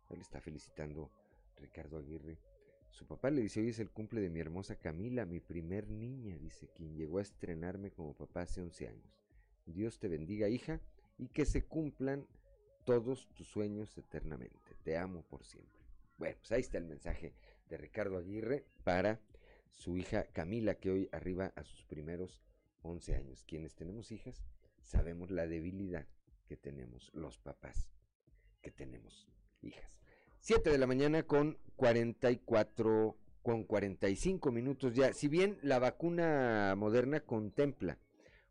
Él 0.08 0.22
está 0.22 0.40
felicitando 0.40 1.10
Ricardo 1.56 1.98
Aguirre 1.98 2.38
su 2.90 3.06
papá 3.06 3.30
le 3.30 3.42
dice, 3.42 3.60
hoy 3.60 3.70
es 3.70 3.78
el 3.78 3.90
cumple 3.90 4.20
de 4.20 4.30
mi 4.30 4.40
hermosa 4.40 4.76
Camila, 4.76 5.24
mi 5.24 5.40
primer 5.40 5.88
niña, 5.88 6.36
dice, 6.38 6.68
quien 6.74 6.96
llegó 6.96 7.18
a 7.18 7.22
estrenarme 7.22 7.90
como 7.90 8.14
papá 8.14 8.42
hace 8.42 8.60
11 8.60 8.88
años. 8.88 9.20
Dios 9.66 9.98
te 9.98 10.08
bendiga, 10.08 10.48
hija, 10.48 10.80
y 11.16 11.28
que 11.28 11.44
se 11.44 11.64
cumplan 11.64 12.26
todos 12.84 13.28
tus 13.34 13.46
sueños 13.46 13.96
eternamente. 13.98 14.74
Te 14.82 14.96
amo 14.96 15.22
por 15.22 15.44
siempre. 15.44 15.80
Bueno, 16.18 16.36
pues 16.38 16.52
ahí 16.52 16.60
está 16.60 16.78
el 16.78 16.84
mensaje 16.84 17.34
de 17.68 17.76
Ricardo 17.76 18.18
Aguirre 18.18 18.66
para 18.84 19.20
su 19.72 19.96
hija 19.96 20.24
Camila, 20.32 20.74
que 20.74 20.90
hoy 20.90 21.08
arriba 21.12 21.52
a 21.56 21.64
sus 21.64 21.84
primeros 21.84 22.42
11 22.82 23.14
años. 23.14 23.44
Quienes 23.44 23.74
tenemos 23.74 24.10
hijas, 24.10 24.42
sabemos 24.82 25.30
la 25.30 25.46
debilidad 25.46 26.06
que 26.46 26.56
tenemos 26.56 27.10
los 27.14 27.38
papás 27.38 27.90
que 28.60 28.70
tenemos 28.70 29.28
hijas. 29.62 30.00
7 30.42 30.70
de 30.70 30.78
la 30.78 30.86
mañana 30.86 31.22
con 31.22 31.58
44, 31.76 33.14
con 33.42 33.64
45 33.64 34.50
minutos 34.50 34.94
ya. 34.94 35.12
Si 35.12 35.28
bien 35.28 35.58
la 35.62 35.78
vacuna 35.78 36.74
moderna 36.78 37.20
contempla 37.20 37.98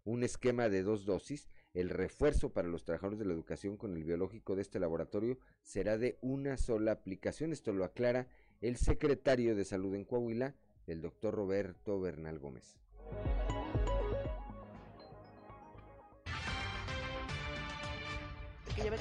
un 0.06 0.24
esquema 0.24 0.70
de 0.70 0.84
dos 0.84 1.06
dosis, 1.06 1.50
el 1.74 1.90
refuerzo 1.90 2.54
para 2.54 2.68
los 2.68 2.84
trabajadores 2.84 3.18
de 3.18 3.26
la 3.26 3.34
educación 3.34 3.76
con 3.76 3.96
el 3.96 4.04
biológico 4.04 4.56
de 4.56 4.62
este 4.62 4.80
laboratorio 4.80 5.40
será 5.64 5.98
de 5.98 6.20
una 6.22 6.58
sola 6.58 6.92
aplicación. 6.92 7.54
Esto 7.54 7.74
lo 7.74 7.84
aclara 7.84 8.28
el 8.62 8.78
secretario 8.78 9.56
de 9.56 9.66
Salud 9.66 9.96
en 9.96 10.06
Coahuila, 10.06 10.54
el 10.86 11.02
doctor 11.02 11.34
Roberto 11.34 12.00
Bernal 12.00 12.38
Gómez. 12.38 12.78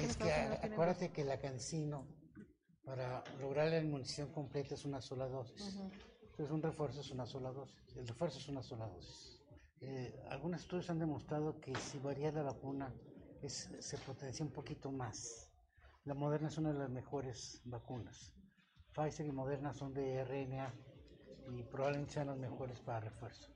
Es 0.01 0.16
que 0.16 0.28
acuérdate 0.62 1.10
que 1.10 1.24
la 1.24 1.39
cancino 1.39 2.18
para 2.89 3.23
lograr 3.39 3.69
la 3.69 3.78
inmunización 3.78 4.32
completa 4.32 4.74
es 4.74 4.86
una 4.86 5.02
sola 5.02 5.28
dosis. 5.28 5.78
Entonces 6.23 6.51
un 6.51 6.62
refuerzo 6.62 7.02
es 7.02 7.10
una 7.10 7.27
sola 7.27 7.52
dosis. 7.52 7.97
El 7.97 8.09
refuerzo 8.09 8.39
es 8.39 8.48
una 8.48 8.62
sola 8.62 8.86
dosis. 8.86 9.39
Eh, 9.82 10.19
algunos 10.31 10.62
estudios 10.62 10.89
han 10.89 10.98
demostrado 10.98 11.60
que 11.60 11.74
si 11.74 11.98
varía 11.98 12.32
la 12.32 12.43
vacuna 12.43 12.90
es, 13.43 13.69
se 13.78 13.98
potencia 13.98 14.43
un 14.43 14.52
poquito 14.52 14.90
más. 14.90 15.51
La 16.05 16.15
Moderna 16.15 16.48
es 16.48 16.56
una 16.56 16.73
de 16.73 16.78
las 16.78 16.89
mejores 16.89 17.60
vacunas. 17.66 18.32
Pfizer 18.94 19.27
y 19.27 19.32
Moderna 19.32 19.74
son 19.74 19.93
de 19.93 20.24
RNA 20.24 20.73
y 21.51 21.62
probablemente 21.65 22.15
sean 22.15 22.28
las 22.28 22.39
mejores 22.39 22.81
para 22.81 23.01
refuerzo. 23.01 23.51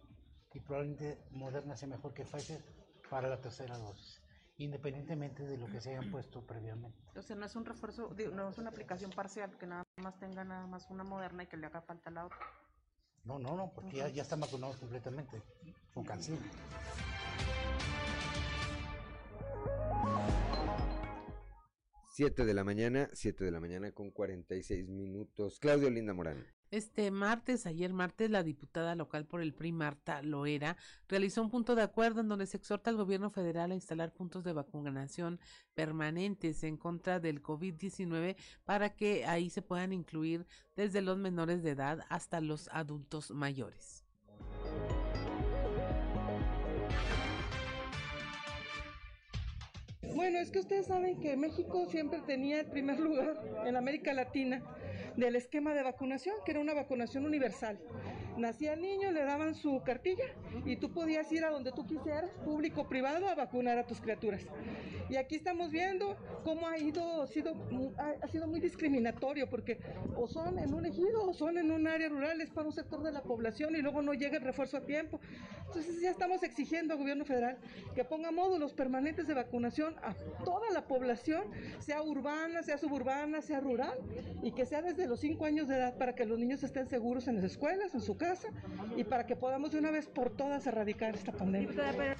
Y 0.52 0.60
probablemente 0.60 1.24
Moderna 1.30 1.74
sea 1.74 1.88
mejor 1.88 2.12
que 2.12 2.26
Pfizer 2.26 2.62
para 3.08 3.30
la 3.30 3.40
tercera 3.40 3.78
dosis 3.78 4.21
independientemente 4.62 5.44
de 5.44 5.56
lo 5.58 5.66
que 5.66 5.80
se 5.80 5.90
hayan 5.90 6.10
puesto 6.10 6.46
previamente. 6.46 6.98
O 7.16 7.22
sea, 7.22 7.36
no 7.36 7.46
es 7.46 7.56
un 7.56 7.64
refuerzo, 7.64 8.14
no 8.32 8.48
es 8.48 8.58
una 8.58 8.70
aplicación 8.70 9.10
parcial, 9.10 9.56
que 9.58 9.66
nada 9.66 9.84
más 10.02 10.18
tenga 10.18 10.44
nada 10.44 10.66
más 10.66 10.88
una 10.90 11.04
moderna 11.04 11.42
y 11.42 11.46
que 11.46 11.56
le 11.56 11.66
haga 11.66 11.80
falta 11.80 12.10
la 12.10 12.26
otra. 12.26 12.38
No, 13.24 13.38
no, 13.38 13.56
no, 13.56 13.72
porque 13.72 13.98
ya, 13.98 14.08
ya 14.08 14.22
están 14.22 14.40
vacunados 14.40 14.76
completamente 14.76 15.42
con 15.94 16.04
cancino. 16.04 16.38
7 22.14 22.44
de 22.44 22.54
la 22.54 22.62
mañana, 22.62 23.08
7 23.14 23.44
de 23.44 23.50
la 23.50 23.60
mañana 23.60 23.92
con 23.92 24.10
46 24.10 24.86
minutos. 24.88 25.58
Claudio 25.58 25.88
Linda 25.88 26.12
Morán. 26.12 26.46
Este 26.72 27.10
martes, 27.10 27.66
ayer 27.66 27.92
martes, 27.92 28.30
la 28.30 28.42
diputada 28.42 28.94
local 28.94 29.26
por 29.26 29.42
el 29.42 29.52
PRI, 29.52 29.72
Marta 29.72 30.22
Loera, 30.22 30.78
realizó 31.06 31.42
un 31.42 31.50
punto 31.50 31.74
de 31.74 31.82
acuerdo 31.82 32.22
en 32.22 32.28
donde 32.28 32.46
se 32.46 32.56
exhorta 32.56 32.88
al 32.88 32.96
gobierno 32.96 33.28
federal 33.28 33.72
a 33.72 33.74
instalar 33.74 34.10
puntos 34.10 34.42
de 34.42 34.54
vacunación 34.54 35.38
permanentes 35.74 36.64
en 36.64 36.78
contra 36.78 37.20
del 37.20 37.42
COVID-19 37.42 38.36
para 38.64 38.96
que 38.96 39.26
ahí 39.26 39.50
se 39.50 39.60
puedan 39.60 39.92
incluir 39.92 40.46
desde 40.74 41.02
los 41.02 41.18
menores 41.18 41.62
de 41.62 41.72
edad 41.72 42.06
hasta 42.08 42.40
los 42.40 42.70
adultos 42.72 43.32
mayores. 43.32 44.06
Bueno, 50.14 50.38
es 50.38 50.50
que 50.50 50.60
ustedes 50.60 50.86
saben 50.86 51.20
que 51.20 51.36
México 51.36 51.86
siempre 51.90 52.20
tenía 52.20 52.60
el 52.60 52.66
primer 52.66 52.98
lugar 52.98 53.42
en 53.66 53.76
América 53.76 54.14
Latina 54.14 54.62
del 55.16 55.36
esquema 55.36 55.74
de 55.74 55.82
vacunación, 55.82 56.34
que 56.44 56.52
era 56.52 56.60
una 56.60 56.74
vacunación 56.74 57.24
universal. 57.26 57.78
Nacía 58.36 58.72
el 58.72 58.80
niño, 58.80 59.10
le 59.12 59.24
daban 59.24 59.54
su 59.54 59.82
cartilla 59.82 60.24
y 60.64 60.76
tú 60.76 60.92
podías 60.92 61.30
ir 61.32 61.44
a 61.44 61.50
donde 61.50 61.72
tú 61.72 61.86
quisieras, 61.86 62.30
público, 62.44 62.88
privado, 62.88 63.28
a 63.28 63.34
vacunar 63.34 63.78
a 63.78 63.86
tus 63.86 64.00
criaturas. 64.00 64.42
Y 65.10 65.16
aquí 65.16 65.34
estamos 65.34 65.70
viendo 65.70 66.16
cómo 66.42 66.66
ha 66.66 66.78
ido, 66.78 67.26
sido, 67.26 67.54
ha 68.22 68.28
sido 68.28 68.46
muy 68.46 68.60
discriminatorio, 68.60 69.50
porque 69.50 69.78
o 70.16 70.26
son 70.26 70.58
en 70.58 70.72
un 70.72 70.86
ejido 70.86 71.28
o 71.28 71.34
son 71.34 71.58
en 71.58 71.70
un 71.70 71.86
área 71.86 72.08
rural, 72.08 72.40
es 72.40 72.50
para 72.50 72.66
un 72.66 72.72
sector 72.72 73.02
de 73.02 73.12
la 73.12 73.22
población 73.22 73.76
y 73.76 73.82
luego 73.82 74.00
no 74.00 74.14
llega 74.14 74.38
el 74.38 74.44
refuerzo 74.44 74.78
a 74.78 74.80
tiempo. 74.80 75.20
Entonces 75.66 76.00
ya 76.00 76.10
estamos 76.10 76.42
exigiendo 76.42 76.94
al 76.94 77.00
gobierno 77.00 77.24
federal 77.24 77.58
que 77.94 78.04
ponga 78.04 78.30
módulos 78.30 78.72
permanentes 78.74 79.26
de 79.26 79.34
vacunación 79.34 79.94
a 80.02 80.14
toda 80.44 80.70
la 80.70 80.86
población, 80.86 81.44
sea 81.78 82.02
urbana, 82.02 82.62
sea 82.62 82.78
suburbana, 82.78 83.40
sea 83.42 83.60
rural, 83.60 83.98
y 84.42 84.52
que 84.52 84.66
sea 84.66 84.82
desde 84.82 85.06
los 85.06 85.20
5 85.20 85.44
años 85.44 85.68
de 85.68 85.76
edad 85.76 85.96
para 85.96 86.14
que 86.14 86.24
los 86.24 86.38
niños 86.38 86.62
estén 86.62 86.88
seguros 86.88 87.28
en 87.28 87.36
las 87.36 87.44
escuelas, 87.44 87.94
en 87.94 88.00
su 88.00 88.16
casa, 88.22 88.48
y 88.96 89.02
para 89.02 89.26
que 89.26 89.34
podamos 89.34 89.72
de 89.72 89.78
una 89.78 89.90
vez 89.90 90.06
por 90.06 90.30
todas 90.30 90.64
erradicar 90.66 91.14
esta 91.16 91.32
pandemia. 91.32 92.16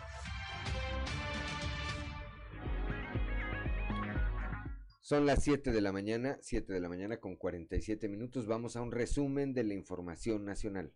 Son 5.00 5.26
las 5.26 5.44
7 5.44 5.70
de 5.70 5.80
la 5.80 5.92
mañana, 5.92 6.38
7 6.40 6.72
de 6.72 6.80
la 6.80 6.88
mañana 6.88 7.18
con 7.18 7.36
47 7.36 8.08
minutos. 8.08 8.46
Vamos 8.46 8.76
a 8.76 8.82
un 8.82 8.90
resumen 8.90 9.52
de 9.52 9.62
la 9.62 9.74
información 9.74 10.44
nacional. 10.44 10.92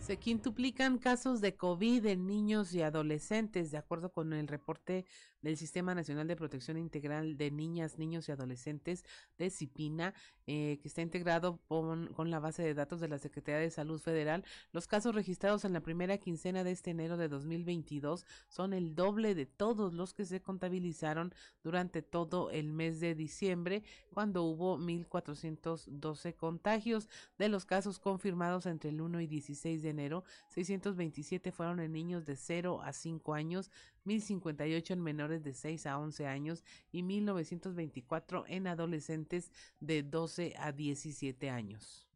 Se 0.00 0.16
quintuplican 0.18 0.98
casos 0.98 1.40
de 1.40 1.54
COVID 1.56 2.04
en 2.06 2.26
niños 2.26 2.74
y 2.74 2.82
adolescentes, 2.82 3.70
de 3.70 3.78
acuerdo 3.78 4.10
con 4.10 4.32
el 4.32 4.48
reporte 4.48 5.04
del 5.42 5.56
Sistema 5.56 5.94
Nacional 5.94 6.26
de 6.26 6.36
Protección 6.36 6.76
Integral 6.76 7.36
de 7.36 7.50
Niñas, 7.50 7.98
Niños 7.98 8.28
y 8.28 8.32
Adolescentes 8.32 9.04
de 9.38 9.50
CIPINA, 9.50 10.14
eh, 10.46 10.78
que 10.80 10.88
está 10.88 11.02
integrado 11.02 11.60
con, 11.68 12.08
con, 12.14 12.30
la 12.30 12.40
base 12.40 12.62
de 12.62 12.74
datos 12.74 13.00
de 13.00 13.08
la 13.08 13.18
Secretaría 13.18 13.60
de 13.60 13.70
Salud 13.70 14.00
Federal. 14.00 14.44
Los 14.72 14.86
casos 14.86 15.14
registrados 15.14 15.64
en 15.64 15.72
la 15.72 15.80
primera 15.80 16.18
quincena 16.18 16.64
de 16.64 16.70
este 16.70 16.90
enero 16.90 17.16
de 17.16 17.28
2022 17.28 18.24
son 18.48 18.72
el 18.72 18.94
doble 18.94 19.34
de 19.34 19.46
todos 19.46 19.92
los 19.92 20.14
que 20.14 20.24
se 20.24 20.40
contabilizaron 20.40 21.34
durante 21.62 22.02
todo 22.02 22.50
el 22.50 22.72
mes 22.72 23.00
de 23.00 23.14
diciembre, 23.14 23.82
cuando 24.12 24.44
hubo 24.44 24.78
1.412 24.78 26.34
contagios. 26.34 27.08
De 27.38 27.48
los 27.48 27.64
casos 27.64 27.98
confirmados 27.98 28.66
entre 28.66 28.90
el 28.90 29.00
1 29.00 29.20
y 29.20 29.26
16 29.26 29.82
de 29.82 29.90
enero, 29.90 30.24
627 30.48 31.52
fueron 31.52 31.80
en 31.80 31.92
niños 31.92 32.24
de 32.24 32.36
0 32.36 32.80
a 32.82 32.92
5 32.92 33.34
años, 33.34 33.70
1058 34.08 34.94
en 34.94 35.02
menores 35.02 35.44
de 35.44 35.52
6 35.52 35.86
a 35.86 35.98
11 35.98 36.26
años 36.26 36.64
y 36.90 37.02
1924 37.02 38.44
en 38.48 38.66
adolescentes 38.66 39.52
de 39.80 40.02
12 40.02 40.54
a 40.58 40.72
17 40.72 41.50
años. 41.50 42.07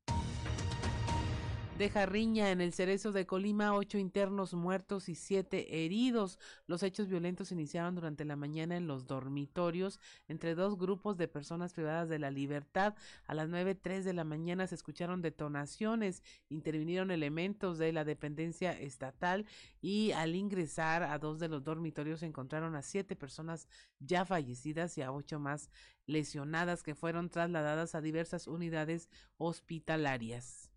Deja 1.83 2.07
riña 2.07 2.53
en 2.53 2.61
el 2.61 2.73
cerezo 2.73 3.11
de 3.11 3.27
Colima, 3.27 3.75
ocho 3.75 3.99
internos 3.99 4.55
muertos 4.55 5.09
y 5.09 5.17
siete 5.17 5.85
heridos. 5.85 6.39
Los 6.69 6.85
hechos 6.85 7.09
violentos 7.09 7.51
iniciaron 7.51 7.97
durante 7.97 8.25
la 8.25 8.37
mañana 8.37 8.77
en 8.77 8.87
los 8.87 9.09
dormitorios 9.09 9.99
entre 10.29 10.55
dos 10.55 10.79
grupos 10.79 11.17
de 11.17 11.27
personas 11.27 11.73
privadas 11.73 12.09
de 12.09 12.21
la 12.21 12.31
libertad. 12.31 12.95
A 13.27 13.35
las 13.35 13.49
nueve 13.49 13.75
tres 13.75 14.05
de 14.05 14.13
la 14.13 14.23
mañana 14.23 14.69
se 14.69 14.77
escucharon 14.77 15.23
detonaciones, 15.23 16.23
intervinieron 16.51 17.11
elementos 17.11 17.79
de 17.79 17.93
la 17.93 18.05
dependencia 18.05 18.71
estatal 18.79 19.45
y 19.81 20.13
al 20.13 20.37
ingresar 20.37 21.03
a 21.03 21.19
dos 21.19 21.41
de 21.41 21.49
los 21.49 21.65
dormitorios 21.65 22.21
se 22.21 22.27
encontraron 22.27 22.77
a 22.77 22.83
siete 22.83 23.17
personas 23.17 23.67
ya 23.99 24.25
fallecidas 24.25 24.97
y 24.99 25.03
a 25.03 25.11
ocho 25.11 25.41
más 25.41 25.69
lesionadas 26.07 26.85
que 26.85 26.95
fueron 26.95 27.29
trasladadas 27.29 27.97
a 27.97 28.01
diversas 28.01 28.47
unidades 28.47 29.09
hospitalarias. 29.37 30.71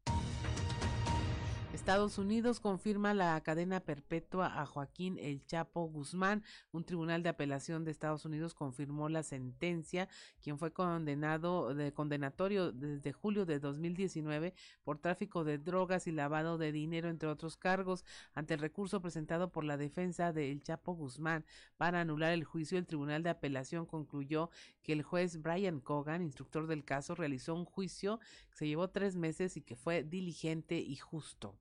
Estados 1.76 2.18
Unidos 2.18 2.62
confirma 2.62 3.14
la 3.14 3.40
cadena 3.42 3.82
perpetua 3.82 4.62
a 4.62 4.66
Joaquín 4.66 5.20
El 5.20 5.46
Chapo 5.46 5.84
Guzmán. 5.84 6.42
Un 6.72 6.86
tribunal 6.86 7.22
de 7.22 7.28
apelación 7.28 7.84
de 7.84 7.92
Estados 7.92 8.24
Unidos 8.24 8.54
confirmó 8.54 9.10
la 9.10 9.24
sentencia, 9.24 10.08
quien 10.42 10.58
fue 10.58 10.72
condenado 10.72 11.76
de 11.76 11.92
condenatorio 11.92 12.72
desde 12.72 13.12
julio 13.12 13.46
de 13.46 13.60
2019 13.60 14.54
por 14.86 15.00
tráfico 15.00 15.44
de 15.44 15.58
drogas 15.58 16.08
y 16.08 16.14
lavado 16.14 16.58
de 16.58 16.72
dinero, 16.72 17.10
entre 17.10 17.28
otros 17.28 17.58
cargos. 17.58 18.06
Ante 18.34 18.54
el 18.54 18.62
recurso 18.62 19.02
presentado 19.02 19.52
por 19.52 19.66
la 19.66 19.76
defensa 19.76 20.32
de 20.32 20.54
El 20.54 20.64
Chapo 20.64 20.94
Guzmán 20.94 21.44
para 21.76 22.00
anular 22.00 22.32
el 22.32 22.46
juicio, 22.46 22.78
el 22.78 22.88
tribunal 22.88 23.22
de 23.22 23.32
apelación 23.32 23.86
concluyó 23.86 24.50
que 24.82 24.94
el 24.94 25.04
juez 25.04 25.42
Brian 25.42 25.82
Cogan, 25.82 26.22
instructor 26.22 26.68
del 26.68 26.86
caso, 26.86 27.16
realizó 27.16 27.54
un 27.54 27.66
juicio 27.66 28.22
que 28.50 28.60
se 28.60 28.68
llevó 28.68 28.90
tres 28.92 29.18
meses 29.18 29.58
y 29.58 29.62
que 29.62 29.76
fue 29.76 30.04
diligente 30.04 30.80
y 30.80 30.96
justo. 30.96 31.60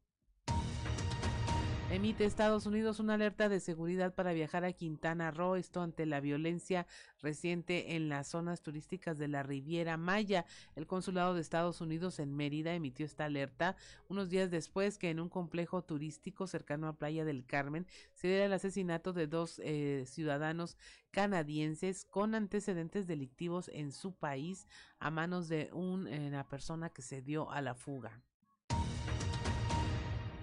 Emite 1.94 2.24
Estados 2.24 2.66
Unidos 2.66 2.98
una 2.98 3.14
alerta 3.14 3.48
de 3.48 3.60
seguridad 3.60 4.12
para 4.16 4.32
viajar 4.32 4.64
a 4.64 4.72
Quintana 4.72 5.30
Roo, 5.30 5.54
esto 5.54 5.80
ante 5.80 6.06
la 6.06 6.18
violencia 6.18 6.88
reciente 7.22 7.94
en 7.94 8.08
las 8.08 8.26
zonas 8.26 8.62
turísticas 8.62 9.16
de 9.16 9.28
la 9.28 9.44
Riviera 9.44 9.96
Maya. 9.96 10.44
El 10.74 10.88
consulado 10.88 11.34
de 11.34 11.40
Estados 11.40 11.80
Unidos 11.80 12.18
en 12.18 12.34
Mérida 12.34 12.74
emitió 12.74 13.06
esta 13.06 13.26
alerta 13.26 13.76
unos 14.08 14.28
días 14.28 14.50
después 14.50 14.98
que 14.98 15.10
en 15.10 15.20
un 15.20 15.28
complejo 15.28 15.84
turístico 15.84 16.48
cercano 16.48 16.88
a 16.88 16.98
Playa 16.98 17.24
del 17.24 17.46
Carmen 17.46 17.86
se 18.12 18.26
diera 18.26 18.46
el 18.46 18.52
asesinato 18.54 19.12
de 19.12 19.28
dos 19.28 19.60
eh, 19.62 20.02
ciudadanos 20.08 20.76
canadienses 21.12 22.06
con 22.06 22.34
antecedentes 22.34 23.06
delictivos 23.06 23.70
en 23.72 23.92
su 23.92 24.16
país 24.16 24.66
a 24.98 25.12
manos 25.12 25.48
de 25.48 25.70
una 25.72 26.48
persona 26.48 26.90
que 26.90 27.02
se 27.02 27.22
dio 27.22 27.52
a 27.52 27.62
la 27.62 27.76
fuga. 27.76 28.20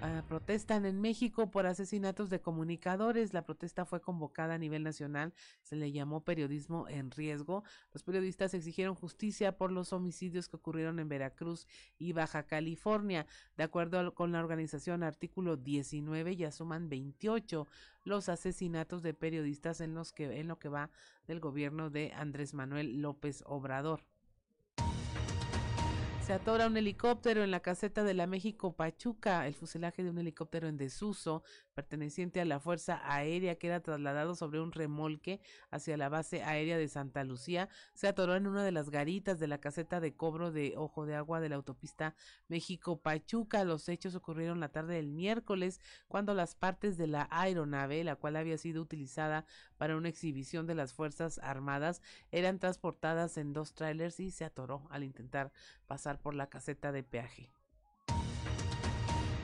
Uh, 0.01 0.23
protestan 0.27 0.85
en 0.85 0.99
México 0.99 1.51
por 1.51 1.67
asesinatos 1.67 2.31
de 2.31 2.41
comunicadores. 2.41 3.35
La 3.35 3.45
protesta 3.45 3.85
fue 3.85 4.01
convocada 4.01 4.55
a 4.55 4.57
nivel 4.57 4.81
nacional. 4.81 5.31
Se 5.61 5.75
le 5.75 5.91
llamó 5.91 6.23
periodismo 6.23 6.87
en 6.89 7.11
riesgo. 7.11 7.63
Los 7.93 8.01
periodistas 8.01 8.55
exigieron 8.55 8.95
justicia 8.95 9.57
por 9.57 9.71
los 9.71 9.93
homicidios 9.93 10.49
que 10.49 10.55
ocurrieron 10.55 10.97
en 10.97 11.07
Veracruz 11.07 11.67
y 11.99 12.13
Baja 12.13 12.47
California. 12.47 13.27
De 13.57 13.63
acuerdo 13.63 14.15
con 14.15 14.31
la 14.31 14.39
organización 14.39 15.03
Artículo 15.03 15.55
19, 15.55 16.35
ya 16.35 16.51
suman 16.51 16.89
28 16.89 17.67
los 18.03 18.27
asesinatos 18.27 19.03
de 19.03 19.13
periodistas 19.13 19.81
en 19.81 19.93
los 19.93 20.13
que 20.13 20.39
en 20.39 20.47
lo 20.47 20.57
que 20.57 20.69
va 20.69 20.89
del 21.27 21.39
gobierno 21.39 21.91
de 21.91 22.11
Andrés 22.15 22.55
Manuel 22.55 23.03
López 23.03 23.43
Obrador. 23.45 24.01
Se 26.21 26.33
atora 26.33 26.67
un 26.67 26.77
helicóptero 26.77 27.43
en 27.43 27.49
la 27.49 27.61
caseta 27.61 28.03
de 28.03 28.13
la 28.13 28.27
México 28.27 28.73
Pachuca, 28.73 29.47
el 29.47 29.55
fuselaje 29.55 30.03
de 30.03 30.11
un 30.11 30.19
helicóptero 30.19 30.67
en 30.67 30.77
desuso 30.77 31.43
perteneciente 31.73 32.41
a 32.41 32.45
la 32.45 32.59
Fuerza 32.59 33.01
Aérea 33.03 33.55
que 33.55 33.67
era 33.67 33.81
trasladado 33.81 34.35
sobre 34.35 34.59
un 34.59 34.71
remolque 34.71 35.41
hacia 35.69 35.97
la 35.97 36.09
base 36.09 36.43
aérea 36.43 36.77
de 36.77 36.87
Santa 36.87 37.23
Lucía, 37.23 37.69
se 37.93 38.07
atoró 38.07 38.35
en 38.35 38.47
una 38.47 38.63
de 38.63 38.71
las 38.71 38.89
garitas 38.89 39.39
de 39.39 39.47
la 39.47 39.59
caseta 39.59 39.99
de 39.99 40.15
cobro 40.15 40.51
de 40.51 40.73
Ojo 40.77 41.05
de 41.05 41.15
Agua 41.15 41.39
de 41.39 41.49
la 41.49 41.55
autopista 41.55 42.15
México 42.47 42.99
Pachuca. 42.99 43.63
Los 43.63 43.89
hechos 43.89 44.15
ocurrieron 44.15 44.59
la 44.59 44.69
tarde 44.69 44.95
del 44.95 45.09
miércoles 45.09 45.79
cuando 46.07 46.33
las 46.33 46.55
partes 46.55 46.97
de 46.97 47.07
la 47.07 47.27
aeronave, 47.31 48.03
la 48.03 48.15
cual 48.15 48.35
había 48.35 48.57
sido 48.57 48.81
utilizada 48.81 49.45
para 49.77 49.97
una 49.97 50.09
exhibición 50.09 50.67
de 50.67 50.75
las 50.75 50.93
Fuerzas 50.93 51.39
Armadas, 51.39 52.01
eran 52.31 52.59
transportadas 52.59 53.37
en 53.37 53.53
dos 53.53 53.73
trailers 53.73 54.19
y 54.19 54.31
se 54.31 54.45
atoró 54.45 54.87
al 54.89 55.03
intentar 55.03 55.51
pasar 55.87 56.19
por 56.19 56.35
la 56.35 56.47
caseta 56.47 56.91
de 56.91 57.03
peaje. 57.03 57.60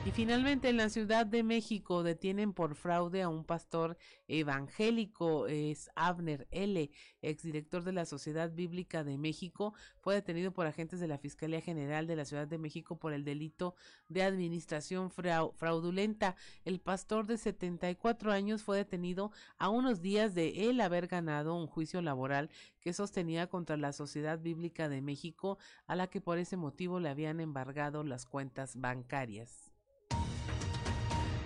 Y 0.08 0.10
finalmente 0.10 0.70
en 0.70 0.78
la 0.78 0.88
Ciudad 0.88 1.26
de 1.26 1.42
México 1.42 2.02
detienen 2.02 2.54
por 2.54 2.76
fraude 2.76 3.20
a 3.20 3.28
un 3.28 3.44
pastor 3.44 3.98
evangélico, 4.26 5.46
es 5.48 5.90
Abner 5.96 6.48
L., 6.50 6.90
exdirector 7.20 7.84
de 7.84 7.92
la 7.92 8.06
Sociedad 8.06 8.50
Bíblica 8.50 9.04
de 9.04 9.18
México, 9.18 9.74
fue 9.98 10.14
detenido 10.14 10.50
por 10.50 10.66
agentes 10.66 10.98
de 10.98 11.08
la 11.08 11.18
Fiscalía 11.18 11.60
General 11.60 12.06
de 12.06 12.16
la 12.16 12.24
Ciudad 12.24 12.48
de 12.48 12.56
México 12.56 12.98
por 12.98 13.12
el 13.12 13.22
delito 13.22 13.74
de 14.08 14.22
administración 14.22 15.10
fraudulenta. 15.10 16.36
El 16.64 16.80
pastor 16.80 17.26
de 17.26 17.36
74 17.36 18.32
años 18.32 18.62
fue 18.62 18.78
detenido 18.78 19.30
a 19.58 19.68
unos 19.68 20.00
días 20.00 20.34
de 20.34 20.70
él 20.70 20.80
haber 20.80 21.08
ganado 21.08 21.54
un 21.54 21.66
juicio 21.66 22.00
laboral 22.00 22.48
que 22.80 22.94
sostenía 22.94 23.48
contra 23.48 23.76
la 23.76 23.92
Sociedad 23.92 24.38
Bíblica 24.38 24.88
de 24.88 25.02
México, 25.02 25.58
a 25.86 25.94
la 25.96 26.06
que 26.06 26.22
por 26.22 26.38
ese 26.38 26.56
motivo 26.56 26.98
le 26.98 27.10
habían 27.10 27.40
embargado 27.40 28.04
las 28.04 28.24
cuentas 28.24 28.74
bancarias. 28.80 29.67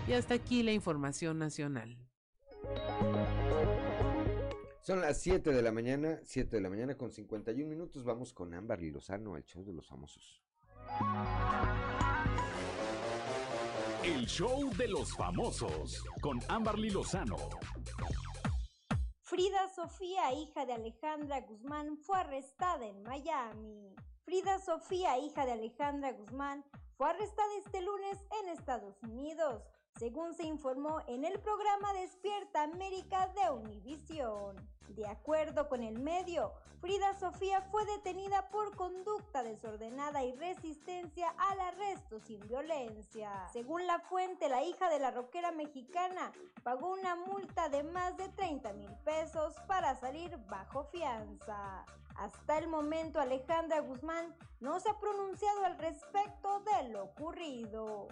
Y 0.08 0.14
hasta 0.14 0.34
aquí 0.34 0.62
la 0.62 0.72
información 0.72 1.38
nacional. 1.38 1.96
Son 4.80 5.00
las 5.00 5.20
7 5.20 5.52
de 5.52 5.62
la 5.62 5.70
mañana, 5.70 6.18
7 6.24 6.56
de 6.56 6.60
la 6.60 6.68
mañana 6.68 6.96
con 6.96 7.12
51 7.12 7.68
minutos. 7.68 8.02
Vamos 8.04 8.32
con 8.32 8.52
Ámbar 8.52 8.82
Lozano, 8.82 9.36
el 9.36 9.44
show 9.44 9.64
de 9.64 9.72
los 9.72 9.86
famosos. 9.86 10.42
El 14.02 14.26
show 14.26 14.68
de 14.76 14.88
los 14.88 15.16
famosos 15.16 16.02
con 16.20 16.40
Ámbar 16.48 16.80
Lozano. 16.80 17.36
Frida 19.20 19.68
Sofía, 19.68 20.32
hija 20.34 20.66
de 20.66 20.72
Alejandra 20.72 21.40
Guzmán, 21.42 21.96
fue 21.96 22.18
arrestada 22.18 22.84
en 22.84 23.04
Miami. 23.04 23.94
Frida 24.24 24.58
Sofía, 24.58 25.16
hija 25.18 25.46
de 25.46 25.52
Alejandra 25.52 26.12
Guzmán, 26.12 26.64
fue 26.96 27.08
arrestada 27.08 27.48
este 27.64 27.80
lunes 27.82 28.18
en 28.42 28.48
Estados 28.48 29.00
Unidos 29.04 29.62
según 29.98 30.34
se 30.34 30.44
informó 30.44 31.00
en 31.06 31.24
el 31.24 31.38
programa 31.40 31.92
Despierta 31.94 32.62
América 32.62 33.28
de 33.34 33.50
Univisión. 33.50 34.56
De 34.88 35.06
acuerdo 35.06 35.68
con 35.68 35.82
el 35.82 35.98
medio, 35.98 36.52
Frida 36.80 37.14
Sofía 37.18 37.62
fue 37.70 37.84
detenida 37.86 38.50
por 38.50 38.76
conducta 38.76 39.42
desordenada 39.42 40.22
y 40.24 40.32
resistencia 40.32 41.32
al 41.38 41.60
arresto 41.60 42.20
sin 42.20 42.40
violencia. 42.48 43.48
Según 43.52 43.86
la 43.86 44.00
fuente, 44.00 44.48
la 44.48 44.64
hija 44.64 44.90
de 44.90 44.98
la 44.98 45.10
rockera 45.12 45.52
mexicana 45.52 46.32
pagó 46.62 46.90
una 46.92 47.14
multa 47.14 47.68
de 47.68 47.84
más 47.84 48.16
de 48.16 48.28
30 48.30 48.72
mil 48.74 48.90
pesos 49.04 49.54
para 49.66 49.94
salir 49.96 50.36
bajo 50.48 50.84
fianza. 50.84 51.86
Hasta 52.16 52.58
el 52.58 52.68
momento 52.68 53.20
Alejandra 53.20 53.80
Guzmán 53.80 54.34
no 54.60 54.78
se 54.80 54.90
ha 54.90 54.98
pronunciado 54.98 55.64
al 55.64 55.78
respecto 55.78 56.60
de 56.60 56.88
lo 56.90 57.04
ocurrido 57.04 58.08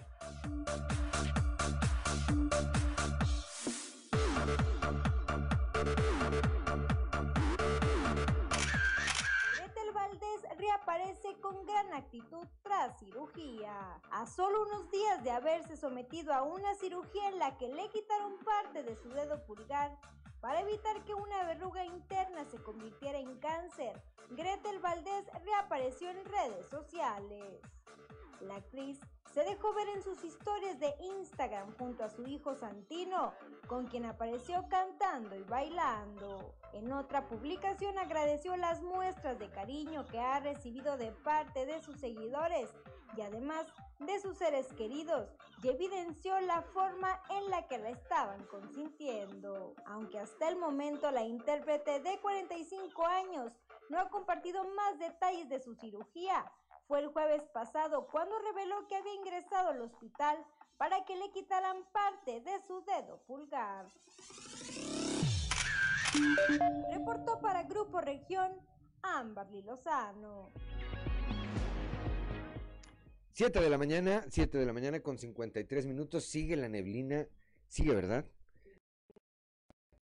reaparece 10.60 11.40
con 11.40 11.64
gran 11.66 11.92
actitud 11.94 12.46
tras 12.62 12.98
cirugía. 12.98 14.00
A 14.10 14.26
solo 14.26 14.62
unos 14.62 14.90
días 14.90 15.22
de 15.24 15.30
haberse 15.30 15.76
sometido 15.76 16.32
a 16.32 16.42
una 16.42 16.74
cirugía 16.74 17.28
en 17.28 17.38
la 17.38 17.56
que 17.58 17.68
le 17.68 17.88
quitaron 17.90 18.38
parte 18.38 18.82
de 18.82 18.96
su 18.96 19.08
dedo 19.08 19.44
pulgar 19.46 19.98
para 20.40 20.60
evitar 20.60 21.04
que 21.04 21.14
una 21.14 21.44
verruga 21.44 21.84
interna 21.84 22.44
se 22.46 22.58
convirtiera 22.62 23.18
en 23.18 23.38
cáncer, 23.40 24.00
Gretel 24.30 24.78
Valdés 24.78 25.26
reapareció 25.44 26.08
en 26.08 26.24
redes 26.24 26.66
sociales. 26.68 27.60
La 28.40 28.56
actriz 28.56 28.98
se 29.32 29.44
dejó 29.44 29.72
ver 29.74 29.88
en 29.90 30.02
sus 30.02 30.24
historias 30.24 30.80
de 30.80 30.92
Instagram 31.18 31.76
junto 31.76 32.04
a 32.04 32.08
su 32.08 32.26
hijo 32.26 32.54
Santino, 32.54 33.32
con 33.68 33.86
quien 33.86 34.06
apareció 34.06 34.66
cantando 34.68 35.36
y 35.36 35.42
bailando. 35.44 36.54
En 36.72 36.92
otra 36.92 37.28
publicación 37.28 37.98
agradeció 37.98 38.56
las 38.56 38.82
muestras 38.82 39.38
de 39.38 39.50
cariño 39.50 40.06
que 40.06 40.18
ha 40.18 40.40
recibido 40.40 40.96
de 40.96 41.12
parte 41.12 41.66
de 41.66 41.80
sus 41.80 41.96
seguidores 42.00 42.70
y 43.16 43.20
además 43.22 43.66
de 43.98 44.18
sus 44.20 44.38
seres 44.38 44.66
queridos 44.72 45.28
y 45.62 45.68
evidenció 45.68 46.40
la 46.40 46.62
forma 46.62 47.20
en 47.28 47.50
la 47.50 47.68
que 47.68 47.78
la 47.78 47.90
estaban 47.90 48.44
consintiendo. 48.46 49.74
Aunque 49.86 50.18
hasta 50.18 50.48
el 50.48 50.56
momento 50.56 51.10
la 51.10 51.22
intérprete 51.24 52.00
de 52.00 52.18
45 52.20 53.06
años 53.06 53.52
no 53.90 54.00
ha 54.00 54.08
compartido 54.08 54.64
más 54.74 54.98
detalles 54.98 55.48
de 55.48 55.60
su 55.60 55.74
cirugía, 55.74 56.50
fue 56.90 56.98
el 56.98 57.06
jueves 57.06 57.42
pasado 57.54 58.08
cuando 58.10 58.36
reveló 58.40 58.88
que 58.88 58.96
había 58.96 59.14
ingresado 59.14 59.68
al 59.68 59.80
hospital 59.80 60.44
para 60.76 61.04
que 61.04 61.14
le 61.14 61.30
quitaran 61.30 61.84
parte 61.92 62.40
de 62.40 62.60
su 62.66 62.84
dedo 62.84 63.22
pulgar. 63.28 63.86
Reportó 66.92 67.40
para 67.40 67.62
Grupo 67.62 68.00
Región 68.00 68.50
Amberly 69.02 69.62
Lozano. 69.62 70.50
7 73.34 73.60
de 73.60 73.70
la 73.70 73.78
mañana, 73.78 74.24
7 74.28 74.58
de 74.58 74.66
la 74.66 74.72
mañana 74.72 74.98
con 74.98 75.16
53 75.16 75.86
minutos, 75.86 76.24
sigue 76.24 76.56
la 76.56 76.68
neblina, 76.68 77.24
sigue, 77.68 77.94
¿verdad? 77.94 78.24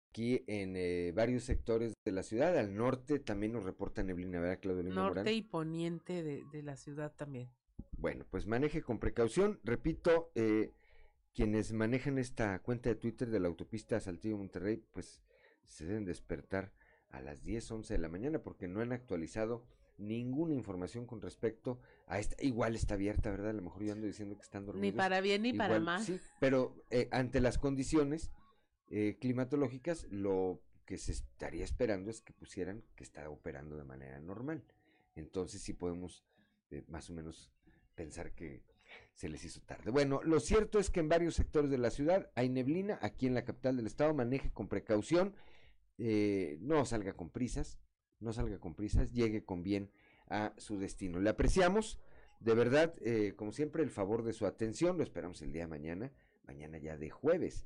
Aquí 0.09 0.43
en 0.47 0.75
eh, 0.75 1.11
varios 1.15 1.43
sectores 1.43 1.93
de 2.03 2.11
la 2.11 2.23
ciudad, 2.23 2.57
al 2.57 2.75
norte 2.75 3.19
también 3.19 3.53
nos 3.53 3.63
reporta 3.63 4.01
neblina, 4.01 4.39
¿verdad, 4.39 4.59
Claudio 4.59 4.83
Norte 4.83 5.19
Morán? 5.19 5.27
y 5.27 5.41
poniente 5.43 6.23
de, 6.23 6.43
de 6.51 6.63
la 6.63 6.75
ciudad 6.77 7.13
también. 7.15 7.51
Bueno, 7.97 8.25
pues 8.29 8.47
maneje 8.47 8.81
con 8.81 8.99
precaución. 8.99 9.59
Repito, 9.63 10.31
eh, 10.33 10.73
quienes 11.33 11.73
manejan 11.73 12.17
esta 12.17 12.59
cuenta 12.59 12.89
de 12.89 12.95
Twitter 12.95 13.29
de 13.29 13.39
la 13.39 13.49
autopista 13.49 13.99
Saltillo 13.99 14.37
Monterrey, 14.37 14.83
pues 14.91 15.21
se 15.65 15.85
deben 15.85 16.05
despertar 16.05 16.73
a 17.09 17.21
las 17.21 17.43
10, 17.43 17.71
11 17.71 17.93
de 17.93 17.99
la 17.99 18.09
mañana 18.09 18.39
porque 18.41 18.67
no 18.67 18.81
han 18.81 18.91
actualizado 18.91 19.65
ninguna 19.97 20.53
información 20.53 21.05
con 21.05 21.21
respecto 21.21 21.79
a 22.07 22.19
esta. 22.19 22.41
Igual 22.41 22.75
está 22.75 22.93
abierta, 22.93 23.29
¿verdad? 23.29 23.49
A 23.49 23.53
lo 23.53 23.61
mejor 23.61 23.83
yo 23.83 23.93
ando 23.93 24.07
diciendo 24.07 24.35
que 24.35 24.43
están 24.43 24.65
dormidos. 24.65 24.93
Ni 24.93 24.97
para 24.97 25.21
bien 25.21 25.41
ni 25.41 25.53
para 25.53 25.79
mal. 25.79 26.01
Sí, 26.01 26.19
pero 26.39 26.75
eh, 26.89 27.09
ante 27.11 27.41
las 27.41 27.57
condiciones 27.57 28.31
eh, 28.91 29.17
climatológicas, 29.19 30.07
lo 30.09 30.63
que 30.85 30.97
se 30.97 31.11
estaría 31.11 31.63
esperando 31.63 32.09
es 32.09 32.21
que 32.21 32.33
pusieran 32.33 32.83
que 32.95 33.03
está 33.03 33.29
operando 33.29 33.77
de 33.77 33.83
manera 33.83 34.19
normal. 34.19 34.63
Entonces 35.15 35.61
sí 35.61 35.73
podemos 35.73 36.25
eh, 36.71 36.83
más 36.87 37.07
o 37.11 37.13
menos 37.13 37.51
pensar 37.93 38.33
que 38.33 38.63
se 39.13 39.29
les 39.29 39.43
hizo 39.45 39.61
tarde. 39.61 39.91
Bueno, 39.91 40.21
lo 40.23 40.39
cierto 40.39 40.79
es 40.79 40.89
que 40.89 41.01
en 41.01 41.09
varios 41.09 41.35
sectores 41.35 41.69
de 41.69 41.77
la 41.77 41.91
ciudad 41.91 42.31
hay 42.33 42.49
neblina, 42.49 42.97
aquí 43.03 43.27
en 43.27 43.35
la 43.35 43.45
capital 43.45 43.77
del 43.77 43.85
estado, 43.85 44.15
maneje 44.15 44.51
con 44.51 44.67
precaución, 44.67 45.35
eh, 45.99 46.57
no 46.61 46.83
salga 46.85 47.13
con 47.13 47.29
prisas, 47.29 47.77
no 48.19 48.33
salga 48.33 48.57
con 48.57 48.73
prisas, 48.73 49.11
llegue 49.11 49.43
con 49.43 49.61
bien 49.61 49.91
a 50.29 50.55
su 50.57 50.79
destino. 50.79 51.19
Le 51.19 51.29
apreciamos, 51.29 51.99
de 52.39 52.55
verdad, 52.55 52.95
como 53.35 53.51
siempre, 53.51 53.83
el 53.83 53.91
favor 53.91 54.23
de 54.23 54.33
su 54.33 54.47
atención, 54.47 54.97
lo 54.97 55.03
esperamos 55.03 55.41
el 55.43 55.51
día 55.51 55.63
de 55.63 55.67
mañana, 55.67 56.11
mañana 56.45 56.79
ya 56.79 56.97
de 56.97 57.09
jueves, 57.11 57.65